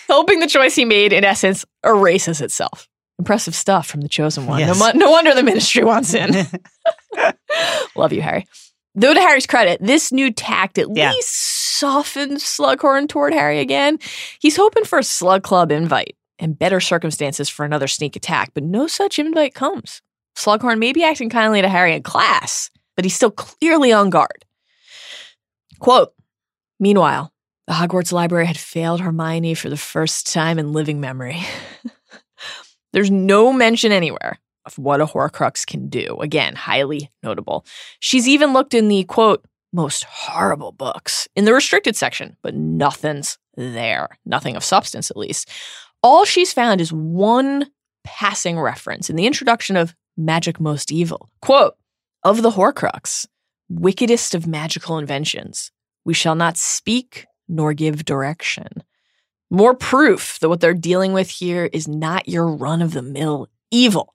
Hoping 0.09 0.40
the 0.40 0.47
choice 0.47 0.74
he 0.74 0.85
made, 0.85 1.12
in 1.12 1.24
essence, 1.24 1.64
erases 1.85 2.40
itself. 2.40 2.89
Impressive 3.18 3.55
stuff 3.55 3.86
from 3.86 4.01
the 4.01 4.09
chosen 4.09 4.47
one. 4.47 4.60
Yes. 4.60 4.78
No, 4.78 4.90
no 4.93 5.10
wonder 5.10 5.35
the 5.35 5.43
ministry 5.43 5.85
wants 5.85 6.14
in. 6.14 6.47
Love 7.97 8.12
you, 8.12 8.22
Harry. 8.22 8.47
Though 8.94 9.12
to 9.14 9.20
Harry's 9.20 9.47
credit, 9.47 9.80
this 9.82 10.12
new 10.12 10.32
tact 10.32 10.78
at 10.78 10.86
Yeah. 10.94 11.10
least 11.12 11.78
softens 11.78 12.43
Slughorn 12.44 13.09
toward 13.09 13.32
Harry 13.35 13.59
again. 13.60 13.98
He's 14.40 14.56
hoping 14.56 14.85
for 14.85 14.98
a 14.98 15.05
Slug 15.05 15.43
Club 15.43 15.70
invite 15.72 16.16
and 16.39 16.59
better 16.59 16.80
circumstances 16.80 17.48
for 17.48 17.64
another 17.64 17.86
sneak 17.89 18.16
attack, 18.16 18.51
but 18.55 18.62
no 18.64 18.86
such 18.86 19.18
invite 19.18 19.55
comes. 19.55 20.01
Slughorn 20.36 20.78
may 20.78 20.93
be 20.93 21.02
acting 21.05 21.28
kindly 21.30 21.60
to 21.62 21.68
Harry 21.68 21.94
in 21.94 22.02
class, 22.02 22.70
but 22.97 23.05
he's 23.05 23.14
still 23.14 23.30
clearly 23.32 23.93
on 23.93 24.10
guard. 24.10 24.44
Quote 25.80 26.12
Meanwhile, 26.80 27.32
the 27.69 27.74
Hogwarts 27.74 28.12
library 28.12 28.47
had 28.47 28.57
failed 28.57 29.03
Hermione 29.03 29.53
for 29.53 29.69
the 29.69 29.77
first 29.77 30.32
time 30.32 30.59
in 30.59 30.73
living 30.73 31.01
memory. 31.01 31.43
There's 32.95 33.11
no 33.11 33.53
mention 33.53 33.93
anywhere 33.93 34.39
of 34.65 34.78
what 34.78 35.03
a 35.03 35.07
Horcrux 35.07 35.66
can 35.66 35.90
do. 35.90 36.16
Again, 36.20 36.55
highly 36.55 37.11
notable. 37.23 37.66
She's 38.01 38.27
even 38.27 38.55
looked 38.55 38.73
in 38.73 38.89
the 38.89 39.05
quote, 39.05 39.45
most 39.74 40.05
horrible 40.05 40.73
books 40.73 41.28
in 41.36 41.45
the 41.45 41.53
restricted 41.53 41.95
section, 41.95 42.39
but 42.43 42.55
nothing's 42.55 43.36
there. 43.55 44.09
Nothing 44.24 44.57
of 44.57 44.65
substance, 44.65 45.11
at 45.11 45.19
least. 45.19 45.51
All 46.03 46.24
she's 46.24 46.55
found 46.55 46.81
is 46.81 46.90
one 46.90 47.70
passing 48.03 48.59
reference 48.59 49.11
in 49.11 49.16
the 49.16 49.27
introduction 49.27 49.77
of 49.77 49.95
Magic 50.16 50.59
Most 50.59 50.90
Evil. 50.90 51.28
Quote, 51.43 51.74
of 52.24 52.40
the 52.40 52.53
Horcrux, 52.53 53.27
wickedest 53.69 54.35
of 54.35 54.47
magical 54.47 54.97
inventions, 54.97 55.70
we 56.07 56.15
shall 56.15 56.35
not 56.35 56.57
speak 56.57 57.27
nor 57.48 57.72
give 57.72 58.04
direction. 58.04 58.68
More 59.50 59.74
proof 59.74 60.38
that 60.40 60.48
what 60.48 60.60
they're 60.60 60.74
dealing 60.74 61.12
with 61.12 61.30
here 61.30 61.70
is 61.72 61.88
not 61.88 62.28
your 62.28 62.46
run 62.46 62.82
of 62.82 62.92
the 62.92 63.02
mill 63.02 63.48
evil. 63.70 64.14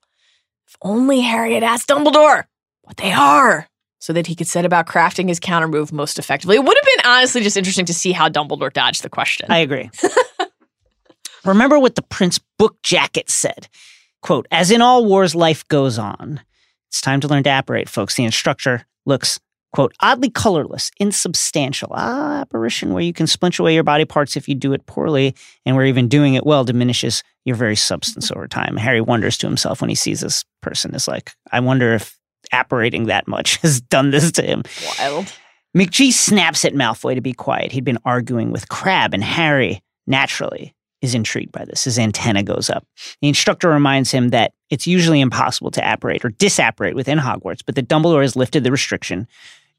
If 0.66 0.76
only 0.82 1.20
Harry 1.20 1.54
had 1.54 1.64
asked 1.64 1.88
Dumbledore 1.88 2.44
what 2.82 2.96
they 2.96 3.12
are 3.12 3.68
so 3.98 4.12
that 4.12 4.26
he 4.26 4.34
could 4.34 4.46
set 4.46 4.64
about 4.64 4.86
crafting 4.86 5.28
his 5.28 5.40
counter 5.40 5.66
move 5.66 5.92
most 5.92 6.18
effectively. 6.18 6.56
It 6.56 6.64
would 6.64 6.76
have 6.76 6.96
been 6.96 7.10
honestly 7.10 7.40
just 7.40 7.56
interesting 7.56 7.86
to 7.86 7.94
see 7.94 8.12
how 8.12 8.28
Dumbledore 8.28 8.72
dodged 8.72 9.02
the 9.02 9.08
question. 9.08 9.46
I 9.50 9.58
agree. 9.58 9.90
Remember 11.44 11.78
what 11.78 11.94
the 11.94 12.02
Prince 12.02 12.38
book 12.58 12.80
jacket 12.82 13.30
said. 13.30 13.68
Quote, 14.22 14.46
as 14.50 14.70
in 14.70 14.82
all 14.82 15.04
wars, 15.06 15.34
life 15.34 15.66
goes 15.68 15.98
on. 15.98 16.40
It's 16.88 17.00
time 17.00 17.20
to 17.20 17.28
learn 17.28 17.42
to 17.44 17.58
apparate, 17.58 17.88
folks. 17.88 18.14
The 18.14 18.24
instructor 18.24 18.86
looks, 19.04 19.40
quote, 19.74 19.92
oddly 19.98 20.30
colorless, 20.30 20.92
insubstantial. 21.00 21.88
Ah, 21.90 22.40
apparition 22.42 22.92
where 22.92 23.02
you 23.02 23.12
can 23.12 23.26
splinch 23.26 23.58
away 23.58 23.74
your 23.74 23.82
body 23.82 24.04
parts 24.04 24.36
if 24.36 24.48
you 24.48 24.54
do 24.54 24.72
it 24.72 24.86
poorly, 24.86 25.34
and 25.66 25.74
where 25.74 25.84
even 25.84 26.06
doing 26.06 26.34
it 26.34 26.46
well 26.46 26.62
diminishes 26.62 27.24
your 27.44 27.56
very 27.56 27.74
substance 27.74 28.30
over 28.30 28.46
time. 28.46 28.76
Harry 28.76 29.00
wonders 29.00 29.36
to 29.38 29.48
himself 29.48 29.80
when 29.80 29.90
he 29.90 29.96
sees 29.96 30.20
this 30.20 30.44
person 30.62 30.94
is 30.94 31.08
like, 31.08 31.32
I 31.50 31.58
wonder 31.58 31.92
if 31.92 32.16
apparating 32.52 33.06
that 33.06 33.26
much 33.26 33.56
has 33.62 33.80
done 33.80 34.12
this 34.12 34.30
to 34.32 34.42
him. 34.42 34.62
Wild. 35.00 35.32
McGee 35.76 36.12
snaps 36.12 36.64
at 36.64 36.72
Malfoy 36.72 37.16
to 37.16 37.20
be 37.20 37.32
quiet. 37.32 37.72
He'd 37.72 37.84
been 37.84 37.98
arguing 38.04 38.52
with 38.52 38.68
Crabbe, 38.68 39.12
and 39.12 39.24
Harry, 39.24 39.82
naturally, 40.06 40.72
is 41.02 41.16
intrigued 41.16 41.50
by 41.50 41.64
this. 41.64 41.82
His 41.82 41.98
antenna 41.98 42.44
goes 42.44 42.70
up. 42.70 42.86
The 43.20 43.28
instructor 43.28 43.70
reminds 43.70 44.12
him 44.12 44.28
that 44.28 44.52
it's 44.70 44.86
usually 44.86 45.20
impossible 45.20 45.72
to 45.72 45.92
apparate 45.92 46.24
or 46.24 46.30
disapparate 46.30 46.94
within 46.94 47.18
Hogwarts, 47.18 47.62
but 47.66 47.74
that 47.74 47.88
Dumbledore 47.88 48.22
has 48.22 48.36
lifted 48.36 48.62
the 48.62 48.70
restriction 48.70 49.26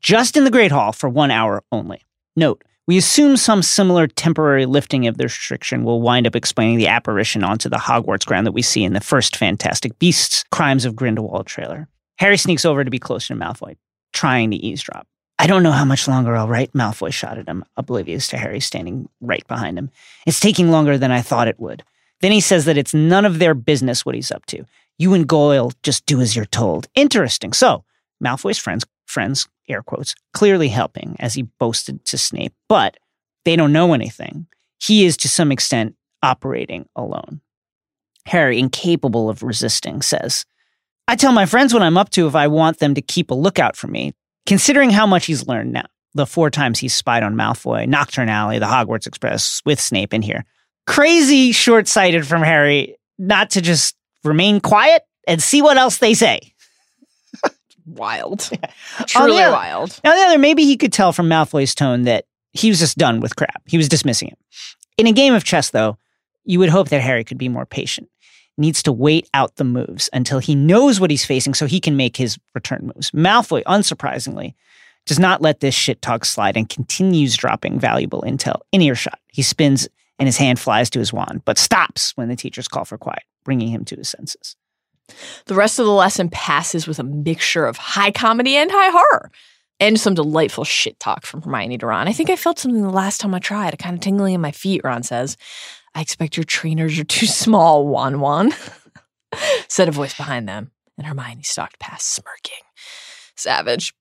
just 0.05 0.37
in 0.37 0.43
the 0.43 0.51
Great 0.51 0.71
Hall 0.71 0.91
for 0.91 1.09
one 1.09 1.31
hour 1.31 1.63
only. 1.71 1.99
Note, 2.35 2.63
we 2.85 2.95
assume 2.95 3.37
some 3.37 3.63
similar 3.63 4.05
temporary 4.05 4.67
lifting 4.67 5.07
of 5.07 5.17
the 5.17 5.23
restriction 5.23 5.83
will 5.83 5.99
wind 5.99 6.27
up 6.27 6.35
explaining 6.35 6.77
the 6.77 6.85
apparition 6.85 7.43
onto 7.43 7.69
the 7.69 7.77
Hogwarts 7.77 8.23
ground 8.23 8.45
that 8.45 8.51
we 8.51 8.61
see 8.61 8.83
in 8.83 8.93
the 8.93 9.01
first 9.01 9.35
Fantastic 9.35 9.97
Beasts 9.97 10.43
Crimes 10.51 10.85
of 10.85 10.95
Grindelwald 10.95 11.47
trailer. 11.47 11.87
Harry 12.19 12.37
sneaks 12.37 12.65
over 12.65 12.83
to 12.83 12.91
be 12.91 12.99
closer 12.99 13.33
to 13.33 13.39
Malfoy, 13.39 13.77
trying 14.13 14.51
to 14.51 14.57
eavesdrop. 14.57 15.07
I 15.39 15.47
don't 15.47 15.63
know 15.63 15.71
how 15.71 15.85
much 15.85 16.07
longer 16.07 16.35
I'll 16.35 16.47
write, 16.47 16.73
Malfoy 16.73 17.11
shot 17.11 17.39
at 17.39 17.49
him, 17.49 17.65
oblivious 17.75 18.27
to 18.27 18.37
Harry 18.37 18.59
standing 18.59 19.09
right 19.21 19.45
behind 19.47 19.75
him. 19.75 19.89
It's 20.27 20.39
taking 20.39 20.69
longer 20.69 20.99
than 20.99 21.11
I 21.11 21.21
thought 21.21 21.47
it 21.47 21.59
would. 21.59 21.83
Then 22.21 22.31
he 22.31 22.41
says 22.41 22.65
that 22.65 22.77
it's 22.77 22.93
none 22.93 23.25
of 23.25 23.39
their 23.39 23.55
business 23.55 24.05
what 24.05 24.13
he's 24.13 24.31
up 24.31 24.45
to. 24.47 24.65
You 24.99 25.15
and 25.15 25.27
Goyle 25.27 25.71
just 25.81 26.05
do 26.05 26.21
as 26.21 26.35
you're 26.35 26.45
told. 26.45 26.85
Interesting. 26.93 27.53
So, 27.53 27.83
Malfoy's 28.23 28.59
friends, 28.59 28.85
friends, 29.05 29.47
air 29.67 29.81
quotes, 29.81 30.15
clearly 30.33 30.69
helping 30.69 31.15
as 31.19 31.33
he 31.33 31.43
boasted 31.43 32.05
to 32.05 32.17
Snape, 32.17 32.53
but 32.67 32.97
they 33.43 33.55
don't 33.55 33.73
know 33.73 33.93
anything. 33.93 34.47
He 34.81 35.05
is 35.05 35.17
to 35.17 35.29
some 35.29 35.51
extent 35.51 35.95
operating 36.21 36.87
alone. 36.95 37.41
Harry, 38.25 38.59
incapable 38.59 39.29
of 39.29 39.43
resisting, 39.43 40.01
says, 40.01 40.45
I 41.07 41.15
tell 41.15 41.31
my 41.31 41.45
friends 41.45 41.73
what 41.73 41.83
I'm 41.83 41.97
up 41.97 42.09
to 42.11 42.27
if 42.27 42.35
I 42.35 42.47
want 42.47 42.79
them 42.79 42.95
to 42.95 43.01
keep 43.01 43.29
a 43.29 43.35
lookout 43.35 43.75
for 43.75 43.87
me. 43.87 44.13
Considering 44.47 44.89
how 44.89 45.05
much 45.05 45.27
he's 45.27 45.47
learned 45.47 45.73
now, 45.73 45.85
the 46.15 46.25
four 46.25 46.49
times 46.49 46.79
he's 46.79 46.93
spied 46.93 47.23
on 47.23 47.35
Malfoy, 47.35 47.87
Knockturn 47.87 48.29
Alley, 48.29 48.57
the 48.57 48.65
Hogwarts 48.65 49.05
Express, 49.05 49.61
with 49.65 49.79
Snape 49.79 50.13
in 50.13 50.21
here. 50.21 50.45
Crazy 50.87 51.51
short 51.51 51.87
sighted 51.87 52.25
from 52.25 52.41
Harry 52.41 52.95
not 53.17 53.51
to 53.51 53.61
just 53.61 53.95
remain 54.23 54.59
quiet 54.59 55.03
and 55.27 55.41
see 55.41 55.61
what 55.61 55.77
else 55.77 55.97
they 55.97 56.13
say. 56.13 56.53
Wild. 57.95 58.49
On 58.99 59.05
Truly 59.05 59.41
other- 59.41 59.51
wild. 59.53 59.99
Now, 60.03 60.15
the 60.15 60.21
other, 60.21 60.37
maybe 60.39 60.63
he 60.63 60.77
could 60.77 60.93
tell 60.93 61.13
from 61.13 61.29
Malfoy's 61.29 61.75
tone 61.75 62.03
that 62.03 62.25
he 62.51 62.69
was 62.69 62.79
just 62.79 62.97
done 62.97 63.19
with 63.19 63.35
crap. 63.35 63.61
He 63.65 63.77
was 63.77 63.89
dismissing 63.89 64.29
him. 64.29 64.37
In 64.97 65.07
a 65.07 65.11
game 65.11 65.33
of 65.33 65.43
chess, 65.43 65.69
though, 65.71 65.97
you 66.45 66.59
would 66.59 66.69
hope 66.69 66.89
that 66.89 67.01
Harry 67.01 67.23
could 67.23 67.37
be 67.37 67.49
more 67.49 67.65
patient. 67.65 68.09
Needs 68.57 68.81
to 68.83 68.91
wait 68.93 69.29
out 69.33 69.57
the 69.57 69.65
moves 69.65 70.09
until 70.13 70.39
he 70.39 70.55
knows 70.55 70.99
what 70.99 71.11
he's 71.11 71.25
facing 71.25 71.53
so 71.53 71.65
he 71.65 71.81
can 71.81 71.97
make 71.97 72.15
his 72.15 72.37
return 72.53 72.91
moves. 72.95 73.11
Malfoy, 73.11 73.61
unsurprisingly, 73.63 74.53
does 75.05 75.19
not 75.19 75.41
let 75.41 75.59
this 75.59 75.75
shit 75.75 76.01
talk 76.01 76.23
slide 76.23 76.55
and 76.55 76.69
continues 76.69 77.35
dropping 77.35 77.79
valuable 77.79 78.23
intel 78.25 78.61
in 78.71 78.81
earshot. 78.81 79.19
He 79.27 79.41
spins 79.41 79.87
and 80.17 80.27
his 80.27 80.37
hand 80.37 80.59
flies 80.59 80.89
to 80.91 80.99
his 80.99 81.11
wand, 81.11 81.41
but 81.43 81.57
stops 81.57 82.13
when 82.15 82.29
the 82.29 82.35
teachers 82.37 82.69
call 82.69 82.85
for 82.85 82.97
quiet, 82.97 83.23
bringing 83.43 83.67
him 83.67 83.83
to 83.85 83.97
his 83.97 84.09
senses. 84.09 84.55
The 85.45 85.55
rest 85.55 85.79
of 85.79 85.85
the 85.85 85.91
lesson 85.91 86.29
passes 86.29 86.87
with 86.87 86.99
a 86.99 87.03
mixture 87.03 87.65
of 87.65 87.77
high 87.77 88.11
comedy 88.11 88.55
and 88.55 88.71
high 88.71 88.89
horror. 88.89 89.31
And 89.79 89.99
some 89.99 90.13
delightful 90.13 90.63
shit 90.63 90.99
talk 90.99 91.25
from 91.25 91.41
Hermione 91.41 91.77
to 91.79 91.87
Ron. 91.87 92.07
I 92.07 92.13
think 92.13 92.29
I 92.29 92.37
felt 92.37 92.59
something 92.59 92.81
the 92.81 92.89
last 92.89 93.19
time 93.19 93.35
I 93.35 93.39
tried, 93.39 93.73
a 93.73 93.77
kind 93.77 93.95
of 93.95 93.99
tingling 93.99 94.33
in 94.33 94.41
my 94.41 94.51
feet, 94.51 94.81
Ron 94.83 95.03
says. 95.03 95.35
I 95.93 96.01
expect 96.01 96.37
your 96.37 96.45
trainers 96.45 96.97
are 96.97 97.03
too 97.03 97.25
small, 97.25 97.87
Won-Won. 97.87 98.53
Said 99.67 99.89
a 99.89 99.91
voice 99.91 100.15
behind 100.15 100.47
them, 100.47 100.71
and 100.97 101.05
Hermione 101.05 101.43
stalked 101.43 101.79
past, 101.79 102.07
smirking. 102.07 102.63
Savage. 103.35 103.93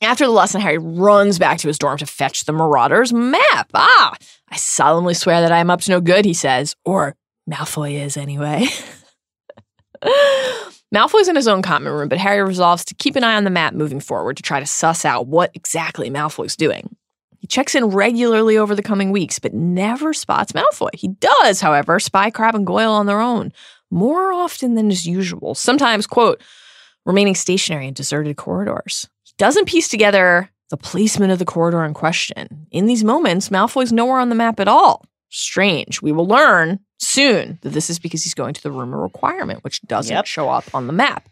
After 0.00 0.24
the 0.24 0.30
lesson, 0.32 0.60
Harry 0.60 0.78
runs 0.78 1.38
back 1.38 1.58
to 1.58 1.68
his 1.68 1.78
dorm 1.78 1.98
to 1.98 2.06
fetch 2.06 2.44
the 2.44 2.52
Marauders 2.52 3.12
map. 3.12 3.70
Ah, 3.74 4.16
I 4.48 4.56
solemnly 4.56 5.14
swear 5.14 5.40
that 5.40 5.52
I 5.52 5.58
am 5.58 5.70
up 5.70 5.80
to 5.82 5.90
no 5.92 6.00
good, 6.00 6.24
he 6.24 6.34
says. 6.34 6.74
Or 6.84 7.16
Malfoy 7.48 8.00
is, 8.00 8.16
anyway. 8.16 8.66
Malfoy's 10.94 11.28
in 11.28 11.36
his 11.36 11.48
own 11.48 11.62
common 11.62 11.92
room, 11.92 12.08
but 12.08 12.18
Harry 12.18 12.42
resolves 12.42 12.84
to 12.84 12.94
keep 12.94 13.16
an 13.16 13.24
eye 13.24 13.36
on 13.36 13.44
the 13.44 13.50
map 13.50 13.74
moving 13.74 14.00
forward 14.00 14.36
to 14.36 14.42
try 14.42 14.60
to 14.60 14.66
suss 14.66 15.04
out 15.04 15.26
what 15.26 15.50
exactly 15.54 16.10
Malfoy's 16.10 16.56
doing. 16.56 16.94
He 17.38 17.46
checks 17.46 17.74
in 17.74 17.86
regularly 17.86 18.56
over 18.56 18.74
the 18.74 18.82
coming 18.82 19.10
weeks, 19.10 19.38
but 19.38 19.54
never 19.54 20.12
spots 20.12 20.52
Malfoy. 20.52 20.94
He 20.94 21.08
does, 21.08 21.60
however, 21.60 21.98
spy 21.98 22.30
Crabbe 22.30 22.54
and 22.54 22.66
Goyle 22.66 22.92
on 22.92 23.06
their 23.06 23.20
own, 23.20 23.52
more 23.90 24.32
often 24.32 24.74
than 24.74 24.90
is 24.90 25.06
usual, 25.06 25.54
sometimes, 25.54 26.06
quote, 26.06 26.40
remaining 27.04 27.34
stationary 27.34 27.88
in 27.88 27.94
deserted 27.94 28.36
corridors. 28.36 29.08
He 29.24 29.32
doesn't 29.38 29.66
piece 29.66 29.88
together 29.88 30.50
the 30.70 30.76
placement 30.76 31.32
of 31.32 31.38
the 31.38 31.44
corridor 31.44 31.84
in 31.84 31.94
question. 31.94 32.66
In 32.70 32.86
these 32.86 33.02
moments, 33.02 33.48
Malfoy's 33.48 33.92
nowhere 33.92 34.20
on 34.20 34.28
the 34.28 34.34
map 34.34 34.60
at 34.60 34.68
all. 34.68 35.04
Strange. 35.28 36.00
We 36.00 36.12
will 36.12 36.26
learn 36.26 36.78
soon 37.02 37.58
that 37.62 37.70
this 37.70 37.90
is 37.90 37.98
because 37.98 38.22
he's 38.22 38.34
going 38.34 38.54
to 38.54 38.62
the 38.62 38.70
room 38.70 38.92
of 38.94 39.00
requirement, 39.00 39.62
which 39.64 39.80
doesn't 39.82 40.14
Yep. 40.14 40.26
show 40.26 40.48
up 40.48 40.64
on 40.74 40.86
the 40.86 40.92
map. 40.92 41.28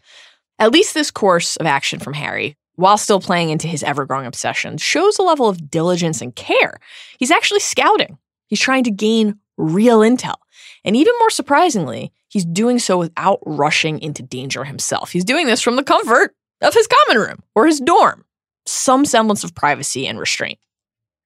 At 0.59 0.71
least 0.71 0.93
this 0.93 1.11
course 1.11 1.55
of 1.57 1.65
action 1.65 1.99
from 1.99 2.13
Harry, 2.13 2.55
while 2.75 2.97
still 2.97 3.19
playing 3.19 3.49
into 3.49 3.67
his 3.67 3.83
ever 3.83 4.05
growing 4.05 4.25
obsession, 4.25 4.77
shows 4.77 5.17
a 5.17 5.23
level 5.23 5.47
of 5.49 5.69
diligence 5.71 6.21
and 6.21 6.35
care. 6.35 6.79
He's 7.19 7.31
actually 7.31 7.59
scouting, 7.61 8.17
he's 8.47 8.59
trying 8.59 8.83
to 8.83 8.91
gain 8.91 9.39
real 9.57 9.99
intel. 9.99 10.35
And 10.83 10.95
even 10.95 11.13
more 11.19 11.29
surprisingly, 11.29 12.11
he's 12.27 12.45
doing 12.45 12.79
so 12.79 12.97
without 12.97 13.39
rushing 13.45 13.99
into 13.99 14.23
danger 14.23 14.63
himself. 14.63 15.11
He's 15.11 15.25
doing 15.25 15.45
this 15.45 15.61
from 15.61 15.75
the 15.75 15.83
comfort 15.83 16.35
of 16.61 16.73
his 16.73 16.87
common 16.87 17.21
room 17.21 17.43
or 17.55 17.65
his 17.67 17.79
dorm. 17.79 18.25
Some 18.65 19.05
semblance 19.05 19.43
of 19.43 19.53
privacy 19.55 20.07
and 20.07 20.19
restraint. 20.19 20.59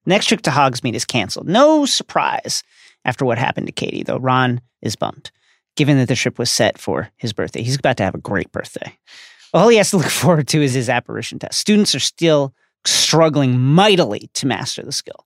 Next 0.04 0.26
trip 0.26 0.42
to 0.42 0.50
Hogsmeade 0.50 0.94
is 0.94 1.04
canceled. 1.04 1.48
No 1.48 1.84
surprise 1.86 2.62
after 3.06 3.24
what 3.24 3.38
happened 3.38 3.66
to 3.68 3.72
Katie, 3.72 4.02
though 4.02 4.18
Ron 4.18 4.60
is 4.82 4.96
bummed, 4.96 5.30
given 5.76 5.96
that 5.96 6.08
the 6.08 6.16
trip 6.16 6.38
was 6.38 6.50
set 6.50 6.76
for 6.76 7.08
his 7.16 7.32
birthday. 7.32 7.62
He's 7.62 7.76
about 7.76 7.96
to 7.98 8.04
have 8.04 8.14
a 8.14 8.18
great 8.18 8.52
birthday. 8.52 8.98
All 9.54 9.68
he 9.68 9.78
has 9.78 9.90
to 9.90 9.96
look 9.96 10.06
forward 10.10 10.48
to 10.48 10.60
is 10.60 10.74
his 10.74 10.90
apparition 10.90 11.38
test. 11.38 11.58
Students 11.58 11.94
are 11.94 12.00
still 12.00 12.52
struggling 12.84 13.58
mightily 13.58 14.28
to 14.34 14.46
master 14.46 14.82
the 14.82 14.92
skill. 14.92 15.24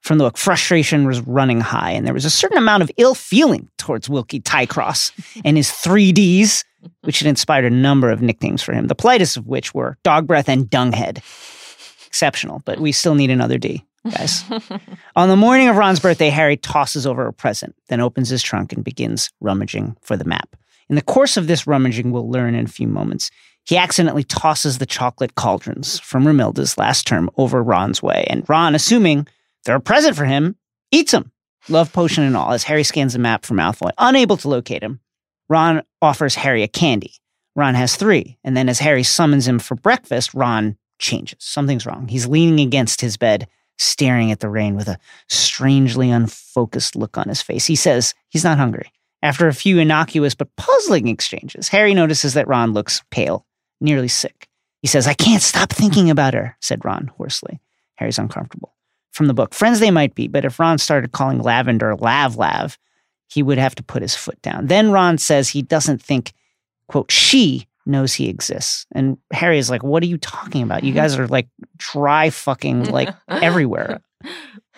From 0.00 0.18
the 0.18 0.24
book, 0.24 0.38
frustration 0.38 1.06
was 1.06 1.20
running 1.20 1.60
high, 1.60 1.90
and 1.90 2.06
there 2.06 2.14
was 2.14 2.24
a 2.24 2.30
certain 2.30 2.56
amount 2.56 2.82
of 2.82 2.90
ill 2.96 3.14
feeling 3.14 3.68
towards 3.78 4.08
Wilkie 4.08 4.40
Twycross 4.40 5.12
and 5.44 5.56
his 5.56 5.68
3Ds, 5.70 6.64
which 7.02 7.18
had 7.18 7.28
inspired 7.28 7.64
a 7.64 7.70
number 7.70 8.10
of 8.10 8.22
nicknames 8.22 8.62
for 8.62 8.72
him, 8.72 8.86
the 8.86 8.94
politest 8.94 9.36
of 9.36 9.46
which 9.46 9.74
were 9.74 9.98
Dog 10.04 10.26
Breath 10.26 10.48
and 10.48 10.70
Dunghead. 10.70 11.18
Exceptional, 12.06 12.62
but 12.64 12.78
we 12.78 12.92
still 12.92 13.16
need 13.16 13.30
another 13.30 13.58
D, 13.58 13.84
guys. 14.10 14.44
On 15.16 15.28
the 15.28 15.36
morning 15.36 15.68
of 15.68 15.76
Ron's 15.76 16.00
birthday, 16.00 16.30
Harry 16.30 16.56
tosses 16.56 17.06
over 17.06 17.26
a 17.26 17.32
present, 17.32 17.74
then 17.88 18.00
opens 18.00 18.28
his 18.28 18.42
trunk 18.42 18.72
and 18.72 18.84
begins 18.84 19.30
rummaging 19.40 19.96
for 20.02 20.16
the 20.16 20.24
map. 20.24 20.56
In 20.88 20.96
the 20.96 21.02
course 21.02 21.36
of 21.36 21.46
this 21.46 21.66
rummaging, 21.66 22.10
we'll 22.10 22.30
learn 22.30 22.54
in 22.54 22.64
a 22.64 22.68
few 22.68 22.88
moments, 22.88 23.30
he 23.64 23.76
accidentally 23.76 24.24
tosses 24.24 24.78
the 24.78 24.86
chocolate 24.86 25.34
cauldrons 25.34 25.98
from 25.98 26.26
Romilda's 26.26 26.78
last 26.78 27.06
term 27.06 27.30
over 27.36 27.62
Ron's 27.62 28.02
way, 28.02 28.24
and 28.30 28.48
Ron, 28.48 28.74
assuming 28.74 29.26
they're 29.64 29.76
a 29.76 29.80
present 29.80 30.16
for 30.16 30.24
him, 30.24 30.56
eats 30.90 31.12
them. 31.12 31.32
Love 31.68 31.92
potion 31.92 32.24
and 32.24 32.34
all, 32.34 32.52
as 32.52 32.64
Harry 32.64 32.82
scans 32.82 33.12
the 33.12 33.18
map 33.18 33.44
for 33.44 33.52
Malfoy, 33.52 33.90
unable 33.98 34.38
to 34.38 34.48
locate 34.48 34.82
him. 34.82 35.00
Ron 35.50 35.82
offers 36.00 36.34
Harry 36.36 36.62
a 36.62 36.68
candy. 36.68 37.12
Ron 37.54 37.74
has 37.74 37.96
three, 37.96 38.38
and 38.42 38.56
then 38.56 38.70
as 38.70 38.78
Harry 38.78 39.02
summons 39.02 39.46
him 39.46 39.58
for 39.58 39.74
breakfast, 39.74 40.32
Ron 40.32 40.78
changes. 40.98 41.38
Something's 41.40 41.84
wrong. 41.84 42.08
He's 42.08 42.26
leaning 42.26 42.60
against 42.60 43.02
his 43.02 43.18
bed, 43.18 43.48
staring 43.78 44.30
at 44.30 44.40
the 44.40 44.48
rain 44.48 44.76
with 44.76 44.88
a 44.88 44.98
strangely 45.28 46.10
unfocused 46.10 46.96
look 46.96 47.16
on 47.16 47.28
his 47.28 47.40
face. 47.40 47.66
He 47.66 47.76
says 47.76 48.14
he's 48.28 48.44
not 48.44 48.58
hungry. 48.58 48.92
After 49.22 49.48
a 49.48 49.54
few 49.54 49.78
innocuous 49.78 50.34
but 50.34 50.54
puzzling 50.56 51.08
exchanges, 51.08 51.68
Harry 51.68 51.94
notices 51.94 52.34
that 52.34 52.48
Ron 52.48 52.72
looks 52.72 53.02
pale, 53.10 53.46
nearly 53.80 54.08
sick. 54.08 54.48
He 54.80 54.88
says, 54.88 55.06
I 55.06 55.14
can't 55.14 55.42
stop 55.42 55.70
thinking 55.70 56.10
about 56.10 56.34
her, 56.34 56.56
said 56.60 56.84
Ron 56.84 57.10
hoarsely. 57.16 57.60
Harry's 57.96 58.18
uncomfortable. 58.18 58.74
From 59.12 59.26
the 59.26 59.34
book, 59.34 59.54
friends 59.54 59.80
they 59.80 59.90
might 59.90 60.14
be, 60.14 60.28
but 60.28 60.44
if 60.44 60.60
Ron 60.60 60.78
started 60.78 61.10
calling 61.10 61.40
Lavender 61.40 61.96
Lav 61.96 62.36
Lav, 62.36 62.78
he 63.26 63.42
would 63.42 63.58
have 63.58 63.74
to 63.74 63.82
put 63.82 64.02
his 64.02 64.14
foot 64.14 64.40
down. 64.42 64.66
Then 64.66 64.92
Ron 64.92 65.18
says 65.18 65.48
he 65.48 65.62
doesn't 65.62 66.00
think, 66.00 66.32
quote, 66.86 67.10
she 67.10 67.66
knows 67.88 68.14
he 68.14 68.28
exists. 68.28 68.86
And 68.94 69.18
Harry 69.32 69.58
is 69.58 69.70
like, 69.70 69.82
What 69.82 70.02
are 70.02 70.06
you 70.06 70.18
talking 70.18 70.62
about? 70.62 70.84
You 70.84 70.92
guys 70.92 71.18
are 71.18 71.26
like 71.26 71.48
dry 71.76 72.30
fucking 72.30 72.84
like 72.90 73.14
everywhere. 73.28 74.00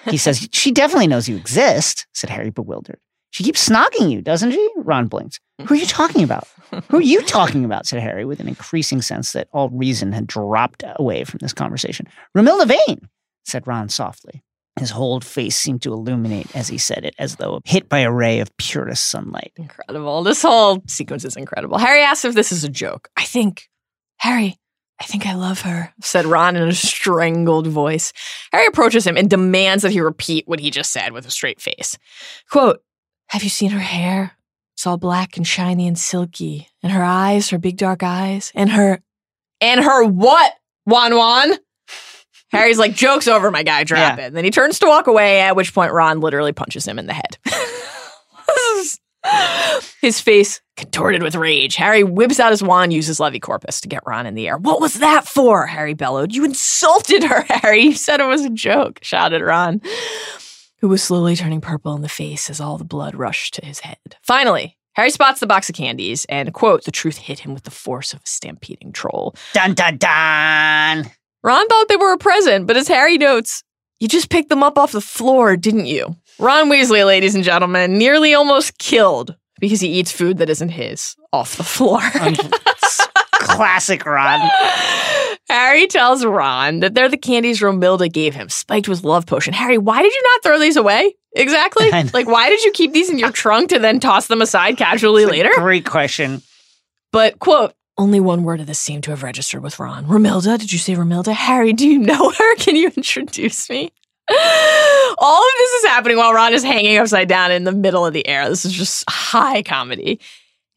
He 0.09 0.16
says, 0.16 0.49
She 0.53 0.70
definitely 0.70 1.07
knows 1.07 1.28
you 1.28 1.37
exist, 1.37 2.07
said 2.15 2.31
Harry, 2.31 2.51
bewildered. 2.51 2.99
She 3.32 3.45
keeps 3.45 3.69
snogging 3.69 4.11
you, 4.11 4.23
doesn't 4.23 4.51
she? 4.51 4.70
Ron 4.77 5.07
blinked. 5.07 5.41
Who 5.66 5.74
are 5.74 5.77
you 5.77 5.87
talking 5.87 6.24
about? 6.24 6.49
Who 6.89 6.99
are 6.99 7.03
you 7.03 7.23
talking 7.23 7.65
about? 7.65 7.87
said 7.87 8.01
Harry 8.01 8.24
with 8.24 8.41
an 8.41 8.49
increasing 8.49 9.03
sense 9.03 9.32
that 9.32 9.49
all 9.53 9.69
reason 9.70 10.12
had 10.12 10.27
dropped 10.27 10.82
away 10.97 11.24
from 11.24 11.39
this 11.39 11.53
conversation. 11.53 12.07
Romilda 12.37 12.66
Vane, 12.66 13.09
said 13.45 13.66
Ron 13.66 13.89
softly. 13.89 14.43
His 14.81 14.90
whole 14.90 15.20
face 15.20 15.59
seemed 15.59 15.82
to 15.82 15.93
illuminate 15.93 16.57
as 16.57 16.69
he 16.69 16.78
said 16.78 17.05
it, 17.05 17.15
as 17.19 17.36
though 17.36 17.61
hit 17.66 17.90
by 17.90 17.98
a 17.98 18.11
ray 18.11 18.40
of 18.40 18.57
purest 18.57 19.11
sunlight. 19.11 19.52
Incredible. 19.57 20.23
This 20.23 20.40
whole 20.40 20.82
sequence 20.89 21.23
is 21.27 21.36
incredible. 21.36 21.77
Harry 21.77 22.02
asks 22.02 22.24
if 22.24 22.35
this 22.35 22.51
is 22.51 22.65
a 22.65 22.69
joke. 22.70 23.11
I 23.15 23.24
think, 23.24 23.69
Harry, 24.16 24.57
I 24.98 25.05
think 25.05 25.27
I 25.27 25.35
love 25.35 25.61
her, 25.61 25.93
said 26.01 26.24
Ron 26.24 26.57
in 26.57 26.66
a 26.66 26.73
strangled 26.73 27.66
voice. 27.66 28.15
Harry 28.52 28.65
approaches 28.66 29.07
him 29.07 29.19
and 29.19 29.28
demands 29.28 29.82
that 29.82 29.93
he 29.93 30.01
repeat 30.01 30.48
what 30.48 30.61
he 30.61 30.70
just 30.70 30.93
said 30.93 31.12
with 31.12 31.27
a 31.27 31.31
straight 31.31 31.61
face. 31.61 31.98
Quote, 32.51 32.82
Have 33.28 33.43
you 33.43 33.51
seen 33.51 33.73
her 33.73 33.81
hair? 33.81 34.32
It's 34.73 34.86
all 34.86 34.97
black 34.97 35.36
and 35.36 35.47
shiny 35.47 35.86
and 35.86 35.98
silky. 35.98 36.69
And 36.82 36.90
her 36.90 37.05
eyes, 37.05 37.51
her 37.51 37.59
big 37.59 37.77
dark 37.77 38.02
eyes, 38.02 38.51
and 38.55 38.70
her. 38.70 39.02
And 39.61 39.85
her 39.85 40.07
what, 40.07 40.55
Won-Won? 40.86 41.59
Harry's 42.51 42.78
like, 42.78 42.94
joke's 42.94 43.28
over, 43.28 43.51
my 43.51 43.62
guy, 43.62 43.85
drop 43.85 44.18
Yeah. 44.18 44.27
it. 44.27 44.32
Then 44.32 44.44
he 44.44 44.51
turns 44.51 44.78
to 44.81 44.86
walk 44.86 45.06
away, 45.06 45.40
at 45.40 45.56
which 45.56 45.74
point 45.74 45.93
Ron 45.93 46.20
literally 46.20 46.52
punches 46.52 46.86
him 46.86 46.98
in 46.98 47.06
the 47.06 47.14
head. 47.14 47.39
his 50.01 50.20
face 50.20 50.60
contorted 50.77 51.22
with 51.22 51.35
rage. 51.35 51.77
Harry 51.77 52.02
whips 52.02 52.40
out 52.40 52.51
his 52.51 52.62
wand, 52.62 52.93
uses 52.93 53.18
Levicorpus 53.20 53.81
to 53.82 53.89
get 53.89 54.02
Ron 54.06 54.27
in 54.27 54.35
the 54.35 54.48
air. 54.48 54.56
What 54.56 54.81
was 54.81 54.94
that 54.94 55.27
for? 55.28 55.66
Harry 55.66 55.94
bellowed. 55.94 56.35
You 56.35 56.44
insulted 56.44 57.22
her, 57.24 57.43
Harry. 57.48 57.82
You 57.82 57.94
said 57.94 58.20
it 58.20 58.24
was 58.27 58.44
a 58.44 58.51
joke, 58.51 58.98
shouted 59.02 59.43
Ron, 59.43 59.82
who 60.81 60.89
was 60.89 61.02
slowly 61.02 61.36
turning 61.36 61.60
purple 61.60 61.94
in 61.94 62.02
the 62.02 62.09
face 62.09 62.48
as 62.51 62.60
all 62.60 62.78
the 62.78 62.85
blood 62.85 63.14
rushed 63.14 63.55
to 63.55 63.66
his 63.66 63.81
head. 63.81 63.98
Finally, 64.22 64.77
Harry 64.94 65.10
spots 65.10 65.40
the 65.40 65.47
box 65.47 65.68
of 65.68 65.74
candies 65.77 66.24
and, 66.28 66.52
quote, 66.55 66.85
the 66.85 66.90
truth 66.90 67.18
hit 67.18 67.40
him 67.40 67.52
with 67.55 67.64
the 67.64 67.70
force 67.70 68.12
of 68.14 68.20
a 68.20 68.27
stampeding 68.27 68.93
troll. 68.93 69.35
Dun 69.52 69.74
dun 69.74 69.98
dun! 69.98 71.10
Ron 71.42 71.66
thought 71.68 71.88
they 71.88 71.96
were 71.96 72.12
a 72.12 72.18
present, 72.18 72.66
but 72.66 72.76
as 72.76 72.88
Harry 72.88 73.16
notes, 73.16 73.62
you 73.98 74.08
just 74.08 74.30
picked 74.30 74.48
them 74.48 74.62
up 74.62 74.78
off 74.78 74.92
the 74.92 75.00
floor, 75.00 75.56
didn't 75.56 75.86
you? 75.86 76.16
Ron 76.38 76.68
Weasley, 76.70 77.04
ladies 77.04 77.34
and 77.34 77.44
gentlemen, 77.44 77.98
nearly 77.98 78.34
almost 78.34 78.78
killed 78.78 79.36
because 79.58 79.80
he 79.80 79.88
eats 79.88 80.12
food 80.12 80.38
that 80.38 80.50
isn't 80.50 80.70
his 80.70 81.16
off 81.32 81.56
the 81.56 81.64
floor. 81.64 82.00
Classic 83.32 84.04
Ron. 84.04 84.40
Harry 85.48 85.86
tells 85.86 86.24
Ron 86.24 86.80
that 86.80 86.94
they're 86.94 87.08
the 87.08 87.16
candies 87.16 87.60
Romilda 87.60 88.10
gave 88.10 88.34
him, 88.34 88.48
spiked 88.48 88.88
with 88.88 89.02
love 89.02 89.26
potion. 89.26 89.52
Harry, 89.52 89.78
why 89.78 90.00
did 90.02 90.12
you 90.14 90.22
not 90.22 90.42
throw 90.42 90.58
these 90.58 90.76
away? 90.76 91.14
Exactly. 91.34 91.90
Like, 92.12 92.28
why 92.28 92.48
did 92.50 92.62
you 92.62 92.72
keep 92.72 92.92
these 92.92 93.10
in 93.10 93.18
your 93.18 93.32
trunk 93.32 93.70
to 93.70 93.78
then 93.78 94.00
toss 94.00 94.26
them 94.28 94.42
aside 94.42 94.76
casually 94.76 95.26
later? 95.26 95.50
Great 95.56 95.86
question. 95.86 96.42
But, 97.12 97.38
quote, 97.38 97.74
only 98.01 98.18
one 98.18 98.44
word 98.44 98.60
of 98.60 98.66
this 98.66 98.78
seemed 98.78 99.05
to 99.05 99.10
have 99.10 99.22
registered 99.22 99.62
with 99.62 99.78
Ron. 99.78 100.06
Romilda? 100.06 100.59
Did 100.59 100.72
you 100.72 100.78
say 100.78 100.94
Romilda? 100.94 101.35
Harry, 101.35 101.74
do 101.74 101.86
you 101.86 101.98
know 101.98 102.31
her? 102.39 102.56
Can 102.56 102.74
you 102.74 102.90
introduce 102.97 103.68
me? 103.68 103.93
All 105.18 105.43
of 105.43 105.55
this 105.59 105.70
is 105.72 105.85
happening 105.86 106.16
while 106.16 106.32
Ron 106.32 106.55
is 106.55 106.62
hanging 106.62 106.97
upside 106.97 107.28
down 107.28 107.52
in 107.52 107.64
the 107.64 107.72
middle 107.72 108.06
of 108.06 108.14
the 108.14 108.27
air. 108.27 108.48
This 108.48 108.64
is 108.64 108.72
just 108.72 109.05
high 109.09 109.62
comedy. 109.62 110.18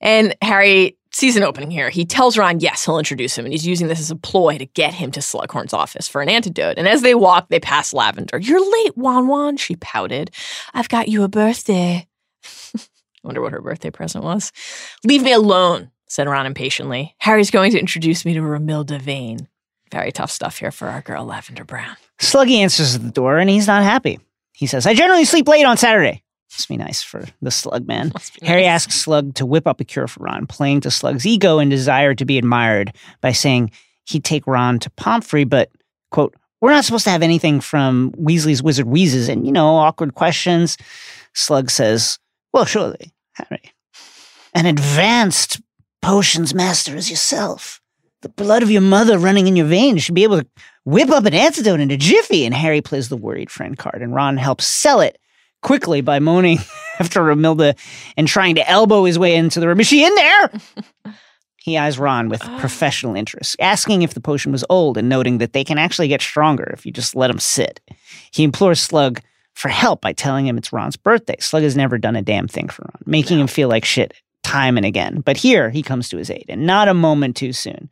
And 0.02 0.36
Harry 0.42 0.98
sees 1.14 1.38
an 1.38 1.44
opening 1.44 1.72
here. 1.72 1.90
He 1.90 2.04
tells 2.04 2.38
Ron, 2.38 2.60
yes, 2.60 2.84
he'll 2.84 2.98
introduce 2.98 3.38
him, 3.38 3.46
and 3.46 3.54
he's 3.54 3.66
using 3.66 3.88
this 3.88 4.02
as 4.02 4.12
a 4.12 4.16
ploy 4.16 4.58
to 4.58 4.66
get 4.66 4.94
him 4.94 5.12
to 5.12 5.22
Slughorn's 5.22 5.74
office 5.74 6.10
for 6.10 6.22
an 6.22 6.30
antidote. 6.30 6.78
And 6.78 6.88
as 6.88 7.04
they 7.04 7.16
walk, 7.16 7.48
they 7.48 7.60
pass 7.60 7.94
Lavender. 7.94 8.40
You're 8.40 8.84
late, 8.84 8.98
Won-Won, 8.98 9.56
she 9.58 9.76
pouted. 9.78 10.32
I've 10.74 10.90
got 10.90 11.08
you 11.08 11.24
a 11.24 11.30
birthday. 11.30 12.08
I 12.76 12.80
wonder 13.24 13.42
what 13.42 13.54
her 13.54 13.62
birthday 13.62 13.92
present 13.92 14.26
was. 14.26 14.52
Leave 15.06 15.24
me 15.24 15.32
alone, 15.32 15.92
said 16.14 16.30
Ron 16.30 16.46
impatiently. 16.46 17.16
Harry's 17.18 17.50
going 17.50 17.72
to 17.72 17.80
introduce 17.80 18.24
me 18.24 18.36
to 18.36 18.40
Romilda 18.40 19.02
Vane. 19.02 19.48
Very 19.92 20.12
tough 20.12 20.30
stuff 20.30 20.60
here 20.60 20.70
for 20.70 20.88
our 20.88 21.02
girl 21.02 21.26
Lavender 21.26 21.64
Brown. 21.64 21.96
Sluggy 22.20 22.58
answers 22.58 23.00
the 23.00 23.10
door 23.10 23.40
and 23.40 23.50
he's 23.50 23.66
not 23.66 23.82
happy. 23.82 24.20
He 24.52 24.68
says, 24.68 24.86
I 24.86 24.94
generally 24.94 25.26
sleep 25.26 25.48
late 25.48 25.66
on 25.66 25.76
Saturday. 25.76 26.22
Must 26.52 26.70
be 26.70 26.78
nice 26.78 27.02
for 27.02 27.26
the 27.42 27.50
slug 27.50 27.88
man. 27.88 28.12
Harry 28.44 28.62
nice. 28.62 28.86
asks 28.86 28.94
Slug 28.94 29.34
to 29.36 29.46
whip 29.48 29.66
up 29.66 29.82
a 29.82 29.84
cure 29.84 30.08
for 30.08 30.26
Ron, 30.26 30.46
playing 30.46 30.82
to 30.82 30.92
Slug's 30.92 31.26
ego 31.26 31.58
and 31.58 31.72
desire 31.72 32.14
to 32.14 32.26
be 32.26 32.38
admired 32.38 32.96
by 33.22 33.32
saying 33.32 33.72
he'd 34.06 34.24
take 34.24 34.46
Ron 34.46 34.78
to 34.80 34.92
Pomfrey, 34.92 35.46
but, 35.46 35.72
quote, 36.12 36.36
we're 36.62 36.70
not 36.70 36.86
supposed 36.86 37.06
to 37.06 37.10
have 37.10 37.24
anything 37.24 37.60
from 37.60 38.12
Weasley's 38.12 38.62
Wizard 38.62 38.86
Wheezes 38.86 39.30
and, 39.30 39.48
you 39.48 39.52
know, 39.52 39.78
awkward 39.78 40.14
questions. 40.14 40.78
Slug 41.34 41.72
says, 41.72 42.20
Well, 42.54 42.66
surely, 42.66 43.12
Harry. 43.34 43.64
An 44.54 44.68
advanced 44.68 45.60
potions 46.04 46.54
master 46.54 46.96
as 46.96 47.10
yourself. 47.10 47.82
The 48.22 48.30
blood 48.30 48.62
of 48.62 48.70
your 48.70 48.82
mother 48.82 49.18
running 49.18 49.48
in 49.48 49.56
your 49.56 49.66
veins 49.66 50.04
should 50.04 50.16
be 50.16 50.24
able 50.24 50.42
to 50.42 50.48
whip 50.84 51.10
up 51.10 51.26
an 51.26 51.34
antidote 51.34 51.80
in 51.80 51.92
a 51.92 51.98
jiffy. 51.98 52.46
And 52.46 52.54
Harry 52.54 52.82
plays 52.82 53.10
the 53.10 53.18
worried 53.18 53.50
friend 53.50 53.78
card, 53.78 54.02
and 54.02 54.14
Ron 54.14 54.38
helps 54.38 54.66
sell 54.66 55.00
it 55.00 55.18
quickly 55.62 56.02
by 56.02 56.20
moaning 56.20 56.58
after 57.00 57.22
Romilda 57.22 57.78
and 58.18 58.28
trying 58.28 58.56
to 58.56 58.70
elbow 58.70 59.06
his 59.06 59.18
way 59.18 59.36
into 59.36 59.60
the 59.60 59.68
room. 59.68 59.80
Is 59.80 59.88
she 59.88 60.06
in 60.06 60.14
there? 60.16 60.52
he 61.58 61.78
eyes 61.78 61.98
Ron 61.98 62.28
with 62.28 62.44
ah. 62.44 62.60
professional 62.60 63.16
interest, 63.16 63.56
asking 63.60 64.02
if 64.02 64.14
the 64.14 64.22
potion 64.22 64.52
was 64.52 64.66
old 64.70 64.98
and 64.98 65.08
noting 65.08 65.38
that 65.38 65.54
they 65.54 65.64
can 65.64 65.78
actually 65.78 66.10
get 66.10 66.22
stronger 66.22 66.70
if 66.74 66.86
you 66.86 66.92
just 66.92 67.16
let 67.16 67.28
them 67.28 67.40
sit. 67.40 67.80
He 68.32 68.44
implores 68.44 68.82
Slug 68.82 69.22
for 69.54 69.70
help 69.70 70.02
by 70.02 70.12
telling 70.12 70.48
him 70.48 70.58
it's 70.58 70.74
Ron's 70.74 70.98
birthday. 70.98 71.38
Slug 71.40 71.64
has 71.64 71.78
never 71.78 71.98
done 71.98 72.18
a 72.18 72.22
damn 72.22 72.48
thing 72.48 72.68
for 72.68 72.84
Ron, 72.84 73.04
making 73.06 73.40
him 73.40 73.48
feel 73.48 73.70
like 73.70 73.86
shit 73.86 74.14
time 74.44 74.78
and 74.78 74.86
again. 74.86 75.22
But 75.22 75.38
here 75.38 75.70
he 75.70 75.82
comes 75.82 76.10
to 76.10 76.18
his 76.18 76.30
aid, 76.30 76.46
and 76.50 76.66
not 76.66 76.88
a 76.88 76.94
moment 76.94 77.36
too 77.36 77.54
soon. 77.54 77.90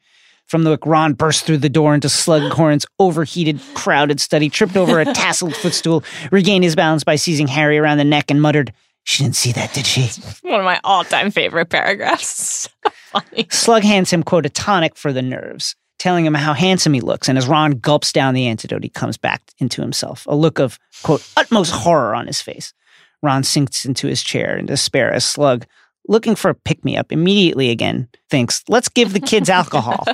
From 0.48 0.66
the 0.66 0.78
Ron 0.86 1.14
burst 1.14 1.46
through 1.46 1.60
the 1.60 1.70
door 1.70 1.96
into 1.96 2.10
Slughorn's 2.10 2.86
overheated, 3.00 3.62
crowded 3.74 4.20
study, 4.20 4.50
tripped 4.50 4.76
over 4.76 5.00
a 5.00 5.06
tasseled 5.14 5.56
footstool, 5.56 6.04
regained 6.30 6.66
his 6.66 6.76
balance 6.76 7.06
by 7.06 7.16
seizing 7.16 7.48
Harry 7.48 7.78
around 7.78 8.00
the 8.00 8.04
neck, 8.04 8.30
and 8.30 8.42
muttered, 8.42 8.74
She 9.04 9.24
didn't 9.24 9.38
see 9.38 9.54
that, 9.54 9.74
did 9.74 9.86
she? 9.86 10.10
One 10.42 10.60
of 10.60 10.66
my 10.66 10.80
all 10.84 11.06
time 11.06 11.32
favorite 11.32 11.70
paragraphs. 11.70 12.68
So 12.84 13.20
funny. 13.20 13.48
Slug 13.50 13.84
hands 13.84 14.10
him, 14.12 14.24
quote, 14.24 14.46
a 14.46 14.50
tonic 14.50 14.96
for 14.96 15.12
the 15.12 15.22
nerves, 15.22 15.76
telling 16.00 16.26
him 16.26 16.34
how 16.34 16.54
handsome 16.54 16.94
he 16.94 17.02
looks. 17.02 17.28
And 17.28 17.38
as 17.38 17.46
Ron 17.46 17.72
gulps 17.72 18.14
down 18.14 18.34
the 18.34 18.48
antidote, 18.48 18.84
he 18.84 18.90
comes 18.90 19.18
back 19.18 19.42
into 19.58 19.82
himself, 19.82 20.26
a 20.28 20.36
look 20.36 20.60
of, 20.60 20.80
quote, 21.04 21.28
utmost 21.36 21.74
horror 21.74 22.16
on 22.16 22.28
his 22.28 22.40
face. 22.42 22.74
Ron 23.22 23.44
sinks 23.44 23.86
into 23.86 24.08
his 24.08 24.24
chair 24.24 24.58
in 24.58 24.66
despair 24.66 25.12
as 25.12 25.26
Slug, 25.26 25.66
looking 26.12 26.36
for 26.36 26.50
a 26.50 26.54
pick 26.54 26.84
me 26.86 26.98
up, 26.98 27.12
immediately 27.12 27.70
again 27.72 28.08
thinks, 28.30 28.64
let's 28.68 28.90
give 28.90 29.14
the 29.14 29.20
kids 29.20 29.50
alcohol. 29.62 30.06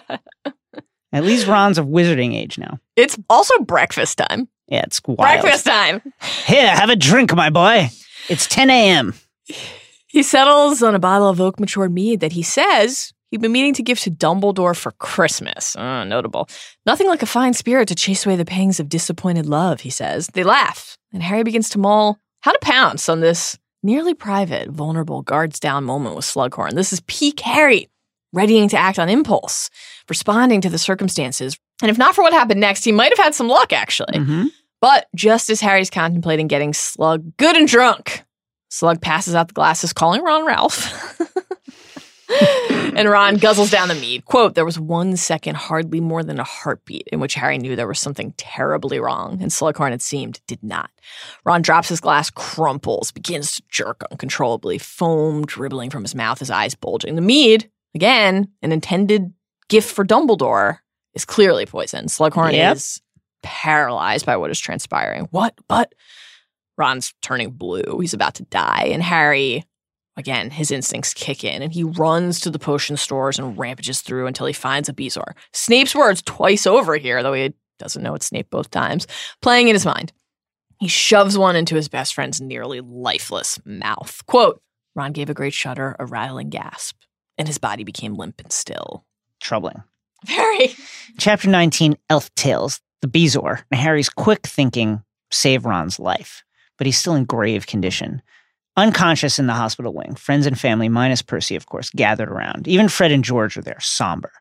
At 1.11 1.23
least 1.23 1.47
Ron's 1.47 1.77
of 1.77 1.87
wizarding 1.87 2.35
age 2.35 2.57
now. 2.57 2.79
It's 2.95 3.17
also 3.29 3.57
breakfast 3.59 4.17
time. 4.17 4.47
Yeah, 4.67 4.83
it's 4.83 5.01
wild. 5.05 5.17
Breakfast 5.17 5.65
time. 5.65 6.01
Here, 6.45 6.69
have 6.69 6.89
a 6.89 6.95
drink, 6.95 7.33
my 7.35 7.49
boy. 7.49 7.89
It's 8.29 8.45
10 8.47 8.69
a.m. 8.69 9.13
He 10.07 10.23
settles 10.23 10.83
on 10.83 10.95
a 10.95 10.99
bottle 10.99 11.29
of 11.29 11.41
oak 11.41 11.59
matured 11.59 11.93
mead 11.93 12.19
that 12.19 12.33
he 12.33 12.43
says 12.43 13.13
he'd 13.31 13.41
been 13.41 13.51
meaning 13.51 13.73
to 13.75 13.83
give 13.83 13.99
to 14.01 14.11
Dumbledore 14.11 14.75
for 14.75 14.91
Christmas. 14.93 15.75
Ah, 15.77 16.03
notable. 16.03 16.49
Nothing 16.85 17.07
like 17.07 17.21
a 17.21 17.27
fine 17.27 17.53
spirit 17.53 17.87
to 17.87 17.95
chase 17.95 18.25
away 18.25 18.35
the 18.35 18.45
pangs 18.45 18.79
of 18.79 18.89
disappointed 18.89 19.45
love, 19.45 19.81
he 19.81 19.89
says. 19.89 20.27
They 20.27 20.43
laugh, 20.43 20.97
and 21.13 21.23
Harry 21.23 21.43
begins 21.43 21.69
to 21.69 21.79
mull 21.79 22.19
how 22.41 22.51
to 22.51 22.59
pounce 22.61 23.09
on 23.09 23.21
this 23.21 23.57
nearly 23.87 24.13
private, 24.13 24.69
vulnerable, 24.69 25.21
guards 25.21 25.61
down 25.61 25.85
moment 25.85 26.13
with 26.13 26.25
Slughorn. 26.25 26.73
This 26.73 26.91
is 26.91 26.99
peak 27.07 27.39
Harry, 27.39 27.87
readying 28.33 28.67
to 28.69 28.77
act 28.77 28.99
on 28.99 29.07
impulse, 29.07 29.69
responding 30.09 30.59
to 30.59 30.69
the 30.69 30.77
circumstances. 30.77 31.57
And 31.81 31.89
if 31.89 31.97
not 31.97 32.13
for 32.13 32.21
what 32.21 32.33
happened 32.33 32.59
next, 32.59 32.83
he 32.83 32.91
might 32.91 33.15
have 33.17 33.23
had 33.23 33.33
some 33.33 33.47
luck, 33.47 33.71
actually. 33.71 34.19
Mhm. 34.19 34.47
But 34.81 35.07
just 35.15 35.49
as 35.49 35.61
Harry's 35.61 35.89
contemplating 35.89 36.47
getting 36.47 36.73
Slug 36.73 37.37
good 37.37 37.55
and 37.55 37.65
drunk, 37.67 38.23
Slug 38.69 38.99
passes 38.99 39.33
out 39.33 39.47
the 39.47 39.53
glasses, 39.53 39.93
calling 39.93 40.21
Ron 40.21 40.45
Ralph. 40.45 41.17
and 42.95 43.09
Ron 43.09 43.37
guzzles 43.37 43.71
down 43.71 43.87
the 43.87 43.95
mead. 43.95 44.25
Quote, 44.25 44.55
there 44.55 44.65
was 44.65 44.79
one 44.79 45.15
second, 45.17 45.55
hardly 45.55 46.01
more 46.01 46.23
than 46.23 46.39
a 46.39 46.43
heartbeat, 46.43 47.07
in 47.11 47.19
which 47.19 47.35
Harry 47.35 47.57
knew 47.57 47.75
there 47.75 47.87
was 47.87 47.99
something 47.99 48.33
terribly 48.37 48.99
wrong, 48.99 49.41
and 49.41 49.51
Slughorn, 49.51 49.93
it 49.93 50.01
seemed, 50.01 50.41
did 50.47 50.61
not. 50.61 50.89
Ron 51.45 51.61
drops 51.61 51.89
his 51.89 51.99
glass, 52.01 52.29
crumples, 52.29 53.11
begins 53.11 53.55
to 53.57 53.63
jerk 53.69 54.03
uncontrollably, 54.11 54.77
foam 54.77 55.45
dribbling 55.45 55.89
from 55.89 56.03
his 56.03 56.15
mouth, 56.15 56.39
his 56.39 56.49
eyes 56.49 56.75
bulging. 56.75 57.15
The 57.15 57.21
mead, 57.21 57.69
again, 57.95 58.49
an 58.61 58.71
intended 58.71 59.33
gift 59.69 59.93
for 59.93 60.05
Dumbledore, 60.05 60.79
is 61.13 61.25
clearly 61.25 61.65
poison. 61.65 62.05
Slughorn 62.07 62.53
Yep. 62.53 62.75
is 62.75 63.01
paralyzed 63.41 64.25
by 64.25 64.37
what 64.37 64.51
is 64.51 64.59
transpiring. 64.59 65.27
What? 65.31 65.55
But 65.67 65.93
Ron's 66.77 67.13
turning 67.21 67.51
blue. 67.51 67.99
He's 68.01 68.13
about 68.13 68.35
to 68.35 68.43
die. 68.43 68.89
And 68.91 69.01
Harry, 69.01 69.63
again, 70.17 70.49
his 70.49 70.71
instincts 70.71 71.13
kick 71.13 71.43
in 71.43 71.61
and 71.61 71.71
he 71.71 71.83
runs 71.83 72.39
to 72.41 72.49
the 72.49 72.59
potion 72.59 72.97
stores 72.97 73.39
and 73.39 73.57
rampages 73.57 74.01
through 74.01 74.27
until 74.27 74.47
he 74.47 74.53
finds 74.53 74.89
a 74.89 74.93
Bezoar. 74.93 75.33
Snape's 75.53 75.95
words 75.95 76.21
twice 76.23 76.67
over 76.67 76.97
here, 76.97 77.23
though 77.23 77.33
he 77.33 77.53
doesn't 77.79 78.03
know 78.03 78.15
it's 78.15 78.25
Snape 78.25 78.49
both 78.49 78.71
times, 78.71 79.07
playing 79.41 79.69
in 79.69 79.75
his 79.75 79.85
mind. 79.85 80.11
He 80.79 80.87
shoves 80.87 81.37
one 81.37 81.55
into 81.55 81.75
his 81.75 81.87
best 81.87 82.13
friend's 82.13 82.41
nearly 82.41 82.81
lifeless 82.81 83.59
mouth. 83.65 84.21
Quote 84.25 84.61
Ron 84.95 85.11
gave 85.11 85.29
a 85.29 85.33
great 85.35 85.53
shudder, 85.53 85.95
a 85.99 86.05
rattling 86.05 86.49
gasp, 86.49 86.97
and 87.37 87.47
his 87.47 87.59
body 87.59 87.83
became 87.83 88.15
limp 88.15 88.41
and 88.41 88.51
still. 88.51 89.05
Troubling. 89.39 89.83
Harry. 90.27 90.75
Chapter 91.19 91.49
19 91.49 91.95
Elf 92.09 92.33
Tales, 92.33 92.81
the 93.01 93.07
Bezoar. 93.07 93.61
Harry's 93.71 94.09
quick 94.09 94.45
thinking 94.45 95.03
save 95.31 95.65
Ron's 95.65 95.99
life, 95.99 96.43
but 96.77 96.87
he's 96.87 96.97
still 96.97 97.15
in 97.15 97.25
grave 97.25 97.67
condition. 97.67 98.21
Unconscious 98.77 99.39
in 99.39 99.47
the 99.47 99.53
hospital 99.53 99.91
wing, 99.91 100.13
friends 100.13 100.45
and 100.45 100.59
family, 100.59 100.87
minus 100.87 101.23
Percy, 101.23 101.55
of 101.55 101.65
course, 101.65 101.89
gathered 101.89 102.29
around. 102.29 102.67
Even 102.67 102.87
Fred 102.87 103.11
and 103.11 103.23
George 103.23 103.57
are 103.57 103.63
there, 103.63 103.79
somber. 103.79 104.31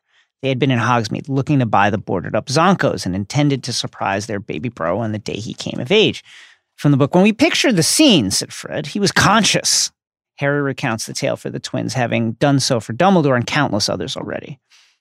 They 0.43 0.49
had 0.49 0.59
been 0.59 0.69
in 0.69 0.77
Hogsmeade 0.77 1.27
looking 1.27 1.57
to 1.57 1.65
buy 1.65 1.89
the 1.89 1.97
boarded 1.97 2.35
up 2.35 2.45
Zonkos 2.45 3.07
and 3.07 3.15
intended 3.15 3.63
to 3.63 3.73
surprise 3.73 4.27
their 4.27 4.39
baby 4.39 4.69
bro 4.69 4.99
on 4.99 5.11
the 5.11 5.17
day 5.17 5.37
he 5.37 5.55
came 5.55 5.79
of 5.79 5.91
age. 5.91 6.23
From 6.75 6.91
the 6.91 6.97
book, 6.97 7.15
when 7.15 7.23
we 7.23 7.33
picture 7.33 7.73
the 7.73 7.81
scene, 7.81 8.29
said 8.29 8.53
Fred, 8.53 8.85
he 8.85 8.99
was 8.99 9.11
conscious. 9.11 9.91
Harry 10.35 10.61
recounts 10.61 11.07
the 11.07 11.13
tale 11.13 11.35
for 11.35 11.49
the 11.49 11.59
twins, 11.59 11.95
having 11.95 12.33
done 12.33 12.59
so 12.59 12.79
for 12.79 12.93
Dumbledore 12.93 13.35
and 13.35 13.47
countless 13.47 13.89
others 13.89 14.15
already. 14.15 14.59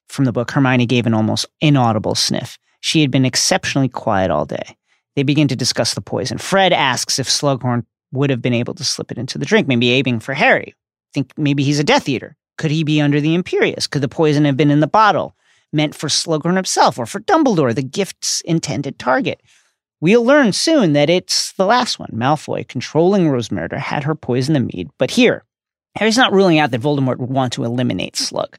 From 0.08 0.24
the 0.24 0.32
book, 0.32 0.50
Hermione 0.50 0.86
gave 0.86 1.06
an 1.06 1.12
almost 1.12 1.44
inaudible 1.60 2.14
sniff. 2.14 2.58
She 2.80 3.02
had 3.02 3.10
been 3.10 3.26
exceptionally 3.26 3.90
quiet 3.90 4.30
all 4.30 4.46
day. 4.46 4.78
They 5.14 5.24
begin 5.24 5.48
to 5.48 5.56
discuss 5.56 5.92
the 5.92 6.00
poison. 6.00 6.38
Fred 6.38 6.72
asks 6.72 7.18
if 7.18 7.28
Slughorn 7.28 7.84
would 8.12 8.30
have 8.30 8.42
been 8.42 8.54
able 8.54 8.74
to 8.74 8.84
slip 8.84 9.10
it 9.10 9.18
into 9.18 9.38
the 9.38 9.46
drink, 9.46 9.66
maybe 9.66 9.90
aiming 9.90 10.20
for 10.20 10.34
Harry. 10.34 10.74
Think 11.12 11.32
maybe 11.36 11.62
he's 11.62 11.78
a 11.78 11.84
Death 11.84 12.08
Eater. 12.08 12.36
Could 12.58 12.70
he 12.70 12.84
be 12.84 13.00
under 13.00 13.20
the 13.20 13.36
Imperius? 13.36 13.88
Could 13.88 14.02
the 14.02 14.08
poison 14.08 14.44
have 14.44 14.56
been 14.56 14.70
in 14.70 14.80
the 14.80 14.86
bottle, 14.86 15.36
meant 15.72 15.94
for 15.94 16.08
Slughorn 16.08 16.56
himself 16.56 16.98
or 16.98 17.06
for 17.06 17.20
Dumbledore, 17.20 17.74
the 17.74 17.82
gift's 17.82 18.40
intended 18.42 18.98
target? 18.98 19.40
We'll 20.00 20.24
learn 20.24 20.52
soon 20.52 20.92
that 20.92 21.10
it's 21.10 21.52
the 21.52 21.66
last 21.66 21.98
one. 21.98 22.10
Malfoy, 22.12 22.68
controlling 22.68 23.28
Rosmerta, 23.28 23.78
had 23.78 24.04
her 24.04 24.14
poison 24.14 24.54
the 24.54 24.60
mead. 24.60 24.88
But 24.98 25.10
here, 25.10 25.44
Harry's 25.96 26.18
not 26.18 26.32
ruling 26.32 26.58
out 26.58 26.70
that 26.70 26.82
Voldemort 26.82 27.18
would 27.18 27.30
want 27.30 27.54
to 27.54 27.64
eliminate 27.64 28.16
Slug. 28.16 28.58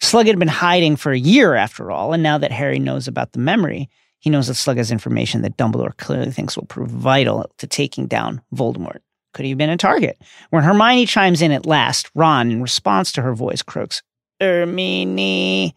Slug 0.00 0.26
had 0.26 0.38
been 0.38 0.48
hiding 0.48 0.96
for 0.96 1.12
a 1.12 1.18
year 1.18 1.54
after 1.54 1.90
all, 1.90 2.14
and 2.14 2.22
now 2.22 2.38
that 2.38 2.52
Harry 2.52 2.78
knows 2.78 3.06
about 3.06 3.32
the 3.32 3.38
memory, 3.38 3.90
he 4.20 4.30
knows 4.30 4.46
that 4.46 4.54
Slug 4.54 4.76
has 4.76 4.92
information 4.92 5.42
that 5.42 5.56
Dumbledore 5.56 5.96
clearly 5.96 6.30
thinks 6.30 6.56
will 6.56 6.66
prove 6.66 6.90
vital 6.90 7.50
to 7.58 7.66
taking 7.66 8.06
down 8.06 8.42
Voldemort. 8.54 8.98
Could 9.32 9.44
he 9.44 9.50
have 9.50 9.58
been 9.58 9.70
a 9.70 9.76
target? 9.76 10.20
When 10.50 10.62
Hermione 10.62 11.06
chimes 11.06 11.40
in 11.40 11.52
at 11.52 11.66
last, 11.66 12.10
Ron, 12.14 12.50
in 12.50 12.62
response 12.62 13.12
to 13.12 13.22
her 13.22 13.34
voice, 13.34 13.62
croaks, 13.62 14.02
Hermione. 14.40 15.74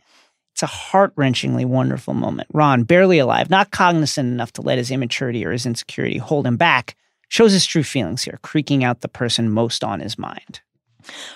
It's 0.54 0.64
a 0.64 0.68
heart 0.68 1.16
wrenchingly 1.16 1.66
wonderful 1.66 2.14
moment. 2.14 2.48
Ron, 2.54 2.84
barely 2.84 3.18
alive, 3.18 3.50
not 3.50 3.72
cognizant 3.72 4.28
enough 4.28 4.54
to 4.54 4.62
let 4.62 4.78
his 4.78 4.92
immaturity 4.92 5.46
or 5.46 5.52
his 5.52 5.66
insecurity 5.66 6.18
hold 6.18 6.46
him 6.46 6.58
back, 6.58 6.96
shows 7.30 7.54
his 7.54 7.66
true 7.66 7.84
feelings 7.84 8.24
here, 8.24 8.40
creaking 8.44 8.84
out 8.84 9.02
the 9.02 9.08
person 9.08 9.50
most 9.50 9.84
on 9.84 10.00
his 10.00 10.18
mind. 10.18 10.62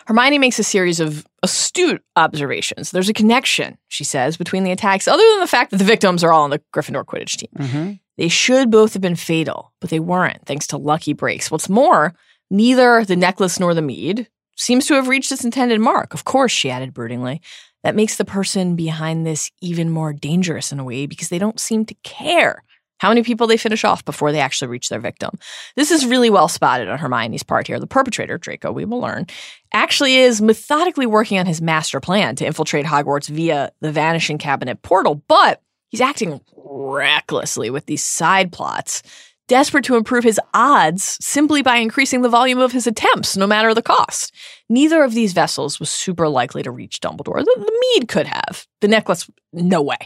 Hermione 0.06 0.38
makes 0.38 0.60
a 0.60 0.64
series 0.64 1.00
of 1.00 1.26
astute 1.44 2.04
observations. 2.16 2.92
There's 2.92 3.10
a 3.10 3.14
connection, 3.14 3.78
she 3.88 4.04
says, 4.04 4.38
between 4.38 4.64
the 4.64 4.72
attacks, 4.72 5.08
other 5.08 5.24
than 5.32 5.40
the 5.40 5.48
fact 5.48 5.72
that 5.72 5.78
the 5.78 5.84
victims 5.84 6.24
are 6.24 6.32
all 6.32 6.44
on 6.44 6.50
the 6.50 6.62
Gryffindor 6.74 7.06
Quidditch 7.06 7.38
team. 7.38 7.50
Mm-hmm. 7.58 7.92
They 8.18 8.28
should 8.28 8.72
both 8.72 8.94
have 8.94 9.02
been 9.02 9.16
fatal, 9.16 9.74
but 9.80 9.90
they 9.90 10.00
weren't, 10.00 10.46
thanks 10.46 10.68
to 10.68 10.78
lucky 10.78 11.14
breaks. 11.14 11.52
What's 11.52 11.70
more, 11.70 12.16
neither 12.50 13.06
the 13.06 13.16
necklace 13.16 13.60
nor 13.60 13.74
the 13.74 13.82
mead 13.82 14.28
seems 14.56 14.88
to 14.88 14.96
have 14.96 15.08
reached 15.08 15.32
its 15.32 15.46
intended 15.46 15.80
mark. 15.80 16.14
Of 16.14 16.26
course, 16.26 16.52
she 16.52 16.72
added 16.72 16.94
broodingly. 16.94 17.42
That 17.84 17.96
makes 17.96 18.18
the 18.18 18.26
person 18.26 18.76
behind 18.76 19.26
this 19.26 19.52
even 19.62 19.90
more 19.90 20.12
dangerous 20.12 20.72
in 20.72 20.80
a 20.80 20.84
way 20.84 21.06
because 21.06 21.30
they 21.30 21.38
don't 21.38 21.60
seem 21.60 21.86
to 21.86 21.94
care 22.04 22.64
how 23.00 23.10
many 23.10 23.24
people 23.24 23.48
they 23.48 23.58
finish 23.58 23.84
off 23.84 24.04
before 24.06 24.32
they 24.32 24.40
actually 24.40 24.68
reach 24.70 24.90
their 24.90 25.00
victim. 25.00 25.38
This 25.76 25.92
is 25.92 26.06
really 26.06 26.30
well 26.30 26.48
spotted 26.48 26.90
on 26.90 26.98
Hermione's 26.98 27.44
part 27.44 27.68
here. 27.68 27.80
The 27.80 27.88
perpetrator, 27.88 28.38
Draco, 28.38 28.72
we 28.72 28.86
will 28.86 29.00
learn, 29.00 29.28
actually 29.74 30.18
is 30.18 30.42
methodically 30.42 31.06
working 31.06 31.38
on 31.40 31.46
his 31.46 31.62
master 31.62 32.00
plan 32.00 32.36
to 32.38 32.46
infiltrate 32.46 32.86
Hogwarts 32.86 33.28
via 33.28 33.72
the 33.82 33.92
Vanishing 33.92 34.38
Cabinet 34.38 34.82
portal, 34.82 35.24
but 35.28 35.62
he's 35.90 36.02
acting 36.02 36.42
recklessly 36.56 37.70
with 37.70 37.86
these 37.86 38.04
side 38.04 38.52
plots, 38.52 39.04
desperate 39.48 39.86
to 39.86 39.96
improve 39.96 40.24
his 40.24 40.40
odds 40.54 41.18
simply 41.22 41.62
by 41.62 41.78
increasing 41.78 42.22
the 42.22 42.30
volume 42.30 42.60
of 42.60 42.72
his 42.72 42.88
attempts, 42.88 43.38
no 43.38 43.48
matter 43.48 43.74
the 43.74 43.82
cost. 43.82 44.34
Neither 44.70 45.04
of 45.04 45.14
these 45.14 45.34
vessels 45.34 45.80
was 45.80 45.90
super 45.90 46.28
likely 46.28 46.64
to 46.64 46.72
reach 46.72 47.00
Dumbledore. 47.00 47.40
The, 47.40 47.56
the 47.58 47.78
mead 47.94 48.10
could 48.10 48.28
have. 48.28 48.66
The 48.82 48.90
necklace, 48.90 49.30
no 49.54 49.82
way. 49.82 49.98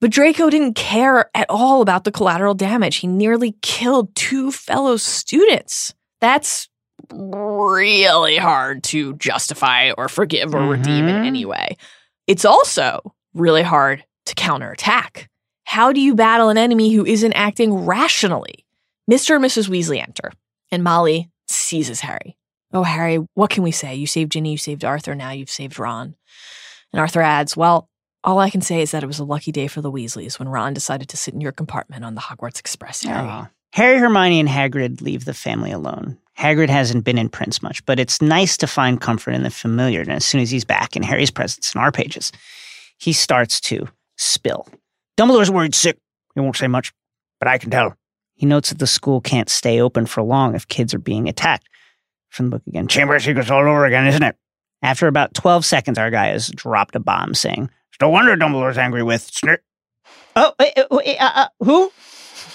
But 0.00 0.10
Draco 0.10 0.48
didn't 0.48 0.74
care 0.74 1.30
at 1.34 1.46
all 1.50 1.82
about 1.82 2.04
the 2.04 2.12
collateral 2.12 2.54
damage. 2.54 2.96
He 2.96 3.06
nearly 3.06 3.56
killed 3.62 4.14
two 4.14 4.50
fellow 4.50 4.96
students. 4.96 5.94
That's 6.20 6.68
really 7.12 8.36
hard 8.36 8.82
to 8.84 9.14
justify 9.16 9.90
or 9.98 10.08
forgive 10.08 10.54
or 10.54 10.66
redeem 10.66 11.08
in 11.08 11.16
Mhm. 11.22 11.26
any 11.26 11.44
way. 11.44 11.76
It's 12.26 12.44
also 12.44 13.14
really 13.34 13.62
hard 13.62 14.04
to 14.26 14.34
counterattack. 14.34 15.28
How 15.64 15.92
do 15.92 16.00
you 16.00 16.14
battle 16.14 16.48
an 16.48 16.58
enemy 16.58 16.94
who 16.94 17.04
isn't 17.04 17.32
acting 17.34 17.74
rationally? 17.84 18.64
Mr. 19.10 19.36
and 19.36 19.44
Mrs. 19.44 19.68
Weasley 19.68 20.00
enter, 20.00 20.32
and 20.70 20.82
Molly 20.84 21.30
seizes 21.48 22.00
Harry. 22.00 22.36
Oh, 22.72 22.84
Harry, 22.84 23.18
what 23.34 23.50
can 23.50 23.62
we 23.64 23.72
say? 23.72 23.94
You 23.96 24.06
saved 24.06 24.32
Ginny, 24.32 24.52
you 24.52 24.58
saved 24.58 24.84
Arthur, 24.84 25.14
now 25.14 25.30
you've 25.30 25.50
saved 25.50 25.78
Ron. 25.78 26.14
And 26.92 27.00
Arthur 27.00 27.20
adds, 27.20 27.56
Well, 27.56 27.88
all 28.22 28.38
I 28.38 28.50
can 28.50 28.60
say 28.60 28.82
is 28.82 28.90
that 28.90 29.02
it 29.02 29.06
was 29.06 29.18
a 29.18 29.24
lucky 29.24 29.52
day 29.52 29.66
for 29.66 29.80
the 29.80 29.90
Weasleys 29.90 30.38
when 30.38 30.48
Ron 30.48 30.74
decided 30.74 31.08
to 31.08 31.16
sit 31.16 31.34
in 31.34 31.40
your 31.40 31.52
compartment 31.52 32.04
on 32.04 32.14
the 32.14 32.20
Hogwarts 32.20 32.60
Express, 32.60 33.02
Harry. 33.02 33.48
Harry, 33.72 33.98
Hermione, 33.98 34.40
and 34.40 34.48
Hagrid 34.48 35.00
leave 35.00 35.24
the 35.24 35.34
family 35.34 35.70
alone. 35.70 36.18
Hagrid 36.36 36.70
hasn't 36.70 37.04
been 37.04 37.18
in 37.18 37.28
Prince 37.28 37.62
much, 37.62 37.84
but 37.86 38.00
it's 38.00 38.20
nice 38.20 38.56
to 38.58 38.66
find 38.66 39.00
comfort 39.00 39.32
in 39.32 39.42
the 39.42 39.50
familiar. 39.50 40.00
And 40.00 40.10
as 40.10 40.24
soon 40.24 40.40
as 40.40 40.50
he's 40.50 40.64
back 40.64 40.96
in 40.96 41.02
Harry's 41.02 41.30
presence 41.30 41.74
in 41.74 41.80
our 41.80 41.92
pages, 41.92 42.32
he 42.98 43.12
starts 43.12 43.60
to 43.62 43.88
spill. 44.16 44.66
Dumbledore's 45.16 45.50
worried 45.50 45.74
sick. 45.74 45.98
He 46.34 46.40
won't 46.40 46.56
say 46.56 46.66
much, 46.66 46.92
but 47.38 47.48
I 47.48 47.58
can 47.58 47.70
tell. 47.70 47.94
He 48.34 48.46
notes 48.46 48.70
that 48.70 48.78
the 48.78 48.86
school 48.86 49.20
can't 49.20 49.50
stay 49.50 49.80
open 49.80 50.06
for 50.06 50.22
long 50.22 50.54
if 50.54 50.66
kids 50.66 50.94
are 50.94 50.98
being 50.98 51.28
attacked. 51.28 51.68
From 52.30 52.46
the 52.46 52.56
book 52.56 52.66
again, 52.66 52.88
Chamber 52.88 53.16
of 53.16 53.22
Secrets 53.22 53.50
all 53.50 53.60
over 53.60 53.84
again, 53.84 54.06
isn't 54.06 54.22
it? 54.22 54.36
After 54.82 55.08
about 55.08 55.34
12 55.34 55.64
seconds, 55.64 55.98
our 55.98 56.10
guy 56.10 56.28
has 56.28 56.48
dropped 56.48 56.96
a 56.96 57.00
bomb 57.00 57.34
saying, 57.34 57.70
no 58.00 58.08
wonder 58.08 58.36
Dumbledore's 58.36 58.78
angry 58.78 59.02
with 59.02 59.30
Snir. 59.30 59.58
Oh, 60.36 60.52
wait, 60.58 60.72
uh, 60.76 60.86
wait, 60.90 61.16
uh, 61.18 61.32
uh, 61.34 61.48
who? 61.60 61.92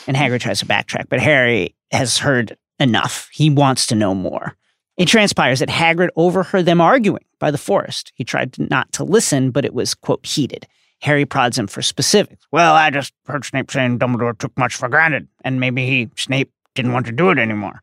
And 0.08 0.16
Hagrid 0.16 0.40
tries 0.42 0.60
to 0.60 0.66
backtrack, 0.66 1.10
but 1.10 1.20
Harry 1.20 1.76
has 1.92 2.18
heard 2.18 2.58
enough. 2.80 3.30
He 3.32 3.50
wants 3.50 3.88
to 3.88 3.96
know 3.96 4.16
more. 4.16 4.56
It 4.98 5.08
transpires 5.08 5.60
that 5.60 5.70
Hagrid 5.70 6.10
overheard 6.16 6.66
them 6.66 6.80
arguing 6.80 7.26
by 7.40 7.52
the 7.52 7.58
forest. 7.58 8.12
He 8.16 8.24
tried 8.24 8.58
not 8.58 8.92
to 8.94 9.04
listen, 9.04 9.52
but 9.52 9.66
it 9.66 9.74
was, 9.74 9.94
quote, 9.94 10.26
heated. 10.26 10.68
Harry 11.02 11.26
prods 11.26 11.58
him 11.58 11.68
for 11.68 11.82
specifics. 11.82 12.48
Well, 12.52 12.74
I 12.74 12.90
just 12.90 13.14
heard 13.28 13.44
Snape 13.44 13.70
saying 13.70 14.00
Dumbledore 14.00 14.38
took 14.38 14.58
much 14.58 14.76
for 14.76 14.88
granted, 14.88 15.28
and 15.44 15.60
maybe 15.60 15.86
he, 15.86 16.10
Snape, 16.16 16.52
didn't 16.76 16.94
want 16.94 17.06
to 17.08 17.12
do 17.12 17.30
it 17.30 17.38
anymore. 17.38 17.82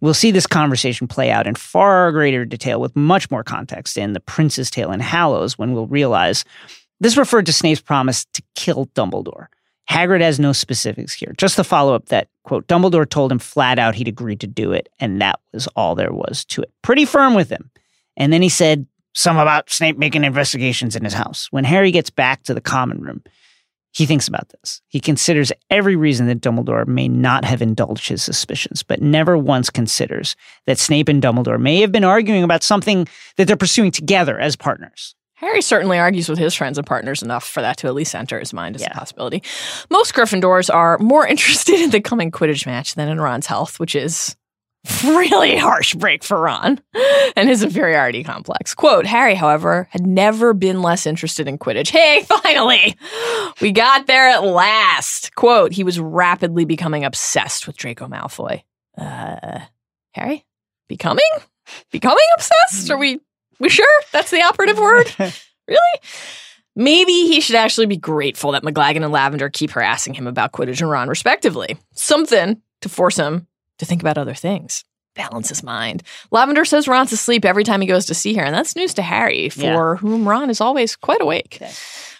We'll 0.00 0.14
see 0.14 0.30
this 0.30 0.46
conversation 0.46 1.08
play 1.08 1.30
out 1.30 1.46
in 1.46 1.56
far 1.56 2.12
greater 2.12 2.44
detail 2.44 2.80
with 2.80 2.94
much 2.94 3.30
more 3.30 3.42
context 3.42 3.98
in 3.98 4.12
The 4.12 4.20
Prince's 4.20 4.70
Tale 4.70 4.92
in 4.92 5.00
Hallows 5.00 5.58
when 5.58 5.72
we'll 5.72 5.88
realize 5.88 6.44
this 7.04 7.18
referred 7.18 7.44
to 7.44 7.52
Snape's 7.52 7.82
promise 7.82 8.24
to 8.32 8.42
kill 8.54 8.86
Dumbledore. 8.94 9.48
Hagrid 9.90 10.22
has 10.22 10.40
no 10.40 10.54
specifics 10.54 11.12
here, 11.12 11.34
just 11.36 11.58
the 11.58 11.62
follow 11.62 11.94
up 11.94 12.06
that, 12.06 12.28
quote, 12.44 12.66
Dumbledore 12.66 13.06
told 13.06 13.30
him 13.30 13.38
flat 13.38 13.78
out 13.78 13.94
he'd 13.94 14.08
agreed 14.08 14.40
to 14.40 14.46
do 14.46 14.72
it, 14.72 14.88
and 14.98 15.20
that 15.20 15.38
was 15.52 15.66
all 15.76 15.94
there 15.94 16.14
was 16.14 16.46
to 16.46 16.62
it. 16.62 16.72
Pretty 16.80 17.04
firm 17.04 17.34
with 17.34 17.50
him. 17.50 17.70
And 18.16 18.32
then 18.32 18.40
he 18.40 18.48
said 18.48 18.86
some 19.12 19.36
about 19.36 19.68
Snape 19.68 19.98
making 19.98 20.24
investigations 20.24 20.96
in 20.96 21.04
his 21.04 21.12
house. 21.12 21.48
When 21.50 21.64
Harry 21.64 21.90
gets 21.90 22.08
back 22.08 22.42
to 22.44 22.54
the 22.54 22.62
common 22.62 23.02
room, 23.02 23.22
He 23.94 24.06
thinks 24.06 24.26
about 24.26 24.48
this. 24.48 24.82
He 24.88 24.98
considers 24.98 25.52
every 25.70 25.94
reason 25.94 26.26
that 26.26 26.40
Dumbledore 26.40 26.86
may 26.86 27.06
not 27.06 27.44
have 27.44 27.62
indulged 27.62 28.08
his 28.08 28.24
suspicions, 28.24 28.82
but 28.82 29.00
never 29.00 29.38
once 29.38 29.70
considers 29.70 30.34
that 30.66 30.78
Snape 30.80 31.08
and 31.08 31.22
Dumbledore 31.22 31.60
may 31.60 31.80
have 31.80 31.92
been 31.92 32.02
arguing 32.02 32.42
about 32.42 32.64
something 32.64 33.06
that 33.36 33.46
they're 33.46 33.56
pursuing 33.56 33.92
together 33.92 34.38
as 34.40 34.56
partners. 34.56 35.14
Harry 35.36 35.60
certainly 35.62 35.98
argues 35.98 36.28
with 36.28 36.38
his 36.38 36.54
friends 36.54 36.78
and 36.78 36.86
partners 36.86 37.22
enough 37.22 37.44
for 37.46 37.60
that 37.60 37.76
to 37.78 37.86
at 37.88 37.94
least 37.94 38.14
enter 38.14 38.38
his 38.38 38.52
mind 38.52 38.76
as 38.76 38.82
Yeah. 38.82 38.90
a 38.92 38.94
possibility. 38.94 39.42
Most 39.90 40.14
Gryffindors 40.14 40.72
are 40.72 40.96
more 40.98 41.26
interested 41.34 41.80
in 41.80 41.90
the 41.90 42.00
coming 42.00 42.30
Quidditch 42.30 42.66
match 42.66 42.94
than 42.94 43.08
in 43.08 43.20
Ron's 43.20 43.46
health, 43.46 43.78
which 43.80 43.94
is 43.94 44.36
really 45.04 45.56
harsh 45.56 45.94
break 45.94 46.22
for 46.22 46.38
Ron 46.40 46.80
and 47.36 47.48
his 47.48 47.62
inferiority 47.62 48.22
complex. 48.22 48.74
Quote, 48.74 49.06
Harry, 49.06 49.34
however, 49.34 49.88
had 49.90 50.06
never 50.06 50.52
been 50.54 50.82
less 50.82 51.06
interested 51.06 51.48
in 51.48 51.58
Quidditch. 51.58 51.88
Hey, 51.90 52.22
finally! 52.22 52.96
We 53.60 53.72
got 53.72 54.06
there 54.06 54.28
at 54.28 54.44
last. 54.44 55.34
Quote, 55.34 55.72
he 55.72 55.84
was 55.84 55.98
rapidly 55.98 56.64
becoming 56.64 57.04
obsessed 57.04 57.66
with 57.66 57.76
Draco 57.76 58.06
Malfoy. 58.06 58.62
Uh, 58.96 59.60
Harry? 60.12 60.44
Becoming? 60.88 61.24
Becoming 61.90 62.26
obsessed? 62.36 62.90
Are 62.90 62.98
we 62.98 63.20
we 63.60 63.68
sure 63.68 63.86
that's 64.12 64.30
the 64.30 64.42
operative 64.42 64.78
word? 64.78 65.12
Really? 65.66 66.00
Maybe 66.76 67.12
he 67.12 67.40
should 67.40 67.56
actually 67.56 67.86
be 67.86 67.96
grateful 67.96 68.52
that 68.52 68.64
McLaggen 68.64 69.02
and 69.02 69.10
Lavender 69.12 69.48
keep 69.48 69.70
harassing 69.70 70.12
him 70.12 70.26
about 70.26 70.52
Quidditch 70.52 70.80
and 70.82 70.90
Ron, 70.90 71.08
respectively. 71.08 71.78
Something 71.94 72.60
to 72.82 72.88
force 72.90 73.16
him 73.16 73.46
to 73.78 73.86
think 73.86 74.02
about 74.02 74.18
other 74.18 74.34
things. 74.34 74.84
Balance 75.14 75.48
his 75.48 75.62
mind. 75.62 76.02
Lavender 76.32 76.66
says 76.66 76.86
Ron's 76.88 77.12
asleep 77.12 77.44
every 77.46 77.64
time 77.64 77.80
he 77.80 77.86
goes 77.86 78.04
to 78.06 78.14
see 78.14 78.34
her, 78.34 78.42
and 78.42 78.54
that's 78.54 78.76
news 78.76 78.92
to 78.94 79.02
Harry, 79.02 79.48
for 79.48 79.62
Yeah. 79.62 79.94
whom 79.96 80.28
Ron 80.28 80.50
is 80.50 80.60
always 80.60 80.96
quite 80.96 81.22
awake. 81.22 81.58
Okay. 81.62 81.72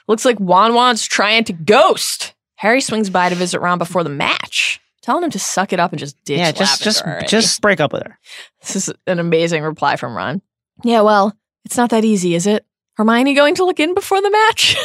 Looks 0.08 0.24
like 0.24 0.40
Won-Won's 0.40 1.06
trying 1.06 1.44
to 1.44 1.52
ghost. 1.52 2.32
Harry 2.56 2.80
swings 2.80 3.10
by 3.10 3.28
to 3.28 3.34
visit 3.34 3.60
Ron 3.60 3.76
before 3.78 4.04
the 4.04 4.08
match, 4.10 4.80
telling 5.02 5.24
him 5.24 5.30
to 5.32 5.38
suck 5.38 5.72
it 5.74 5.80
up 5.80 5.90
and 5.92 5.98
just 5.98 6.16
ditch 6.24 6.38
yeah, 6.38 6.52
just 6.52 6.80
Lavender 6.80 6.84
just 6.84 7.02
already. 7.04 7.26
just 7.26 7.60
break 7.60 7.80
up 7.80 7.92
with 7.92 8.04
her. 8.04 8.18
This 8.62 8.76
is 8.76 8.90
an 9.08 9.18
amazing 9.18 9.62
reply 9.64 9.96
from 9.96 10.16
Ron. 10.16 10.40
Yeah, 10.82 11.02
well, 11.02 11.36
it's 11.64 11.76
not 11.76 11.90
that 11.90 12.04
easy, 12.04 12.34
is 12.34 12.46
it? 12.46 12.66
Hermione 12.96 13.34
going 13.34 13.54
to 13.56 13.64
look 13.64 13.80
in 13.80 13.94
before 13.94 14.20
the 14.20 14.30
match? 14.30 14.76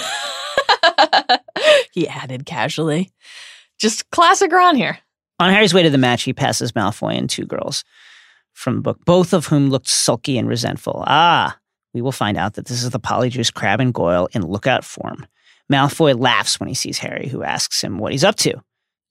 he 1.91 2.07
added 2.07 2.45
casually. 2.45 3.11
Just 3.77 4.09
classic 4.09 4.51
Ron 4.51 4.75
here. 4.75 4.99
On 5.39 5.51
Harry's 5.51 5.73
way 5.73 5.83
to 5.83 5.89
the 5.89 5.97
match, 5.97 6.23
he 6.23 6.33
passes 6.33 6.73
Malfoy 6.73 7.17
and 7.17 7.29
two 7.29 7.45
girls 7.45 7.83
from 8.53 8.75
the 8.75 8.81
book, 8.81 9.05
both 9.05 9.33
of 9.33 9.47
whom 9.47 9.69
looked 9.69 9.87
sulky 9.87 10.37
and 10.37 10.47
resentful. 10.47 11.03
Ah, 11.07 11.57
we 11.93 12.01
will 12.01 12.11
find 12.11 12.37
out 12.37 12.55
that 12.55 12.65
this 12.65 12.83
is 12.83 12.89
the 12.89 12.99
Polyjuice 12.99 13.53
Crabbe 13.53 13.79
and 13.79 13.93
Goyle 13.93 14.27
in 14.33 14.45
lookout 14.45 14.83
form. 14.83 15.25
Malfoy 15.71 16.19
laughs 16.19 16.59
when 16.59 16.67
he 16.67 16.75
sees 16.75 16.97
Harry, 16.97 17.27
who 17.27 17.43
asks 17.43 17.81
him 17.81 17.99
what 17.99 18.11
he's 18.11 18.23
up 18.23 18.35
to. 18.37 18.61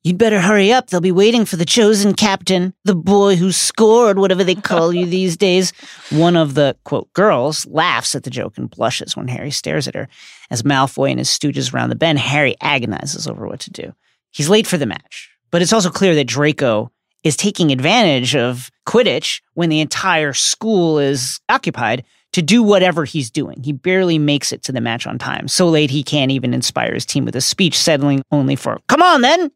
You'd 0.04 0.18
better 0.18 0.40
hurry 0.40 0.72
up. 0.72 0.88
They'll 0.88 1.00
be 1.00 1.12
waiting 1.12 1.44
for 1.44 1.56
the 1.56 1.64
chosen 1.64 2.14
captain, 2.14 2.72
the 2.84 2.94
boy 2.94 3.36
who 3.36 3.50
scored, 3.50 4.18
whatever 4.18 4.44
they 4.44 4.54
call 4.54 4.92
you 4.92 5.04
these 5.04 5.36
days. 5.36 5.72
One 6.10 6.36
of 6.36 6.54
the, 6.54 6.76
quote, 6.84 7.12
girls 7.12 7.66
laughs 7.66 8.14
at 8.14 8.22
the 8.22 8.30
joke 8.30 8.56
and 8.56 8.70
blushes 8.70 9.16
when 9.16 9.28
Harry 9.28 9.50
stares 9.50 9.88
at 9.88 9.96
her. 9.96 10.08
As 10.50 10.62
Malfoy 10.62 11.10
and 11.10 11.18
his 11.18 11.28
stooges 11.28 11.72
round 11.72 11.90
the 11.90 11.96
bend, 11.96 12.20
Harry 12.20 12.54
agonizes 12.60 13.26
over 13.26 13.46
what 13.46 13.60
to 13.60 13.70
do. 13.70 13.92
He's 14.30 14.48
late 14.48 14.66
for 14.66 14.78
the 14.78 14.86
match, 14.86 15.30
but 15.50 15.62
it's 15.62 15.72
also 15.72 15.90
clear 15.90 16.14
that 16.14 16.28
Draco 16.28 16.92
is 17.24 17.36
taking 17.36 17.72
advantage 17.72 18.36
of 18.36 18.70
Quidditch 18.86 19.40
when 19.54 19.68
the 19.68 19.80
entire 19.80 20.32
school 20.32 20.98
is 21.00 21.40
occupied 21.48 22.04
to 22.32 22.42
do 22.42 22.62
whatever 22.62 23.04
he's 23.04 23.30
doing. 23.30 23.62
He 23.64 23.72
barely 23.72 24.18
makes 24.18 24.52
it 24.52 24.62
to 24.64 24.72
the 24.72 24.80
match 24.80 25.06
on 25.06 25.18
time. 25.18 25.48
So 25.48 25.68
late 25.68 25.90
he 25.90 26.02
can't 26.02 26.30
even 26.30 26.54
inspire 26.54 26.94
his 26.94 27.06
team 27.06 27.24
with 27.24 27.34
a 27.34 27.40
speech, 27.40 27.76
settling 27.76 28.22
only 28.30 28.54
for, 28.54 28.78
come 28.86 29.02
on 29.02 29.22
then! 29.22 29.50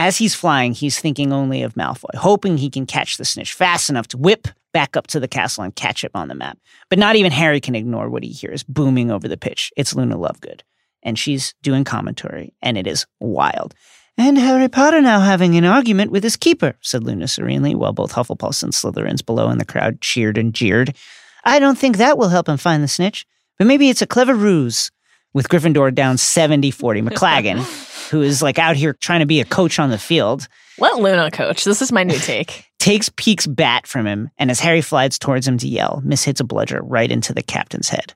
As 0.00 0.16
he's 0.16 0.34
flying, 0.34 0.72
he's 0.72 0.98
thinking 0.98 1.30
only 1.30 1.62
of 1.62 1.74
Malfoy, 1.74 2.14
hoping 2.14 2.56
he 2.56 2.70
can 2.70 2.86
catch 2.86 3.18
the 3.18 3.24
snitch 3.26 3.52
fast 3.52 3.90
enough 3.90 4.08
to 4.08 4.16
whip 4.16 4.48
back 4.72 4.96
up 4.96 5.06
to 5.08 5.20
the 5.20 5.28
castle 5.28 5.62
and 5.62 5.76
catch 5.76 6.02
him 6.02 6.10
on 6.14 6.28
the 6.28 6.34
map. 6.34 6.56
But 6.88 6.98
not 6.98 7.16
even 7.16 7.30
Harry 7.32 7.60
can 7.60 7.74
ignore 7.74 8.08
what 8.08 8.22
he 8.22 8.30
hears 8.30 8.62
booming 8.62 9.10
over 9.10 9.28
the 9.28 9.36
pitch. 9.36 9.70
It's 9.76 9.94
Luna 9.94 10.16
Lovegood. 10.16 10.62
And 11.02 11.18
she's 11.18 11.52
doing 11.60 11.84
commentary, 11.84 12.54
and 12.62 12.78
it 12.78 12.86
is 12.86 13.04
wild. 13.20 13.74
And 14.16 14.38
Harry 14.38 14.70
Potter 14.70 15.02
now 15.02 15.20
having 15.20 15.54
an 15.56 15.66
argument 15.66 16.12
with 16.12 16.22
his 16.22 16.38
keeper, 16.38 16.76
said 16.80 17.04
Luna 17.04 17.28
serenely, 17.28 17.74
while 17.74 17.92
both 17.92 18.14
Hufflepuffs 18.14 18.62
and 18.62 18.72
Slytherins 18.72 19.24
below 19.24 19.50
in 19.50 19.58
the 19.58 19.66
crowd 19.66 20.00
cheered 20.00 20.38
and 20.38 20.54
jeered. 20.54 20.96
I 21.44 21.58
don't 21.58 21.76
think 21.76 21.98
that 21.98 22.16
will 22.16 22.30
help 22.30 22.48
him 22.48 22.56
find 22.56 22.82
the 22.82 22.88
snitch, 22.88 23.26
but 23.58 23.66
maybe 23.66 23.90
it's 23.90 24.00
a 24.00 24.06
clever 24.06 24.34
ruse. 24.34 24.90
With 25.34 25.50
Gryffindor 25.50 25.94
down 25.94 26.16
70 26.16 26.70
40, 26.70 27.02
McLaggen, 27.02 27.58
who 28.10 28.22
is 28.22 28.42
like 28.42 28.58
out 28.58 28.76
here 28.76 28.92
trying 28.92 29.20
to 29.20 29.26
be 29.26 29.40
a 29.40 29.44
coach 29.44 29.78
on 29.78 29.90
the 29.90 29.98
field, 29.98 30.48
Let 30.78 30.98
Luna 30.98 31.30
coach. 31.30 31.64
This 31.64 31.80
is 31.80 31.92
my 31.92 32.02
new 32.02 32.18
take. 32.18 32.64
takes 32.78 33.08
Peek's 33.16 33.46
bat 33.46 33.86
from 33.86 34.06
him, 34.06 34.30
and 34.36 34.50
as 34.50 34.60
Harry 34.60 34.80
flies 34.80 35.18
towards 35.18 35.46
him 35.46 35.58
to 35.58 35.68
yell, 35.68 36.02
mishits 36.04 36.40
a 36.40 36.44
bludger 36.44 36.80
right 36.82 37.10
into 37.10 37.32
the 37.32 37.42
captain's 37.42 37.88
head. 37.88 38.14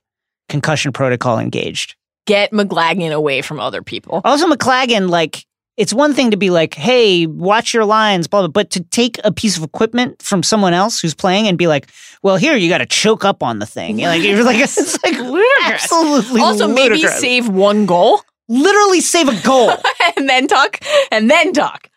Concussion 0.49 0.93
protocol 0.93 1.39
engaged. 1.39 1.97
Get 2.27 2.53
McLaggen 2.53 3.13
away 3.13 3.43
from 3.43 3.61
other 3.61 3.83
people. 3.83 4.21
Also, 4.25 4.49
McLaggen, 4.49 5.11
like, 5.11 5.45
it's 5.77 5.93
one 5.93 6.15
thing 6.15 6.31
to 6.31 6.37
be 6.37 6.51
like, 6.51 6.75
hey, 6.75 7.27
watch 7.27 7.75
your 7.75 7.85
lines, 7.85 8.27
blah, 8.27 8.41
blah, 8.41 8.49
but 8.49 8.71
to 8.71 8.83
take 8.85 9.19
a 9.25 9.33
piece 9.33 9.57
of 9.57 9.63
equipment 9.63 10.23
from 10.23 10.43
someone 10.43 10.73
else 10.73 11.01
who's 11.01 11.15
playing 11.15 11.49
and 11.49 11.59
be 11.59 11.67
like, 11.67 11.91
well, 12.23 12.37
here, 12.37 12.57
you 12.57 12.69
got 12.69 12.79
to 12.79 12.87
choke 12.87 13.25
up 13.25 13.43
on 13.43 13.59
the 13.59 13.67
thing. 13.67 13.99
Like, 13.99 14.23
you're 14.23 14.45
like, 14.45 14.57
it's 14.61 15.03
like 15.03 15.19
Ludicrous. 15.19 15.63
absolutely 15.63 16.41
Also, 16.41 16.69
maybe 16.69 17.03
save 17.07 17.49
one 17.49 17.87
goal 17.87 18.23
Literally 18.49 19.01
save 19.01 19.29
a 19.29 19.41
goal. 19.43 19.71
and 20.17 20.29
then 20.29 20.47
talk 20.47 20.79
and 21.11 21.31
then 21.31 21.53
talk. 21.53 21.89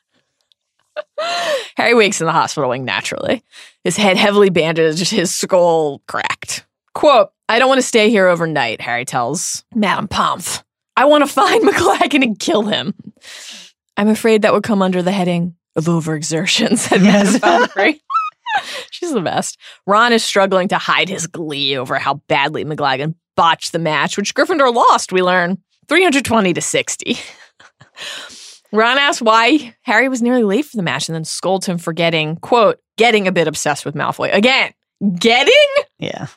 Harry 1.76 1.94
wakes 1.94 2.22
in 2.22 2.28
the 2.28 2.34
hospital 2.34 2.70
wing 2.70 2.86
naturally, 2.86 3.44
his 3.84 3.98
head 3.98 4.18
heavily 4.18 4.50
bandaged, 4.50 5.10
his 5.10 5.36
skull 5.36 6.02
cracked. 6.08 6.66
Quote, 6.94 7.30
I 7.50 7.60
don't 7.60 7.70
want 7.70 7.80
to 7.80 7.88
stay 7.88 8.10
here 8.10 8.28
overnight, 8.28 8.82
Harry 8.82 9.06
tells 9.06 9.64
Madame 9.76 10.08
Pomfrey. 10.08 10.64
I 10.96 11.06
want 11.06 11.24
to 11.26 11.32
find 11.32 11.64
McLaggen 11.68 12.24
and 12.24 12.40
kill 12.40 12.64
him. 12.64 12.94
I'm 13.96 14.10
afraid 14.10 14.42
that 14.42 14.54
would 14.54 14.64
come 14.64 14.82
under 14.82 15.02
the 15.04 15.12
heading 15.12 15.56
of 15.76 15.86
overexertion, 15.86 16.78
said 16.78 17.02
Yes. 17.04 17.34
Madame 17.34 17.42
Pomfrey. 17.68 18.02
She's 18.92 19.14
the 19.14 19.22
best. 19.22 19.60
Ron 19.86 20.14
is 20.14 20.24
struggling 20.24 20.68
to 20.70 20.78
hide 20.80 21.10
his 21.10 21.28
glee 21.28 21.78
over 21.78 22.00
how 22.00 22.16
badly 22.28 22.66
McLaggen 22.66 23.14
botched 23.36 23.72
the 23.72 23.80
match, 23.80 24.18
which 24.18 24.34
Gryffindor 24.34 24.74
lost, 24.74 25.12
we 25.12 25.22
learn 25.22 25.60
320 25.88 26.54
to 26.54 26.62
60. 26.62 27.18
Ron 28.72 28.98
asks 28.98 29.22
why 29.22 29.76
Harry 29.84 30.10
was 30.10 30.22
nearly 30.22 30.44
late 30.44 30.66
for 30.66 30.78
the 30.78 30.84
match 30.84 31.08
and 31.08 31.16
then 31.16 31.24
scolds 31.24 31.66
him 31.66 31.78
for 31.78 31.94
getting, 31.94 32.36
quote, 32.38 32.80
getting 32.98 33.28
a 33.28 33.32
bit 33.32 33.48
obsessed 33.48 33.86
with 33.86 33.96
Malfoy. 33.96 34.34
Again, 34.34 34.74
getting? 35.18 35.54
yeah. 36.00 36.28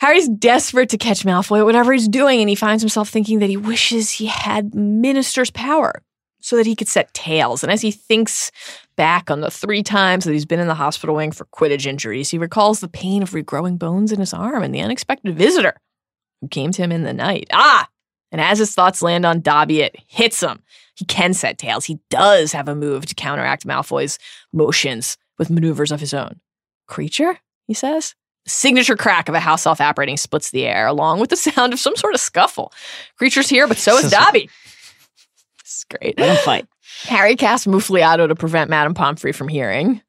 Harry's 0.00 0.28
desperate 0.28 0.88
to 0.90 0.98
catch 0.98 1.22
Malfoy 1.22 1.60
at 1.60 1.64
whatever 1.64 1.92
he's 1.92 2.08
doing, 2.08 2.40
and 2.40 2.48
he 2.48 2.54
finds 2.54 2.82
himself 2.82 3.08
thinking 3.08 3.38
that 3.38 3.48
he 3.48 3.56
wishes 3.56 4.10
he 4.10 4.26
had 4.26 4.74
Minister's 4.74 5.50
power 5.50 6.02
so 6.40 6.56
that 6.56 6.66
he 6.66 6.76
could 6.76 6.88
set 6.88 7.14
tails. 7.14 7.62
And 7.62 7.72
as 7.72 7.80
he 7.80 7.90
thinks 7.90 8.50
back 8.96 9.30
on 9.30 9.40
the 9.40 9.50
three 9.50 9.82
times 9.82 10.24
that 10.24 10.32
he's 10.32 10.44
been 10.44 10.60
in 10.60 10.66
the 10.66 10.74
hospital 10.74 11.14
wing 11.14 11.32
for 11.32 11.46
Quidditch 11.46 11.86
injuries, 11.86 12.28
he 12.28 12.38
recalls 12.38 12.80
the 12.80 12.88
pain 12.88 13.22
of 13.22 13.30
regrowing 13.30 13.78
bones 13.78 14.12
in 14.12 14.20
his 14.20 14.34
arm 14.34 14.62
and 14.62 14.74
the 14.74 14.82
unexpected 14.82 15.38
visitor 15.38 15.74
who 16.40 16.48
came 16.48 16.70
to 16.72 16.82
him 16.82 16.92
in 16.92 17.04
the 17.04 17.14
night. 17.14 17.46
Ah! 17.52 17.88
And 18.34 18.40
as 18.40 18.58
his 18.58 18.74
thoughts 18.74 19.00
land 19.00 19.24
on 19.24 19.42
Dobby, 19.42 19.80
it 19.80 19.94
hits 20.08 20.42
him. 20.42 20.60
He 20.96 21.04
can 21.04 21.34
set 21.34 21.56
tails. 21.56 21.84
He 21.84 22.00
does 22.10 22.50
have 22.50 22.66
a 22.66 22.74
move 22.74 23.06
to 23.06 23.14
counteract 23.14 23.64
Malfoy's 23.64 24.18
motions 24.52 25.16
with 25.38 25.50
maneuvers 25.50 25.92
of 25.92 26.00
his 26.00 26.12
own. 26.12 26.40
Kreacher? 26.90 27.36
He 27.68 27.74
says. 27.74 28.16
The 28.44 28.50
signature 28.50 28.96
crack 28.96 29.28
of 29.28 29.36
a 29.36 29.40
house 29.40 29.66
elf 29.66 29.80
apparating 29.80 30.16
splits 30.16 30.50
the 30.50 30.66
air, 30.66 30.88
along 30.88 31.20
with 31.20 31.30
the 31.30 31.36
sound 31.52 31.72
of 31.72 31.78
some 31.78 31.94
sort 31.94 32.12
of 32.12 32.20
scuffle. 32.20 32.72
Kreacher's 33.20 33.48
here, 33.48 33.68
but 33.68 33.76
so 33.76 33.96
is 33.98 34.10
Dobby. 34.10 34.50
This 35.62 35.76
is 35.76 35.84
great. 35.88 36.18
Let 36.18 36.30
him 36.30 36.44
fight. 36.44 36.66
Harry 37.04 37.36
casts 37.36 37.68
Muffliato 37.68 38.26
to 38.26 38.34
prevent 38.34 38.68
Madame 38.68 38.94
Pomfrey 38.94 39.30
from 39.30 39.46
hearing. 39.46 40.02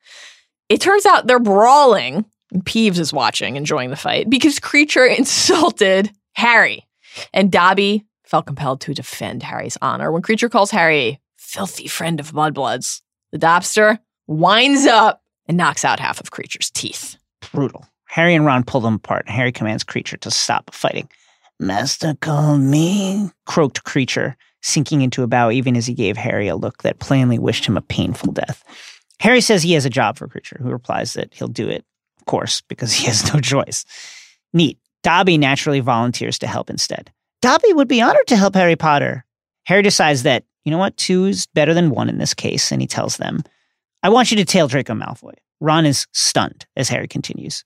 It 0.67 0.81
turns 0.81 1.05
out 1.05 1.27
they're 1.27 1.37
brawling, 1.37 2.25
and 2.51 2.65
Peeves 2.65 2.97
is 2.97 3.13
watching, 3.13 3.55
enjoying 3.55 3.91
the 3.91 3.95
fight, 3.95 4.31
because 4.31 4.59
Kreacher 4.59 5.07
insulted 5.15 6.09
Harry. 6.33 6.87
And 7.31 7.51
Dobby 7.51 8.03
felt 8.25 8.45
compelled 8.45 8.81
to 8.81 8.93
defend 8.93 9.43
Harry's 9.43 9.77
honor 9.81 10.11
when 10.11 10.21
Kreacher 10.21 10.49
calls 10.49 10.71
Harry 10.71 11.19
filthy 11.35 11.87
friend 11.87 12.19
of 12.19 12.31
Mudbloods. 12.33 13.01
The 13.31 13.39
Dobster 13.39 13.99
winds 14.27 14.85
up 14.85 15.21
and 15.47 15.57
knocks 15.57 15.85
out 15.85 15.99
half 15.99 16.19
of 16.19 16.31
Kreacher's 16.31 16.71
teeth. 16.71 17.17
Brutal. 17.51 17.85
Harry 18.05 18.33
and 18.33 18.45
Ron 18.45 18.63
pull 18.63 18.81
them 18.81 18.95
apart, 18.95 19.27
Harry 19.27 19.51
commands 19.51 19.83
Kreacher 19.83 20.19
to 20.21 20.31
stop 20.31 20.73
fighting. 20.73 21.09
Master 21.59 22.15
called 22.19 22.61
me, 22.61 23.29
croaked 23.45 23.83
Kreacher, 23.83 24.35
sinking 24.61 25.01
into 25.01 25.23
a 25.23 25.27
bow 25.27 25.51
even 25.51 25.75
as 25.75 25.85
he 25.85 25.93
gave 25.93 26.17
Harry 26.17 26.47
a 26.47 26.55
look 26.55 26.83
that 26.83 26.99
plainly 26.99 27.39
wished 27.39 27.65
him 27.65 27.77
a 27.77 27.81
painful 27.81 28.33
death. 28.33 28.63
Harry 29.19 29.41
says 29.41 29.63
he 29.63 29.73
has 29.73 29.85
a 29.85 29.89
job 29.89 30.17
for 30.17 30.27
Kreacher, 30.27 30.59
who 30.59 30.69
replies 30.69 31.13
that 31.13 31.33
he'll 31.33 31.47
do 31.47 31.69
it, 31.69 31.85
of 32.19 32.25
course, 32.25 32.61
because 32.61 32.93
he 32.93 33.05
has 33.05 33.33
no 33.33 33.39
choice. 33.41 33.85
Neat. 34.53 34.79
Dobby 35.03 35.37
naturally 35.37 35.81
volunteers 35.81 36.39
to 36.39 36.47
help 36.47 36.69
instead. 36.69 37.11
Dobby 37.45 37.73
would 37.73 37.87
be 37.87 38.01
honored 38.01 38.25
to 38.25 38.35
help 38.35 38.55
Harry 38.55 38.75
Potter. 38.75 39.23
Harry 39.65 39.83
decides 39.83 40.23
that, 40.23 40.45
you 40.63 40.71
know 40.71 40.79
what, 40.79 40.97
two 40.97 41.25
is 41.25 41.45
better 41.53 41.75
than 41.75 41.91
one 41.91 42.09
in 42.09 42.17
this 42.17 42.33
case, 42.33 42.71
and 42.71 42.81
he 42.81 42.87
tells 42.87 43.17
them, 43.17 43.43
I 44.01 44.09
want 44.09 44.31
you 44.31 44.37
to 44.37 44.45
tail 44.45 44.67
Draco 44.67 44.95
Malfoy. 44.95 45.33
Ron 45.61 45.85
is 45.85 46.07
stunned 46.11 46.65
as 46.75 46.89
Harry 46.89 47.07
continues. 47.07 47.63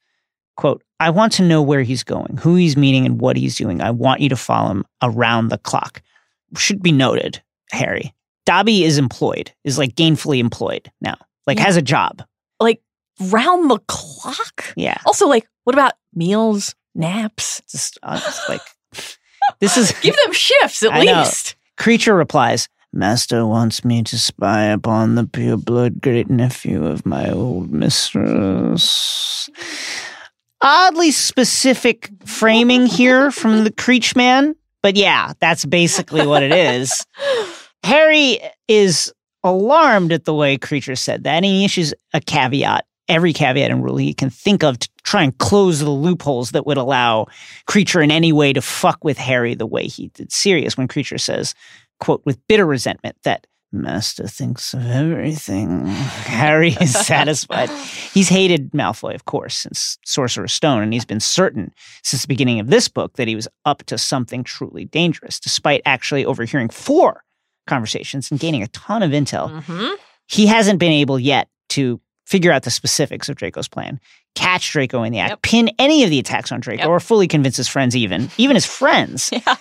Quote, 0.58 0.84
I 1.00 1.12
want 1.12 1.32
to 1.34 1.44
know 1.44 1.62
where 1.62 1.82
he's 1.82 2.04
going, 2.04 2.36
who 2.42 2.56
he's 2.56 2.76
meeting, 2.76 3.06
and 3.06 3.22
what 3.22 3.38
he's 3.38 3.56
doing. 3.56 3.80
I 3.80 3.92
want 3.92 4.20
you 4.20 4.28
to 4.28 4.36
follow 4.36 4.70
him 4.72 4.86
around 5.02 5.48
the 5.48 5.58
clock. 5.60 6.02
Should 6.58 6.84
be 6.84 6.92
noted, 6.92 7.42
Harry. 7.72 8.14
Dobby 8.46 8.84
is 8.84 8.98
employed, 8.98 9.54
is 9.64 9.78
like 9.78 9.96
gainfully 9.96 10.40
employed 10.40 10.92
now, 11.00 11.16
like 11.48 11.58
Yeah. 11.58 11.64
has 11.64 11.78
a 11.78 11.82
job. 11.82 12.22
Like 12.60 12.82
round 13.30 13.72
the 13.72 13.80
clock. 13.88 14.74
Yeah. 14.76 14.98
Also, 15.06 15.26
like, 15.26 15.48
what 15.64 15.74
about 15.74 15.94
meals, 16.14 16.76
naps? 16.96 17.62
Just, 17.72 17.98
uh, 18.04 18.20
it's 18.28 18.50
like, 18.50 18.62
this 19.60 19.78
is. 19.78 19.94
Give 20.02 20.16
them 20.24 20.34
shifts 20.34 20.84
at 20.84 20.94
I 20.94 21.04
know. 21.04 21.20
least. 21.20 21.56
Kreacher 21.78 22.16
replies, 22.16 22.68
Master 22.92 23.46
wants 23.46 23.86
me 23.86 24.04
to 24.04 24.18
spy 24.18 24.64
upon 24.64 25.16
the 25.16 25.26
pure 25.26 25.58
blood 25.58 26.02
great 26.02 26.30
nephew 26.30 26.86
of 26.86 27.06
my 27.06 27.30
old 27.30 27.72
mistress. 27.72 29.50
Oddly 30.62 31.12
specific 31.12 32.10
framing 32.26 32.86
here 32.86 33.32
from 33.32 33.64
the 33.64 33.72
Creech 33.72 34.16
man, 34.16 34.56
but 34.82 34.96
yeah, 34.96 35.34
that's 35.40 35.66
basically 35.66 36.28
what 36.28 36.44
it 36.44 36.52
is. 36.52 37.06
Harry 37.84 38.40
is 38.68 39.14
alarmed 39.44 40.12
at 40.12 40.26
the 40.26 40.34
way 40.34 40.58
Kreacher 40.58 40.98
said 40.98 41.24
that, 41.24 41.36
and 41.36 41.46
he 41.46 41.64
issues 41.64 41.94
a 42.14 42.20
caveat, 42.20 42.86
every 43.10 43.34
caveat 43.34 43.72
and 43.72 43.84
rule 43.84 43.98
he 43.98 44.14
can 44.14 44.30
think 44.30 44.64
of 44.64 44.80
to 44.80 44.90
try 45.04 45.24
and 45.24 45.38
close 45.38 45.80
the 45.80 45.90
loopholes 45.90 46.52
that 46.52 46.66
would 46.66 46.78
allow 46.78 47.28
Kreacher 47.68 48.04
in 48.04 48.12
any 48.12 48.32
way 48.32 48.54
to 48.54 48.62
fuck 48.62 49.04
with 49.04 49.18
Harry 49.18 49.56
the 49.56 49.66
way 49.66 49.88
he 49.88 50.10
did 50.10 50.32
Sirius 50.32 50.78
when 50.78 50.88
Kreacher 50.88 51.20
says, 51.20 51.56
quote, 52.00 52.22
with 52.26 52.40
bitter 52.48 52.66
resentment 52.66 53.18
that 53.24 53.48
Master 53.72 54.28
thinks 54.28 54.74
of 54.74 54.90
everything. 54.90 55.86
Harry 55.86 56.72
is 56.82 56.92
satisfied. 56.92 57.70
He's 57.70 58.28
hated 58.28 58.72
Malfoy, 58.72 59.14
of 59.14 59.26
course, 59.26 59.58
since 59.58 60.00
Sorcerer's 60.06 60.54
Stone, 60.54 60.82
and 60.82 60.92
he's 60.92 61.06
been 61.06 61.20
certain 61.20 61.72
since 62.04 62.24
the 62.24 62.28
beginning 62.28 62.60
of 62.60 62.72
this 62.72 62.88
book 62.88 63.18
that 63.18 63.28
he 63.28 63.36
was 63.36 63.48
up 63.66 63.84
to 63.84 64.00
something 64.00 64.44
truly 64.44 64.86
dangerous, 64.86 65.40
despite 65.40 65.84
actually 65.86 66.26
overhearing 66.26 66.70
four 66.70 67.24
conversations 67.68 68.32
and 68.32 68.40
gaining 68.40 68.64
a 68.64 68.68
ton 68.70 69.04
of 69.04 69.12
intel 69.12 69.62
hmm 69.64 69.94
he 70.30 70.46
hasn't 70.46 70.80
been 70.80 70.92
able 70.92 71.20
yet 71.20 71.50
to 71.70 72.00
figure 72.30 72.52
out 72.52 72.64
the 72.64 72.72
specifics 72.72 73.28
of 73.28 73.36
Draco's 73.36 73.68
plan, 73.68 74.00
catch 74.36 74.72
Draco 74.72 75.04
in 75.04 75.12
the 75.12 75.20
act, 75.20 75.32
Yep. 75.32 75.42
pin 75.42 75.70
any 75.80 76.04
of 76.04 76.10
the 76.12 76.20
attacks 76.20 76.52
on 76.52 76.60
Draco, 76.60 76.84
Yep. 76.84 76.90
or 76.90 77.00
fully 77.00 77.28
convince 77.28 77.58
his 77.58 77.68
friends, 77.68 77.96
even 77.96 78.30
even 78.38 78.56
his 78.56 78.66
friends, 78.66 79.30
Yeah. 79.34 79.56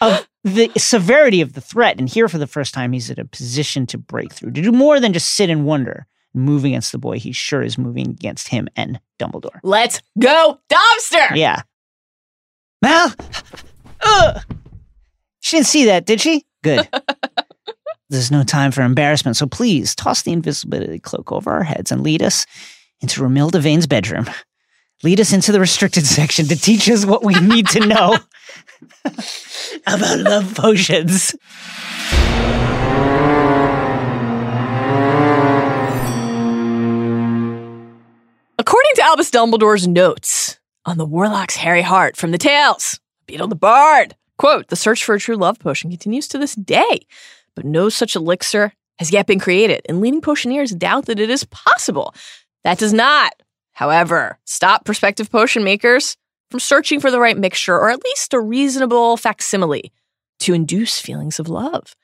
of 0.00 0.28
the 0.44 0.70
severity 0.76 1.40
of 1.40 1.54
the 1.54 1.60
threat. 1.60 1.98
And 1.98 2.08
here, 2.08 2.28
for 2.28 2.38
the 2.38 2.46
first 2.46 2.74
time, 2.74 2.92
he's 2.92 3.08
in 3.10 3.18
a 3.20 3.24
position 3.24 3.86
to 3.86 3.98
break 3.98 4.32
through, 4.32 4.50
to 4.52 4.60
do 4.62 4.72
more 4.72 5.00
than 5.00 5.12
just 5.12 5.34
sit 5.34 5.48
and 5.50 5.64
wonder, 5.64 6.06
move 6.34 6.64
against 6.64 6.92
the 6.92 6.98
boy 6.98 7.18
he 7.18 7.32
sure 7.32 7.62
is 7.62 7.78
moving 7.78 8.08
against 8.10 8.48
him 8.48 8.68
and 8.76 8.98
Dumbledore. 9.18 9.60
Let's 9.62 10.02
go, 10.18 10.58
Dobster. 10.68 11.34
Yeah. 11.36 11.62
Mal, 12.82 13.12
ugh. 14.00 14.42
She 15.40 15.56
didn't 15.56 15.66
see 15.68 15.84
that, 15.86 16.04
did 16.06 16.20
she? 16.20 16.44
Good. 16.62 16.88
There's 18.12 18.30
no 18.30 18.44
time 18.44 18.72
for 18.72 18.82
embarrassment, 18.82 19.38
so 19.38 19.46
please 19.46 19.94
toss 19.94 20.20
the 20.20 20.32
invisibility 20.32 20.98
cloak 20.98 21.32
over 21.32 21.50
our 21.50 21.62
heads 21.62 21.90
and 21.90 22.02
lead 22.02 22.22
us 22.22 22.44
into 23.00 23.22
Romilda 23.22 23.58
Vane's 23.58 23.86
bedroom. 23.86 24.26
Lead 25.02 25.18
us 25.18 25.32
into 25.32 25.50
the 25.50 25.58
restricted 25.58 26.04
section 26.04 26.44
to 26.48 26.56
teach 26.56 26.90
us 26.90 27.06
what 27.06 27.24
we 27.24 27.32
need 27.40 27.68
to 27.68 27.80
know 27.80 28.18
about 29.86 30.18
love 30.18 30.54
potions. 30.54 31.34
According 38.58 38.92
to 38.96 39.02
Albus 39.04 39.30
Dumbledore's 39.30 39.88
notes 39.88 40.60
on 40.84 40.98
the 40.98 41.06
Warlock's 41.06 41.56
Hairy 41.56 41.80
Heart 41.80 42.18
from 42.18 42.30
the 42.30 42.36
Tales, 42.36 43.00
Beetle 43.26 43.48
the 43.48 43.56
Bard, 43.56 44.16
quote, 44.36 44.68
the 44.68 44.76
search 44.76 45.02
for 45.02 45.14
a 45.14 45.18
true 45.18 45.36
love 45.36 45.58
potion 45.58 45.88
continues 45.88 46.28
to 46.28 46.36
this 46.36 46.54
day, 46.54 47.06
but 47.54 47.64
no 47.64 47.88
such 47.88 48.16
elixir 48.16 48.72
has 48.98 49.10
yet 49.10 49.26
been 49.26 49.40
created, 49.40 49.82
and 49.88 50.00
leading 50.00 50.20
potioneers 50.20 50.70
doubt 50.72 51.06
that 51.06 51.20
it 51.20 51.30
is 51.30 51.44
possible. 51.44 52.14
That 52.64 52.78
does 52.78 52.92
not, 52.92 53.32
however, 53.72 54.38
stop 54.44 54.84
prospective 54.84 55.30
potion 55.30 55.64
makers 55.64 56.16
from 56.50 56.60
searching 56.60 57.00
for 57.00 57.10
the 57.10 57.20
right 57.20 57.36
mixture 57.36 57.74
or 57.74 57.90
at 57.90 58.04
least 58.04 58.34
a 58.34 58.40
reasonable 58.40 59.16
facsimile 59.16 59.92
to 60.40 60.54
induce 60.54 61.00
feelings 61.00 61.38
of 61.40 61.48
love. 61.48 61.96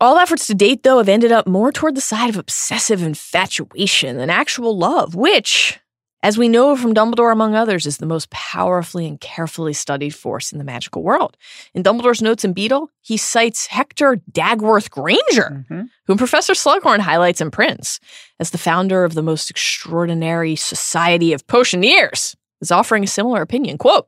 All 0.00 0.18
efforts 0.18 0.46
to 0.46 0.54
date, 0.54 0.82
though, 0.82 0.98
have 0.98 1.08
ended 1.08 1.30
up 1.30 1.46
more 1.46 1.70
toward 1.70 1.94
the 1.94 2.00
side 2.00 2.30
of 2.30 2.38
obsessive 2.38 3.02
infatuation 3.02 4.16
than 4.16 4.30
actual 4.30 4.76
love, 4.76 5.14
which, 5.14 5.78
as 6.22 6.36
we 6.36 6.48
know 6.48 6.76
from 6.76 6.92
Dumbledore, 6.92 7.32
among 7.32 7.54
others, 7.54 7.86
is 7.86 7.96
the 7.96 8.06
most 8.06 8.28
powerfully 8.30 9.06
and 9.06 9.18
carefully 9.20 9.72
studied 9.72 10.14
force 10.14 10.52
in 10.52 10.58
the 10.58 10.64
magical 10.64 11.02
world. 11.02 11.36
In 11.74 11.82
Dumbledore's 11.82 12.20
notes 12.20 12.44
in 12.44 12.52
Beetle, 12.52 12.90
he 13.00 13.16
cites 13.16 13.66
Hector 13.66 14.20
Dagworth 14.30 14.90
Granger, 14.90 15.64
mm-hmm. 15.70 15.82
whom 16.06 16.18
Professor 16.18 16.52
Slughorn 16.52 16.98
highlights 16.98 17.40
in 17.40 17.50
Prince 17.50 18.00
as 18.38 18.50
the 18.50 18.58
founder 18.58 19.04
of 19.04 19.14
the 19.14 19.22
most 19.22 19.50
extraordinary 19.50 20.56
society 20.56 21.32
of 21.32 21.46
potioneers, 21.46 22.36
is 22.60 22.70
offering 22.70 23.04
a 23.04 23.06
similar 23.06 23.40
opinion. 23.40 23.78
Quote, 23.78 24.06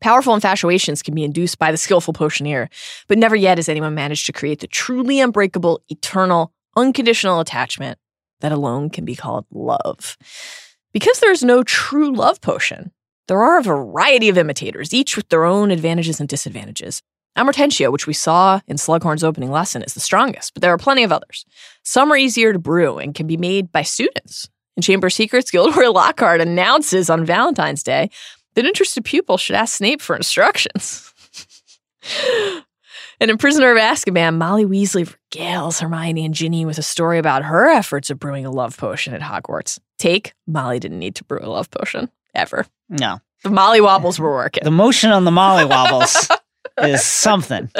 Powerful 0.00 0.34
infatuations 0.34 1.02
can 1.02 1.14
be 1.14 1.24
induced 1.24 1.58
by 1.58 1.70
the 1.70 1.76
skillful 1.76 2.14
potioneer, 2.14 2.70
but 3.06 3.18
never 3.18 3.36
yet 3.36 3.58
has 3.58 3.68
anyone 3.68 3.94
managed 3.94 4.24
to 4.26 4.32
create 4.32 4.60
the 4.60 4.66
truly 4.66 5.20
unbreakable, 5.20 5.82
eternal, 5.90 6.54
unconditional 6.74 7.40
attachment 7.40 7.98
that 8.40 8.50
alone 8.50 8.88
can 8.88 9.04
be 9.04 9.14
called 9.14 9.44
love. 9.50 10.16
Because 10.92 11.20
there 11.20 11.32
is 11.32 11.44
no 11.44 11.62
true 11.62 12.12
love 12.14 12.40
potion, 12.40 12.90
there 13.28 13.40
are 13.40 13.58
a 13.58 13.62
variety 13.62 14.28
of 14.28 14.36
imitators, 14.36 14.92
each 14.92 15.16
with 15.16 15.28
their 15.28 15.44
own 15.44 15.70
advantages 15.70 16.18
and 16.18 16.28
disadvantages. 16.28 17.00
Amortentia, 17.38 17.92
which 17.92 18.08
we 18.08 18.12
saw 18.12 18.60
in 18.66 18.76
Slughorn's 18.76 19.22
opening 19.22 19.52
lesson, 19.52 19.82
is 19.82 19.94
the 19.94 20.00
strongest, 20.00 20.52
but 20.52 20.62
there 20.62 20.72
are 20.72 20.78
plenty 20.78 21.04
of 21.04 21.12
others. 21.12 21.46
Some 21.84 22.12
are 22.12 22.16
easier 22.16 22.52
to 22.52 22.58
brew 22.58 22.98
and 22.98 23.14
can 23.14 23.28
be 23.28 23.36
made 23.36 23.70
by 23.70 23.82
students. 23.82 24.48
In 24.76 24.82
Chamber 24.82 25.10
Secrets, 25.10 25.50
Gilderoy 25.52 25.88
Lockhart 25.94 26.40
announces 26.40 27.08
on 27.08 27.24
Valentine's 27.24 27.84
Day 27.84 28.10
that 28.54 28.66
interested 28.66 29.04
pupils 29.04 29.40
should 29.40 29.54
ask 29.54 29.76
Snape 29.76 30.02
for 30.02 30.16
instructions. 30.16 31.14
and 33.20 33.30
in 33.30 33.38
Prisoner 33.38 33.70
of 33.70 33.78
Azkaban, 33.78 34.38
Molly 34.38 34.64
Weasley 34.64 35.14
regales 35.30 35.80
Hermione 35.80 36.24
and 36.24 36.34
Ginny 36.34 36.64
with 36.64 36.78
a 36.78 36.82
story 36.82 37.18
about 37.18 37.44
her 37.44 37.68
efforts 37.68 38.10
of 38.10 38.18
brewing 38.18 38.44
a 38.44 38.50
love 38.50 38.76
potion 38.76 39.14
at 39.14 39.20
Hogwarts. 39.20 39.78
Take, 40.00 40.32
Molly 40.46 40.80
didn't 40.80 40.98
need 40.98 41.14
to 41.16 41.24
brew 41.24 41.38
a 41.42 41.46
love 41.46 41.70
potion, 41.70 42.10
ever. 42.34 42.66
No. 42.88 43.20
The 43.44 43.50
Molly 43.50 43.80
Wobbles 43.80 44.18
were 44.18 44.32
working. 44.32 44.64
The 44.64 44.70
motion 44.70 45.10
on 45.10 45.24
the 45.24 45.30
Molly 45.30 45.64
Wobbles 45.66 46.28
is 46.78 47.04
something. 47.04 47.70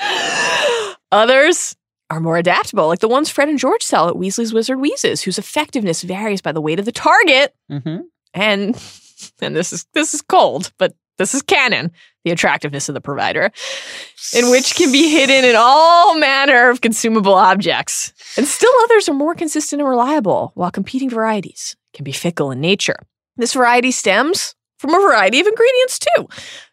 Others 1.12 1.76
are 2.10 2.20
more 2.20 2.36
adaptable, 2.36 2.86
like 2.86 3.00
the 3.00 3.08
ones 3.08 3.28
Fred 3.28 3.48
and 3.48 3.58
George 3.58 3.82
sell 3.82 4.08
at 4.08 4.14
Weasley's 4.16 4.52
Wizard 4.52 4.80
Wheezes, 4.80 5.22
whose 5.22 5.38
effectiveness 5.38 6.02
varies 6.02 6.40
by 6.40 6.52
the 6.52 6.60
weight 6.60 6.78
of 6.78 6.84
the 6.84 6.92
target 6.92 7.54
hmm 7.68 7.98
and 8.32 8.80
and 9.40 9.56
this 9.56 9.72
is 9.72 9.86
this 9.94 10.14
is 10.14 10.22
cold, 10.22 10.72
but 10.78 10.94
this 11.18 11.34
is 11.34 11.42
canon, 11.42 11.92
the 12.24 12.30
attractiveness 12.30 12.88
of 12.88 12.94
the 12.94 13.00
provider, 13.00 13.50
in 14.34 14.50
which 14.50 14.74
can 14.74 14.90
be 14.90 15.10
hidden 15.10 15.44
in 15.44 15.56
all 15.58 16.18
manner 16.18 16.70
of 16.70 16.80
consumable 16.80 17.34
objects. 17.34 18.12
And 18.36 18.46
still 18.46 18.72
others 18.84 19.08
are 19.08 19.14
more 19.14 19.34
consistent 19.34 19.80
and 19.80 19.88
reliable, 19.88 20.52
while 20.54 20.70
competing 20.70 21.10
varieties 21.10 21.76
can 21.92 22.04
be 22.04 22.12
fickle 22.12 22.50
in 22.50 22.60
nature. 22.60 22.98
This 23.36 23.54
variety 23.54 23.90
stems 23.90 24.54
from 24.78 24.94
a 24.94 25.00
variety 25.00 25.40
of 25.40 25.46
ingredients 25.46 25.98
too. 25.98 26.28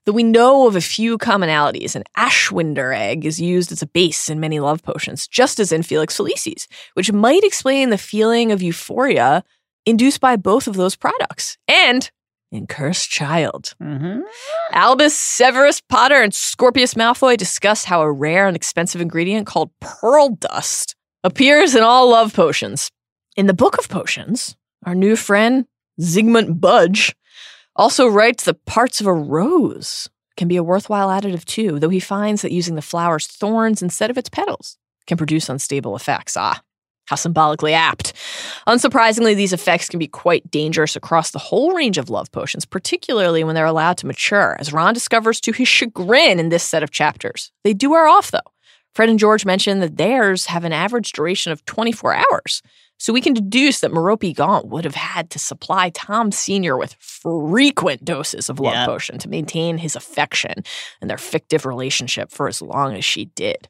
Though 0.06 0.12
we 0.12 0.24
know 0.24 0.68
of 0.68 0.76
a 0.76 0.82
few 0.82 1.18
commonalities, 1.18 1.96
an 1.96 2.04
Ashwinder 2.18 2.96
egg 2.96 3.26
is 3.26 3.40
used 3.40 3.72
as 3.72 3.82
a 3.82 3.88
base 3.88 4.30
in 4.30 4.40
many 4.40 4.60
love 4.60 4.84
potions, 4.84 5.28
just 5.28 5.60
as 5.60 5.72
in 5.72 5.84
Felix 5.84 6.18
Felicis, 6.18 6.68
which 6.96 7.12
might 7.12 7.44
explain 7.44 7.90
the 7.90 7.98
feeling 7.98 8.52
of 8.52 8.62
euphoria 8.62 9.44
induced 9.86 10.20
by 10.20 10.36
both 10.36 10.68
of 10.68 10.76
those 10.76 10.96
products. 10.96 11.58
And 11.68 12.10
in 12.52 12.68
Cursed 12.68 13.10
Child, 13.10 13.74
hmm 13.82 14.20
Albus 14.72 15.16
Severus 15.18 15.82
Potter 15.82 16.22
and 16.22 16.34
Scorpius 16.34 16.94
Malfoy 16.96 17.38
discuss 17.38 17.86
how 17.86 18.02
a 18.02 18.12
rare 18.12 18.48
and 18.48 18.56
expensive 18.56 19.02
ingredient 19.02 19.48
called 19.48 19.72
pearl 19.80 20.30
dust 20.30 20.96
appears 21.24 21.76
in 21.76 21.84
all 21.84 22.10
love 22.10 22.34
potions. 22.34 22.90
In 23.38 23.48
the 23.48 23.54
Book 23.54 23.78
of 23.78 23.88
Potions, 23.90 24.56
our 24.86 24.96
new 24.96 25.16
friend 25.16 25.66
Zygmunt 26.00 26.60
Budge 26.60 27.16
also 27.76 28.08
writes 28.08 28.44
that 28.46 28.66
parts 28.66 29.00
of 29.00 29.08
a 29.08 29.14
rose 29.14 30.10
can 30.36 30.48
be 30.48 30.58
a 30.58 30.64
worthwhile 30.64 31.10
additive 31.10 31.46
too, 31.46 31.80
though 31.80 31.90
he 31.90 32.00
finds 32.00 32.42
that 32.42 32.52
using 32.52 32.76
the 32.76 32.82
flower's 32.82 33.28
thorns 33.28 33.82
instead 33.82 34.10
of 34.10 34.18
its 34.18 34.30
petals 34.30 34.78
can 35.08 35.18
produce 35.18 35.48
unstable 35.50 35.96
effects. 35.96 36.36
Ah, 36.36 36.62
How 37.06 37.16
symbolically 37.16 37.74
apt. 37.74 38.14
Unsurprisingly, 38.68 39.36
these 39.36 39.54
effects 39.54 39.90
can 39.90 40.00
be 40.00 40.08
quite 40.08 40.50
dangerous 40.52 40.96
across 40.96 41.32
the 41.32 41.40
whole 41.40 41.74
range 41.74 41.98
of 41.98 42.10
love 42.10 42.32
potions, 42.32 42.66
particularly 42.66 43.44
when 43.44 43.56
they're 43.56 43.66
allowed 43.66 43.98
to 43.98 44.08
mature, 44.08 44.56
as 44.60 44.72
Ron 44.74 44.94
discovers 44.94 45.40
to 45.42 45.52
his 45.52 45.68
chagrin 45.68 46.40
in 46.40 46.50
this 46.50 46.64
set 46.64 46.84
of 46.84 46.92
chapters. 46.92 47.52
They 47.64 47.74
do 47.74 47.90
wear 47.92 48.08
off, 48.08 48.32
though. 48.32 48.40
Fred 48.94 49.10
and 49.10 49.20
George 49.20 49.46
mention 49.46 49.80
that 49.80 49.98
theirs 49.98 50.48
have 50.48 50.66
an 50.66 50.74
average 50.74 51.12
duration 51.14 51.52
of 51.52 51.64
24 51.66 52.14
hours. 52.14 52.62
So 53.00 53.14
we 53.14 53.22
can 53.22 53.34
deduce 53.34 53.80
that 53.80 53.92
Merope 53.92 54.36
Gaunt 54.36 54.68
would 54.68 54.84
have 54.84 54.94
had 54.96 55.32
to 55.32 55.40
supply 55.40 55.90
Tom 55.90 56.32
Sr. 56.32 56.78
with 56.78 56.96
frequent 57.00 58.06
doses 58.06 58.48
of 58.48 58.60
love 58.60 58.74
Yeah. 58.74 58.86
potion 58.86 59.18
to 59.20 59.30
maintain 59.30 59.80
his 59.80 59.96
affection 59.96 60.54
and 61.00 61.10
their 61.10 61.18
fictive 61.18 61.66
relationship 61.66 62.32
for 62.32 62.48
as 62.48 62.62
long 62.62 62.96
as 62.96 63.04
she 63.04 63.26
did. 63.26 63.70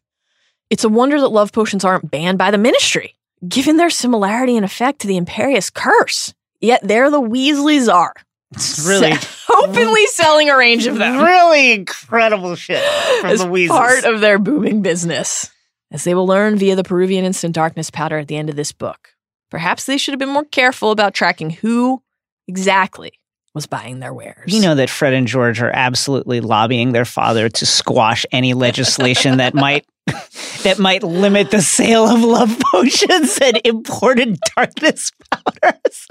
It's 0.70 0.84
a 0.84 0.90
wonder 0.90 1.18
that 1.22 1.30
love 1.30 1.54
potions 1.54 1.86
aren't 1.86 2.12
banned 2.12 2.38
by 2.40 2.52
the 2.52 2.58
ministry, 2.58 3.16
given 3.48 3.78
their 3.78 3.90
similarity 3.90 4.56
and 4.56 4.66
effect 4.66 5.00
to 5.02 5.08
the 5.08 5.20
Imperius 5.20 5.74
Curse. 5.74 6.34
Yet 6.60 6.82
there 6.84 7.10
the 7.10 7.22
Weasleys 7.22 7.92
are. 7.92 8.14
It's 8.52 8.80
really, 8.88 9.14
openly 9.50 10.06
selling 10.08 10.50
a 10.50 10.58
range 10.58 10.86
of 10.86 10.98
them 10.98 11.18
really 11.24 11.72
incredible 11.74 12.56
shit 12.56 12.84
from 13.20 13.32
as 13.32 13.40
the 13.40 13.46
Weasleys. 13.46 13.68
part 13.68 14.04
of 14.04 14.22
their 14.22 14.40
booming 14.40 14.82
business. 14.82 15.50
As 15.92 16.06
they 16.06 16.16
will 16.16 16.28
learn 16.28 16.56
via 16.56 16.76
the 16.76 16.84
Peruvian 16.84 17.26
instant 17.26 17.54
darkness 17.54 17.90
powder 17.90 18.18
at 18.18 18.30
the 18.30 18.38
end 18.38 18.50
of 18.50 18.56
this 18.56 18.72
book. 18.72 19.10
Perhaps 19.50 19.86
they 19.86 19.98
should 19.98 20.14
have 20.14 20.20
been 20.20 20.30
more 20.30 20.46
careful 20.46 20.92
about 20.92 21.14
tracking 21.14 21.50
who 21.50 22.02
exactly 22.48 23.12
was 23.54 23.68
buying 23.68 24.00
their 24.00 24.14
wares. 24.14 24.54
You 24.54 24.62
know 24.62 24.76
that 24.76 24.90
Fred 24.90 25.14
and 25.14 25.28
George 25.28 25.62
are 25.62 25.72
absolutely 25.72 26.40
lobbying 26.42 26.92
their 26.92 27.06
father 27.06 27.50
to 27.50 27.66
squash 27.66 28.26
any 28.32 28.54
legislation 28.54 29.38
that 29.38 29.54
might 29.54 29.86
that 30.64 30.78
might 30.80 31.04
limit 31.04 31.52
the 31.52 31.62
sale 31.62 32.06
of 32.06 32.22
love 32.22 32.58
potions 32.72 33.38
and 33.42 33.60
imported 33.64 34.38
darkness 34.56 35.12
powders. 35.32 36.08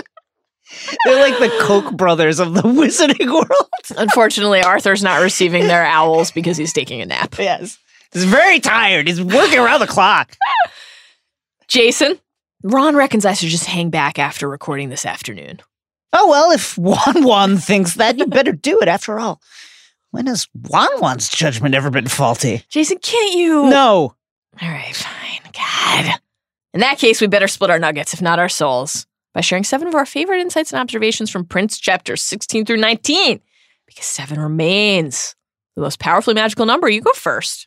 They're 1.05 1.21
like 1.21 1.39
the 1.39 1.57
Koch 1.63 1.97
brothers 1.97 2.39
of 2.39 2.55
the 2.55 2.63
wizarding 2.63 3.33
world. 3.33 3.71
Unfortunately, 3.97 4.63
Arthur's 4.63 5.03
not 5.03 5.21
receiving 5.21 5.67
their 5.67 5.85
owls 5.85 6.31
because 6.31 6.57
he's 6.57 6.73
taking 6.73 7.01
a 7.01 7.07
nap. 7.07 7.37
Yes. 7.39 7.79
He's 8.13 8.25
very 8.25 8.61
tired. 8.61 9.09
He's 9.09 9.21
working 9.21 9.59
around 9.59 9.81
the 9.81 9.87
clock. 9.87 10.37
Jason, 11.69 12.19
Ron 12.63 12.97
reckons 12.97 13.25
I 13.25 13.33
should 13.35 13.49
just 13.49 13.67
hang 13.67 13.91
back 13.91 14.19
after 14.19 14.49
recording 14.49 14.91
this 14.91 15.07
afternoon. 15.07 15.61
Oh 16.13 16.29
well, 16.29 16.51
if 16.51 16.77
Won-Won 16.79 17.59
thinks 17.59 17.95
that, 17.95 18.19
you 18.19 18.27
better 18.27 18.53
do 18.53 18.81
it. 18.81 18.89
After 18.89 19.19
all, 19.19 19.41
when 20.11 20.27
has 20.27 20.49
Wan 20.55 20.89
Wan's 21.01 21.29
judgment 21.29 21.75
ever 21.75 21.91
been 21.91 22.09
faulty? 22.09 22.65
Jason, 22.69 22.99
can't 22.99 23.35
you? 23.35 23.69
No. 23.71 24.15
All 24.61 24.69
right, 24.69 24.95
fine. 24.95 25.41
God. 25.53 26.19
In 26.75 26.81
that 26.81 26.99
case, 26.99 27.21
we 27.21 27.27
better 27.27 27.49
split 27.49 27.71
our 27.71 27.79
nuggets, 27.79 28.15
if 28.15 28.23
not 28.23 28.39
our 28.39 28.49
souls, 28.49 29.07
by 29.35 29.41
sharing 29.41 29.65
seven 29.65 29.89
of 29.89 29.95
our 29.95 30.07
favorite 30.07 30.41
insights 30.41 30.73
and 30.73 30.81
observations 30.81 31.31
from 31.31 31.45
Prince 31.45 31.79
chapters 31.79 32.23
16 32.23 32.65
through 32.67 32.77
19. 32.77 33.41
Because 33.87 34.07
seven 34.07 34.39
remains 34.41 35.35
the 35.75 35.83
most 35.83 35.99
powerfully 35.99 36.35
magical 36.35 36.67
number. 36.67 36.89
You 36.89 37.01
go 37.01 37.13
first. 37.13 37.67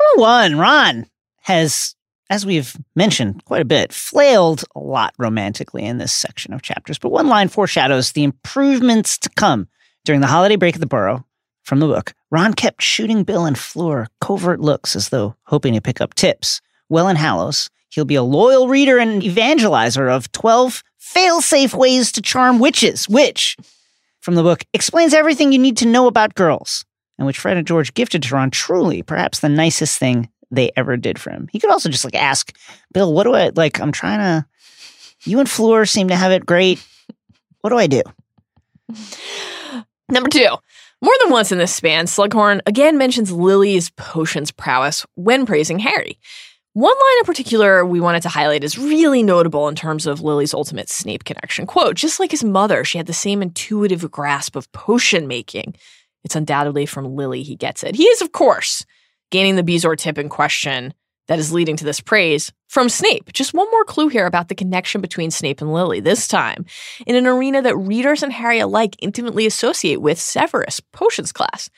Number 0.00 0.20
one, 0.22 0.58
Ron 0.58 1.06
has, 1.42 1.94
as 2.30 2.44
we've 2.44 2.76
mentioned 2.94 3.44
quite 3.44 3.62
a 3.62 3.66
bit, 3.66 3.92
flailed 3.92 4.64
a 4.74 4.80
lot 4.80 5.14
romantically 5.18 5.84
in 5.84 5.98
this 5.98 6.12
section 6.12 6.52
of 6.52 6.62
chapters. 6.62 6.98
But 6.98 7.12
one 7.12 7.28
line 7.28 7.48
foreshadows 7.48 8.12
the 8.12 8.24
improvements 8.24 9.18
to 9.18 9.30
come 9.30 9.68
during 10.04 10.20
the 10.20 10.26
holiday 10.26 10.56
break 10.56 10.74
at 10.74 10.80
the 10.80 10.86
Burrow. 10.86 11.24
From 11.64 11.80
the 11.80 11.86
book, 11.86 12.14
Ron 12.30 12.54
kept 12.54 12.82
shooting 12.82 13.24
Bill 13.24 13.44
and 13.44 13.58
Fleur 13.58 14.06
covert 14.20 14.60
looks 14.60 14.96
as 14.96 15.10
though 15.10 15.36
hoping 15.44 15.74
to 15.74 15.80
pick 15.80 16.00
up 16.00 16.14
tips. 16.14 16.60
Well 16.88 17.08
in 17.08 17.16
Hallows, 17.16 17.68
he'll 17.90 18.04
be 18.04 18.14
a 18.14 18.22
loyal 18.22 18.68
reader 18.68 18.98
and 18.98 19.22
evangelizer 19.22 20.10
of 20.10 20.32
12 20.32 20.82
fail-safe 20.96 21.74
ways 21.74 22.12
to 22.12 22.22
charm 22.22 22.58
witches, 22.58 23.08
which, 23.08 23.56
from 24.20 24.34
the 24.34 24.42
book, 24.42 24.64
explains 24.72 25.14
everything 25.14 25.52
you 25.52 25.58
need 25.58 25.76
to 25.78 25.86
know 25.86 26.06
about 26.06 26.34
girls 26.34 26.84
and 27.18 27.26
which 27.26 27.38
Fred 27.38 27.56
and 27.56 27.66
George 27.66 27.92
gifted 27.94 28.22
to 28.22 28.34
Ron, 28.34 28.50
truly 28.50 29.02
perhaps 29.02 29.40
the 29.40 29.48
nicest 29.48 29.98
thing 29.98 30.28
they 30.50 30.70
ever 30.76 30.96
did 30.96 31.18
for 31.18 31.30
him. 31.30 31.48
He 31.52 31.58
could 31.58 31.70
also 31.70 31.88
just 31.88 32.04
like 32.04 32.14
ask 32.14 32.56
Bill, 32.92 33.12
"What 33.12 33.24
do 33.24 33.34
I 33.34 33.50
like? 33.54 33.80
I'm 33.80 33.92
trying 33.92 34.20
to. 34.20 34.46
You 35.24 35.40
and 35.40 35.50
Fleur 35.50 35.84
seem 35.84 36.08
to 36.08 36.16
have 36.16 36.32
it 36.32 36.46
great. 36.46 36.84
What 37.60 37.70
do 37.70 37.76
I 37.76 37.86
do?" 37.86 38.02
Number 40.08 40.30
two. 40.30 40.56
More 41.00 41.14
than 41.22 41.30
once 41.30 41.52
in 41.52 41.58
this 41.58 41.72
span, 41.72 42.06
Slughorn 42.06 42.60
again 42.66 42.98
mentions 42.98 43.30
Lily's 43.30 43.90
potions 43.90 44.50
prowess 44.50 45.06
when 45.14 45.46
praising 45.46 45.78
Harry. 45.78 46.18
One 46.72 46.94
line 46.94 47.18
in 47.20 47.24
particular 47.24 47.84
we 47.84 48.00
wanted 48.00 48.22
to 48.22 48.28
highlight 48.28 48.64
is 48.64 48.78
really 48.78 49.22
notable 49.22 49.68
in 49.68 49.74
terms 49.74 50.06
of 50.06 50.20
Lily's 50.22 50.54
ultimate 50.54 50.88
Snape 50.88 51.24
connection. 51.24 51.66
Quote, 51.66 51.96
just 51.96 52.18
like 52.18 52.30
his 52.30 52.42
mother, 52.42 52.84
she 52.84 52.98
had 52.98 53.06
the 53.06 53.12
same 53.12 53.42
intuitive 53.42 54.08
grasp 54.10 54.56
of 54.56 54.70
potion 54.72 55.26
making. 55.28 55.74
It's 56.24 56.36
undoubtedly 56.36 56.84
from 56.86 57.14
Lily 57.16 57.42
he 57.42 57.54
gets 57.56 57.82
it. 57.84 57.94
He 57.94 58.04
is, 58.04 58.20
of 58.20 58.32
course, 58.32 58.84
gaining 59.30 59.56
the 59.56 59.62
Bezoar 59.62 59.96
tip 59.96 60.18
in 60.18 60.28
question 60.28 60.94
that 61.28 61.38
is 61.38 61.52
leading 61.52 61.76
to 61.76 61.84
this 61.84 62.00
praise 62.00 62.52
from 62.68 62.88
Snape. 62.88 63.32
Just 63.32 63.54
one 63.54 63.70
more 63.70 63.84
clue 63.84 64.08
here 64.08 64.26
about 64.26 64.48
the 64.48 64.54
connection 64.54 65.00
between 65.00 65.30
Snape 65.30 65.60
and 65.60 65.72
Lily, 65.72 66.00
this 66.00 66.26
time 66.26 66.64
in 67.06 67.14
an 67.14 67.26
arena 67.26 67.62
that 67.62 67.76
readers 67.76 68.22
and 68.22 68.32
Harry 68.32 68.58
alike 68.58 68.96
intimately 69.00 69.46
associate 69.46 70.00
with 70.00 70.18
Severus, 70.18 70.80
potions 70.92 71.32
class. 71.32 71.70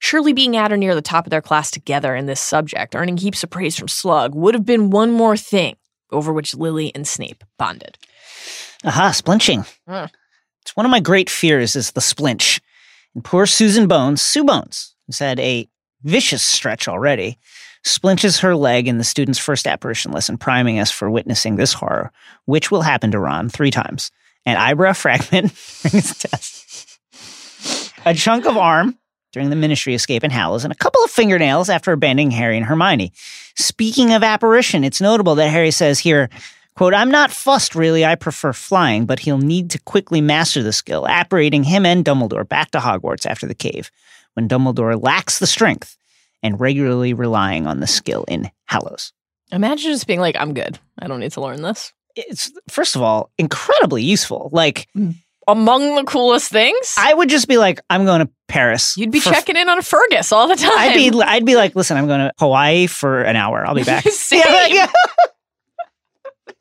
Surely 0.00 0.32
being 0.32 0.56
at 0.56 0.70
or 0.70 0.76
near 0.76 0.94
the 0.94 1.02
top 1.02 1.26
of 1.26 1.30
their 1.30 1.42
class 1.42 1.72
together 1.72 2.14
in 2.14 2.26
this 2.26 2.40
subject, 2.40 2.94
earning 2.94 3.16
heaps 3.16 3.42
of 3.42 3.50
praise 3.50 3.76
from 3.76 3.88
Slug, 3.88 4.32
would 4.34 4.54
have 4.54 4.64
been 4.64 4.90
one 4.90 5.10
more 5.10 5.36
thing 5.36 5.74
over 6.12 6.32
which 6.32 6.54
Lily 6.54 6.92
and 6.94 7.06
Snape 7.06 7.42
bonded. 7.58 7.98
Aha, 8.84 9.10
splinching. 9.10 9.68
Mm. 9.88 10.08
It's 10.62 10.76
one 10.76 10.86
of 10.86 10.90
my 10.90 11.00
great 11.00 11.28
fears 11.28 11.74
is 11.74 11.92
the 11.92 12.00
splinch. 12.00 12.60
And 13.14 13.24
poor 13.24 13.46
Susan 13.46 13.88
Bones, 13.88 14.22
Sue 14.22 14.44
Bones, 14.44 14.94
who's 15.06 15.18
had 15.18 15.40
a 15.40 15.68
vicious 16.02 16.42
stretch 16.42 16.88
already, 16.88 17.38
splinches 17.84 18.40
her 18.40 18.54
leg 18.54 18.88
in 18.88 18.98
the 18.98 19.04
student's 19.04 19.38
first 19.38 19.66
apparition 19.66 20.12
lesson, 20.12 20.36
priming 20.38 20.78
us 20.78 20.90
for 20.90 21.10
witnessing 21.10 21.56
this 21.56 21.72
horror, 21.72 22.12
which 22.44 22.70
will 22.70 22.82
happen 22.82 23.10
to 23.10 23.18
Ron 23.18 23.48
three 23.48 23.70
times. 23.70 24.10
An 24.46 24.56
eyebrow 24.56 24.92
fragment 24.94 25.52
during 25.82 26.02
his 26.02 26.16
test, 26.16 26.98
a 28.04 28.14
chunk 28.14 28.46
of 28.46 28.56
arm 28.56 28.98
during 29.32 29.50
the 29.50 29.56
ministry 29.56 29.94
escape 29.94 30.24
in 30.24 30.30
Hallows, 30.30 30.64
and 30.64 30.72
a 30.72 30.76
couple 30.76 31.02
of 31.04 31.10
fingernails 31.10 31.68
after 31.68 31.92
abandoning 31.92 32.30
Harry 32.30 32.56
and 32.56 32.64
Hermione. 32.64 33.12
Speaking 33.56 34.12
of 34.12 34.22
apparition, 34.22 34.84
it's 34.84 35.00
notable 35.00 35.34
that 35.34 35.50
Harry 35.50 35.70
says 35.70 35.98
here, 35.98 36.30
quote, 36.76 36.94
I'm 36.94 37.10
not 37.10 37.30
fussed 37.30 37.74
really, 37.74 38.06
I 38.06 38.14
prefer 38.14 38.52
flying, 38.52 39.04
but 39.04 39.18
he'll 39.18 39.38
need 39.38 39.70
to 39.70 39.80
quickly 39.80 40.20
master 40.20 40.62
the 40.62 40.72
skill, 40.72 41.06
apparating 41.06 41.64
him 41.64 41.84
and 41.84 42.04
Dumbledore 42.04 42.48
back 42.48 42.70
to 42.70 42.78
Hogwarts 42.78 43.26
after 43.26 43.46
the 43.46 43.54
cave, 43.54 43.90
when 44.38 44.48
Dumbledore 44.48 45.02
lacks 45.02 45.40
the 45.40 45.48
strength 45.48 45.96
and 46.44 46.60
regularly 46.60 47.12
relying 47.12 47.66
on 47.66 47.80
the 47.80 47.88
skill 47.88 48.24
in 48.28 48.48
Hallows. 48.66 49.12
Imagine 49.50 49.90
just 49.90 50.06
being 50.06 50.20
like, 50.20 50.36
I'm 50.38 50.54
good. 50.54 50.78
I 50.96 51.08
don't 51.08 51.18
need 51.18 51.32
to 51.32 51.40
learn 51.40 51.60
this. 51.62 51.92
It's, 52.14 52.52
first 52.68 52.94
of 52.94 53.02
all, 53.02 53.32
incredibly 53.36 54.04
useful. 54.04 54.48
Like, 54.52 54.86
mm. 54.96 55.16
Among 55.48 55.96
the 55.96 56.04
coolest 56.04 56.52
things, 56.52 56.94
I 56.98 57.12
would 57.14 57.30
just 57.30 57.48
be 57.48 57.56
like, 57.56 57.80
I'm 57.88 58.04
going 58.04 58.20
to 58.20 58.30
Paris. 58.48 58.96
you'd 58.98 59.10
be 59.10 59.18
for- 59.18 59.30
checking 59.30 59.56
in 59.56 59.68
on 59.68 59.80
Fergus 59.82 60.30
all 60.30 60.46
the 60.46 60.56
time. 60.56 60.70
I'd 60.76 60.94
be, 60.94 61.10
I'd 61.22 61.46
be 61.46 61.56
like, 61.56 61.74
listen, 61.74 61.96
I'm 61.96 62.06
going 62.06 62.20
to 62.20 62.32
Hawaii 62.38 62.86
for 62.86 63.22
an 63.22 63.34
hour. 63.34 63.66
I'll 63.66 63.74
be 63.74 63.82
back. 63.82 64.04
Yeah, 64.30 64.88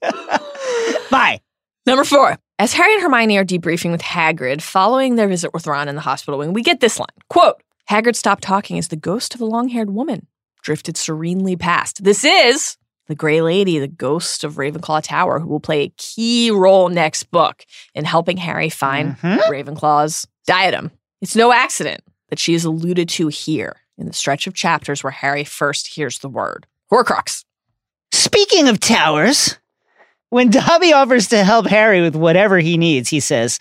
like- 0.01 0.11
Bye. 1.11 1.41
Number 1.85 2.05
four. 2.05 2.37
As 2.59 2.73
Harry 2.73 2.93
and 2.93 3.03
Hermione 3.03 3.37
are 3.37 3.45
debriefing 3.45 3.91
with 3.91 4.01
Hagrid 4.01 4.61
following 4.63 5.15
their 5.15 5.27
visit 5.27 5.53
with 5.53 5.67
Ron 5.67 5.87
in 5.87 5.95
the 5.95 6.01
hospital 6.01 6.39
wing, 6.39 6.53
we 6.53 6.63
get 6.63 6.79
this 6.79 6.97
line. 6.99 7.07
Quote, 7.29 7.61
Hagrid 7.89 8.15
stopped 8.15 8.43
talking 8.43 8.77
as 8.77 8.89
the 8.89 8.95
ghost 8.95 9.33
of 9.33 9.39
the 9.39 9.45
long-haired 9.45 9.89
woman 9.89 10.27
drifted 10.61 10.97
serenely 10.97 11.55
past. 11.55 12.03
This 12.03 12.23
is 12.23 12.77
the 13.07 13.15
Grey 13.15 13.41
Lady, 13.41 13.79
the 13.79 13.87
ghost 13.87 14.43
of 14.43 14.55
Ravenclaw 14.55 15.01
Tower, 15.03 15.39
who 15.39 15.47
will 15.47 15.61
play 15.61 15.83
a 15.83 15.93
key 15.97 16.51
role 16.51 16.89
next 16.89 17.31
book 17.31 17.65
in 17.95 18.03
helping 18.03 18.35
Harry 18.37 18.69
find 18.69 19.17
Mhm. 19.19 19.39
Ravenclaw's 19.49 20.27
diadem. 20.45 20.91
It's 21.21 21.35
no 21.35 21.53
accident 21.53 22.01
that 22.29 22.39
she 22.39 22.53
is 22.53 22.65
alluded 22.65 23.07
to 23.09 23.29
here 23.29 23.77
in 23.97 24.07
the 24.07 24.13
stretch 24.13 24.45
of 24.47 24.53
chapters 24.53 25.03
where 25.03 25.11
Harry 25.11 25.45
first 25.45 25.87
hears 25.87 26.19
the 26.19 26.29
word 26.29 26.67
Horcrux. 26.91 27.45
Speaking 28.11 28.67
of 28.67 28.79
towers, 28.81 29.57
when 30.29 30.49
Dobby 30.49 30.91
offers 30.91 31.27
to 31.29 31.43
help 31.45 31.67
Harry 31.67 32.01
with 32.01 32.15
whatever 32.15 32.59
he 32.59 32.77
needs, 32.77 33.09
he 33.09 33.21
says, 33.21 33.59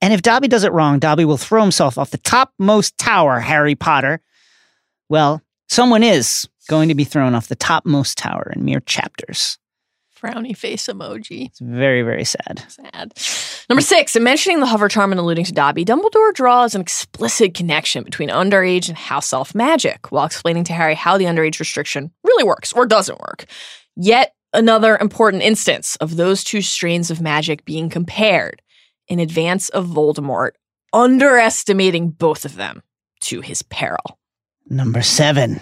and 0.00 0.12
if 0.12 0.22
Dobby 0.22 0.48
does 0.48 0.64
it 0.64 0.72
wrong, 0.72 0.98
Dobby 0.98 1.24
will 1.24 1.36
throw 1.36 1.62
himself 1.62 1.98
off 1.98 2.10
the 2.10 2.18
topmost 2.18 2.96
tower, 2.98 3.40
Harry 3.40 3.74
Potter. 3.74 4.20
Well, 5.08 5.42
someone 5.68 6.02
is 6.02 6.48
going 6.68 6.88
to 6.88 6.94
be 6.94 7.04
thrown 7.04 7.34
off 7.34 7.48
the 7.48 7.56
topmost 7.56 8.18
tower 8.18 8.52
in 8.54 8.64
mere 8.64 8.80
chapters. 8.80 9.58
Frowny 10.20 10.56
face 10.56 10.86
emoji. 10.88 11.46
It's 11.46 11.60
very, 11.60 12.02
very 12.02 12.24
sad. 12.24 12.64
Sad. 12.68 13.12
Number 13.68 13.82
six, 13.82 14.16
in 14.16 14.24
mentioning 14.24 14.60
the 14.60 14.66
hover 14.66 14.88
charm 14.88 15.12
and 15.12 15.20
alluding 15.20 15.44
to 15.44 15.52
Dobby, 15.52 15.84
Dumbledore 15.84 16.34
draws 16.34 16.74
an 16.74 16.80
explicit 16.80 17.54
connection 17.54 18.02
between 18.02 18.28
underage 18.28 18.88
and 18.88 18.98
house 18.98 19.32
elf 19.32 19.54
magic 19.54 20.10
while 20.10 20.26
explaining 20.26 20.64
to 20.64 20.72
Harry 20.72 20.94
how 20.94 21.18
the 21.18 21.26
underage 21.26 21.60
restriction 21.60 22.10
really 22.24 22.44
works 22.44 22.72
or 22.72 22.84
doesn't 22.84 23.20
work. 23.20 23.44
Yet 23.94 24.34
another 24.52 24.96
important 24.98 25.42
instance 25.42 25.96
of 25.96 26.16
those 26.16 26.42
two 26.42 26.62
strains 26.62 27.10
of 27.10 27.20
magic 27.20 27.64
being 27.64 27.88
compared 27.88 28.60
in 29.08 29.18
advance 29.18 29.68
of 29.70 29.86
Voldemort 29.86 30.52
underestimating 30.92 32.10
both 32.10 32.44
of 32.44 32.56
them 32.56 32.82
to 33.20 33.40
his 33.40 33.62
peril. 33.62 34.18
Number 34.68 35.02
seven. 35.02 35.60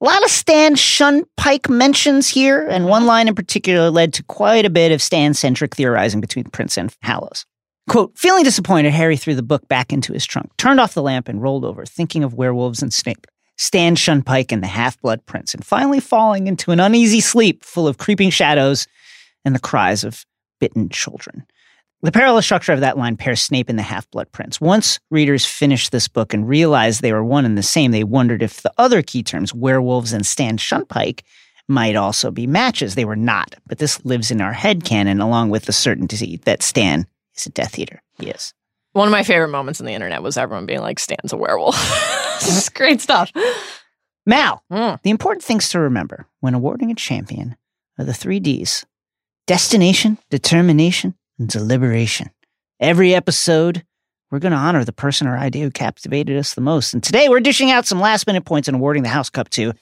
A 0.00 0.04
lot 0.04 0.24
of 0.24 0.30
Stan 0.30 0.74
Shunpike 0.74 1.68
mentions 1.68 2.28
here, 2.28 2.66
and 2.68 2.86
one 2.86 3.06
line 3.06 3.28
in 3.28 3.36
particular 3.36 3.88
led 3.88 4.12
to 4.14 4.24
quite 4.24 4.64
a 4.64 4.70
bit 4.70 4.90
of 4.90 5.00
Stan 5.00 5.32
centric 5.32 5.76
theorizing 5.76 6.20
between 6.20 6.44
Prince 6.44 6.76
and 6.76 6.92
Hallows. 7.02 7.46
Quote, 7.88 8.16
feeling 8.18 8.42
disappointed, 8.42 8.92
Harry 8.92 9.16
threw 9.16 9.34
the 9.34 9.42
book 9.42 9.68
back 9.68 9.92
into 9.92 10.12
his 10.12 10.26
trunk, 10.26 10.50
turned 10.56 10.80
off 10.80 10.94
the 10.94 11.02
lamp, 11.02 11.28
and 11.28 11.40
rolled 11.40 11.64
over, 11.64 11.84
thinking 11.84 12.24
of 12.24 12.34
werewolves 12.34 12.82
and 12.82 12.92
Snape, 12.92 13.26
Stan 13.56 13.94
Shunpike 13.94 14.50
and 14.50 14.62
the 14.62 14.68
half 14.68 15.00
blood 15.00 15.24
prince, 15.26 15.54
and 15.54 15.64
finally 15.64 16.00
falling 16.00 16.48
into 16.48 16.72
an 16.72 16.80
uneasy 16.80 17.20
sleep 17.20 17.64
full 17.64 17.86
of 17.86 17.98
creeping 17.98 18.30
shadows 18.30 18.88
and 19.44 19.54
the 19.54 19.60
cries 19.60 20.02
of 20.02 20.24
bitten 20.58 20.88
children. 20.88 21.44
The 22.04 22.10
parallel 22.12 22.42
structure 22.42 22.72
of 22.72 22.80
that 22.80 22.98
line 22.98 23.16
pairs 23.16 23.40
Snape 23.40 23.68
and 23.68 23.78
the 23.78 23.82
Half 23.84 24.10
Blood 24.10 24.32
Prince. 24.32 24.60
Once 24.60 24.98
readers 25.12 25.46
finished 25.46 25.92
this 25.92 26.08
book 26.08 26.34
and 26.34 26.48
realized 26.48 27.00
they 27.00 27.12
were 27.12 27.24
one 27.24 27.44
and 27.44 27.56
the 27.56 27.62
same, 27.62 27.92
they 27.92 28.02
wondered 28.02 28.42
if 28.42 28.62
the 28.62 28.72
other 28.76 29.02
key 29.02 29.22
terms, 29.22 29.54
werewolves 29.54 30.12
and 30.12 30.26
Stan 30.26 30.56
Shunpike, 30.58 31.20
might 31.68 31.94
also 31.94 32.32
be 32.32 32.44
matches. 32.48 32.96
They 32.96 33.04
were 33.04 33.14
not, 33.14 33.54
but 33.68 33.78
this 33.78 34.04
lives 34.04 34.32
in 34.32 34.40
our 34.40 34.52
head 34.52 34.82
canon 34.84 35.20
along 35.20 35.50
with 35.50 35.66
the 35.66 35.72
certainty 35.72 36.38
that 36.44 36.60
Stan 36.62 37.06
is 37.36 37.46
a 37.46 37.50
Death 37.50 37.78
Eater. 37.78 38.02
He 38.18 38.30
is. 38.30 38.52
One 38.94 39.06
of 39.06 39.12
my 39.12 39.22
favorite 39.22 39.48
moments 39.48 39.80
on 39.80 39.86
the 39.86 39.94
internet 39.94 40.24
was 40.24 40.36
everyone 40.36 40.66
being 40.66 40.80
like, 40.80 40.98
Stan's 40.98 41.32
a 41.32 41.36
werewolf. 41.36 41.76
this 42.40 42.56
is 42.58 42.68
great 42.68 43.00
stuff. 43.00 43.30
Mal, 44.26 44.62
Mm. 44.72 45.00
the 45.02 45.10
important 45.10 45.44
things 45.44 45.68
to 45.68 45.78
remember 45.78 46.26
when 46.40 46.54
awarding 46.54 46.90
a 46.90 46.94
champion 46.96 47.56
are 47.96 48.04
the 48.04 48.12
three 48.12 48.40
D's 48.40 48.84
destination, 49.46 50.18
determination, 50.30 51.14
deliberation. 51.48 52.30
Every 52.80 53.14
episode, 53.14 53.84
we're 54.30 54.38
going 54.38 54.52
to 54.52 54.58
honor 54.58 54.84
the 54.84 54.92
person 54.92 55.26
or 55.26 55.36
idea 55.36 55.64
who 55.64 55.70
captivated 55.70 56.36
us 56.36 56.54
the 56.54 56.60
most. 56.60 56.94
And 56.94 57.02
today, 57.02 57.28
we're 57.28 57.40
dishing 57.40 57.70
out 57.70 57.86
some 57.86 58.00
last 58.00 58.26
minute 58.26 58.44
points 58.44 58.68
and 58.68 58.76
awarding 58.76 59.02
the 59.02 59.08
House 59.08 59.30
Cup 59.30 59.48
to 59.50 59.72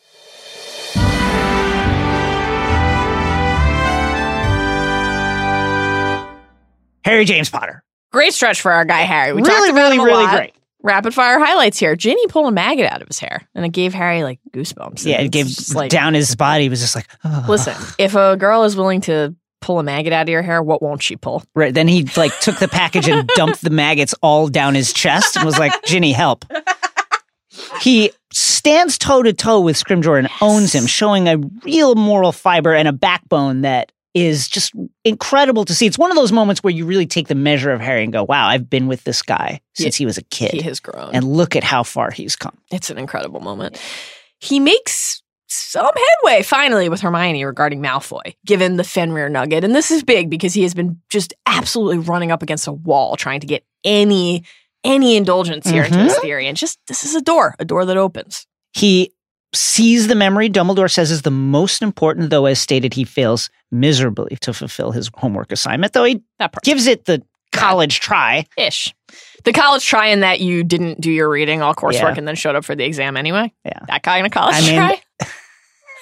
Harry 7.05 7.25
James 7.25 7.51
Potter. 7.51 7.83
Great 8.13 8.35
stretch 8.35 8.61
for 8.61 8.73
our 8.73 8.85
guy 8.85 9.03
Harry. 9.03 9.33
We 9.33 9.43
really, 9.43 9.51
talked 9.51 9.71
about 9.71 9.83
really, 9.83 9.97
him 9.97 10.01
a 10.03 10.05
really 10.05 10.25
lot. 10.25 10.37
great. 10.37 10.55
Rapid 10.83 11.13
fire 11.13 11.39
highlights 11.39 11.79
here. 11.79 11.95
Ginny 11.95 12.27
pulled 12.29 12.49
a 12.49 12.51
maggot 12.51 12.91
out 12.91 13.03
of 13.03 13.09
his 13.09 13.19
hair, 13.19 13.47
and 13.55 13.67
it 13.67 13.69
gave 13.69 13.93
Harry 13.93 14.23
like 14.23 14.41
goosebumps. 14.51 15.05
Yeah, 15.05 15.21
it 15.21 15.31
gave 15.31 15.49
like, 15.75 15.91
down 15.91 16.15
his 16.15 16.35
body. 16.35 16.65
He 16.65 16.69
was 16.71 16.81
just 16.81 16.95
like, 16.95 17.07
"Oh." 17.23 17.45
Listen, 17.49 17.75
if 17.99 18.15
a 18.15 18.37
girl 18.37 18.65
is 18.65 18.77
willing 18.77 19.03
to 19.03 19.35
pull 19.61 19.79
a 19.79 19.83
maggot 19.83 20.13
out 20.13 20.23
of 20.23 20.29
your 20.29 20.43
hair, 20.43 20.63
what 20.63 20.83
won't 20.83 21.03
she 21.03 21.17
pull? 21.17 21.43
Right. 21.55 21.73
Then 21.73 21.89
he 21.89 22.05
like 22.17 22.39
took 22.41 22.59
the 22.59 22.69
package 22.69 23.09
and 23.09 23.29
dumped 23.37 23.63
the 23.63 23.71
maggots 23.71 24.15
all 24.23 24.49
down 24.49 24.75
his 24.75 24.93
chest 24.93 25.37
and 25.37 25.45
was 25.45 25.59
like, 25.59 25.73
Ginny, 25.85 26.13
help. 26.13 26.45
He 27.81 28.11
stands 28.33 28.97
toe 28.99 29.23
to 29.23 29.33
toe 29.33 29.61
with 29.61 29.77
Scrimgeour 29.77 30.19
and 30.19 30.29
owns 30.41 30.75
him, 30.75 30.87
showing 30.87 31.29
a 31.29 31.39
real 31.65 31.95
moral 31.95 32.33
fiber 32.33 32.75
and 32.75 32.87
a 32.89 32.93
backbone 32.93 33.63
that 33.63 33.93
is 34.15 34.49
just 34.49 34.73
incredible 35.05 35.65
to 35.65 35.75
see. 35.75 35.87
It's 35.87 35.99
one 35.99 36.11
of 36.11 36.17
those 36.17 36.33
moments 36.33 36.63
where 36.65 36.73
you 36.73 36.85
really 36.85 37.07
take 37.07 37.29
the 37.29 37.35
measure 37.35 37.71
of 37.71 37.81
Harry 37.81 38.03
and 38.03 38.13
go, 38.13 38.25
wow, 38.25 38.47
I've 38.49 38.69
been 38.69 38.87
with 38.89 39.05
this 39.05 39.23
guy 39.23 39.61
since 39.75 39.95
he 39.97 40.05
was 40.05 40.19
a 40.19 40.23
kid. 40.23 40.53
He 40.53 40.63
has 40.63 40.81
grown. 40.81 41.11
and 41.15 41.25
look 41.25 41.55
at 41.55 41.63
how 41.65 41.83
far 41.83 42.11
he's 42.11 42.35
come. 42.37 42.57
It's 42.73 42.91
an 42.91 42.99
incredible 42.99 43.41
moment. 43.41 43.81
He 44.39 44.59
makes 44.59 45.23
some 45.53 45.87
headway 45.87 46.43
finally 46.43 46.89
with 46.89 47.01
Hermione 47.01 47.45
regarding 47.45 47.81
Malfoy, 47.81 48.35
given 48.47 48.77
the 48.77 48.85
Fenrir 48.85 49.29
nugget. 49.29 49.65
And 49.65 49.75
this 49.75 49.91
is 49.91 50.03
big 50.03 50.31
because 50.31 50.55
he 50.55 50.63
has 50.63 50.75
been 50.75 51.01
just 51.11 51.35
absolutely 51.47 51.99
running 51.99 52.31
up 52.31 52.43
against 52.43 52.67
a 52.67 52.73
wall 52.73 53.17
trying 53.17 53.41
to 53.41 53.47
get 53.47 53.65
any 53.85 54.45
any 54.83 55.17
indulgence 55.17 55.69
here 55.69 55.85
into 55.85 55.99
mm-hmm. 55.99 56.09
his 56.09 56.19
theory. 56.19 56.47
And 56.47 56.57
just 56.57 56.79
this 56.89 57.05
is 57.05 57.15
a 57.15 57.21
door, 57.21 57.55
a 57.59 57.65
door 57.65 57.85
that 57.85 57.97
opens. 57.97 58.47
He 58.73 59.13
sees 59.53 60.07
the 60.07 60.15
memory 60.15 60.49
Dumbledore 60.49 60.91
says 60.91 61.11
is 61.11 61.23
the 61.23 61.31
most 61.31 61.83
important, 61.83 62.31
though, 62.31 62.47
as 62.47 62.61
stated, 62.61 62.95
he 62.95 63.05
fails 63.05 63.51
miserably 63.71 64.37
to 64.41 64.53
fulfill 64.55 64.93
his 64.93 65.11
homework 65.15 65.53
assignment, 65.53 65.93
though 65.93 66.05
he 66.05 66.23
gives 66.63 66.87
it 66.87 67.05
the 67.05 67.23
college 67.53 68.01
try. 68.01 68.47
Ish. 68.57 68.95
The 69.45 69.53
college 69.53 69.85
try 69.85 70.09
in 70.09 70.21
that 70.21 70.41
you 70.41 70.63
didn't 70.63 71.01
do 71.01 71.11
your 71.11 71.29
reading, 71.29 71.63
all 71.63 71.75
coursework, 71.75 72.13
Yeah. 72.13 72.19
and 72.19 72.29
then 72.29 72.37
showed 72.37 72.55
up 72.55 72.65
for 72.65 72.75
the 72.75 72.85
exam 72.85 73.17
anyway. 73.17 73.53
Yeah. 73.65 73.81
That 73.89 74.03
kind 74.03 74.25
of 74.25 74.33
college 74.33 74.57
I 74.57 74.61
mean, 74.61 74.75
try. 74.75 75.03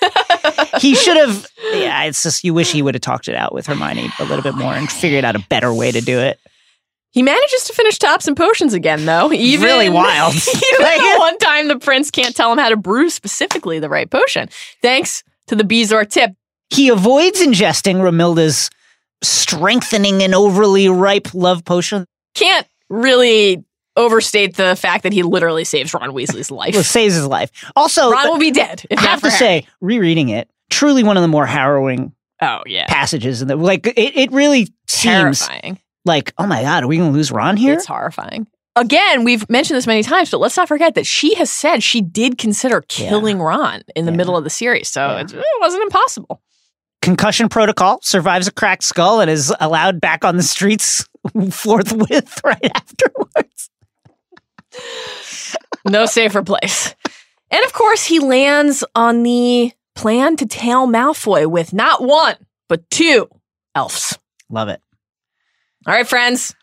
He 0.80 0.94
should 0.94 1.16
have, 1.16 1.46
yeah, 1.72 2.04
it's 2.04 2.22
just 2.22 2.44
you 2.44 2.54
wish 2.54 2.70
he 2.70 2.82
would 2.82 2.94
have 2.94 3.00
talked 3.00 3.26
it 3.26 3.34
out 3.34 3.52
with 3.52 3.66
Hermione 3.66 4.10
a 4.20 4.24
little 4.24 4.42
bit 4.42 4.54
more 4.54 4.72
and 4.74 4.88
figured 4.90 5.24
out 5.24 5.34
a 5.34 5.40
better 5.48 5.72
way 5.74 5.90
to 5.90 6.00
do 6.00 6.18
it. 6.20 6.38
He 7.10 7.22
manages 7.22 7.64
to 7.64 7.72
finish 7.72 7.98
tops 7.98 8.28
and 8.28 8.36
potions 8.36 8.74
again, 8.74 9.04
though. 9.06 9.32
Even, 9.32 9.64
Really 9.64 9.88
wild. 9.88 10.34
even 10.36 10.60
Like- 10.84 11.00
the 11.00 11.14
one 11.18 11.38
time 11.38 11.68
the 11.68 11.78
prince 11.78 12.10
can't 12.10 12.36
tell 12.36 12.52
him 12.52 12.58
how 12.58 12.68
to 12.68 12.76
brew 12.76 13.10
specifically 13.10 13.78
the 13.80 13.88
right 13.88 14.08
potion, 14.08 14.48
thanks 14.82 15.24
to 15.48 15.56
the 15.56 15.64
Bezoar 15.64 16.08
tip. 16.08 16.32
He 16.70 16.90
avoids 16.90 17.40
ingesting 17.40 18.00
Romilda's 18.02 18.70
strengthening 19.22 20.22
and 20.22 20.34
overly 20.34 20.88
ripe 20.88 21.34
love 21.34 21.64
potion. 21.64 22.04
Can't 22.34 22.66
really 22.88 23.64
overstate 23.98 24.56
the 24.56 24.74
fact 24.76 25.02
that 25.02 25.12
he 25.12 25.22
literally 25.22 25.64
saves 25.64 25.92
Ron 25.92 26.10
Weasley's 26.12 26.50
life. 26.50 26.72
Well, 26.74 26.82
saves 26.82 27.14
his 27.14 27.26
life. 27.26 27.50
Also, 27.76 28.10
Ron 28.10 28.28
will 28.30 28.38
be 28.38 28.50
dead. 28.50 28.84
If 28.88 28.98
I 28.98 29.02
have 29.02 29.20
to 29.22 29.28
Harry. 29.30 29.38
say, 29.38 29.66
rereading 29.82 30.30
it, 30.30 30.48
truly 30.70 31.02
one 31.02 31.16
of 31.16 31.22
the 31.22 31.28
more 31.28 31.44
harrowing 31.46 32.12
oh 32.40 32.60
yeah, 32.66 32.86
passages. 32.88 33.42
And 33.42 33.62
like, 33.62 33.86
it, 33.86 34.16
it 34.16 34.32
really 34.32 34.72
seems 34.86 35.40
terrifying. 35.40 35.78
like, 36.04 36.32
oh 36.38 36.46
my 36.46 36.62
God, 36.62 36.84
are 36.84 36.86
we 36.86 36.96
going 36.96 37.10
to 37.10 37.16
lose 37.16 37.30
Ron 37.30 37.56
here? 37.58 37.74
It's 37.74 37.86
horrifying. 37.86 38.46
Again, 38.76 39.24
we've 39.24 39.48
mentioned 39.50 39.76
this 39.76 39.88
many 39.88 40.04
times, 40.04 40.30
but 40.30 40.38
let's 40.38 40.56
not 40.56 40.68
forget 40.68 40.94
that 40.94 41.04
she 41.04 41.34
has 41.34 41.50
said 41.50 41.82
she 41.82 42.00
did 42.00 42.38
consider 42.38 42.80
killing 42.82 43.40
Ron 43.40 43.82
in 43.96 44.04
the 44.06 44.12
Yeah. 44.12 44.16
middle 44.16 44.36
of 44.36 44.44
the 44.44 44.50
series, 44.50 44.88
so 44.88 45.04
Yeah. 45.04 45.20
it, 45.22 45.32
it 45.34 45.44
wasn't 45.60 45.82
impossible. 45.82 46.40
Concussion 47.02 47.48
protocol 47.48 47.98
survives 48.02 48.46
a 48.46 48.52
cracked 48.52 48.84
skull 48.84 49.20
and 49.20 49.28
is 49.30 49.52
allowed 49.60 50.00
back 50.00 50.24
on 50.24 50.36
the 50.36 50.42
streets 50.44 51.08
forthwith 51.50 52.40
right 52.44 52.70
afterwards. 52.74 53.70
No 55.88 56.06
safer 56.06 56.42
place. 56.42 56.94
And 57.50 57.64
of 57.64 57.72
course, 57.72 58.04
he 58.04 58.18
lands 58.18 58.84
on 58.94 59.22
the 59.22 59.72
plan 59.94 60.36
to 60.36 60.46
tail 60.46 60.86
Malfoy 60.86 61.46
with 61.46 61.72
not 61.72 62.02
one, 62.02 62.36
but 62.68 62.88
two 62.90 63.28
elves. 63.74 64.18
Love 64.50 64.68
it. 64.68 64.80
All 65.86 65.94
right, 65.94 66.06
friends, 66.06 66.54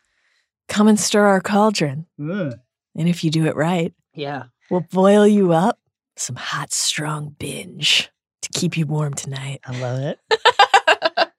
come 0.68 0.88
and 0.88 1.00
stir 1.00 1.26
our 1.26 1.42
cauldron. 1.42 2.06
And 2.18 2.54
if 2.96 3.24
you 3.24 3.32
do 3.32 3.46
it 3.48 3.56
right, 3.56 3.94
Yeah. 4.14 4.44
we'll 4.70 4.82
boil 4.92 5.26
you 5.28 5.54
up 5.54 5.80
some 6.18 6.36
hot, 6.36 6.72
strong 6.72 7.36
binge 7.40 8.10
to 8.44 8.50
keep 8.60 8.78
you 8.78 8.86
warm 8.86 9.14
tonight. 9.16 9.60
I 9.66 9.80
love 9.80 10.00
it. 10.00 10.20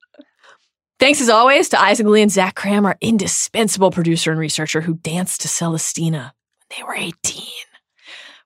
Thanks 0.98 1.20
as 1.20 1.28
always 1.28 1.68
to 1.70 1.80
Isaac 1.80 2.06
Lee 2.06 2.22
and 2.22 2.30
Zach 2.32 2.54
Cram, 2.56 2.86
our 2.86 2.96
indispensable 3.00 3.90
producer 3.90 4.30
and 4.30 4.40
researcher 4.40 4.80
who 4.80 4.94
danced 4.94 5.42
to 5.42 5.48
Celestina 5.48 6.32
when 6.32 6.32
they 6.70 6.82
were 6.82 6.94
18. 6.94 7.44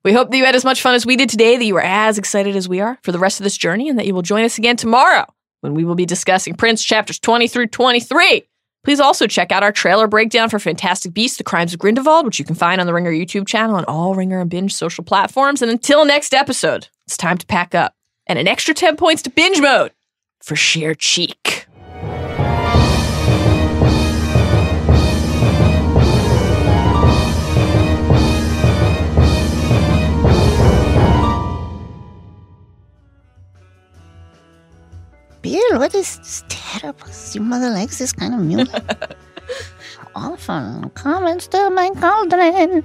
We 0.02 0.12
hope 0.12 0.30
that 0.30 0.36
you 0.36 0.44
had 0.44 0.56
as 0.56 0.64
much 0.64 0.80
fun 0.80 0.94
as 0.94 1.04
we 1.04 1.16
did 1.16 1.28
today, 1.28 1.56
that 1.56 1.64
you 1.64 1.76
are 1.76 1.82
as 1.82 2.16
excited 2.16 2.56
as 2.56 2.68
we 2.68 2.80
are 2.80 2.98
for 3.02 3.12
the 3.12 3.18
rest 3.18 3.38
of 3.38 3.44
this 3.44 3.56
journey, 3.56 3.88
and 3.88 3.98
that 3.98 4.06
you 4.06 4.14
will 4.14 4.22
join 4.22 4.44
us 4.44 4.56
again 4.56 4.76
tomorrow 4.76 5.26
when 5.60 5.74
we 5.74 5.84
will 5.84 5.94
be 5.94 6.06
discussing 6.06 6.54
Prince 6.54 6.82
chapters 6.82 7.18
20 7.18 7.48
through 7.48 7.66
23. 7.66 8.44
Please 8.82 9.00
also 9.00 9.26
check 9.26 9.52
out 9.52 9.62
our 9.62 9.72
trailer 9.72 10.06
breakdown 10.06 10.48
for 10.48 10.58
Fantastic 10.58 11.12
Beasts, 11.12 11.36
The 11.36 11.44
Crimes 11.44 11.74
of 11.74 11.80
Grindelwald, 11.80 12.24
which 12.24 12.38
you 12.38 12.46
can 12.46 12.54
find 12.54 12.80
on 12.80 12.86
the 12.86 12.94
Ringer 12.94 13.12
YouTube 13.12 13.46
channel 13.46 13.76
and 13.76 13.84
all 13.86 14.14
Ringer 14.14 14.40
and 14.40 14.48
Binge 14.48 14.72
social 14.72 15.04
platforms. 15.04 15.60
And 15.60 15.70
until 15.70 16.06
next 16.06 16.32
episode, 16.32 16.88
it's 17.06 17.18
time 17.18 17.36
to 17.36 17.46
pack 17.46 17.74
up 17.74 17.94
and 18.26 18.38
an 18.38 18.48
extra 18.48 18.72
10 18.72 18.96
points 18.96 19.20
to 19.22 19.30
binge 19.30 19.60
mode 19.60 19.92
for 20.42 20.56
sheer 20.56 20.94
cheek. 20.94 21.59
Bill, 35.42 35.78
what 35.78 35.94
is 35.94 36.18
this 36.18 36.44
terrible? 36.48 37.06
Your 37.32 37.44
mother 37.44 37.70
likes 37.70 37.98
this 37.98 38.12
kind 38.12 38.34
of 38.34 38.40
music. 38.40 38.82
Often 40.14 40.90
comments 40.90 41.46
to 41.48 41.70
my 41.70 41.90
cauldron. 41.90 42.84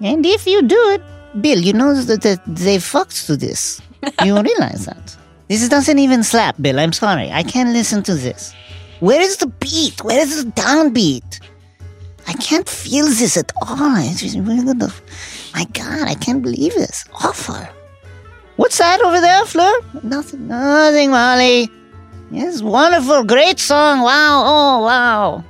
And 0.00 0.24
if 0.26 0.46
you 0.46 0.62
do 0.62 0.78
it, 0.90 1.02
Bill, 1.40 1.58
you 1.58 1.72
know 1.72 1.94
that 1.94 2.40
they 2.46 2.78
fucked 2.78 3.26
to 3.26 3.36
this. 3.36 3.80
You 4.22 4.40
realize 4.40 4.84
that. 4.86 5.16
This 5.48 5.68
doesn't 5.68 5.98
even 5.98 6.22
slap, 6.22 6.56
Bill. 6.60 6.78
I'm 6.78 6.92
sorry. 6.92 7.30
I 7.30 7.42
can't 7.42 7.70
listen 7.70 8.02
to 8.04 8.14
this. 8.14 8.54
Where 9.00 9.20
is 9.20 9.36
the 9.38 9.46
beat? 9.46 10.02
Where 10.04 10.20
is 10.20 10.44
the 10.44 10.50
downbeat? 10.52 11.40
I 12.26 12.32
can't 12.34 12.68
feel 12.68 13.06
this 13.06 13.36
at 13.36 13.52
all. 13.62 14.02
Just, 14.14 14.36
my 14.38 15.64
God, 15.72 16.08
I 16.08 16.14
can't 16.14 16.42
believe 16.42 16.74
this. 16.74 17.04
Awful. 17.22 17.66
What's 18.56 18.78
that 18.78 19.00
over 19.02 19.20
there, 19.20 19.44
Fleur? 19.46 19.80
Nothing, 20.02 20.46
nothing, 20.46 21.10
Molly. 21.10 21.70
Yes, 22.30 22.62
wonderful, 22.62 23.24
great 23.24 23.58
song. 23.58 24.00
Wow, 24.02 24.42
oh, 24.46 24.84
wow. 24.84 25.44